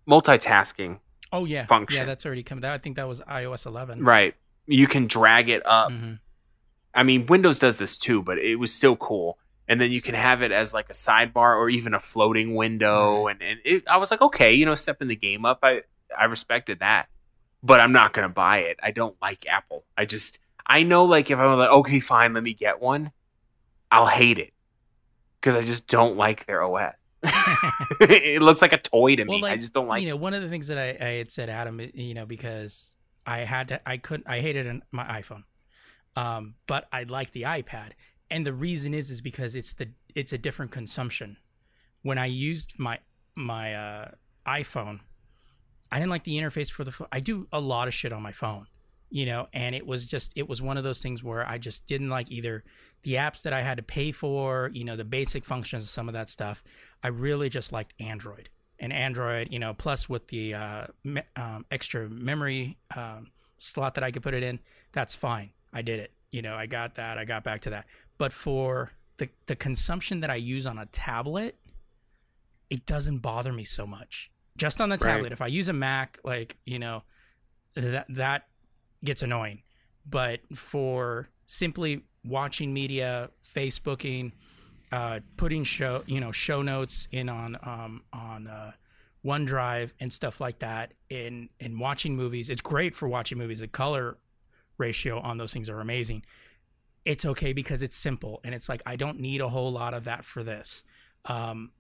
multitasking. 0.09 1.01
Oh 1.33 1.45
yeah. 1.45 1.67
Function. 1.67 1.99
Yeah, 2.03 2.05
that's 2.07 2.25
already 2.25 2.43
coming. 2.45 2.63
That 2.63 2.73
I 2.73 2.79
think 2.79 2.95
that 2.97 3.09
was 3.09 3.21
iOS 3.23 3.67
11. 3.67 4.05
Right, 4.05 4.35
you 4.67 4.87
can 4.87 5.09
drag 5.09 5.49
it 5.49 5.67
up. 5.67 5.91
Mhm. 5.91 6.21
I 6.95 7.03
mean, 7.03 7.27
Windows 7.27 7.59
does 7.59 7.77
this 7.77 7.99
too, 7.99 8.23
but 8.23 8.39
it 8.39 8.57
was 8.57 8.73
still 8.73 8.97
cool. 8.97 9.39
And 9.67 9.81
then 9.81 9.91
you 9.93 10.01
can 10.01 10.15
have 10.15 10.41
it 10.43 10.51
as 10.53 10.73
like 10.73 10.89
a 10.89 10.95
sidebar 10.95 11.57
or 11.57 11.69
even 11.69 11.93
a 11.93 12.01
floating 12.01 12.55
window. 12.55 13.27
And, 13.27 13.43
and 13.43 13.59
it, 13.65 13.87
I 13.87 13.99
was 13.99 14.11
like, 14.11 14.23
okay, 14.23 14.55
you 14.55 14.65
know, 14.65 14.75
stepping 14.75 15.09
the 15.09 15.17
game 15.17 15.45
up. 15.45 15.59
I, 15.63 15.83
I 16.19 16.25
respected 16.25 16.79
that, 16.81 17.09
but 17.63 17.79
I'm 17.79 17.93
not 17.93 18.15
going 18.15 18.27
to 18.27 18.33
buy 18.33 18.59
it. 18.61 18.79
I 18.83 18.91
don't 18.93 19.15
like 19.21 19.47
Apple. 19.47 19.85
I 19.97 20.07
just, 20.07 20.39
I 20.69 20.83
know 20.83 21.05
like 21.05 21.31
if 21.31 21.39
I'm 21.39 21.59
like, 21.59 21.71
okay, 21.71 22.01
fine, 22.01 22.35
let 22.35 22.43
me 22.43 22.55
get 22.55 22.81
one, 22.81 23.13
I'll 23.91 24.07
hate 24.07 24.39
it 24.39 24.53
because 25.41 25.57
I 25.57 25.65
just 25.65 25.87
don't 25.87 26.17
like 26.17 26.47
their 26.47 26.63
OS. 26.63 26.95
it 28.01 28.43
looks 28.43 28.63
like 28.63 28.73
a 28.73 28.79
toy 28.79 29.17
to 29.17 29.25
me. 29.25 29.43
Like, 29.43 29.55
I 29.55 29.57
just 29.57 29.73
don't 29.73 29.89
like 29.89 30.03
you 30.03 30.09
know, 30.09 30.17
one 30.17 30.35
of 30.35 30.43
the 30.43 30.49
things 30.49 30.69
that 30.69 30.79
I, 30.79 31.05
I 31.05 31.11
had 31.15 31.31
said, 31.31 31.49
Adam, 31.49 31.81
you 31.95 32.15
know, 32.15 32.27
because 32.27 32.95
I 33.27 33.41
had 33.41 33.69
to, 33.69 33.89
I 33.89 33.97
couldn't, 33.97 34.29
I 34.29 34.41
hated 34.41 34.67
an, 34.67 34.83
my 34.93 35.05
iPhone, 35.05 35.45
um, 36.17 36.55
but 36.67 36.87
I 36.93 37.05
like 37.05 37.33
the 37.33 37.43
iPad, 37.43 37.91
and 38.31 38.47
the 38.47 38.53
reason 38.53 38.95
is, 38.95 39.11
is 39.11 39.21
because 39.21 39.55
it's 39.55 39.75
the, 39.75 39.89
it's 40.15 40.33
a 40.33 40.39
different 40.39 40.71
consumption. 40.71 41.39
When 42.03 42.19
I 42.19 42.27
used 42.27 42.75
my 42.79 43.01
my 43.35 43.75
uh, 43.75 44.11
iPhone, 44.47 45.01
I 45.91 45.99
didn't 45.99 46.11
like 46.11 46.25
the 46.25 46.39
interface 46.39 46.71
for 46.71 46.85
the. 46.85 46.93
I 47.11 47.21
do 47.21 47.49
a 47.53 47.61
lot 47.61 47.89
of 47.89 47.95
shit 47.95 48.13
on 48.13 48.23
my 48.23 48.33
phone, 48.33 48.67
you 49.11 49.27
know, 49.27 49.49
and 49.53 49.75
it 49.75 49.87
was 49.87 50.07
just, 50.07 50.33
it 50.37 50.49
was 50.49 50.61
one 50.61 50.77
of 50.77 50.85
those 50.85 51.01
things 51.03 51.23
where 51.23 51.49
I 51.49 51.59
just 51.59 51.87
didn't 51.87 52.09
like 52.11 52.31
either 52.31 52.65
the 53.03 53.15
apps 53.15 53.43
that 53.43 53.53
I 53.53 53.63
had 53.63 53.77
to 53.77 53.83
pay 53.83 54.13
for, 54.13 54.71
you 54.73 54.85
know, 54.85 54.97
the 54.97 55.05
basic 55.05 55.45
functions, 55.45 55.85
of 55.85 55.91
some 55.91 56.09
of 56.09 56.15
that 56.15 56.29
stuff. 56.29 56.63
I 57.03 57.09
really 57.09 57.49
just 57.49 57.73
liked 57.73 57.95
Android 58.01 58.49
and 58.79 58.93
Android, 58.93 59.49
you 59.51 59.59
know, 59.59 59.73
plus 59.75 60.09
with 60.09 60.29
the 60.29 60.55
uh, 60.55 60.87
me- 61.05 61.23
um, 61.37 61.65
extra 61.71 62.09
memory 62.09 62.77
um, 62.97 63.29
slot 63.59 63.95
that 63.95 64.05
I 64.05 64.11
could 64.11 64.23
put 64.23 64.35
it 64.35 64.43
in, 64.43 64.59
that's 64.93 65.15
fine. 65.15 65.51
I 65.73 65.83
did 65.83 66.01
it. 66.01 66.13
You 66.31 66.43
know, 66.43 66.55
I 66.55 66.67
got 66.67 66.97
that. 66.97 67.19
I 67.19 67.25
got 67.25 67.45
back 67.45 67.63
to 67.63 67.71
that. 67.71 67.87
But 68.19 68.33
for 68.33 68.93
the 69.17 69.29
the 69.47 69.57
consumption 69.57 70.21
that 70.21 70.31
I 70.31 70.35
use 70.37 70.67
on 70.67 70.77
a 70.79 70.87
tablet, 70.87 71.57
it 72.71 72.85
doesn't 72.85 73.19
bother 73.19 73.53
me 73.53 73.65
so 73.65 73.87
much. 73.87 74.31
Just 74.57 74.81
on 74.81 74.89
the 74.89 74.95
Right. 74.97 75.15
tablet. 75.15 75.33
If 75.33 75.41
I 75.41 75.47
use 75.47 75.69
a 75.69 75.73
Mac, 75.73 76.19
like 76.25 76.57
you 76.65 76.79
know, 76.79 77.03
that 77.75 78.07
that 78.09 78.49
gets 79.05 79.23
annoying. 79.23 79.63
But 80.09 80.41
for 80.55 81.29
simply 81.47 82.05
watching 82.25 82.73
media, 82.73 83.31
Facebooking, 83.55 84.33
uh, 84.93 85.21
putting 85.37 85.65
show 85.65 86.03
you 86.07 86.21
know 86.21 86.33
show 86.33 86.63
notes 86.63 87.09
in 87.13 87.29
on 87.29 87.57
um, 87.63 88.03
on 88.13 88.47
uh, 88.47 88.73
OneDrive 89.25 89.91
and 90.01 90.13
stuff 90.13 90.41
like 90.41 90.61
that, 90.61 90.95
in 91.11 91.51
in 91.61 91.79
watching 91.79 92.17
movies, 92.17 92.49
it's 92.51 92.61
great 92.63 92.95
for 92.95 93.09
watching 93.09 93.39
movies. 93.39 93.61
The 93.61 93.69
color 93.69 94.19
ratio 94.79 95.19
on 95.21 95.39
those 95.39 95.53
things 95.53 95.69
are 95.69 95.81
amazing. 95.81 96.23
it's 97.05 97.25
okay 97.25 97.53
because 97.53 97.83
it's 97.83 97.97
simple 97.97 98.41
and 98.45 98.55
it's 98.55 98.69
like 98.69 98.83
I 98.87 98.97
don't 98.97 99.19
need 99.19 99.41
a 99.41 99.49
whole 99.49 99.73
lot 99.73 99.95
of 99.95 100.05
that 100.05 100.25
for 100.25 100.43
this. 100.43 100.85
Um, 101.25 101.73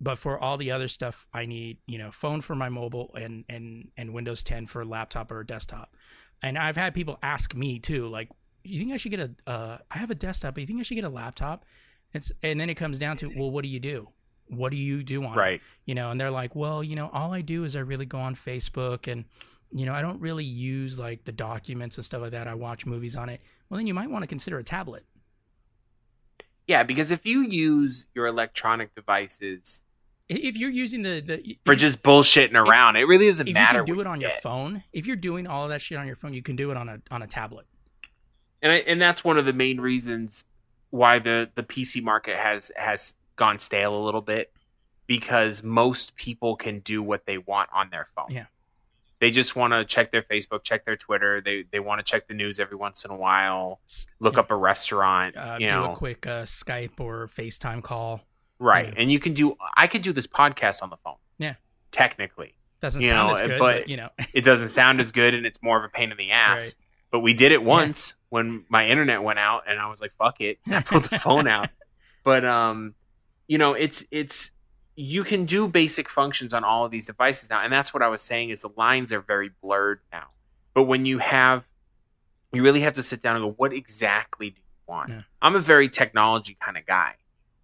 but 0.00 0.18
for 0.18 0.38
all 0.38 0.56
the 0.56 0.70
other 0.70 0.88
stuff, 0.88 1.26
I 1.32 1.46
need 1.46 1.78
you 1.86 1.98
know 1.98 2.10
phone 2.10 2.40
for 2.40 2.54
my 2.54 2.68
mobile 2.68 3.10
and 3.14 3.44
and 3.48 3.90
and 3.96 4.12
Windows 4.12 4.42
10 4.42 4.66
for 4.66 4.84
laptop 4.84 5.30
or 5.30 5.44
desktop. 5.44 5.94
And 6.44 6.58
I've 6.58 6.76
had 6.76 6.92
people 6.92 7.18
ask 7.22 7.54
me 7.54 7.78
too, 7.78 8.06
like, 8.06 8.28
you 8.64 8.78
think 8.78 8.92
I 8.92 8.98
should 8.98 9.10
get 9.10 9.20
a? 9.20 9.50
Uh, 9.50 9.78
I 9.90 9.96
have 9.96 10.10
a 10.10 10.14
desktop, 10.14 10.54
but 10.54 10.60
you 10.60 10.66
think 10.66 10.78
I 10.78 10.82
should 10.82 10.94
get 10.94 11.04
a 11.04 11.08
laptop? 11.08 11.64
It's 12.12 12.30
and 12.42 12.60
then 12.60 12.68
it 12.68 12.74
comes 12.74 12.98
down 12.98 13.16
to, 13.18 13.32
well, 13.34 13.50
what 13.50 13.62
do 13.62 13.68
you 13.68 13.80
do? 13.80 14.10
What 14.48 14.70
do 14.70 14.76
you 14.76 15.02
do 15.02 15.24
on 15.24 15.32
it? 15.32 15.36
Right. 15.36 15.60
You 15.86 15.94
know, 15.94 16.10
and 16.10 16.20
they're 16.20 16.30
like, 16.30 16.54
well, 16.54 16.84
you 16.84 16.96
know, 16.96 17.08
all 17.14 17.32
I 17.32 17.40
do 17.40 17.64
is 17.64 17.74
I 17.74 17.80
really 17.80 18.04
go 18.04 18.18
on 18.18 18.36
Facebook 18.36 19.10
and 19.10 19.24
you 19.72 19.86
know, 19.86 19.94
I 19.94 20.02
don't 20.02 20.20
really 20.20 20.44
use 20.44 20.98
like 20.98 21.24
the 21.24 21.32
documents 21.32 21.96
and 21.96 22.04
stuff 22.04 22.20
like 22.20 22.32
that. 22.32 22.46
I 22.46 22.54
watch 22.54 22.84
movies 22.84 23.16
on 23.16 23.30
it. 23.30 23.40
Well, 23.68 23.78
then 23.78 23.86
you 23.86 23.94
might 23.94 24.10
want 24.10 24.22
to 24.22 24.26
consider 24.26 24.58
a 24.58 24.64
tablet. 24.64 25.04
Yeah, 26.66 26.82
because 26.82 27.10
if 27.10 27.24
you 27.24 27.40
use 27.40 28.06
your 28.14 28.26
electronic 28.26 28.94
devices 28.94 29.82
If 30.28 30.56
you're 30.56 30.70
using 30.70 31.02
the 31.02 31.20
the 31.20 31.58
for 31.64 31.72
if- 31.72 31.78
just 31.78 32.02
bullshitting 32.02 32.54
around, 32.54 32.96
it 32.96 33.04
really 33.04 33.26
doesn't 33.26 33.44
if 33.46 33.48
you 33.48 33.54
matter. 33.54 33.84
can 33.84 33.94
do 33.94 34.00
it 34.00 34.06
on 34.06 34.20
you 34.20 34.26
your 34.26 34.34
get. 34.34 34.42
phone, 34.42 34.82
if 34.92 35.06
you're 35.06 35.16
doing 35.16 35.46
all 35.46 35.64
of 35.64 35.70
that 35.70 35.82
shit 35.82 35.98
on 35.98 36.06
your 36.06 36.16
phone, 36.16 36.32
you 36.32 36.42
can 36.42 36.56
do 36.56 36.70
it 36.70 36.76
on 36.76 36.88
a 36.88 37.00
on 37.10 37.22
a 37.22 37.26
tablet. 37.26 37.66
and 38.62 38.72
I, 38.72 38.76
and 38.76 39.00
that's 39.00 39.22
one 39.22 39.36
of 39.36 39.44
the 39.44 39.52
main 39.52 39.80
reasons 39.80 40.44
why 40.90 41.18
the 41.18 41.50
the 41.54 41.62
PC 41.62 42.02
market 42.02 42.36
has 42.36 42.70
has 42.76 43.14
gone 43.36 43.58
stale 43.58 43.94
a 43.94 44.02
little 44.02 44.22
bit 44.22 44.52
because 45.06 45.62
most 45.62 46.16
people 46.16 46.56
can 46.56 46.78
do 46.78 47.02
what 47.02 47.26
they 47.26 47.36
want 47.36 47.68
on 47.72 47.90
their 47.90 48.06
phone. 48.16 48.26
Yeah. 48.30 48.46
They 49.20 49.30
just 49.30 49.56
want 49.56 49.72
to 49.72 49.84
check 49.84 50.10
their 50.12 50.22
Facebook, 50.22 50.64
check 50.64 50.84
their 50.84 50.96
Twitter. 50.96 51.40
They 51.40 51.64
they 51.70 51.80
want 51.80 51.98
to 51.98 52.04
check 52.04 52.28
the 52.28 52.34
news 52.34 52.58
every 52.58 52.76
once 52.76 53.04
in 53.04 53.10
a 53.10 53.16
while. 53.16 53.80
Look 54.20 54.34
yeah, 54.34 54.40
up 54.40 54.50
a 54.50 54.56
restaurant, 54.56 55.36
uh, 55.36 55.56
you 55.60 55.68
do 55.68 55.74
know, 55.74 55.92
a 55.92 55.94
quick 55.94 56.26
uh, 56.26 56.44
Skype 56.44 56.98
or 56.98 57.28
FaceTime 57.28 57.82
call. 57.82 58.22
Right? 58.58 58.86
yeah. 58.88 58.94
And 58.96 59.10
you 59.12 59.18
can 59.18 59.34
do. 59.34 59.56
I 59.76 59.86
could 59.86 60.02
do 60.02 60.12
this 60.12 60.26
podcast 60.26 60.82
on 60.82 60.90
the 60.90 60.96
phone. 60.98 61.16
Yeah. 61.38 61.54
technically, 61.92 62.54
Doesn't 62.80 63.00
You 63.00 63.08
sound 63.10 63.28
know, 63.28 63.34
as 63.34 63.40
good, 63.48 63.58
but- 63.58 63.80
but, 63.82 63.88
you 63.88 63.96
know, 63.96 64.10
it 64.32 64.42
doesn't 64.42 64.68
sound 64.68 65.00
as 65.00 65.12
good, 65.20 65.34
and 65.34 65.46
it's 65.46 65.60
more 65.62 65.78
of 65.78 65.84
a 65.84 65.88
pain 65.88 66.10
in 66.10 66.16
the 66.16 66.30
ass. 66.30 66.62
Right. 66.64 66.74
But 67.10 67.20
we 67.20 67.32
did 67.34 67.52
it 67.52 67.62
once 67.62 68.14
when 68.30 68.64
my 68.68 68.86
internet 68.88 69.22
went 69.22 69.38
out, 69.38 69.64
and 69.68 69.78
I 69.78 69.88
was 69.88 70.00
like, 70.00 70.12
"Fuck 70.18 70.40
it!" 70.40 70.58
I 70.68 70.82
pulled 70.82 71.04
the 71.04 71.18
phone 71.26 71.46
out. 71.46 71.68
But 72.24 72.44
um, 72.44 72.94
you 73.46 73.58
know, 73.58 73.74
it's 73.74 74.04
it's 74.10 74.50
you 74.96 75.22
can 75.24 75.44
do 75.44 75.68
basic 75.68 76.08
functions 76.08 76.52
on 76.54 76.64
all 76.64 76.84
of 76.84 76.90
these 76.90 77.06
devices 77.06 77.48
now, 77.50 77.60
and 77.62 77.72
that's 77.72 77.94
what 77.94 78.02
I 78.02 78.08
was 78.08 78.22
saying 78.22 78.50
is 78.50 78.62
the 78.62 78.70
lines 78.76 79.12
are 79.12 79.20
very 79.20 79.50
blurred 79.62 80.00
now. 80.12 80.28
But 80.72 80.84
when 80.84 81.06
you 81.06 81.18
have, 81.18 81.66
you 82.52 82.62
really 82.64 82.80
have 82.80 82.94
to 82.94 83.02
sit 83.02 83.22
down 83.22 83.36
and 83.36 83.44
go, 83.44 83.52
"What 83.56 83.72
exactly 83.72 84.50
do 84.50 84.56
you 84.56 84.62
want?" 84.92 85.10
Yeah. 85.10 85.22
I'm 85.40 85.54
a 85.54 85.60
very 85.60 85.88
technology 85.88 86.56
kind 86.60 86.76
of 86.76 86.84
guy. 86.86 87.14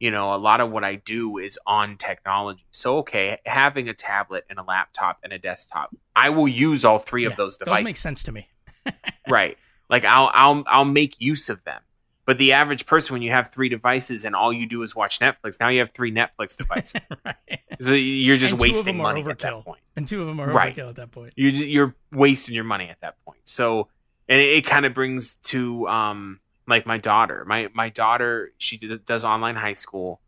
You 0.01 0.11
know, 0.11 0.35
a 0.35 0.39
lot 0.39 0.61
of 0.61 0.71
what 0.73 0.83
I 0.83 0.97
do 0.97 1.39
is 1.39 1.59
on 1.67 1.97
technology. 1.99 2.65
So, 2.73 2.99
okay, 2.99 3.39
having 3.47 3.89
a 3.89 3.95
tablet 3.95 4.45
and 4.51 4.59
a 4.59 4.63
laptop 4.63 5.19
and 5.23 5.33
a 5.33 5.39
desktop, 5.39 5.95
I 6.17 6.31
will 6.31 6.49
use 6.49 6.85
all 6.85 6.99
three 6.99 7.27
of 7.27 7.37
those 7.37 7.57
devices 7.59 7.79
those 7.79 7.85
make 7.85 7.97
sense 7.99 8.23
to 8.25 8.33
me. 8.33 8.49
right 9.29 9.59
like 9.91 10.05
i'll 10.07 10.31
i'll 10.33 10.65
i'll 10.67 10.85
make 10.87 11.21
use 11.21 11.49
of 11.51 11.63
them 11.65 11.83
but 12.25 12.39
the 12.39 12.53
average 12.53 12.87
person 12.87 13.13
when 13.13 13.21
you 13.23 13.31
have 13.31 13.51
three 13.53 13.69
devices 13.69 14.25
and 14.25 14.35
all 14.35 14.53
you 14.53 14.67
do 14.67 14.83
is 14.83 14.97
watch 14.97 15.19
netflix 15.21 15.61
now 15.61 15.69
you 15.69 15.81
have 15.81 15.91
three 15.91 16.11
netflix 16.11 16.57
devices 16.57 17.01
right. 17.27 17.37
so 17.81 17.93
you're 17.93 18.39
just 18.39 18.53
And 18.53 18.61
wasting 18.61 18.97
money 18.97 19.21
at 19.21 19.39
that 19.41 19.53
overkill. 19.53 19.65
point 19.65 19.81
And 19.97 20.09
two 20.09 20.23
of 20.23 20.29
them 20.29 20.41
are 20.41 20.51
Right. 20.51 20.75
overkill 20.75 20.89
at 20.89 20.97
that 20.97 21.11
point. 21.11 21.35
you're 21.37 21.51
you're 21.53 21.95
wasting 22.11 22.55
your 22.55 22.65
money 22.65 22.89
at 22.89 23.01
that 23.03 23.23
point 23.25 23.41
so 23.45 23.89
and 24.29 24.41
it, 24.41 24.49
it 24.59 24.67
kind 24.67 24.87
of 24.87 24.95
brings 24.95 25.35
to 25.53 25.87
um 25.89 26.41
like 26.71 26.87
my 26.87 26.97
daughter 26.99 27.45
my 27.45 27.69
my 27.75 27.89
daughter 27.91 28.53
she 28.59 28.77
d- 28.79 28.99
does 29.05 29.25
online 29.25 29.57
high 29.57 29.73
school 29.75 30.21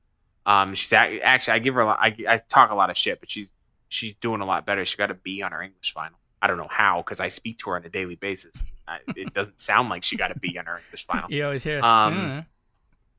um 0.45 0.75
she's 0.75 0.93
ac- 0.93 1.23
actually 1.23 1.55
i 1.55 1.59
give 1.59 1.75
her 1.75 1.81
a 1.81 1.87
lot 1.87 1.99
I, 2.01 2.15
I 2.29 2.37
talk 2.49 2.71
a 2.71 2.75
lot 2.75 2.91
of 2.91 2.97
shit 2.97 3.21
but 3.21 3.31
she's 3.31 3.53
she's 3.89 4.15
doing 4.21 4.41
a 4.41 4.45
lot 4.45 4.67
better 4.67 4.85
she 4.85 4.97
got 4.97 5.11
a 5.11 5.15
b 5.15 5.41
on 5.43 5.53
her 5.53 5.63
english 5.63 5.93
final 5.93 6.19
i 6.43 6.47
don't 6.47 6.57
know 6.59 6.69
how 6.71 7.01
because 7.03 7.21
i 7.21 7.29
speak 7.29 7.59
to 7.61 7.71
her 7.71 7.77
on 7.77 7.85
a 7.85 7.89
daily 7.89 8.17
basis 8.17 8.63
I, 8.87 8.99
it 9.17 9.33
doesn't 9.33 9.61
sound 9.61 9.89
like 9.89 10.03
she 10.03 10.17
got 10.17 10.31
a 10.31 10.39
b 10.39 10.59
on 10.59 10.67
her 10.67 10.81
english 10.85 11.07
final 11.07 11.31
You 11.31 11.45
always 11.45 11.63
hear. 11.63 11.81
Um, 11.83 12.45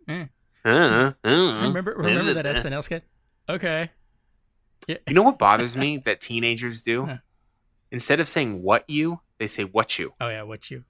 "Uh, 0.08 0.26
Uh, 0.66 0.66
uh, 0.66 1.14
remember 1.24 1.94
remember 1.98 2.34
that 2.34 2.46
SNL 2.46 2.84
skit? 2.84 3.04
Okay. 3.50 3.90
Yeah. 4.88 4.98
You 5.08 5.14
know 5.14 5.24
what 5.24 5.38
bothers 5.38 5.76
me 5.78 5.98
that 6.06 6.22
teenagers 6.22 6.82
do? 6.82 7.06
Huh. 7.08 7.18
Instead 7.92 8.20
of 8.20 8.28
saying 8.28 8.64
what 8.64 8.90
you, 8.90 9.20
they 9.38 9.46
say 9.46 9.64
what 9.64 10.00
you. 10.00 10.14
Oh 10.20 10.28
yeah, 10.30 10.42
what 10.42 10.72
you? 10.72 10.84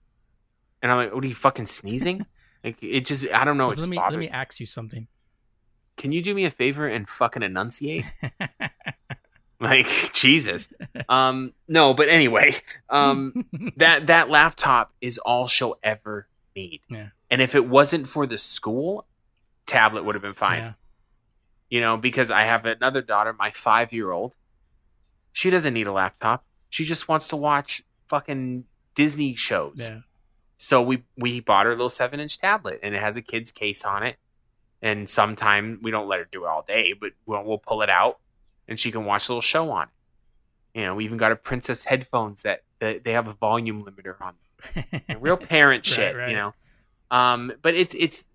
And 0.84 0.92
I'm 0.92 0.98
like, 0.98 1.16
what 1.16 1.24
are 1.24 1.28
you 1.28 1.34
fucking 1.34 1.66
sneezing? 1.66 2.26
like 2.64 2.78
it 2.84 3.06
just 3.06 3.26
I 3.34 3.44
don't 3.44 3.58
know, 3.58 3.70
let 3.70 3.88
me 3.90 3.98
bothers 3.98 4.12
let 4.12 4.20
me. 4.20 4.30
ask 4.30 4.60
you 4.60 4.68
something. 4.68 5.08
Can 5.98 6.12
you 6.12 6.22
do 6.22 6.36
me 6.36 6.46
a 6.46 6.52
favor 6.52 6.88
and 6.88 7.10
fucking 7.10 7.42
enunciate? 7.42 8.06
Like 9.60 9.88
Jesus. 10.14 10.68
Um 11.08 11.54
no, 11.70 11.94
but 11.94 12.10
anyway, 12.10 12.56
um 12.90 13.46
that 13.78 14.08
that 14.08 14.30
laptop 14.30 14.94
is 15.00 15.18
all 15.20 15.48
she'll 15.48 15.78
ever 15.82 16.28
need. 16.56 16.82
Yeah. 16.90 17.08
And 17.32 17.42
if 17.42 17.56
it 17.56 17.66
wasn't 17.68 18.08
for 18.10 18.28
the 18.28 18.38
school, 18.38 19.06
tablet 19.66 20.04
would 20.04 20.16
have 20.16 20.22
been 20.22 20.34
fine. 20.34 20.60
Yeah. 20.60 20.74
you 21.70 21.80
know, 21.80 21.96
because 21.96 22.30
I 22.30 22.42
have 22.42 22.66
another 22.66 23.02
daughter, 23.02 23.34
my 23.34 23.52
five 23.52 23.94
year 23.94 24.12
old. 24.12 24.36
She 25.32 25.50
doesn't 25.50 25.74
need 25.74 25.88
a 25.88 25.94
laptop. 25.94 26.44
She 26.70 26.84
just 26.84 27.08
wants 27.08 27.30
to 27.30 27.38
watch 27.38 27.84
fucking 28.10 28.66
Disney 28.96 29.34
shows. 29.36 29.76
Yeah. 29.78 30.00
So 30.58 30.82
we 30.82 31.04
we 31.18 31.40
bought 31.40 31.66
her 31.66 31.72
a 31.72 31.76
little 31.76 31.90
seven 31.90 32.20
inch 32.20 32.38
tablet, 32.38 32.80
and 32.84 32.96
it 32.96 33.02
has 33.02 33.18
a 33.18 33.22
kid's 33.22 33.52
case 33.52 33.84
on 33.84 34.04
it. 34.04 34.18
And 34.82 35.10
sometime 35.10 35.80
we 35.82 35.92
don't 35.92 36.08
let 36.08 36.20
her 36.20 36.28
do 36.30 36.44
it 36.46 36.48
all 36.48 36.62
day, 36.62 36.94
but 36.94 37.12
we'll, 37.26 37.44
we'll 37.44 37.58
pull 37.58 37.82
it 37.82 37.90
out, 37.90 38.20
and 38.68 38.80
she 38.80 38.92
can 38.92 39.06
watch 39.06 39.28
a 39.30 39.32
little 39.32 39.42
show 39.42 39.72
on 39.72 39.84
it. 39.84 40.80
You 40.80 40.86
know, 40.86 40.96
we 40.96 41.06
even 41.06 41.18
got 41.18 41.32
a 41.32 41.36
Princess 41.36 41.86
headphones 41.86 42.42
that, 42.42 42.64
that 42.80 43.04
they 43.04 43.14
have 43.14 43.28
a 43.28 43.34
volume 43.34 43.86
limiter 43.86 44.16
on. 44.20 44.34
them. 44.76 45.22
Real 45.22 45.38
parent 45.54 45.88
Right, 45.88 45.96
shit, 45.96 46.16
right. 46.16 46.30
you 46.30 46.36
know. 46.36 46.54
Um, 47.12 47.54
but 47.62 47.76
it's 47.76 47.94
it's 47.98 48.26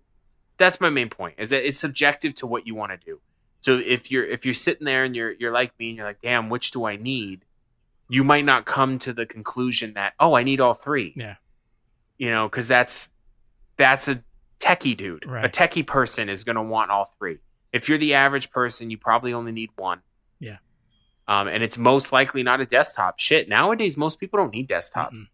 that's 0.57 0.79
my 0.79 0.89
main 0.89 1.09
point 1.09 1.35
is 1.37 1.49
that 1.49 1.67
it's 1.67 1.79
subjective 1.79 2.33
to 2.35 2.47
what 2.47 2.65
you 2.65 2.75
want 2.75 2.91
to 2.91 2.97
do. 2.97 3.19
So 3.61 3.77
if 3.77 4.09
you're 4.09 4.25
if 4.25 4.45
you're 4.45 4.53
sitting 4.53 4.85
there 4.85 5.03
and 5.03 5.15
you're 5.15 5.31
you're 5.31 5.51
like 5.51 5.77
me 5.79 5.89
and 5.89 5.97
you're 5.97 6.05
like, 6.07 6.21
damn, 6.21 6.49
which 6.49 6.71
do 6.71 6.85
I 6.85 6.95
need? 6.95 7.45
You 8.07 8.23
might 8.23 8.45
not 8.45 8.65
come 8.65 8.97
to 8.99 9.13
the 9.13 9.25
conclusion 9.25 9.93
that 9.93 10.13
oh, 10.19 10.33
I 10.35 10.43
need 10.43 10.59
all 10.61 10.73
three. 10.73 11.13
Yeah. 11.15 11.35
You 12.19 12.29
know, 12.29 12.47
because 12.47 12.67
that's 12.67 13.09
that's 13.77 14.07
a 14.07 14.23
techie 14.59 14.95
dude. 14.95 15.23
A 15.23 15.49
techie 15.49 15.87
person 15.87 16.29
is 16.29 16.43
going 16.43 16.57
to 16.57 16.61
want 16.61 16.91
all 16.91 17.11
three. 17.17 17.39
If 17.73 17.89
you're 17.89 17.97
the 17.97 18.13
average 18.13 18.51
person, 18.51 18.91
you 18.91 18.97
probably 18.97 19.33
only 19.33 19.51
need 19.51 19.69
one. 19.77 20.01
Yeah. 20.39 20.57
Um, 21.27 21.47
and 21.47 21.63
it's 21.63 21.77
most 21.77 22.11
likely 22.11 22.43
not 22.43 22.59
a 22.59 22.65
desktop. 22.65 23.19
Shit, 23.19 23.47
nowadays 23.47 23.95
most 23.97 24.19
people 24.19 24.37
don't 24.37 24.53
need 24.53 24.67
desktop. 24.67 25.13
Mm-mm. 25.13 25.27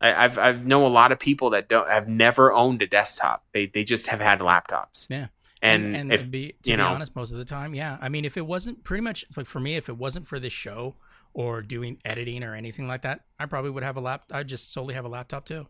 I, 0.00 0.24
I've 0.24 0.38
I've 0.38 0.66
know 0.66 0.86
a 0.86 0.88
lot 0.88 1.12
of 1.12 1.18
people 1.18 1.50
that 1.50 1.68
don't 1.68 1.88
have 1.88 2.08
never 2.08 2.52
owned 2.52 2.82
a 2.82 2.86
desktop. 2.86 3.44
They 3.52 3.66
they 3.66 3.84
just 3.84 4.08
have 4.08 4.20
had 4.20 4.40
laptops. 4.40 5.06
Yeah. 5.08 5.28
And, 5.62 5.94
and, 5.94 6.12
if 6.12 6.30
be, 6.30 6.54
to 6.62 6.70
you 6.70 6.76
be 6.76 6.82
know- 6.82 6.88
honest, 6.88 7.14
most 7.14 7.32
of 7.32 7.38
the 7.38 7.44
time, 7.44 7.74
yeah. 7.74 7.98
I 8.00 8.08
mean, 8.08 8.24
if 8.24 8.38
it 8.38 8.46
wasn't 8.46 8.82
pretty 8.82 9.02
much, 9.02 9.24
it's 9.24 9.36
like 9.36 9.46
for 9.46 9.60
me, 9.60 9.76
if 9.76 9.90
it 9.90 9.98
wasn't 9.98 10.26
for 10.26 10.38
this 10.40 10.54
show 10.54 10.96
or 11.34 11.60
doing 11.60 11.98
editing 12.02 12.44
or 12.44 12.54
anything 12.54 12.88
like 12.88 13.02
that, 13.02 13.26
I 13.38 13.44
probably 13.44 13.70
would 13.70 13.82
have 13.82 13.98
a 13.98 14.00
lap. 14.00 14.24
I'd 14.32 14.48
just 14.48 14.72
solely 14.72 14.94
have 14.94 15.04
a 15.04 15.08
laptop 15.08 15.44
too. 15.44 15.66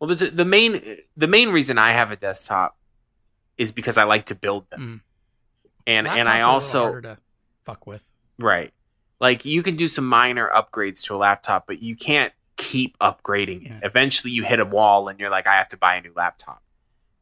Well 0.00 0.14
the 0.14 0.26
the 0.26 0.44
main 0.44 0.98
the 1.16 1.26
main 1.26 1.50
reason 1.50 1.78
I 1.78 1.92
have 1.92 2.10
a 2.10 2.16
desktop 2.16 2.76
is 3.56 3.72
because 3.72 3.98
I 3.98 4.04
like 4.04 4.26
to 4.26 4.34
build 4.34 4.70
them. 4.70 5.02
Mm. 5.04 5.08
And 5.86 6.06
and 6.06 6.28
Laptops 6.28 6.30
I 6.30 6.36
are 6.36 6.36
a 6.36 6.38
little 6.38 6.50
also 6.54 6.82
harder 6.82 7.02
to 7.02 7.18
fuck 7.64 7.86
with. 7.86 8.02
right. 8.38 8.72
Like 9.20 9.44
you 9.44 9.62
can 9.64 9.74
do 9.74 9.88
some 9.88 10.06
minor 10.06 10.48
upgrades 10.54 11.02
to 11.04 11.16
a 11.16 11.18
laptop, 11.18 11.66
but 11.66 11.82
you 11.82 11.96
can't 11.96 12.32
keep 12.56 12.96
upgrading 12.98 13.64
it. 13.66 13.70
Yeah. 13.70 13.80
Eventually 13.82 14.30
you 14.32 14.44
hit 14.44 14.60
a 14.60 14.64
wall 14.64 15.08
and 15.08 15.18
you're 15.18 15.30
like 15.30 15.46
I 15.46 15.56
have 15.56 15.68
to 15.70 15.76
buy 15.76 15.96
a 15.96 16.00
new 16.00 16.12
laptop. 16.14 16.62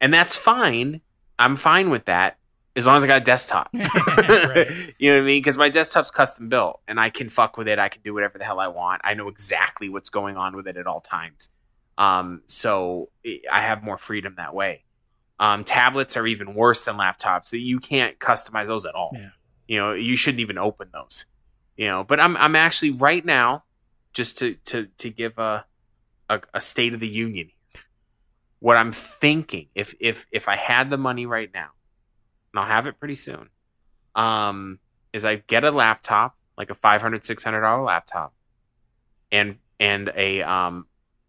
And 0.00 0.12
that's 0.12 0.36
fine. 0.36 1.00
I'm 1.38 1.56
fine 1.56 1.88
with 1.88 2.04
that 2.04 2.38
as 2.74 2.84
long 2.84 2.98
as 2.98 3.04
I 3.04 3.06
got 3.06 3.22
a 3.22 3.24
desktop. 3.24 3.70
Right. 3.74 4.94
You 4.98 5.10
know 5.10 5.18
what 5.18 5.22
I 5.22 5.26
mean? 5.26 5.40
Because 5.40 5.56
my 5.56 5.68
desktop's 5.70 6.10
custom 6.10 6.48
built 6.48 6.80
and 6.86 7.00
I 7.00 7.08
can 7.10 7.28
fuck 7.30 7.56
with 7.56 7.68
it. 7.68 7.78
I 7.78 7.88
can 7.88 8.02
do 8.02 8.12
whatever 8.12 8.36
the 8.36 8.44
hell 8.44 8.60
I 8.60 8.68
want. 8.68 9.00
I 9.04 9.14
know 9.14 9.28
exactly 9.28 9.88
what's 9.88 10.10
going 10.10 10.36
on 10.36 10.54
with 10.56 10.66
it 10.66 10.76
at 10.76 10.86
all 10.86 11.00
times. 11.00 11.48
Um, 11.98 12.42
so 12.46 13.10
I- 13.50 13.60
have 13.60 13.82
more 13.82 13.98
freedom 13.98 14.34
that 14.36 14.54
way. 14.54 14.84
Um, 15.38 15.64
tablets 15.64 16.16
are 16.16 16.26
even 16.26 16.54
worse 16.54 16.84
than 16.84 16.96
laptops. 16.96 17.52
You 17.52 17.78
can't 17.80 18.18
customize 18.18 18.66
those 18.66 18.86
at 18.86 18.94
all. 18.94 19.12
Yeah. 19.14 19.30
You 19.68 19.78
know, 19.78 19.92
you 19.92 20.16
shouldn't 20.16 20.40
even 20.40 20.58
open 20.58 20.88
those. 20.92 21.26
You 21.76 21.88
know, 21.88 22.04
but 22.04 22.20
I'm 22.20 22.36
I'm 22.38 22.56
actually 22.56 22.92
right 22.92 23.24
now, 23.24 23.64
just 24.14 24.38
to 24.38 24.54
to 24.66 24.86
to 24.98 25.10
give 25.10 25.36
a 25.38 25.66
a, 26.28 26.40
a 26.54 26.60
state 26.60 26.94
of 26.94 27.00
the 27.00 27.08
union. 27.08 27.50
What 28.60 28.78
I'm 28.78 28.92
thinking, 28.92 29.68
if 29.74 29.94
if 30.00 30.26
if 30.30 30.48
I 30.48 30.56
had 30.56 30.88
the 30.88 30.96
money 30.96 31.26
right 31.26 31.50
now, 31.52 31.68
and 32.52 32.60
I'll 32.60 32.66
have 32.66 32.86
it 32.86 32.98
pretty 32.98 33.16
soon, 33.16 33.50
um, 34.14 34.78
is 35.12 35.24
I 35.24 35.36
get 35.36 35.64
a 35.64 35.70
laptop, 35.70 36.34
like 36.56 36.70
a 36.70 36.74
500 36.74 37.24
600 37.26 37.60
dollar 37.60 37.82
laptop, 37.82 38.32
and 39.30 39.56
and 39.78 40.10
a 40.16 40.40
um 40.42 40.86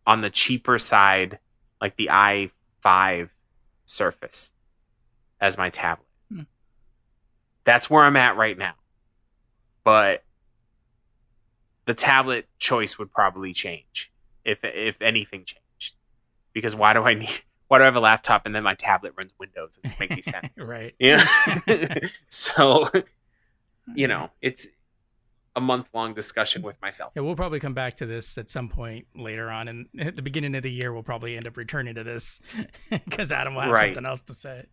on 0.08 0.22
the 0.22 0.30
cheaper 0.32 0.80
side, 0.80 1.38
like 1.80 1.98
the 1.98 2.10
i5 2.12 3.30
Surface 3.90 4.52
as 5.40 5.58
my 5.58 5.70
tablet. 5.70 6.08
Hmm. 6.30 6.42
That's 7.64 7.90
where 7.90 8.04
I'm 8.04 8.18
at 8.18 8.36
right 8.36 8.58
now. 8.58 8.74
But 9.86 10.24
the 11.86 11.94
tablet 11.94 12.48
choice 12.60 12.98
would 13.00 13.14
probably 13.14 13.54
change 13.54 14.12
if 14.44 14.60
if 14.64 15.02
anything 15.02 15.46
changed. 15.46 15.94
Because 16.52 16.76
why 16.76 16.92
do 16.94 17.04
I 17.04 17.14
need 17.14 17.30
why 17.70 17.78
do 17.78 17.84
I 17.84 17.86
have 17.86 17.96
a 17.96 18.02
laptop 18.02 18.46
and 18.46 18.54
then 18.54 18.64
my 18.64 18.74
tablet 18.74 19.14
runs 19.18 19.32
Windows? 19.40 19.78
It 19.78 19.84
doesn't 19.84 20.00
make 20.02 20.12
any 20.12 20.22
sense. 20.24 20.48
right. 20.58 20.94
Yeah. 21.00 21.26
so, 22.28 22.90
you 23.96 24.10
know, 24.10 24.32
it's 24.42 24.68
a 25.58 25.60
month 25.60 25.88
long 25.94 26.14
discussion 26.14 26.62
with 26.62 26.80
myself. 26.82 27.12
Yeah, 27.16 27.24
we'll 27.24 27.36
probably 27.36 27.60
come 27.60 27.74
back 27.74 27.96
to 27.96 28.06
this 28.06 28.38
at 28.38 28.50
some 28.50 28.70
point 28.70 29.08
later 29.16 29.50
on, 29.50 29.68
and 29.68 29.88
at 30.00 30.16
the 30.16 30.22
beginning 30.22 30.54
of 30.56 30.62
the 30.64 30.72
year, 30.72 30.94
we'll 30.94 31.04
probably 31.04 31.36
end 31.36 31.46
up 31.48 31.58
returning 31.58 31.96
to 31.96 32.04
this 32.04 32.40
because 32.92 33.32
Adam 33.32 33.56
will 33.56 33.64
have 33.64 33.72
Right. 33.72 33.88
something 33.96 34.06
else 34.06 34.22
to 34.22 34.34
say. 34.34 34.66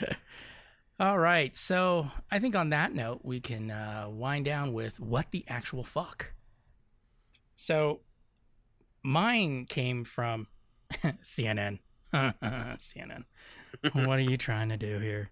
All 0.98 1.18
right, 1.18 1.54
so 1.54 2.10
I 2.30 2.38
think 2.38 2.56
on 2.56 2.70
that 2.70 2.94
note, 2.94 3.20
we 3.22 3.38
can 3.40 3.70
uh, 3.70 4.06
wind 4.10 4.44
down 4.46 4.72
with 4.72 4.98
what 4.98 5.30
the 5.30 5.44
actual 5.48 5.84
fuck. 5.84 6.32
So, 7.54 8.00
mine 9.02 9.66
came 9.66 10.04
from 10.04 10.46
CNN. 11.22 11.78
CNN. 12.14 13.24
what 13.92 14.18
are 14.18 14.22
you 14.22 14.36
trying 14.36 14.68
to 14.70 14.76
do 14.76 14.98
here? 14.98 15.30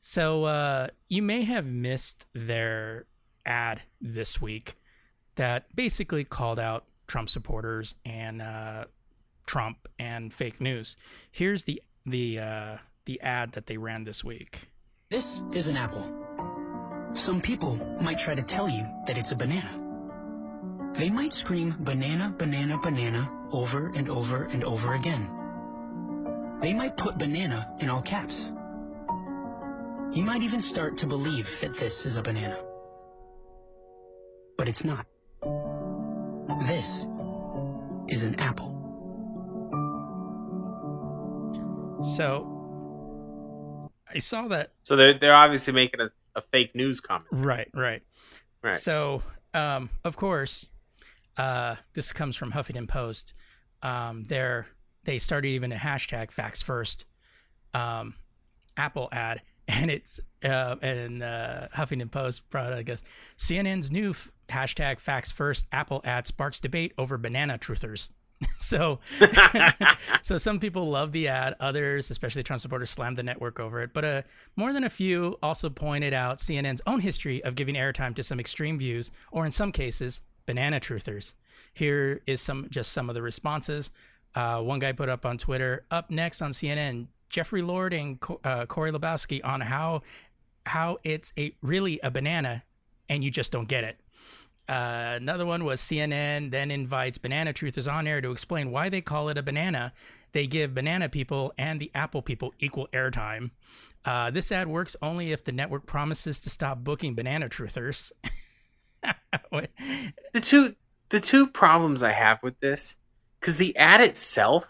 So, 0.00 0.44
uh, 0.44 0.88
you 1.08 1.22
may 1.22 1.42
have 1.42 1.66
missed 1.66 2.26
their 2.34 3.06
ad 3.46 3.82
this 4.00 4.40
week 4.40 4.76
that 5.36 5.74
basically 5.74 6.24
called 6.24 6.58
out 6.58 6.84
Trump 7.06 7.28
supporters 7.28 7.94
and 8.04 8.40
uh, 8.40 8.84
Trump 9.46 9.88
and 9.98 10.32
fake 10.32 10.60
news. 10.60 10.96
Here's 11.30 11.64
the 11.64 11.82
the 12.06 12.38
uh, 12.38 12.76
the 13.04 13.20
ad 13.20 13.52
that 13.52 13.66
they 13.66 13.76
ran 13.76 14.04
this 14.04 14.24
week. 14.24 14.68
This 15.10 15.42
is 15.52 15.68
an 15.68 15.76
apple. 15.76 16.10
Some 17.14 17.40
people 17.40 17.76
might 18.00 18.18
try 18.18 18.34
to 18.34 18.42
tell 18.42 18.68
you 18.68 18.84
that 19.06 19.16
it's 19.18 19.32
a 19.32 19.36
banana. 19.36 19.80
They 20.94 21.10
might 21.10 21.32
scream 21.32 21.74
banana, 21.80 22.34
banana, 22.36 22.78
banana 22.78 23.30
over 23.52 23.92
and 23.94 24.08
over 24.08 24.44
and 24.44 24.64
over 24.64 24.94
again. 24.94 25.30
They 26.60 26.72
might 26.72 26.96
put 26.96 27.18
banana 27.18 27.68
in 27.80 27.88
all 27.88 28.02
caps. 28.02 28.52
You 30.12 30.24
might 30.24 30.42
even 30.42 30.60
start 30.60 30.96
to 30.98 31.06
believe 31.06 31.60
that 31.60 31.74
this 31.74 32.06
is 32.06 32.16
a 32.16 32.22
banana. 32.22 32.58
But 34.56 34.68
it's 34.68 34.84
not. 34.84 35.06
This 36.66 37.06
is 38.08 38.24
an 38.24 38.38
apple. 38.38 38.72
So 42.16 43.90
I 44.14 44.18
saw 44.18 44.48
that 44.48 44.72
So 44.84 44.96
they're 44.96 45.14
they're 45.14 45.34
obviously 45.34 45.72
making 45.72 46.00
a, 46.00 46.10
a 46.36 46.42
fake 46.42 46.74
news 46.74 47.00
comment. 47.00 47.28
right, 47.32 47.68
right. 47.74 48.02
Right. 48.62 48.76
So, 48.76 49.22
um, 49.52 49.90
of 50.04 50.16
course, 50.16 50.66
uh, 51.36 51.76
this 51.92 52.12
comes 52.14 52.34
from 52.34 52.52
Huffington 52.52 52.88
Post. 52.88 53.34
Um, 53.82 54.24
they're, 54.26 54.68
they 55.04 55.18
started 55.18 55.48
even 55.48 55.70
a 55.70 55.76
hashtag 55.76 56.30
facts 56.30 56.62
first 56.62 57.04
um, 57.74 58.14
Apple 58.78 59.10
ad, 59.12 59.42
and 59.68 59.90
it's 59.90 60.18
uh, 60.42 60.76
and 60.80 61.22
uh, 61.22 61.68
Huffington 61.74 62.10
Post 62.10 62.48
brought 62.50 62.72
I 62.72 62.82
guess 62.82 63.02
CNN's 63.38 63.90
new 63.90 64.10
f- 64.10 64.30
hashtag 64.48 65.00
facts 65.00 65.30
first 65.30 65.66
Apple 65.72 66.00
ad 66.04 66.26
sparks 66.26 66.60
debate 66.60 66.92
over 66.98 67.18
banana 67.18 67.58
truthers. 67.58 68.10
so, 68.58 68.98
so 70.22 70.38
some 70.38 70.58
people 70.58 70.88
love 70.90 71.12
the 71.12 71.28
ad, 71.28 71.54
others, 71.60 72.10
especially 72.10 72.42
Trump 72.42 72.60
supporters, 72.60 72.90
slammed 72.90 73.16
the 73.16 73.22
network 73.22 73.60
over 73.60 73.80
it. 73.80 73.92
But 73.92 74.04
uh, 74.04 74.22
more 74.56 74.72
than 74.72 74.84
a 74.84 74.90
few 74.90 75.38
also 75.42 75.70
pointed 75.70 76.12
out 76.12 76.38
CNN's 76.38 76.82
own 76.86 77.00
history 77.00 77.42
of 77.44 77.54
giving 77.54 77.74
airtime 77.74 78.14
to 78.16 78.22
some 78.22 78.40
extreme 78.40 78.78
views, 78.78 79.10
or 79.30 79.46
in 79.46 79.52
some 79.52 79.72
cases, 79.72 80.22
banana 80.46 80.80
truthers. 80.80 81.32
Here 81.72 82.20
is 82.26 82.40
some 82.40 82.68
just 82.70 82.92
some 82.92 83.08
of 83.08 83.14
the 83.14 83.22
responses. 83.22 83.90
Uh, 84.34 84.60
one 84.60 84.78
guy 84.78 84.92
put 84.92 85.08
up 85.08 85.24
on 85.24 85.38
Twitter. 85.38 85.84
Up 85.90 86.10
next 86.10 86.42
on 86.42 86.50
CNN, 86.52 87.06
Jeffrey 87.28 87.62
Lord 87.62 87.92
and 87.92 88.20
Co- 88.20 88.40
uh, 88.44 88.66
Corey 88.66 88.92
Lebowski 88.92 89.44
on 89.44 89.60
how 89.60 90.02
how 90.66 90.98
it's 91.04 91.32
a 91.38 91.54
really 91.62 92.00
a 92.02 92.10
banana, 92.10 92.62
and 93.08 93.22
you 93.24 93.30
just 93.30 93.52
don't 93.52 93.68
get 93.68 93.84
it. 93.84 93.98
Uh, 94.68 95.14
another 95.16 95.44
one 95.44 95.64
was 95.64 95.80
CNN 95.80 96.50
then 96.50 96.70
invites 96.70 97.18
Banana 97.18 97.52
Truthers 97.52 97.92
on 97.92 98.06
air 98.06 98.20
to 98.20 98.30
explain 98.30 98.70
why 98.70 98.88
they 98.88 99.00
call 99.00 99.28
it 99.28 99.36
a 99.38 99.42
banana. 99.42 99.92
They 100.32 100.46
give 100.46 100.74
banana 100.74 101.08
people 101.08 101.52
and 101.58 101.78
the 101.80 101.90
Apple 101.94 102.22
people 102.22 102.54
equal 102.58 102.88
airtime. 102.92 103.50
Uh, 104.04 104.30
this 104.30 104.50
ad 104.50 104.68
works 104.68 104.96
only 105.00 105.32
if 105.32 105.44
the 105.44 105.52
network 105.52 105.86
promises 105.86 106.40
to 106.40 106.50
stop 106.50 106.78
booking 106.82 107.14
Banana 107.14 107.48
Truthers. 107.48 108.10
the 109.52 110.40
two 110.40 110.74
the 111.10 111.20
two 111.20 111.46
problems 111.46 112.02
I 112.02 112.12
have 112.12 112.42
with 112.42 112.58
this 112.60 112.96
because 113.40 113.56
the 113.58 113.76
ad 113.76 114.00
itself 114.00 114.68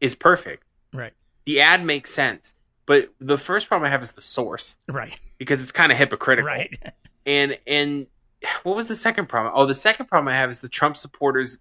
is 0.00 0.14
perfect. 0.14 0.64
right, 0.94 1.12
The 1.44 1.60
ad 1.60 1.84
makes 1.84 2.10
sense, 2.12 2.54
but 2.86 3.12
the 3.20 3.36
first 3.36 3.68
problem 3.68 3.86
I 3.86 3.90
have 3.90 4.02
is 4.02 4.12
the 4.12 4.22
source 4.22 4.76
right, 4.88 5.18
because 5.38 5.60
it's 5.62 5.72
kind 5.72 5.90
of 5.92 5.98
hypocritical. 5.98 6.46
right. 6.46 6.76
And 7.26 7.58
and 7.66 8.06
what 8.62 8.76
was 8.76 8.88
the 8.88 8.96
second 8.96 9.28
problem? 9.28 9.52
Oh, 9.56 9.66
the 9.66 9.74
second 9.74 10.06
problem 10.06 10.28
I 10.28 10.36
have 10.36 10.50
is 10.50 10.60
the 10.60 10.68
Trump 10.68 10.96
supporters 10.96 11.58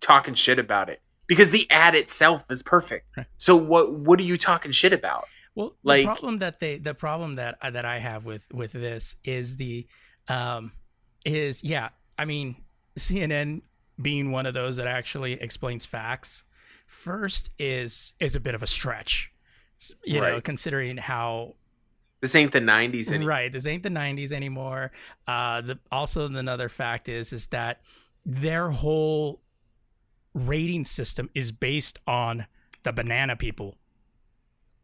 talking 0.00 0.34
shit 0.34 0.58
about 0.58 0.88
it 0.88 1.00
because 1.26 1.50
the 1.50 1.70
ad 1.70 1.94
itself 1.94 2.44
is 2.50 2.62
perfect. 2.62 3.06
Right. 3.16 3.26
So 3.38 3.56
what 3.56 3.92
what 3.92 4.18
are 4.20 4.24
you 4.24 4.36
talking 4.36 4.72
shit 4.72 4.92
about? 4.92 5.26
Well, 5.54 5.76
Like- 5.82 6.02
the 6.02 6.06
problem 6.06 6.38
that 6.38 6.60
they 6.60 6.78
the 6.78 6.94
problem 6.94 7.36
that 7.36 7.58
uh, 7.60 7.70
that 7.70 7.84
I 7.84 7.98
have 7.98 8.24
with 8.24 8.46
with 8.52 8.72
this 8.72 9.16
is 9.24 9.56
the 9.56 9.86
um 10.28 10.72
is 11.24 11.62
yeah, 11.62 11.90
I 12.18 12.24
mean 12.24 12.56
CNN 12.98 13.62
being 14.00 14.30
one 14.30 14.46
of 14.46 14.54
those 14.54 14.76
that 14.76 14.86
actually 14.86 15.34
explains 15.34 15.86
facts 15.86 16.44
first 16.86 17.50
is 17.58 18.14
is 18.20 18.34
a 18.34 18.40
bit 18.40 18.54
of 18.54 18.62
a 18.62 18.66
stretch. 18.66 19.30
You 20.04 20.20
know, 20.20 20.40
considering 20.40 20.96
how 20.96 21.56
This 22.22 22.34
ain't 22.34 22.52
the 22.52 22.60
'90s 22.60 23.08
anymore. 23.10 23.28
right, 23.28 23.52
this 23.52 23.66
ain't 23.66 23.82
the 23.82 23.90
90s 23.90 24.32
anymore. 24.32 24.92
Uh 25.26 25.60
the 25.60 25.78
also 25.90 26.26
another 26.26 26.68
fact 26.70 27.08
is 27.08 27.32
is 27.32 27.48
that 27.48 27.82
their 28.24 28.70
whole 28.70 29.40
rating 30.32 30.84
system 30.84 31.28
is 31.34 31.52
based 31.52 31.98
on 32.06 32.46
the 32.84 32.92
banana 32.92 33.36
people. 33.36 33.76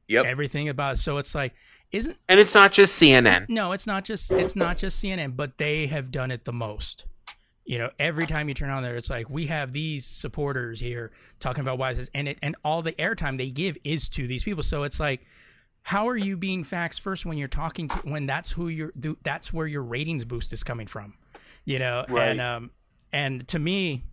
Yep. 0.09 0.27
Everything 0.27 0.69
about 0.69 0.95
it. 0.97 0.99
so 0.99 1.19
it's 1.19 1.35
like 1.35 1.55
isn't 1.93 2.17
And 2.29 2.39
it's 2.41 2.55
not 2.55 2.73
just 2.73 3.01
CNN. 3.01 3.49
no, 3.49 3.73
it's 3.73 3.87
not 3.87 4.05
just 4.05 4.31
it's 4.33 4.57
not 4.57 4.77
just 4.77 5.03
CNN, 5.03 5.37
but 5.37 5.59
they 5.59 5.87
have 5.87 6.11
done 6.11 6.31
it 6.31 6.45
the 6.45 6.53
most. 6.53 7.05
You 7.65 7.79
know, 7.79 7.91
every 7.99 8.27
time 8.27 8.49
you 8.49 8.55
turn 8.55 8.71
on 8.71 8.83
there, 8.83 8.97
it's 8.97 9.11
like 9.11 9.29
we 9.29 9.47
have 9.47 9.73
these 9.75 10.07
supporters 10.07 10.81
here 10.81 11.13
talking 11.39 11.61
about 11.61 11.77
why 11.79 11.93
this 11.93 12.05
is, 12.05 12.11
and 12.15 12.27
it 12.27 12.39
and 12.43 12.57
all 12.65 12.81
the 12.83 12.93
airtime 12.93 13.37
they 13.39 13.51
give 13.51 13.77
is 13.85 14.09
to 14.11 14.27
these 14.27 14.43
people. 14.43 14.63
So 14.63 14.85
it's 14.85 14.99
like, 14.99 15.27
how 15.89 16.07
are 16.07 16.19
you 16.19 16.37
being 16.37 16.65
facts 16.65 16.99
first 16.99 17.25
when 17.25 17.39
you're 17.39 17.49
talking 17.49 17.89
to 17.89 17.97
when 18.01 18.27
that's 18.27 18.51
who 18.51 18.69
you're 18.69 18.93
that's 19.23 19.55
where 19.55 19.67
your 19.67 19.83
ratings 19.83 20.23
boost 20.23 20.53
is 20.53 20.63
coming 20.63 20.87
from, 20.87 21.15
you 21.65 21.79
know? 21.79 22.05
Right. 22.11 22.29
And 22.29 22.43
um 22.43 22.71
and 23.11 23.49
to 23.49 23.59
me, 23.59 24.05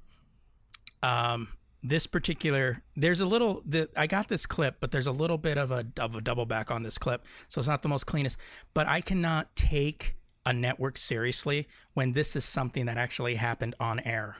um 1.03 1.49
this 1.83 2.07
particular 2.07 2.81
there's 2.95 3.19
a 3.19 3.25
little 3.25 3.61
the 3.65 3.89
I 3.93 4.07
got 4.07 4.29
this 4.29 4.45
clip, 4.45 4.77
but 4.79 4.91
there's 4.91 5.05
a 5.05 5.11
little 5.11 5.37
bit 5.37 5.57
of 5.57 5.71
a 5.71 5.85
of 5.99 6.15
a 6.15 6.21
double 6.21 6.45
back 6.45 6.71
on 6.71 6.83
this 6.83 6.97
clip, 6.97 7.25
so 7.49 7.59
it's 7.59 7.67
not 7.67 7.81
the 7.81 7.89
most 7.89 8.05
cleanest. 8.05 8.37
But 8.73 8.87
I 8.87 9.01
cannot 9.01 9.53
take 9.57 10.15
a 10.45 10.53
network 10.53 10.97
seriously 10.97 11.67
when 11.93 12.13
this 12.13 12.37
is 12.37 12.45
something 12.45 12.85
that 12.85 12.97
actually 12.97 13.35
happened 13.35 13.75
on 13.81 13.99
air. 13.99 14.37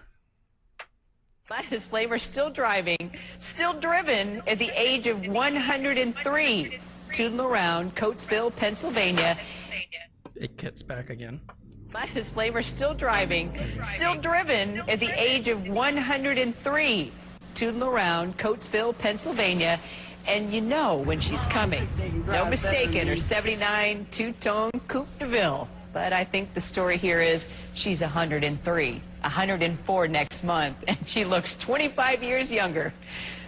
But 1.50 1.66
his 1.66 1.86
flavor 1.86 2.18
still 2.18 2.50
driving, 2.50 3.12
still 3.40 3.74
driven 3.74 4.42
at 4.48 4.58
the 4.58 4.70
age 4.70 5.08
of 5.08 5.28
103. 5.28 6.80
Tooting 7.16 7.40
around 7.40 7.96
Coatesville, 7.96 8.54
Pennsylvania. 8.58 9.38
It 10.36 10.58
gets 10.58 10.84
back 10.84 11.10
again. 11.10 11.40
His 12.14 12.30
flavor 12.30 12.62
still 12.62 12.94
driving, 12.94 13.58
still 13.82 14.16
driven 14.16 14.80
at 14.90 15.00
the 15.00 15.18
age 15.18 15.48
of 15.48 15.66
103. 15.66 17.12
Tooting 17.54 17.82
around 17.82 18.38
Coatesville, 18.38 18.98
Pennsylvania. 18.98 19.80
And 20.28 20.52
you 20.54 20.60
know 20.60 20.98
when 20.98 21.22
she's 21.22 21.46
coming. 21.46 21.88
No 22.28 22.50
mistaking 22.50 23.08
her 23.08 23.16
79 23.16 24.08
two-tone 24.12 24.72
Coupe 24.90 25.08
de 25.18 25.26
Ville. 25.26 25.70
But 25.94 26.12
I 26.12 26.26
think 26.26 26.54
the 26.54 26.60
story 26.60 26.98
here 26.98 27.22
is 27.22 27.46
she's 27.76 28.02
103, 28.02 29.02
104 29.22 30.08
next 30.10 30.44
month, 30.44 30.76
and 30.90 30.98
she 31.08 31.24
looks 31.24 31.56
25 31.56 32.24
years 32.24 32.52
younger. 32.52 32.94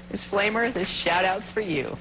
Ms. 0.09 0.23
Flamer, 0.23 0.73
this 0.73 0.87
shout-out's 0.87 1.51
for 1.51 1.59
you. 1.59 1.97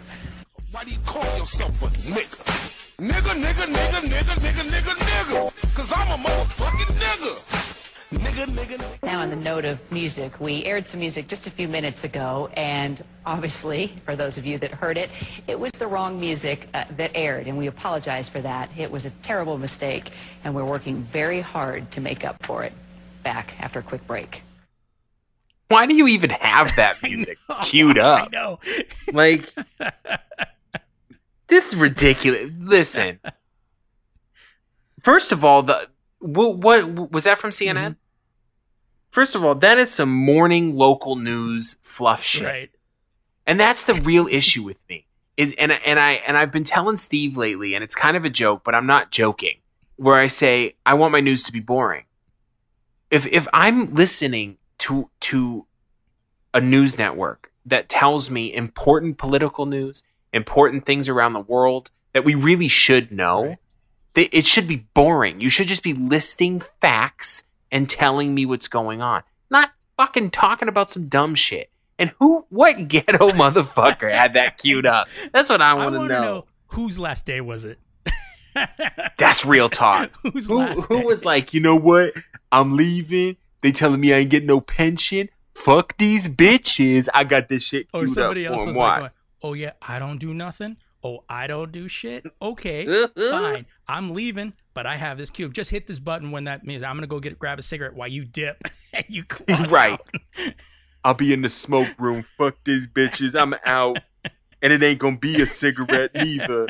Why 0.72 0.84
do 0.84 0.90
you 0.90 0.98
call 1.06 1.38
yourself 1.38 1.82
a 1.82 1.86
nigga? 2.10 2.96
Nigga, 2.98 3.40
nigga, 3.40 3.66
nigga, 3.66 4.00
nigga, 4.00 4.34
nigga, 4.36 4.64
nigga, 4.68 4.94
nigga. 4.94 5.74
Cause 5.76 5.92
I'm 5.94 6.10
a 6.10 6.22
motherfucking 6.22 6.92
nigga. 7.00 7.66
Nigga 8.10 8.46
nigga, 8.46 8.46
nigga, 8.46 8.78
nigga. 8.78 9.02
Now, 9.02 9.20
on 9.20 9.30
the 9.30 9.36
note 9.36 9.64
of 9.64 9.90
music, 9.90 10.38
we 10.40 10.64
aired 10.64 10.86
some 10.86 11.00
music 11.00 11.28
just 11.28 11.46
a 11.46 11.50
few 11.50 11.68
minutes 11.68 12.04
ago, 12.04 12.50
and 12.54 13.02
obviously, 13.24 13.92
for 14.04 14.14
those 14.16 14.38
of 14.38 14.46
you 14.46 14.58
that 14.58 14.70
heard 14.72 14.98
it, 14.98 15.10
it 15.46 15.58
was 15.58 15.72
the 15.72 15.86
wrong 15.86 16.20
music 16.20 16.68
uh, 16.74 16.84
that 16.96 17.12
aired, 17.14 17.46
and 17.46 17.56
we 17.56 17.66
apologize 17.66 18.28
for 18.28 18.40
that. 18.40 18.70
It 18.76 18.90
was 18.90 19.04
a 19.04 19.10
terrible 19.22 19.58
mistake, 19.58 20.10
and 20.44 20.54
we're 20.54 20.64
working 20.64 21.02
very 21.02 21.40
hard 21.40 21.90
to 21.92 22.00
make 22.00 22.24
up 22.24 22.44
for 22.44 22.62
it. 22.64 22.72
Back 23.22 23.54
after 23.58 23.80
a 23.80 23.82
quick 23.82 24.06
break. 24.06 24.42
Why 25.68 25.86
do 25.86 25.94
you 25.94 26.06
even 26.06 26.30
have 26.30 26.76
that 26.76 27.02
music 27.02 27.38
queued 27.62 27.98
up? 27.98 28.20
I 28.20 28.22
up? 28.24 28.32
know. 28.32 28.60
Like, 29.12 29.52
this 31.48 31.68
is 31.68 31.76
ridiculous. 31.76 32.50
Listen, 32.58 33.20
first 35.02 35.32
of 35.32 35.44
all, 35.44 35.62
the 35.62 35.88
what, 36.18 36.58
what 36.58 37.12
was 37.12 37.24
that 37.24 37.38
from 37.38 37.50
CNN? 37.50 37.74
Mm-hmm. 37.74 37.92
First 39.10 39.34
of 39.34 39.44
all, 39.44 39.54
that 39.54 39.78
is 39.78 39.90
some 39.90 40.10
morning 40.10 40.76
local 40.76 41.16
news 41.16 41.76
fluff 41.80 42.22
shit. 42.22 42.44
Right. 42.44 42.70
And 43.46 43.58
that's 43.58 43.84
the 43.84 43.94
real 43.94 44.26
issue 44.26 44.62
with 44.62 44.78
me. 44.88 45.06
Is 45.36 45.54
and 45.58 45.72
and 45.72 46.00
I 46.00 46.12
and 46.26 46.36
I've 46.36 46.50
been 46.50 46.64
telling 46.64 46.96
Steve 46.96 47.36
lately, 47.36 47.74
and 47.74 47.84
it's 47.84 47.94
kind 47.94 48.16
of 48.16 48.24
a 48.24 48.30
joke, 48.30 48.62
but 48.64 48.74
I'm 48.74 48.86
not 48.86 49.10
joking. 49.10 49.58
Where 49.96 50.18
I 50.18 50.26
say 50.26 50.76
I 50.84 50.94
want 50.94 51.12
my 51.12 51.20
news 51.20 51.42
to 51.44 51.52
be 51.52 51.60
boring. 51.60 52.04
If 53.10 53.26
if 53.26 53.46
I'm 53.52 53.94
listening 53.94 54.58
to 54.78 55.10
to 55.20 55.66
a 56.52 56.60
news 56.60 56.98
network 56.98 57.52
that 57.66 57.88
tells 57.88 58.30
me 58.30 58.52
important 58.52 59.18
political 59.18 59.66
news, 59.66 60.02
important 60.36 60.86
things 60.86 61.08
around 61.08 61.32
the 61.32 61.40
world 61.40 61.90
that 62.12 62.24
we 62.24 62.34
really 62.34 62.68
should 62.68 63.10
know, 63.10 63.56
Right. 64.14 64.28
it 64.32 64.46
should 64.46 64.66
be 64.68 64.76
boring. 64.94 65.40
You 65.40 65.50
should 65.50 65.68
just 65.68 65.82
be 65.82 65.92
listing 65.92 66.62
facts 66.80 67.42
and 67.72 67.88
telling 67.90 68.34
me 68.34 68.46
what's 68.46 68.68
going 68.68 69.02
on, 69.02 69.22
not 69.50 69.72
fucking 69.96 70.30
talking 70.30 70.68
about 70.68 70.90
some 70.90 71.08
dumb 71.08 71.34
shit. 71.34 71.70
And 71.98 72.12
who, 72.18 72.46
what 72.48 72.88
ghetto 72.88 73.30
motherfucker 73.30 74.10
had 74.10 74.34
that 74.34 74.58
queued 74.58 74.86
up? 74.86 75.08
That's 75.32 75.50
what 75.50 75.60
I 75.60 75.74
want 75.74 75.94
to 75.94 75.98
want 75.98 76.10
know. 76.10 76.20
to 76.20 76.24
know 76.26 76.44
whose 76.68 76.98
last 76.98 77.26
day 77.26 77.40
was 77.40 77.64
it? 77.64 77.78
That's 79.18 79.44
real 79.44 79.68
talk. 79.68 80.10
whose 80.32 80.46
who, 80.46 80.62
who 80.62 81.06
was 81.06 81.24
like, 81.24 81.52
you 81.54 81.60
know 81.60 81.76
what? 81.76 82.14
I'm 82.52 82.76
leaving. 82.76 83.36
They 83.62 83.72
telling 83.72 84.00
me 84.00 84.12
I 84.14 84.18
ain't 84.18 84.30
getting 84.30 84.46
no 84.46 84.60
pension. 84.60 85.28
Fuck 85.54 85.96
these 85.98 86.28
bitches. 86.28 87.08
I 87.12 87.24
got 87.24 87.48
this 87.48 87.64
shit 87.64 87.88
or 87.92 88.06
somebody 88.08 88.46
up 88.46 88.54
else 88.58 88.66
was 88.66 88.76
like, 88.76 89.12
"Oh 89.42 89.52
yeah, 89.54 89.72
I 89.82 89.98
don't 89.98 90.18
do 90.18 90.32
nothing. 90.34 90.76
Oh, 91.04 91.24
I 91.28 91.46
don't 91.46 91.70
do 91.70 91.86
shit. 91.88 92.24
Okay, 92.42 93.06
fine. 93.30 93.66
I'm 93.86 94.12
leaving, 94.12 94.54
but 94.74 94.86
I 94.86 94.96
have 94.96 95.18
this 95.18 95.30
cube. 95.30 95.54
Just 95.54 95.70
hit 95.70 95.86
this 95.86 95.98
button 96.00 96.30
when 96.32 96.44
that 96.44 96.64
means 96.64 96.82
I'm 96.82 96.96
gonna 96.96 97.06
go 97.06 97.20
get 97.20 97.38
grab 97.38 97.58
a 97.58 97.62
cigarette 97.62 97.94
while 97.94 98.08
you 98.08 98.24
dip 98.24 98.62
and 98.92 99.04
you 99.08 99.24
Right. 99.68 99.92
out. 99.92 100.06
I'll 101.04 101.14
be 101.14 101.32
in 101.32 101.42
the 101.42 101.48
smoke 101.48 101.94
room. 102.00 102.24
Fuck 102.36 102.56
these 102.64 102.86
bitches. 102.88 103.34
I'm 103.40 103.54
out. 103.64 103.98
And 104.60 104.72
it 104.72 104.82
ain't 104.82 104.98
gonna 104.98 105.16
be 105.18 105.40
a 105.40 105.46
cigarette 105.46 106.12
neither. 106.14 106.66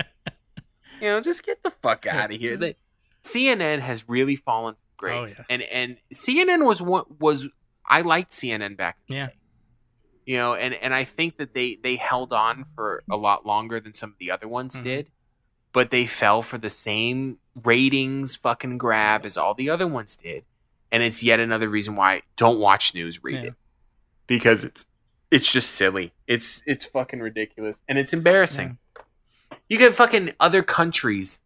You 1.01 1.09
know, 1.09 1.20
just 1.20 1.43
get 1.44 1.62
the 1.62 1.70
fuck 1.70 2.06
out 2.06 2.32
of 2.34 2.38
here. 2.38 2.56
They, 2.59 2.76
CNN 3.22 3.80
has 3.80 4.09
really 4.09 4.36
fallen 4.36 4.74
from 4.74 4.80
grace. 4.97 5.34
Oh, 5.38 5.44
yeah. 5.48 5.55
And 5.55 5.62
and 5.62 5.97
CNN 6.12 6.66
was 6.66 6.82
what 6.82 7.18
was 7.20 7.47
I 7.88 8.02
liked 8.02 8.32
CNN 8.32 8.76
back. 8.76 8.98
Yeah. 9.09 9.28
day. 9.28 9.32
You 10.27 10.36
know, 10.36 10.55
and 10.55 10.74
and 10.74 10.93
I 10.93 11.05
think 11.05 11.36
that 11.39 11.55
they 11.55 11.77
they 11.77 11.97
held 11.97 12.32
on 12.32 12.65
for 12.74 13.03
a 13.09 13.16
lot 13.16 13.47
longer 13.47 13.78
than 13.81 13.94
some 13.94 14.11
of 14.11 14.19
the 14.19 14.31
other 14.31 14.48
ones 14.48 14.74
Mhm. 14.81 14.85
did. 14.85 15.11
But 15.73 15.90
they 15.90 16.07
fell 16.07 16.43
for 16.43 16.59
the 16.59 16.70
same 16.70 17.39
ratings 17.55 18.35
fucking 18.36 18.78
grab 18.78 19.24
as 19.24 19.36
all 19.36 19.55
the 19.55 19.70
other 19.70 19.86
ones 19.86 20.16
did. 20.16 20.44
And 20.90 21.03
it's 21.03 21.23
yet 21.23 21.39
another 21.39 21.69
reason 21.69 21.94
why 21.97 22.23
don't 22.36 22.59
watch 22.59 22.93
news, 22.94 23.23
read 23.23 23.35
Yeah. 23.36 23.48
it. 23.51 23.55
Because 24.27 24.65
it's 24.65 24.85
it's 25.31 25.51
just 25.51 25.70
silly. 25.70 26.12
It's 26.27 26.61
it's 26.66 26.85
fucking 26.85 27.20
ridiculous 27.20 27.81
and 27.89 27.97
it's 27.98 28.12
embarrassing. 28.12 28.78
You 29.69 29.78
get 29.78 29.94
fucking 29.94 30.32
other 30.40 30.62
countries 30.62 31.40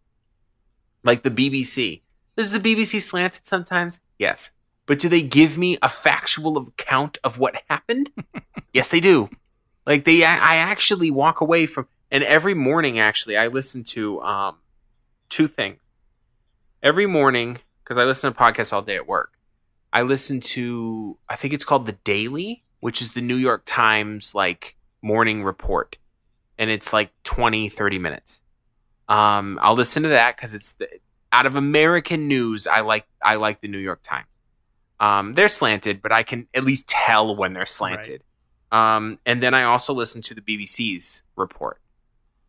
like 1.03 1.23
the 1.23 1.31
BBC. 1.31 2.03
Does 2.37 2.53
the 2.53 2.61
BBC 2.61 3.01
slanted 3.01 3.47
sometimes? 3.47 4.01
Yes. 4.19 4.53
But 4.91 4.99
do 4.99 5.09
they 5.09 5.23
give 5.23 5.57
me 5.57 5.79
a 5.83 5.89
factual 5.89 6.59
account 6.59 7.17
of 7.23 7.39
what 7.39 7.63
happened? 7.69 8.11
yes, 8.75 8.89
they 8.89 8.99
do. 8.99 9.31
Like 9.87 10.05
they, 10.05 10.25
I 10.25 10.57
actually 10.57 11.13
walk 11.13 11.41
away 11.41 11.67
from, 11.67 11.87
and 12.11 12.25
every 12.25 12.55
morning 12.55 12.99
actually, 12.99 13.37
I 13.37 13.47
listen 13.47 13.85
to 13.85 14.21
um, 14.23 14.57
two 15.29 15.47
things. 15.47 15.79
Every 16.83 17.07
morning, 17.07 17.59
because 17.85 17.99
I 17.99 18.05
listen 18.05 18.33
to 18.33 18.37
podcasts 18.37 18.73
all 18.73 18.83
day 18.83 18.97
at 18.97 19.07
work, 19.07 19.35
I 19.93 20.03
listen 20.03 20.41
to, 20.41 21.17
I 21.29 21.37
think 21.37 21.55
it's 21.55 21.63
called 21.63 21.87
the 21.87 21.97
Daily, 22.03 22.65
which 22.81 23.01
is 23.01 23.13
the 23.13 23.21
New 23.21 23.37
York 23.37 23.63
Times 23.67 24.35
like 24.35 24.75
morning 25.03 25.45
report, 25.45 25.99
and 26.59 26.69
it's 26.69 26.93
like 26.93 27.13
20, 27.23 27.69
30 27.69 27.99
minutes. 28.01 28.43
Um, 29.09 29.57
I'll 29.63 29.77
listen 29.77 30.03
to 30.03 30.09
that 30.09 30.37
because 30.37 30.53
it's 30.53 30.73
the, 30.73 30.89
out 31.31 31.47
of 31.47 31.55
American 31.55 32.27
news. 32.27 32.67
I 32.67 32.81
like 32.81 33.07
I 33.23 33.37
like 33.37 33.61
the 33.61 33.69
New 33.69 33.79
York 33.79 34.01
Times. 34.03 34.27
Um, 35.01 35.33
they're 35.35 35.49
slanted, 35.49 36.03
but 36.03 36.13
I 36.13 36.23
can 36.23 36.47
at 36.55 36.63
least 36.63 36.87
tell 36.87 37.35
when 37.35 37.55
they're 37.55 37.65
slanted. 37.67 38.23
Um, 38.71 39.19
and 39.27 39.43
then 39.43 39.55
I 39.55 39.65
also 39.65 39.93
listen 39.95 40.21
to 40.23 40.35
the 40.35 40.41
BBC's 40.43 41.23
report. 41.37 41.81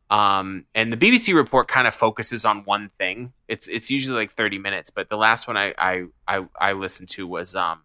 Um, 0.09 0.65
and 0.75 0.91
the 0.91 0.97
BBC 0.97 1.33
report 1.33 1.69
kind 1.69 1.87
of 1.87 1.95
focuses 1.95 2.43
on 2.43 2.65
one 2.65 2.91
thing. 2.99 3.31
It's 3.47 3.67
it's 3.69 3.89
usually 3.89 4.17
like 4.17 4.33
thirty 4.33 4.57
minutes, 4.59 4.89
but 4.89 5.07
the 5.09 5.15
last 5.15 5.47
one 5.47 5.55
I 5.55 5.73
I 5.77 6.03
I, 6.27 6.45
I 6.59 6.73
listened 6.73 7.07
to 7.11 7.25
was 7.25 7.55
um 7.55 7.79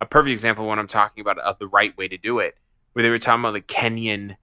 a 0.00 0.06
perfect 0.06 0.32
example 0.32 0.64
of 0.64 0.68
what 0.68 0.80
I'm 0.80 0.88
talking 0.88 1.20
about 1.20 1.38
of 1.38 1.58
the 1.60 1.68
right 1.68 1.96
way 1.96 2.08
to 2.08 2.18
do 2.18 2.40
it, 2.40 2.56
where 2.92 3.04
they 3.04 3.08
were 3.08 3.20
talking 3.20 3.42
about 3.44 3.52
the 3.52 3.60
Kenyan 3.60 4.36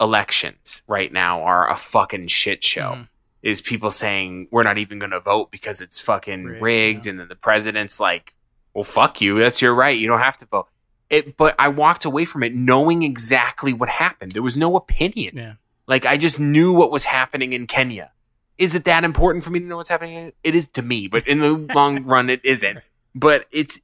elections 0.00 0.82
right 0.86 1.12
now 1.12 1.42
are 1.42 1.70
a 1.70 1.76
fucking 1.76 2.26
shit 2.28 2.62
show. 2.62 2.92
Mhm. 2.92 3.08
Is 3.42 3.60
people 3.62 3.90
saying 3.90 4.48
we're 4.50 4.62
not 4.62 4.76
even 4.76 4.98
going 4.98 5.12
to 5.12 5.20
vote 5.20 5.50
because 5.50 5.80
it's 5.80 5.98
fucking 5.98 6.44
Rigged, 6.44 6.62
rigged, 6.62 7.06
yeah. 7.06 7.10
and 7.10 7.20
then 7.20 7.28
the 7.28 7.36
president's 7.36 7.98
like, 7.98 8.34
"Well, 8.74 8.84
fuck 8.84 9.20
you. 9.20 9.38
That's 9.38 9.60
your 9.62 9.74
right. 9.74 9.96
You 9.98 10.06
don't 10.08 10.20
have 10.20 10.36
to 10.38 10.46
vote." 10.46 10.68
It, 11.08 11.36
but 11.36 11.56
I 11.58 11.68
walked 11.68 12.04
away 12.04 12.24
from 12.24 12.42
it 12.44 12.54
knowing 12.54 13.02
exactly 13.02 13.72
what 13.72 13.88
happened. 13.88 14.32
There 14.32 14.42
was 14.42 14.56
no 14.56 14.76
opinion. 14.76 15.36
Yeah. 15.36 15.54
Like 15.88 16.06
I 16.06 16.16
just 16.16 16.38
knew 16.38 16.72
what 16.72 16.92
was 16.92 17.04
happening 17.04 17.52
in 17.52 17.66
Kenya. 17.66 18.12
Is 18.58 18.74
it 18.74 18.84
that 18.84 19.02
important 19.04 19.42
for 19.42 19.50
me 19.50 19.58
to 19.58 19.64
know 19.64 19.76
what's 19.78 19.88
happening? 19.88 20.32
It 20.44 20.54
is 20.54 20.68
to 20.68 20.82
me, 20.82 21.08
but 21.08 21.26
in 21.26 21.40
the 21.40 21.52
long 21.74 22.04
run, 22.04 22.30
it 22.30 22.40
isn't. 22.44 22.78
But 23.14 23.46
it's 23.50 23.80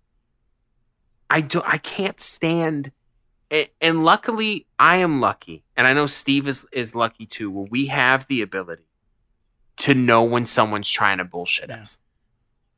I 1.28 1.40
do 1.40 1.62
I 1.64 1.78
can't 1.78 2.20
stand. 2.20 2.92
And 3.80 4.04
luckily, 4.04 4.66
I 4.78 4.96
am 4.96 5.20
lucky, 5.20 5.62
and 5.76 5.86
I 5.86 5.92
know 5.92 6.06
Steve 6.06 6.46
is 6.48 6.66
is 6.72 6.94
lucky 6.94 7.26
too. 7.26 7.50
Where 7.50 7.66
we 7.70 7.86
have 7.86 8.26
the 8.28 8.40
ability 8.42 8.84
to 9.78 9.94
know 9.94 10.22
when 10.24 10.46
someone's 10.46 10.88
trying 10.88 11.18
to 11.18 11.24
bullshit 11.24 11.68
Yeah. 11.70 11.80
us, 11.82 11.98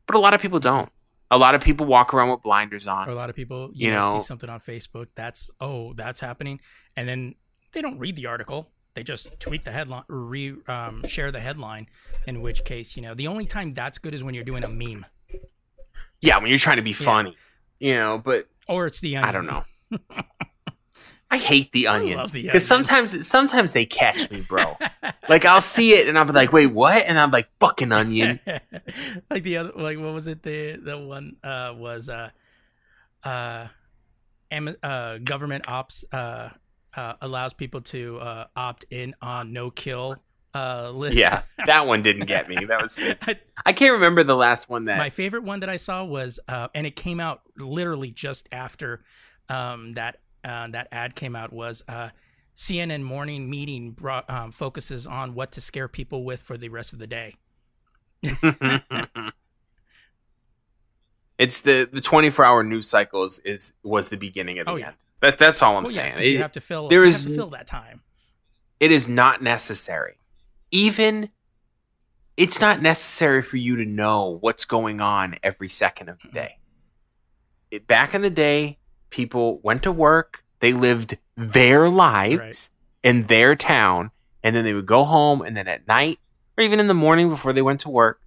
but 0.07 0.15
a 0.15 0.19
lot 0.19 0.35
of 0.35 0.41
people 0.41 0.61
don't. 0.61 0.91
A 1.31 1.37
lot 1.39 1.55
of 1.55 1.61
people 1.61 1.85
walk 1.87 2.15
around 2.15 2.31
with 2.31 2.43
blinders 2.43 2.87
on. 2.87 3.09
Or 3.09 3.13
a 3.13 3.15
lot 3.15 3.29
of 3.29 3.37
people, 3.37 3.71
you, 3.75 3.87
You 3.87 3.93
know, 3.93 4.15
know- 4.15 4.19
see 4.21 4.27
something 4.27 4.49
on 4.49 4.61
Facebook. 4.61 5.09
That's 5.15 5.51
oh, 5.61 5.93
that's 5.95 6.21
happening, 6.21 6.61
and 6.97 7.09
then 7.09 7.35
they 7.73 7.83
don't 7.83 7.99
read 7.99 8.17
the 8.17 8.27
article. 8.27 8.71
They 8.95 9.03
just 9.05 9.39
tweet 9.39 9.65
the 9.65 9.71
headline, 9.71 10.05
or 10.09 10.17
re 10.19 10.55
um, 10.67 11.05
share 11.07 11.31
the 11.31 11.41
headline. 11.41 11.87
In 12.27 12.41
which 12.41 12.65
case, 12.65 12.97
you 12.97 13.03
know, 13.03 13.15
the 13.15 13.27
only 13.29 13.47
time 13.47 13.71
that's 13.73 13.99
good 13.99 14.15
is 14.15 14.25
when 14.25 14.35
you're 14.35 14.43
doing 14.45 14.65
a 14.65 14.69
meme, 14.69 15.07
Yeah, 16.21 16.39
when 16.39 16.49
you're 16.51 16.59
trying 16.59 16.77
to 16.79 16.83
be 16.83 16.93
funny, 16.95 17.37
you 17.79 17.95
know. 17.95 18.19
But 18.25 18.49
or 18.67 18.87
it's 18.87 19.01
the 19.01 19.17
I 19.19 19.31
don't 19.31 19.47
know. 19.47 19.65
I 21.31 21.37
hate 21.37 21.73
the 21.73 21.89
onion 21.89 22.27
because 22.33 22.67
sometimes 22.67 23.27
sometimes 23.27 23.73
they 23.73 23.85
catch 23.85 24.31
me, 24.31 24.41
bro. 24.41 24.77
like 25.29 25.45
I'll 25.45 25.61
see 25.61 25.93
it 25.93 26.09
and 26.09 26.19
I'll 26.19 26.25
be 26.25 26.33
like, 26.33 26.53
"Wait, 26.53 26.69
what?" 26.69 27.05
And 27.07 27.19
I'm 27.19 27.31
like, 27.31 27.49
"Fucking 27.61 27.93
onion." 27.93 28.41
like 29.31 29.43
the 29.43 29.59
other, 29.59 29.73
like 29.77 29.99
what 29.99 30.15
was 30.15 30.27
it? 30.27 30.43
The 30.43 30.77
the 30.83 30.97
one 30.99 31.37
uh, 31.45 31.75
was 31.77 32.09
uh, 32.09 32.31
uh, 33.25 33.67
am, 34.51 34.75
uh, 34.83 35.19
government 35.19 35.69
ops 35.69 36.05
uh, 36.13 36.51
uh, 36.97 37.15
allows 37.21 37.53
people 37.53 37.83
to 37.83 38.19
uh, 38.19 38.47
opt 38.57 38.87
in 38.91 39.15
on 39.21 39.53
no 39.53 39.71
kill 39.71 40.17
uh, 40.55 40.91
list. 40.91 41.17
yeah, 41.17 41.43
that 41.67 41.87
one 41.87 42.03
didn't 42.03 42.27
get 42.27 42.49
me. 42.49 42.65
That 42.65 42.83
was 42.83 42.99
I- 43.23 43.39
I 43.67 43.73
can't 43.75 43.93
remember 43.93 44.25
the 44.25 44.37
last 44.37 44.71
one 44.71 44.87
that. 44.87 44.97
My 44.99 45.11
favorite 45.11 45.43
one 45.45 45.61
that 45.61 45.69
I 45.69 45.77
saw 45.77 46.05
was, 46.05 46.41
uh, 46.49 46.69
and 46.75 46.87
it 46.87 46.97
came 46.97 47.21
out 47.21 47.43
literally 47.59 48.11
just 48.11 48.49
after 48.51 49.05
um, 49.51 49.93
that 49.93 50.21
uh, 50.49 50.67
that 50.69 50.89
ad 50.91 51.15
came 51.15 51.37
out. 51.37 51.53
Was 51.53 51.83
uh, 51.89 52.11
CNN 52.57 53.03
morning 53.03 53.49
meeting 53.51 53.93
brought, 53.93 54.29
um, 54.31 54.51
focuses 54.53 55.07
on 55.07 55.35
what 55.35 55.53
to 55.53 55.61
scare 55.61 55.89
people 55.89 56.25
with 56.25 56.43
for 56.43 56.57
the 56.57 56.69
rest 56.71 56.93
of 56.93 56.99
the 56.99 57.07
day. 57.07 57.37
it's 61.39 61.61
the 61.61 61.89
the 61.93 62.01
24 62.01 62.45
hour 62.45 62.63
news 62.65 62.89
cycles 62.89 63.39
is 63.41 63.73
was 63.83 64.09
the 64.09 64.17
beginning 64.17 64.59
of 64.59 64.67
the 64.67 64.73
Oh, 64.73 64.77
yeah. 64.77 64.87
end. 64.89 64.97
That 65.21 65.39
that's 65.39 65.63
all 65.63 65.77
I'm 65.77 65.85
yeah, 65.87 65.91
saying. 65.91 66.17
'cause 66.17 66.27
you 66.27 66.39
have 66.39 66.53
to 66.53 66.61
fill. 66.61 66.89
there 66.89 67.05
you 67.05 67.11
is- 67.11 67.25
to 67.25 67.35
fill 67.35 67.51
that 67.51 67.67
time. 67.67 68.03
it 68.81 68.91
is 68.93 69.09
not 69.09 69.43
necessary. 69.43 70.19
Even 70.71 71.31
it's 72.37 72.61
not 72.61 72.81
necessary 72.83 73.43
for 73.43 73.57
you 73.57 73.75
to 73.77 73.85
know 73.85 74.39
what's 74.41 74.65
going 74.65 75.01
on 75.01 75.37
every 75.43 75.69
second 75.69 76.09
of 76.09 76.21
the 76.23 76.29
day. 76.29 76.59
it, 77.71 77.87
back 77.87 78.15
in 78.15 78.23
the 78.23 78.31
day, 78.31 78.78
people 79.11 79.61
went 79.63 79.83
to 79.85 79.93
work, 79.93 80.45
they 80.61 80.73
lived 80.73 81.19
their 81.37 81.89
lives 81.89 82.71
in 83.03 83.27
their 83.27 83.55
town, 83.55 84.11
and 84.43 84.55
then 84.55 84.65
they 84.65 84.75
would 84.75 84.87
go 84.87 85.05
home, 85.05 85.43
and 85.43 85.57
then 85.57 85.69
at 85.69 85.87
night 85.87 86.19
or 86.59 86.63
even 86.65 86.81
in 86.81 86.89
the 86.89 86.95
morning 86.95 87.31
before 87.31 87.53
they 87.53 87.63
went 87.63 87.81
to 87.81 87.89
work, 87.89 88.21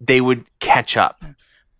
they 0.00 0.20
would 0.20 0.46
catch 0.58 0.96
up 0.96 1.22
hmm. 1.22 1.30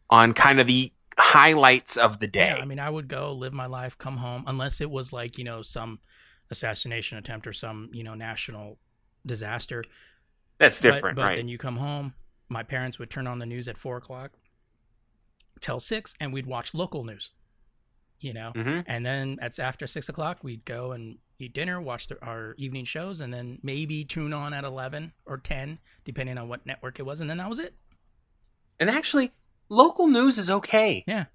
on 0.09 0.33
kind 0.33 0.61
of 0.61 0.69
the 0.69 0.93
highlights 1.19 1.97
of 1.97 2.21
the 2.21 2.29
day. 2.29 2.55
Yeah, 2.57 2.63
I 2.63 2.65
mean, 2.65 2.79
I 2.79 2.89
would 2.89 3.09
go 3.09 3.33
live 3.33 3.53
my 3.53 3.67
life, 3.67 3.99
come 3.99 4.19
home, 4.19 4.45
unless 4.47 4.81
it 4.81 4.91
was 4.91 5.13
like 5.13 5.37
you 5.37 5.45
know 5.45 5.61
some 5.63 5.99
assassination 6.51 7.19
attempt 7.19 7.47
or 7.47 7.53
some 7.53 7.91
you 7.93 8.05
know 8.05 8.15
national 8.15 8.79
disaster. 9.27 9.83
That's 10.59 10.81
But- 10.81 10.93
different, 10.93 11.17
but, 11.17 11.23
right? 11.23 11.37
then 11.37 11.49
you 11.49 11.59
come 11.59 11.77
home. 11.77 12.15
My 12.49 12.63
parents 12.63 12.99
would 12.99 13.11
turn 13.11 13.27
on 13.27 13.41
the 13.41 13.47
news 13.47 13.67
at 13.67 13.77
four 13.77 13.97
o'clock 13.97 14.33
till 15.61 15.81
six, 15.81 16.15
and 16.21 16.33
we'd 16.33 16.47
watch 16.47 16.75
local 16.75 17.03
news. 17.03 17.31
You 18.25 18.33
know, 18.33 18.53
hmm 18.55 18.81
and 18.87 19.05
then 19.05 19.39
at 19.43 19.59
after 19.59 19.87
six 19.87 20.09
o'clock, 20.09 20.39
we'd 20.43 20.65
go 20.65 20.93
and 20.93 21.19
eat 21.39 21.53
dinner, 21.53 21.79
watch 21.81 22.07
the, 22.09 22.17
our 22.25 22.55
evening 22.57 22.87
shows, 22.87 23.21
and 23.21 23.35
then 23.35 23.59
maybe 23.63 24.03
tune 24.05 24.33
on 24.33 24.55
at 24.55 24.65
eleven 24.65 25.13
or 25.27 25.37
ten, 25.37 25.79
depending 26.07 26.39
on 26.39 26.49
what 26.49 26.65
network 26.65 26.99
it 26.99 27.03
was, 27.05 27.21
and 27.21 27.29
then 27.29 27.37
that 27.37 27.49
was 27.51 27.59
it. 27.59 27.75
And 28.81 28.89
actually, 28.89 29.33
local 29.69 30.09
news 30.09 30.39
is 30.39 30.49
okay. 30.49 31.05
Yeah, 31.07 31.27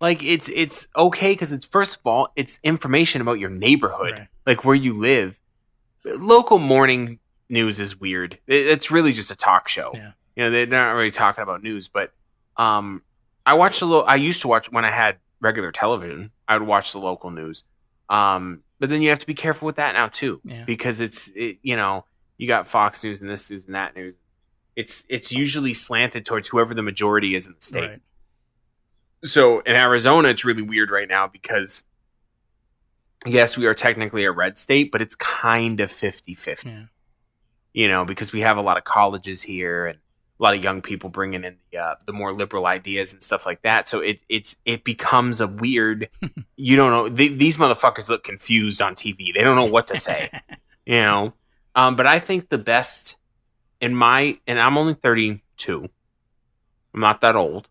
Like 0.00 0.22
it's 0.22 0.48
it's 0.50 0.86
okay 0.94 1.32
because 1.32 1.52
it's 1.52 1.64
first 1.64 1.96
of 2.00 2.06
all 2.06 2.28
it's 2.36 2.58
information 2.62 3.22
about 3.22 3.38
your 3.38 3.50
neighborhood, 3.50 4.12
Right. 4.12 4.28
like 4.44 4.62
where 4.64 4.74
you 4.76 4.92
live. 4.92 5.38
Local 6.04 6.58
morning 6.58 7.18
news 7.48 7.80
is 7.80 7.98
weird. 7.98 8.38
It- 8.46 8.66
It's 8.66 8.90
really 8.90 9.12
just 9.14 9.30
a 9.30 9.36
talk 9.36 9.68
show. 9.68 9.90
Yeah. 9.94 10.12
You 10.36 10.42
know, 10.44 10.50
they're 10.50 10.66
not 10.66 10.92
really 10.92 11.10
talking 11.10 11.42
about 11.42 11.62
news, 11.62 11.88
but 11.88 12.12
um, 12.58 13.02
I 13.46 13.54
watched 13.54 13.80
a 13.80 13.86
little. 13.86 14.04
I 14.04 14.16
used 14.16 14.42
to 14.42 14.48
watch 14.48 14.70
when 14.70 14.84
I 14.84 14.90
had 14.90 15.16
regular 15.46 15.72
television. 15.72 16.30
I 16.48 16.58
would 16.58 16.66
watch 16.66 16.92
the 16.92 16.98
local 16.98 17.30
news. 17.30 17.62
Um, 18.08 18.62
but 18.78 18.88
then 18.90 19.00
you 19.02 19.08
have 19.10 19.18
to 19.20 19.26
be 19.26 19.34
careful 19.34 19.66
with 19.66 19.76
that 19.76 19.94
now 19.94 20.08
too, 20.08 20.40
Yeah. 20.44 20.64
because 20.64 21.00
it's 21.00 21.28
it, 21.34 21.58
you 21.62 21.76
know 21.76 22.04
you 22.38 22.46
got 22.46 22.68
Fox 22.68 23.02
News 23.02 23.20
and 23.22 23.30
this 23.30 23.50
news 23.50 23.64
and 23.66 23.74
that 23.74 23.94
news. 23.96 24.16
It's 24.76 25.04
it's 25.08 25.32
usually 25.32 25.72
slanted 25.74 26.26
towards 26.26 26.48
whoever 26.48 26.74
the 26.74 26.82
majority 26.82 27.34
is 27.34 27.46
in 27.46 27.54
the 27.54 27.62
state 27.64 27.88
right. 27.88 28.00
so 29.24 29.60
in 29.60 29.74
Arizona, 29.74 30.28
it's 30.28 30.44
really 30.44 30.62
weird 30.62 30.90
right 30.90 31.08
now 31.08 31.26
because 31.26 31.82
yes, 33.24 33.56
we 33.56 33.66
are 33.66 33.74
technically 33.74 34.24
a 34.24 34.30
red 34.32 34.58
state, 34.58 34.92
but 34.92 35.00
it's 35.02 35.14
kind 35.14 35.80
of 35.80 35.90
50 35.90 36.34
50, 36.34 36.68
Yeah. 36.68 36.82
you 37.72 37.88
know, 37.88 38.04
because 38.04 38.32
we 38.32 38.40
have 38.42 38.56
a 38.56 38.62
lot 38.62 38.76
of 38.76 38.84
colleges 38.84 39.42
here 39.42 39.86
and 39.86 39.98
a 40.38 40.42
lot 40.42 40.54
of 40.54 40.62
young 40.62 40.82
people 40.82 41.08
bringing 41.08 41.44
in 41.44 41.56
the, 41.72 41.78
uh, 41.78 41.94
the 42.04 42.12
more 42.12 42.32
liberal 42.32 42.66
ideas 42.66 43.12
and 43.12 43.22
stuff 43.22 43.46
like 43.46 43.62
that. 43.62 43.88
So 43.88 44.00
it, 44.00 44.20
it's, 44.28 44.56
it 44.64 44.84
becomes 44.84 45.40
a 45.40 45.46
weird, 45.46 46.10
you 46.56 46.76
don't 46.76 46.90
know, 46.90 47.14
th- 47.14 47.38
these 47.38 47.56
motherfuckers 47.56 48.08
look 48.08 48.22
confused 48.24 48.82
on 48.82 48.94
TV. 48.94 49.32
They 49.34 49.42
don't 49.42 49.56
know 49.56 49.64
what 49.64 49.86
to 49.88 49.96
say, 49.96 50.30
you 50.86 51.00
know? 51.00 51.32
Um, 51.74 51.96
but 51.96 52.06
I 52.06 52.18
think 52.18 52.48
the 52.48 52.58
best 52.58 53.16
in 53.80 53.94
my, 53.94 54.38
and 54.46 54.58
I'm 54.60 54.76
only 54.76 54.94
32, 54.94 55.88
I'm 56.94 57.00
not 57.00 57.20
that 57.22 57.36
old. 57.36 57.68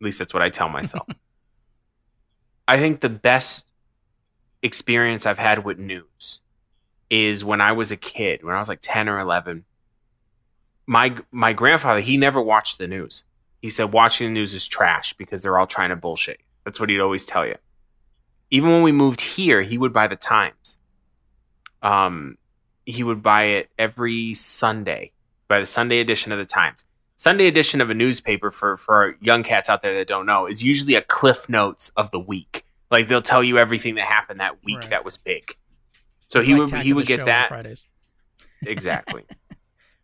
At 0.00 0.04
least 0.04 0.20
that's 0.20 0.34
what 0.34 0.42
I 0.42 0.50
tell 0.50 0.68
myself. 0.68 1.06
I 2.68 2.78
think 2.78 3.00
the 3.00 3.08
best 3.08 3.64
experience 4.62 5.26
I've 5.26 5.38
had 5.38 5.64
with 5.64 5.78
news 5.78 6.40
is 7.10 7.44
when 7.44 7.60
I 7.60 7.72
was 7.72 7.90
a 7.90 7.96
kid, 7.96 8.44
when 8.44 8.54
I 8.54 8.58
was 8.58 8.68
like 8.68 8.80
10 8.82 9.08
or 9.08 9.18
11. 9.18 9.64
My 10.90 11.16
my 11.30 11.52
grandfather, 11.52 12.00
he 12.00 12.16
never 12.16 12.40
watched 12.40 12.78
the 12.78 12.88
news. 12.88 13.22
He 13.60 13.68
said 13.68 13.92
watching 13.92 14.28
the 14.28 14.32
news 14.32 14.54
is 14.54 14.66
trash 14.66 15.12
because 15.12 15.42
they're 15.42 15.58
all 15.58 15.66
trying 15.66 15.90
to 15.90 15.96
bullshit. 15.96 16.40
That's 16.64 16.80
what 16.80 16.88
he'd 16.88 17.00
always 17.00 17.26
tell 17.26 17.46
you. 17.46 17.56
Even 18.50 18.70
when 18.72 18.82
we 18.82 18.90
moved 18.92 19.20
here, 19.20 19.60
he 19.62 19.76
would 19.76 19.92
buy 19.92 20.06
the 20.06 20.16
Times. 20.16 20.78
Um 21.82 22.38
he 22.86 23.02
would 23.02 23.22
buy 23.22 23.44
it 23.44 23.68
every 23.78 24.32
Sunday, 24.32 25.12
by 25.46 25.60
the 25.60 25.66
Sunday 25.66 25.98
edition 26.00 26.32
of 26.32 26.38
the 26.38 26.46
Times. 26.46 26.86
Sunday 27.16 27.46
edition 27.48 27.80
of 27.82 27.90
a 27.90 27.94
newspaper 27.94 28.50
for 28.50 28.76
for 28.78 28.94
our 28.94 29.14
young 29.20 29.42
cats 29.42 29.68
out 29.68 29.82
there 29.82 29.94
that 29.94 30.08
don't 30.08 30.24
know 30.24 30.46
is 30.46 30.62
usually 30.62 30.94
a 30.94 31.02
cliff 31.02 31.48
notes 31.50 31.90
of 31.96 32.10
the 32.12 32.20
week. 32.20 32.64
Like 32.90 33.08
they'll 33.08 33.20
tell 33.20 33.44
you 33.44 33.58
everything 33.58 33.96
that 33.96 34.06
happened 34.06 34.40
that 34.40 34.64
week 34.64 34.78
Right. 34.78 34.90
that 34.90 35.04
was 35.04 35.18
big. 35.18 35.54
So 36.30 36.40
he 36.40 36.54
Like 36.54 36.72
would 36.72 36.80
he 36.82 36.92
would 36.94 37.06
get 37.06 37.26
that 37.26 37.48
Fridays. 37.48 37.86
exactly. 38.62 39.24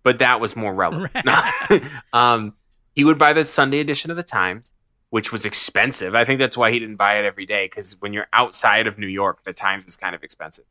but 0.04 0.18
that 0.18 0.40
was 0.40 0.54
more 0.54 0.72
relevant. 0.84 1.26
Um, 2.12 2.54
he 2.94 3.02
would 3.02 3.18
buy 3.18 3.32
the 3.32 3.44
Sunday 3.44 3.80
edition 3.80 4.12
of 4.12 4.16
the 4.16 4.22
Times, 4.22 4.72
which 5.10 5.32
was 5.32 5.44
expensive. 5.44 6.14
I 6.14 6.24
think 6.24 6.38
that's 6.38 6.56
why 6.56 6.70
he 6.70 6.78
didn't 6.78 6.94
buy 6.94 7.18
it 7.18 7.24
every 7.24 7.44
day 7.44 7.66
because 7.66 8.00
when 8.00 8.12
you're 8.12 8.28
outside 8.32 8.86
of 8.86 8.98
New 8.98 9.08
York, 9.08 9.42
the 9.44 9.52
Times 9.52 9.84
is 9.86 9.96
kind 9.96 10.14
of 10.14 10.22
expensive. 10.22 10.64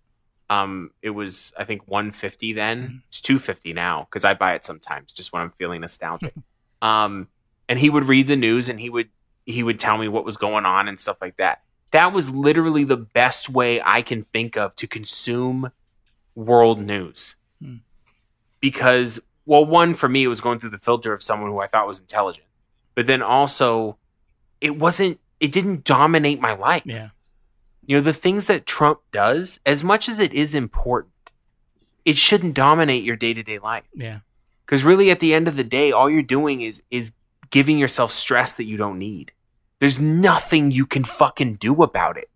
Um, 0.49 0.91
it 1.01 1.09
was 1.09 1.51
I 1.57 1.65
think 1.65 1.85
150 1.87 2.53
then. 2.53 3.03
It's 3.09 3.19
250 3.19 3.73
now 3.73 4.07
because 4.09 4.23
I 4.23 4.33
buy 4.33 4.53
it 4.53 4.63
sometimes 4.63 5.11
just 5.11 5.33
when 5.33 5.41
I'm 5.41 5.51
feeling 5.57 5.81
nostalgic. 5.81 6.33
um, 6.81 7.27
and 7.67 7.79
he 7.79 7.89
would 7.89 8.05
read 8.05 8.27
the 8.27 8.35
news 8.37 8.69
and 8.69 8.79
he 8.79 8.89
would 8.89 9.09
he 9.45 9.63
would 9.63 9.79
tell 9.79 9.97
me 9.97 10.07
what 10.07 10.23
was 10.23 10.37
going 10.37 10.65
on 10.65 10.87
and 10.87 10.99
stuff 10.99 11.17
like 11.21 11.35
that. 11.37 11.61
That 11.91 12.13
was 12.13 12.29
literally 12.29 12.85
the 12.85 12.97
best 12.97 13.49
way 13.49 13.81
I 13.81 14.01
can 14.01 14.23
think 14.33 14.55
of 14.57 14.75
to 14.77 14.87
consume 14.87 15.71
world 16.35 16.79
news. 16.79 17.35
Because 18.63 19.19
well, 19.45 19.65
one 19.65 19.93
for 19.93 20.07
me 20.07 20.23
it 20.23 20.29
was 20.29 20.39
going 20.39 20.57
through 20.57 20.69
the 20.69 20.77
filter 20.77 21.11
of 21.11 21.21
someone 21.21 21.51
who 21.51 21.59
I 21.59 21.67
thought 21.67 21.85
was 21.85 21.99
intelligent. 21.99 22.47
But 22.95 23.07
then 23.07 23.21
also 23.21 23.97
it 24.61 24.77
wasn't 24.79 25.19
it 25.41 25.51
didn't 25.51 25.83
dominate 25.83 26.39
my 26.39 26.53
life. 26.53 26.83
Yeah. 26.85 27.09
You 27.85 27.97
know, 27.97 28.01
the 28.01 28.13
things 28.13 28.45
that 28.45 28.65
Trump 28.65 29.01
does, 29.11 29.59
as 29.65 29.83
much 29.83 30.07
as 30.07 30.17
it 30.17 30.31
is 30.31 30.55
important, 30.55 31.11
it 32.05 32.15
shouldn't 32.15 32.53
dominate 32.53 33.03
your 33.03 33.17
day-to-day 33.17 33.59
life. 33.59 33.83
Yeah. 33.93 34.19
Because 34.65 34.85
really, 34.85 35.11
at 35.11 35.19
the 35.19 35.33
end 35.33 35.49
of 35.49 35.57
the 35.57 35.65
day, 35.65 35.91
all 35.91 36.09
you're 36.09 36.21
doing 36.21 36.61
is 36.61 36.81
is 36.89 37.11
giving 37.49 37.77
yourself 37.77 38.13
stress 38.13 38.53
that 38.53 38.63
you 38.63 38.77
don't 38.77 38.97
need. 38.97 39.33
There's 39.79 39.99
nothing 39.99 40.71
you 40.71 40.85
can 40.85 41.03
fucking 41.03 41.55
do 41.55 41.83
about 41.83 42.17
it. 42.17 42.29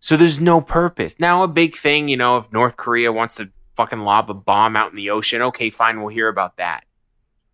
So 0.00 0.16
there's 0.16 0.40
no 0.40 0.62
purpose. 0.62 1.16
Now, 1.18 1.42
a 1.42 1.48
big 1.48 1.76
thing, 1.76 2.08
you 2.08 2.16
know, 2.16 2.38
if 2.38 2.50
North 2.50 2.78
Korea 2.78 3.12
wants 3.12 3.34
to 3.36 3.50
fucking 3.78 4.00
lob 4.00 4.28
a 4.28 4.34
bomb 4.34 4.74
out 4.76 4.90
in 4.90 4.96
the 4.96 5.10
ocean, 5.10 5.40
okay, 5.40 5.70
fine, 5.70 6.00
we'll 6.00 6.08
hear 6.08 6.26
about 6.28 6.56
that. 6.56 6.84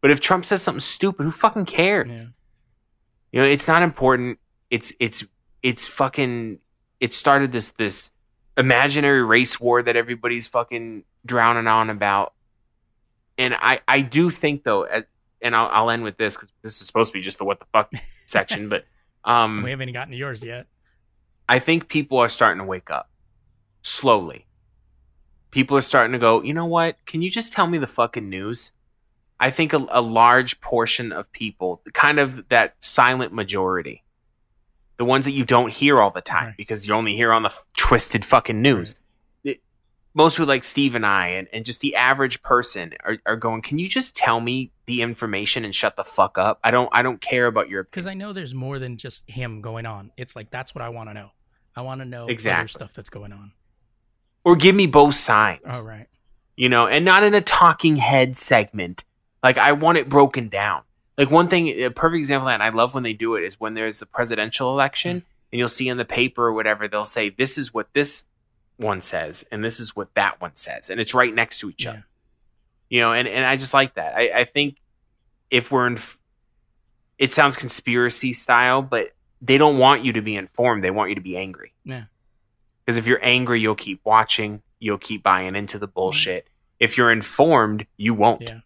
But 0.01 0.11
if 0.11 0.21
Trump 0.21 0.45
says 0.47 0.63
something 0.63 0.81
stupid, 0.81 1.25
who 1.25 1.31
fucking 1.31 1.67
cares? 1.67 2.23
Yeah. 2.23 2.29
You 3.33 3.41
know, 3.43 3.47
it's 3.47 3.69
not 3.69 3.83
important. 3.83 4.39
It's 4.71 4.93
it's 4.99 5.25
it's 5.63 5.87
fucking. 5.87 6.59
It 7.01 7.13
started 7.13 7.53
this 7.53 7.71
this 7.73 8.11
imaginary 8.57 9.23
race 9.23 9.59
war 9.61 9.83
that 9.83 9.97
everybody's 9.97 10.47
fucking 10.47 11.05
drowning 11.27 11.67
on 11.67 11.91
about. 11.91 12.33
And 13.37 13.55
I 13.55 13.81
I 13.87 14.01
do 14.01 14.31
think 14.31 14.63
though, 14.65 14.83
as- 14.85 15.05
and 15.43 15.55
I'll 15.55 15.69
I'll 15.73 15.91
end 15.91 16.05
with 16.05 16.17
this 16.17 16.37
because 16.37 16.53
this 16.63 16.81
is 16.81 16.87
supposed 16.87 17.13
to 17.13 17.19
be 17.19 17.23
just 17.23 17.39
the 17.39 17.45
what 17.45 17.61
the 17.61 17.67
fuck 17.73 17.91
section, 18.27 18.69
but 18.69 18.85
um, 19.25 19.63
we 19.63 19.71
haven't 19.71 19.89
even 19.89 19.95
gotten 19.95 20.13
to 20.13 20.17
yours 20.17 20.43
yet. 20.43 20.67
I 21.49 21.59
think 21.59 21.89
people 21.89 22.19
are 22.19 22.29
starting 22.29 22.59
to 22.61 22.65
wake 22.65 22.91
up 22.91 23.11
slowly. 23.83 24.47
People 25.55 25.77
are 25.77 25.81
starting 25.83 26.13
to 26.13 26.19
go, 26.19 26.43
you 26.43 26.53
know 26.53 26.67
what? 26.67 26.97
Can 27.07 27.23
you 27.23 27.31
just 27.31 27.53
tell 27.53 27.69
me 27.69 27.79
the 27.79 27.87
fucking 27.87 28.29
news? 28.29 28.73
I 29.39 29.51
think 29.51 29.73
a, 29.73 29.87
a 29.91 30.01
large 30.01 30.61
portion 30.61 31.13
of 31.13 31.31
people, 31.31 31.81
kind 31.93 32.19
of 32.19 32.49
that 32.49 32.75
silent 32.81 33.33
majority, 33.33 34.03
the 34.97 35.05
ones 35.05 35.25
that 35.27 35.31
you 35.33 35.45
don't 35.45 35.73
hear 35.73 36.01
all 36.01 36.11
the 36.11 36.21
time 36.21 36.47
Right. 36.49 36.57
because 36.57 36.87
you 36.89 36.95
only 36.95 37.15
hear 37.15 37.33
on 37.33 37.43
the 37.45 37.51
f- 37.51 37.67
twisted 37.77 38.25
fucking 38.25 38.61
news. 38.61 38.97
It- 39.45 39.63
most 40.13 40.35
people 40.37 40.47
like 40.49 40.65
Steve 40.65 40.95
and 40.97 41.07
I, 41.07 41.29
and, 41.29 41.47
and 41.53 41.65
just 41.65 41.81
the 41.81 41.95
average 41.95 42.43
person, 42.43 42.95
are, 43.05 43.19
are 43.27 43.37
going. 43.37 43.63
Can 43.63 43.79
you 43.79 43.89
just 43.89 44.15
tell 44.17 44.41
me 44.41 44.73
the 44.87 45.03
information 45.03 45.65
and 45.65 45.75
shut 45.75 45.97
the 45.97 46.05
fuck 46.05 46.37
up? 46.37 46.59
I 46.65 46.71
don't. 46.71 46.89
I 46.93 47.03
don't 47.03 47.21
care 47.21 47.47
about 47.47 47.69
your 47.69 47.85
Because 47.85 48.07
I 48.07 48.15
know 48.15 48.33
there's 48.33 48.55
more 48.55 48.79
than 48.81 48.97
just 48.97 49.29
him 49.29 49.61
going 49.61 49.87
on. 49.87 50.11
It's 50.17 50.35
like 50.37 50.51
that's 50.51 50.75
what 50.75 50.83
I 50.83 50.89
want 50.89 51.11
to 51.11 51.15
know. 51.15 51.31
I 51.77 51.83
want 51.83 52.01
to 52.01 52.05
know 52.05 52.25
other 52.29 52.69
stuff 52.69 52.93
that's 52.95 53.11
going 53.11 53.33
on. 53.33 53.53
Or 54.45 54.55
give 54.57 54.75
me 54.75 54.87
both 54.87 55.15
sides. 55.15 55.63
All 55.81 55.85
right. 55.87 56.07
you 56.57 56.69
know, 56.69 56.87
and 56.87 57.05
not 57.05 57.25
in 57.25 57.35
a 57.35 57.41
talking 57.41 57.97
head 57.97 58.37
segment. 58.37 59.03
Like 59.43 59.59
I 59.59 59.73
want 59.73 59.99
it 59.99 60.09
broken 60.09 60.49
down. 60.49 60.83
Like 61.19 61.31
one 61.31 61.49
thing, 61.49 61.69
a 61.69 61.91
perfect 61.91 62.19
example 62.19 62.49
of 62.49 62.51
that, 62.51 62.55
and 62.55 62.63
I 62.63 62.69
love 62.71 62.93
when 62.95 63.03
they 63.03 63.13
do 63.13 63.35
it, 63.37 63.45
is 63.45 63.61
when 63.61 63.75
there's 63.75 64.03
a 64.03 64.07
presidential 64.07 64.71
election, 64.73 65.23
and 65.53 65.59
you'll 65.59 65.69
see 65.69 65.89
in 65.89 65.97
the 65.97 66.05
paper 66.05 66.47
or 66.47 66.53
whatever, 66.53 66.89
they'll 66.89 67.05
say, 67.05 67.29
"This 67.29 67.57
is 67.59 67.73
what 67.73 67.93
this 67.93 68.27
one 68.77 69.01
says, 69.01 69.45
and 69.53 69.63
this 69.65 69.79
is 69.79 69.95
what 69.95 70.13
that 70.15 70.41
one 70.41 70.55
says," 70.57 70.91
and 70.91 71.01
it's 71.01 71.15
right 71.15 71.33
next 71.35 71.59
to 71.59 71.71
each 71.71 71.85
Yeah. 71.85 71.91
other. 71.91 72.07
You 72.91 73.01
know, 73.01 73.13
and 73.13 73.29
and 73.29 73.45
I 73.45 73.57
just 73.57 73.73
like 73.75 73.95
that. 73.95 74.15
I, 74.17 74.41
I 74.41 74.45
think 74.45 74.77
if 75.51 75.71
we're 75.71 75.87
in, 75.87 75.99
it 77.19 77.31
sounds 77.31 77.57
conspiracy 77.57 78.33
style, 78.33 78.83
but 78.83 79.13
they 79.41 79.57
don't 79.59 79.79
want 79.79 80.05
you 80.05 80.13
to 80.15 80.21
be 80.23 80.35
informed. 80.37 80.83
They 80.83 80.91
want 80.91 81.11
you 81.11 81.15
to 81.15 81.21
be 81.21 81.37
angry. 81.37 81.73
Yeah. 81.85 82.05
Because 82.85 82.97
if 82.99 83.07
you're 83.07 83.25
angry, 83.25 83.61
you'll 83.61 83.75
keep 83.75 84.01
watching. 84.05 84.63
You'll 84.79 84.99
keep 84.99 85.23
buying 85.23 85.57
into 85.57 85.79
the 85.79 85.87
bullshit. 85.87 86.47
If 86.79 86.99
you're 86.99 87.11
informed, 87.11 87.87
you 87.97 88.13
won't. 88.15 88.43
Yeah. 88.43 88.61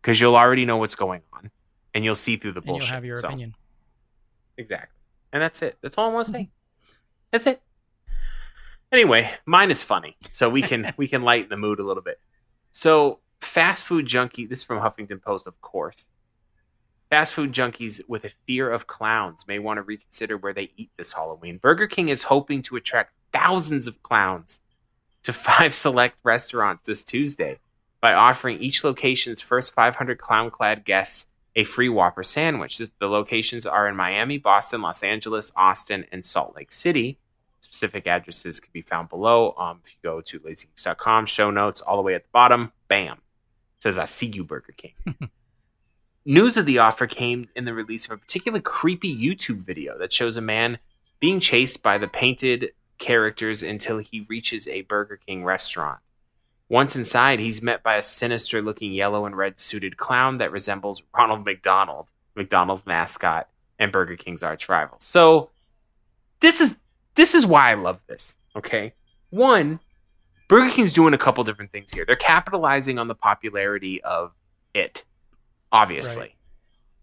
Because 0.00 0.20
you'll 0.20 0.36
already 0.36 0.64
know 0.66 0.76
what's 0.76 0.96
going 0.96 1.22
on, 1.32 1.50
and 1.94 2.04
you'll 2.04 2.14
see 2.14 2.36
through 2.36 2.52
the 2.52 2.60
And 2.60 2.66
you'll 2.66 2.74
bullshit. 2.78 2.94
have 2.94 3.04
your 3.04 3.16
So, 3.16 3.28
opinion. 3.28 3.54
Exactly. 4.58 4.98
And 5.32 5.42
that's 5.42 5.62
it. 5.62 5.78
That's 5.80 5.96
all 5.96 6.10
I 6.10 6.12
want 6.12 6.26
to 6.26 6.32
say. 6.32 6.38
Mm-hmm. 6.40 6.92
That's 7.30 7.46
it. 7.46 7.62
Anyway, 8.90 9.30
mine 9.46 9.70
is 9.70 9.82
funny, 9.82 10.16
so 10.30 10.50
we 10.50 10.60
can 10.60 10.92
we 10.98 11.08
can 11.08 11.22
lighten 11.22 11.48
the 11.48 11.56
mood 11.56 11.78
a 11.80 11.84
little 11.84 12.02
bit. 12.02 12.20
So, 12.72 13.20
fast 13.40 13.84
food 13.84 14.04
junkie. 14.06 14.44
This 14.44 14.58
is 14.58 14.64
from 14.64 14.80
Huffington 14.80 15.22
Post, 15.22 15.46
of 15.46 15.58
course. 15.62 16.06
Fast 17.08 17.32
food 17.32 17.52
junkies 17.52 18.00
with 18.08 18.24
a 18.24 18.30
fear 18.46 18.70
of 18.70 18.86
clowns 18.86 19.46
may 19.46 19.58
want 19.58 19.78
to 19.78 19.82
reconsider 19.82 20.36
where 20.36 20.52
they 20.52 20.72
eat 20.76 20.90
this 20.98 21.12
Halloween. 21.12 21.56
Burger 21.58 21.86
King 21.86 22.08
is 22.10 22.24
hoping 22.24 22.62
to 22.62 22.76
attract 22.76 23.12
thousands 23.32 23.86
of 23.86 24.02
clowns 24.02 24.60
to 25.24 25.32
five 25.32 25.74
select 25.74 26.16
restaurants 26.22 26.86
this 26.86 27.02
Tuesday 27.02 27.58
by 28.00 28.14
offering 28.14 28.58
each 28.58 28.84
location's 28.84 29.40
first 29.40 29.74
500 29.74 30.18
clown 30.18 30.50
clad 30.50 30.84
guests 30.84 31.26
a 31.54 31.64
free 31.64 31.88
Whopper 31.88 32.24
sandwich. 32.24 32.78
The 32.78 33.08
locations 33.08 33.66
are 33.66 33.86
in 33.86 33.96
Miami, 33.96 34.38
Boston, 34.38 34.82
Los 34.82 35.02
Angeles, 35.02 35.52
Austin, 35.54 36.06
and 36.10 36.24
Salt 36.24 36.56
Lake 36.56 36.72
City. 36.72 37.18
Specific 37.60 38.06
addresses 38.06 38.58
can 38.60 38.70
be 38.72 38.82
found 38.82 39.08
below. 39.08 39.54
Um, 39.58 39.80
if 39.84 39.92
you 39.92 39.98
go 40.02 40.20
to 40.20 40.40
lazygeeks.com, 40.40 41.26
show 41.26 41.50
notes 41.50 41.80
all 41.80 41.96
the 41.96 42.02
way 42.02 42.14
at 42.14 42.24
the 42.24 42.30
bottom, 42.32 42.72
bam, 42.88 43.18
it 43.18 43.82
says 43.82 43.98
I 43.98 44.06
see 44.06 44.26
you, 44.26 44.44
Burger 44.44 44.74
King. 44.76 44.94
News 46.24 46.56
of 46.56 46.66
the 46.66 46.78
offer 46.78 47.06
came 47.06 47.48
in 47.56 47.64
the 47.64 47.74
release 47.74 48.06
of 48.06 48.12
a 48.12 48.16
particularly 48.16 48.62
creepy 48.62 49.14
YouTube 49.14 49.58
video 49.58 49.98
that 49.98 50.12
shows 50.12 50.36
a 50.36 50.40
man 50.40 50.78
being 51.18 51.40
chased 51.40 51.82
by 51.82 51.98
the 51.98 52.08
painted 52.08 52.70
characters 53.02 53.62
until 53.62 53.98
he 53.98 54.24
reaches 54.28 54.68
a 54.68 54.82
Burger 54.82 55.18
King 55.26 55.44
restaurant. 55.44 55.98
Once 56.68 56.96
inside, 56.96 57.40
he's 57.40 57.60
met 57.60 57.82
by 57.82 57.96
a 57.96 58.02
sinister 58.02 58.62
looking 58.62 58.92
yellow 58.92 59.26
and 59.26 59.36
red 59.36 59.60
suited 59.60 59.98
clown 59.98 60.38
that 60.38 60.52
resembles 60.52 61.02
Ronald 61.14 61.44
McDonald, 61.44 62.06
McDonald's 62.34 62.86
mascot 62.86 63.48
and 63.78 63.92
Burger 63.92 64.16
King's 64.16 64.42
arch 64.42 64.68
rival. 64.68 64.96
So 65.00 65.50
this 66.40 66.60
is 66.60 66.74
this 67.14 67.34
is 67.34 67.44
why 67.44 67.70
I 67.70 67.74
love 67.74 68.00
this. 68.06 68.36
Okay. 68.56 68.94
One, 69.30 69.80
Burger 70.48 70.70
King's 70.70 70.92
doing 70.92 71.12
a 71.12 71.18
couple 71.18 71.44
different 71.44 71.72
things 71.72 71.92
here. 71.92 72.04
They're 72.06 72.16
capitalizing 72.16 72.98
on 72.98 73.08
the 73.08 73.14
popularity 73.14 74.00
of 74.02 74.32
it, 74.72 75.04
obviously. 75.72 76.36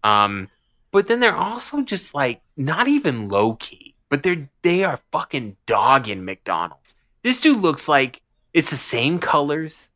Um, 0.02 0.48
but 0.90 1.06
then 1.06 1.20
they're 1.20 1.36
also 1.36 1.82
just 1.82 2.14
like 2.14 2.40
not 2.56 2.88
even 2.88 3.28
low 3.28 3.54
key, 3.54 3.94
but 4.10 4.22
they're 4.22 4.50
they 4.62 4.84
are 4.84 5.00
fucking 5.10 5.56
dogging 5.64 6.24
McDonald's. 6.26 6.94
This 7.22 7.40
dude 7.40 7.60
looks 7.60 7.88
like 7.88 8.20
it's 8.52 8.68
the 8.68 8.76
same 8.76 9.18
colors, 9.18 9.90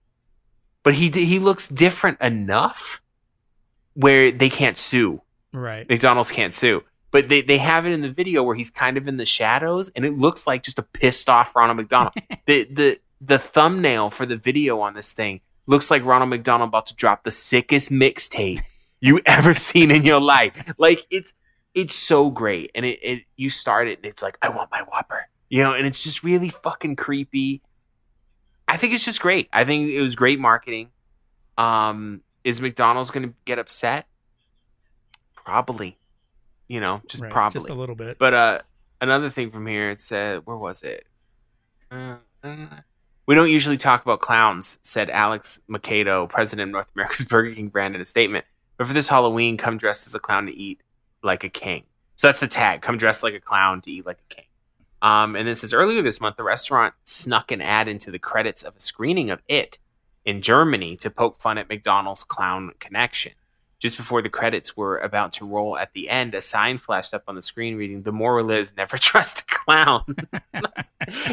but 0.82 0.94
he 0.94 1.10
he 1.10 1.38
looks 1.38 1.68
different 1.68 2.20
enough 2.22 3.02
where 3.92 4.30
they 4.30 4.48
can't 4.48 4.78
sue. 4.78 5.20
Right. 5.52 5.88
McDonald's 5.88 6.30
can't 6.30 6.54
sue. 6.54 6.82
But 7.10 7.28
they, 7.28 7.42
they 7.42 7.58
have 7.58 7.86
it 7.86 7.92
in 7.92 8.00
the 8.00 8.10
video 8.10 8.42
where 8.42 8.56
he's 8.56 8.70
kind 8.70 8.96
of 8.96 9.06
in 9.06 9.18
the 9.18 9.24
shadows 9.24 9.88
and 9.90 10.04
it 10.04 10.18
looks 10.18 10.48
like 10.48 10.64
just 10.64 10.80
a 10.80 10.82
pissed 10.82 11.28
off 11.28 11.54
Ronald 11.54 11.76
McDonald. 11.76 12.14
the 12.46 12.64
the 12.64 13.00
the 13.20 13.38
thumbnail 13.38 14.10
for 14.10 14.26
the 14.26 14.36
video 14.36 14.80
on 14.80 14.94
this 14.94 15.12
thing 15.12 15.40
looks 15.66 15.90
like 15.90 16.04
Ronald 16.04 16.30
McDonald 16.30 16.68
about 16.68 16.86
to 16.86 16.94
drop 16.94 17.24
the 17.24 17.30
sickest 17.30 17.90
mixtape 17.90 18.62
you 19.00 19.20
ever 19.26 19.54
seen 19.54 19.90
in 19.90 20.02
your 20.04 20.20
life. 20.20 20.72
Like 20.76 21.06
it's 21.10 21.32
it's 21.74 21.94
so 21.94 22.30
great. 22.30 22.70
And 22.74 22.86
it, 22.86 22.98
it 23.02 23.22
you 23.36 23.51
start 23.51 23.88
it 23.88 23.98
and 23.98 24.06
it's 24.06 24.22
like, 24.22 24.38
I 24.40 24.48
want 24.48 24.70
my 24.70 24.82
Whopper. 24.82 25.28
You 25.48 25.62
know, 25.62 25.74
and 25.74 25.86
it's 25.86 26.02
just 26.02 26.22
really 26.22 26.48
fucking 26.48 26.96
creepy. 26.96 27.62
I 28.66 28.76
think 28.76 28.94
it's 28.94 29.05
just 29.05 29.20
great. 29.20 29.48
I 29.52 29.64
think 29.64 29.90
it 29.90 30.01
was 30.01 30.16
great 30.16 30.40
marketing. 30.40 30.90
Um, 31.59 32.22
is 32.44 32.60
McDonald's 32.60 33.10
going 33.10 33.28
to 33.28 33.34
get 33.44 33.59
upset? 33.59 34.06
Probably. 35.36 35.98
You 36.66 36.80
know, 36.80 37.02
just 37.06 37.22
Right, 37.22 37.30
probably. 37.30 37.60
Just 37.60 37.68
a 37.68 37.74
little 37.74 37.94
bit. 37.94 38.18
But 38.18 38.34
uh, 38.34 38.59
another 39.01 39.30
thing 39.30 39.51
from 39.51 39.66
here, 39.66 39.90
it 39.90 40.01
said, 40.01 40.46
where 40.46 40.56
was 40.56 40.82
it? 40.82 41.06
Uh, 41.90 42.16
uh, 42.42 42.66
we 43.26 43.34
don't 43.34 43.51
usually 43.51 43.76
talk 43.76 44.02
about 44.02 44.20
clowns, 44.20 44.78
said 44.82 45.10
Alex 45.10 45.60
Macedo, 45.68 46.28
president 46.28 46.70
of 46.70 46.72
North 46.72 46.88
America's 46.94 47.24
Burger 47.28 47.55
King 47.55 47.68
brand, 47.68 47.94
in 47.94 48.01
a 48.01 48.05
statement. 48.05 48.46
But 48.76 48.86
for 48.86 48.92
this 48.92 49.09
Halloween, 49.09 49.56
come 49.56 49.76
dressed 49.76 50.06
as 50.06 50.14
a 50.14 50.18
clown 50.18 50.46
to 50.46 50.52
eat 50.52 50.80
like 51.24 51.44
a 51.44 51.48
king. 51.48 51.84
So 52.16 52.28
that's 52.28 52.40
the 52.40 52.48
tag: 52.48 52.82
come 52.82 52.98
dressed 52.98 53.22
like 53.22 53.34
a 53.34 53.40
clown 53.40 53.80
to 53.82 53.90
eat 53.90 54.06
like 54.06 54.18
a 54.30 54.34
king. 54.34 54.44
Um, 55.02 55.36
and 55.36 55.46
this 55.46 55.62
is 55.62 55.74
earlier 55.74 56.01
this 56.01 56.20
month, 56.20 56.36
the 56.36 56.44
restaurant 56.44 56.94
snuck 57.05 57.52
an 57.52 57.60
ad 57.60 57.88
into 57.88 58.10
the 58.10 58.18
credits 58.18 58.62
of 58.62 58.74
a 58.76 58.80
screening 58.80 59.30
of 59.30 59.42
It 59.48 59.78
in 60.24 60.40
Germany 60.40 60.96
to 60.96 61.10
poke 61.10 61.40
fun 61.40 61.59
at 61.59 61.68
McDonald's 61.68 62.24
clown 62.24 62.70
connection. 62.78 63.32
Just 63.85 63.98
before 63.98 64.23
the 64.23 64.31
credits 64.31 64.78
were 64.78 64.97
about 64.97 65.35
to 65.35 65.44
roll 65.44 65.77
at 65.77 65.93
the 65.93 66.09
end, 66.09 66.35
a 66.35 66.40
sign 66.40 66.78
flashed 66.78 67.12
up 67.12 67.24
on 67.28 67.35
the 67.35 67.43
screen 67.43 67.77
reading, 67.77 68.01
The 68.01 68.12
moral 68.12 68.51
is 68.51 68.74
never 68.78 68.97
trust 69.11 69.40
a 69.40 69.44
clown. 69.44 70.16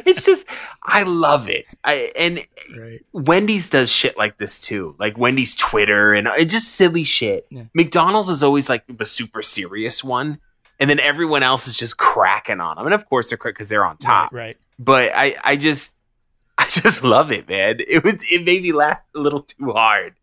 it's 0.06 0.26
just, 0.26 0.46
I 0.84 1.04
love 1.04 1.48
it. 1.48 1.66
I, 1.86 2.12
and 2.14 2.46
right. 2.78 3.06
Wendy's 3.14 3.70
does 3.70 3.90
shit 3.90 4.18
like 4.18 4.38
this 4.38 4.60
too. 4.60 4.98
Like 5.00 5.18
Wendy's 5.18 5.56
Twitter 5.56 6.14
and 6.14 6.28
it's 6.36 6.52
just 6.52 6.74
silly 6.74 7.06
shit. 7.06 7.48
Yeah. 7.50 7.64
McDonald's 7.74 8.28
is 8.28 8.44
always 8.44 8.68
like 8.68 8.84
the 8.86 9.06
super 9.06 9.42
serious 9.42 10.04
one. 10.04 10.40
And 10.78 10.90
then 10.90 11.00
everyone 11.00 11.44
else 11.44 11.70
is 11.70 11.78
just 11.78 11.96
cracking 11.96 12.60
on 12.60 12.76
them. 12.76 12.86
And 12.86 12.94
of 12.94 13.08
course 13.08 13.30
they're 13.30 13.38
quick 13.38 13.56
because 13.56 13.70
they're 13.70 13.86
on 13.86 13.96
top. 13.96 14.34
Right. 14.34 14.42
right. 14.42 14.58
But 14.78 15.14
I, 15.16 15.38
I 15.42 15.56
just, 15.56 15.96
I 16.58 16.68
just 16.68 17.02
love 17.02 17.32
it, 17.32 17.48
man. 17.48 17.78
It 17.88 18.04
was, 18.04 18.16
it 18.30 18.44
made 18.44 18.62
me 18.62 18.74
laugh 18.74 19.00
a 19.16 19.20
little 19.20 19.44
too 19.44 19.72
hard. 19.72 20.16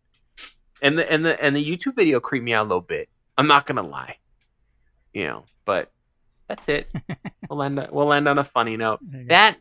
And 0.81 0.97
the, 0.97 1.11
and 1.11 1.25
the, 1.25 1.41
and 1.43 1.55
the 1.55 1.65
YouTube 1.65 1.95
video 1.95 2.19
creeped 2.19 2.45
me 2.45 2.53
out 2.53 2.63
a 2.63 2.67
little 2.67 2.81
bit. 2.81 3.09
I'm 3.37 3.47
not 3.47 3.65
going 3.65 3.77
to 3.77 3.89
lie, 3.89 4.17
you 5.13 5.27
know, 5.27 5.45
but 5.65 5.91
that's 6.47 6.67
it. 6.67 6.89
we'll 7.49 7.63
end, 7.63 7.87
we'll 7.91 8.11
end 8.13 8.27
on 8.27 8.37
a 8.37 8.43
funny 8.43 8.77
note. 8.77 8.99
There 9.01 9.21
you 9.21 9.27
go. 9.27 9.29
That, 9.29 9.57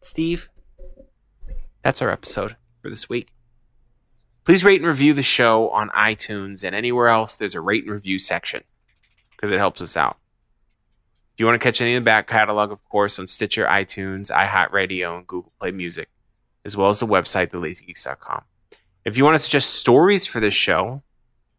Steve, 0.00 0.48
that's 1.82 2.02
our 2.02 2.10
episode 2.10 2.56
for 2.80 2.90
this 2.90 3.08
week. 3.08 3.28
Please 4.44 4.64
rate 4.64 4.80
and 4.80 4.88
review 4.88 5.14
the 5.14 5.22
show 5.22 5.68
on 5.70 5.88
iTunes 5.90 6.64
and 6.64 6.74
anywhere 6.74 7.08
else 7.08 7.36
there's 7.36 7.54
a 7.54 7.60
rate 7.60 7.84
and 7.84 7.92
review 7.92 8.18
section 8.18 8.64
because 9.30 9.52
it 9.52 9.58
helps 9.58 9.80
us 9.80 9.96
out. 9.96 10.18
If 11.34 11.40
you 11.40 11.46
want 11.46 11.60
to 11.60 11.64
catch 11.64 11.80
any 11.80 11.94
of 11.94 12.02
the 12.02 12.04
back 12.04 12.26
catalog, 12.28 12.72
of 12.72 12.84
course, 12.88 13.18
on 13.18 13.26
Stitcher, 13.26 13.66
iTunes, 13.66 14.30
iHeartRadio, 14.30 15.16
and 15.16 15.26
Google 15.26 15.52
Play 15.58 15.70
Music, 15.70 16.08
as 16.64 16.76
well 16.76 16.90
as 16.90 16.98
the 16.98 17.06
website, 17.06 17.50
thelazygeeks.com. 17.50 18.42
If 19.04 19.16
you 19.16 19.24
want 19.24 19.34
to 19.34 19.38
suggest 19.38 19.74
stories 19.74 20.26
for 20.26 20.40
this 20.40 20.54
show, 20.54 21.02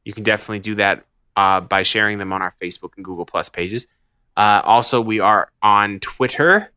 you 0.05 0.13
can 0.13 0.23
definitely 0.23 0.59
do 0.59 0.75
that 0.75 1.05
uh, 1.35 1.61
by 1.61 1.83
sharing 1.83 2.17
them 2.17 2.31
on 2.31 2.41
our 2.41 2.53
Facebook 2.61 2.91
and 2.95 3.05
Google 3.05 3.25
Plus 3.25 3.49
pages. 3.49 3.87
Uh, 4.35 4.61
also, 4.63 5.01
we 5.01 5.19
are 5.19 5.49
on 5.61 5.99
Twitter 5.99 6.71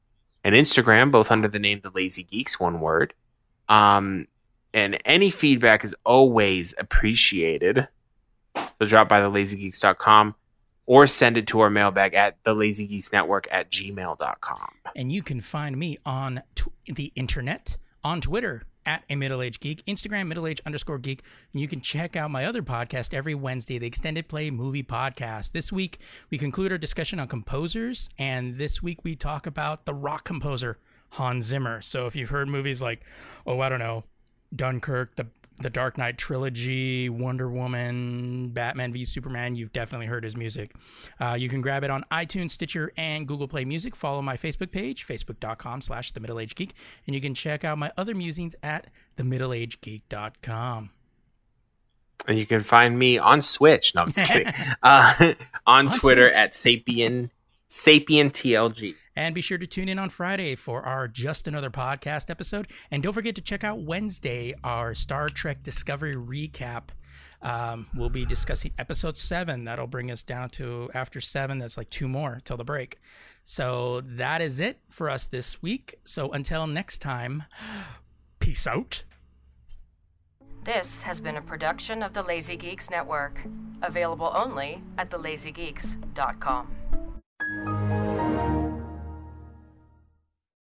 and 0.44 0.54
Instagram, 0.54 1.10
both 1.10 1.30
under 1.30 1.48
the 1.48 1.58
name 1.58 1.80
The 1.82 1.90
Lazy 1.90 2.24
Geeks, 2.24 2.60
one 2.60 2.80
word. 2.80 3.14
Um, 3.68 4.28
and 4.72 4.98
any 5.04 5.30
feedback 5.30 5.84
is 5.84 5.94
always 6.04 6.74
appreciated. 6.78 7.88
So 8.54 8.86
drop 8.86 9.08
by 9.08 9.20
thelazygeeks.com 9.20 10.34
or 10.84 11.06
send 11.06 11.36
it 11.36 11.46
to 11.48 11.60
our 11.60 11.70
mailbag 11.70 12.14
at 12.14 12.42
thelazygeeksnetwork 12.44 13.46
at 13.50 13.70
gmail.com. 13.70 14.68
And 14.94 15.10
you 15.10 15.22
can 15.22 15.40
find 15.40 15.76
me 15.76 15.98
on 16.04 16.42
tw- 16.54 16.68
the 16.86 17.12
internet, 17.16 17.78
on 18.04 18.20
Twitter, 18.20 18.64
at 18.86 19.04
a 19.10 19.16
middle 19.16 19.42
age 19.42 19.60
geek, 19.60 19.84
Instagram, 19.84 20.28
middle 20.28 20.46
age 20.46 20.60
underscore 20.64 20.98
geek. 20.98 21.22
And 21.52 21.60
you 21.60 21.68
can 21.68 21.80
check 21.80 22.16
out 22.16 22.30
my 22.30 22.46
other 22.46 22.62
podcast 22.62 23.12
every 23.12 23.34
Wednesday, 23.34 23.78
the 23.78 23.86
Extended 23.86 24.28
Play 24.28 24.50
Movie 24.50 24.82
Podcast. 24.82 25.52
This 25.52 25.70
week, 25.72 25.98
we 26.30 26.38
conclude 26.38 26.72
our 26.72 26.78
discussion 26.78 27.18
on 27.18 27.28
composers. 27.28 28.08
And 28.16 28.56
this 28.56 28.82
week, 28.82 29.00
we 29.02 29.16
talk 29.16 29.46
about 29.46 29.84
the 29.84 29.94
rock 29.94 30.24
composer, 30.24 30.78
Hans 31.10 31.46
Zimmer. 31.46 31.82
So 31.82 32.06
if 32.06 32.16
you've 32.16 32.30
heard 32.30 32.48
movies 32.48 32.80
like, 32.80 33.02
oh, 33.46 33.60
I 33.60 33.68
don't 33.68 33.80
know, 33.80 34.04
Dunkirk, 34.54 35.16
the 35.16 35.26
the 35.60 35.70
Dark 35.70 35.96
Knight 35.96 36.18
trilogy, 36.18 37.08
Wonder 37.08 37.48
Woman, 37.50 38.48
Batman 38.48 38.92
v 38.92 39.04
Superman, 39.04 39.54
you've 39.56 39.72
definitely 39.72 40.06
heard 40.06 40.24
his 40.24 40.36
music. 40.36 40.74
Uh, 41.20 41.36
you 41.38 41.48
can 41.48 41.60
grab 41.60 41.82
it 41.84 41.90
on 41.90 42.04
iTunes, 42.12 42.50
Stitcher, 42.50 42.92
and 42.96 43.26
Google 43.26 43.48
Play 43.48 43.64
Music. 43.64 43.96
Follow 43.96 44.20
my 44.22 44.36
Facebook 44.36 44.70
page, 44.70 45.06
facebook.com 45.06 45.80
slash 45.80 46.12
the 46.12 46.20
middle 46.20 46.38
age 46.38 46.54
geek, 46.54 46.74
and 47.06 47.14
you 47.14 47.20
can 47.20 47.34
check 47.34 47.64
out 47.64 47.78
my 47.78 47.90
other 47.96 48.14
musings 48.14 48.54
at 48.62 48.88
themiddleagegeek.com. 49.16 50.90
And 52.26 52.38
you 52.38 52.46
can 52.46 52.62
find 52.62 52.98
me 52.98 53.18
on 53.18 53.42
Switch. 53.42 53.94
No, 53.94 54.02
I'm 54.02 54.12
just 54.12 54.26
kidding. 54.26 54.52
Uh, 54.82 55.14
on, 55.66 55.88
On 55.88 55.90
Twitter 55.98 56.28
Switch. 56.28 56.36
at 56.36 56.52
Sapien 56.52 57.30
Sapien 57.68 58.30
TLG. 58.30 58.94
And 59.16 59.34
be 59.34 59.40
sure 59.40 59.56
to 59.56 59.66
tune 59.66 59.88
in 59.88 59.98
on 59.98 60.10
Friday 60.10 60.54
for 60.54 60.82
our 60.82 61.08
Just 61.08 61.48
Another 61.48 61.70
Podcast 61.70 62.28
episode. 62.28 62.68
And 62.90 63.02
don't 63.02 63.14
forget 63.14 63.34
to 63.36 63.40
check 63.40 63.64
out 63.64 63.80
Wednesday, 63.80 64.54
our 64.62 64.94
Star 64.94 65.30
Trek 65.30 65.62
Discovery 65.62 66.12
recap. 66.12 66.90
Um, 67.40 67.86
we'll 67.94 68.10
be 68.10 68.26
discussing 68.26 68.72
episode 68.78 69.16
seven. 69.16 69.64
That'll 69.64 69.86
bring 69.86 70.10
us 70.10 70.22
down 70.22 70.50
to 70.50 70.90
after 70.92 71.20
seven. 71.20 71.58
That's 71.58 71.78
like 71.78 71.90
two 71.90 72.08
more 72.08 72.42
till 72.44 72.58
the 72.58 72.64
break. 72.64 72.98
So 73.44 74.02
that 74.04 74.42
is 74.42 74.60
it 74.60 74.80
for 74.90 75.08
us 75.08 75.26
this 75.26 75.62
week. 75.62 75.94
So 76.04 76.30
until 76.32 76.66
next 76.66 76.98
time, 76.98 77.44
peace 78.38 78.66
out. 78.66 79.04
This 80.64 81.04
has 81.04 81.20
been 81.20 81.36
a 81.36 81.42
production 81.42 82.02
of 82.02 82.12
the 82.12 82.22
Lazy 82.22 82.56
Geeks 82.56 82.90
Network, 82.90 83.40
available 83.82 84.32
only 84.34 84.82
at 84.98 85.10
thelazygeeks.com. 85.10 88.05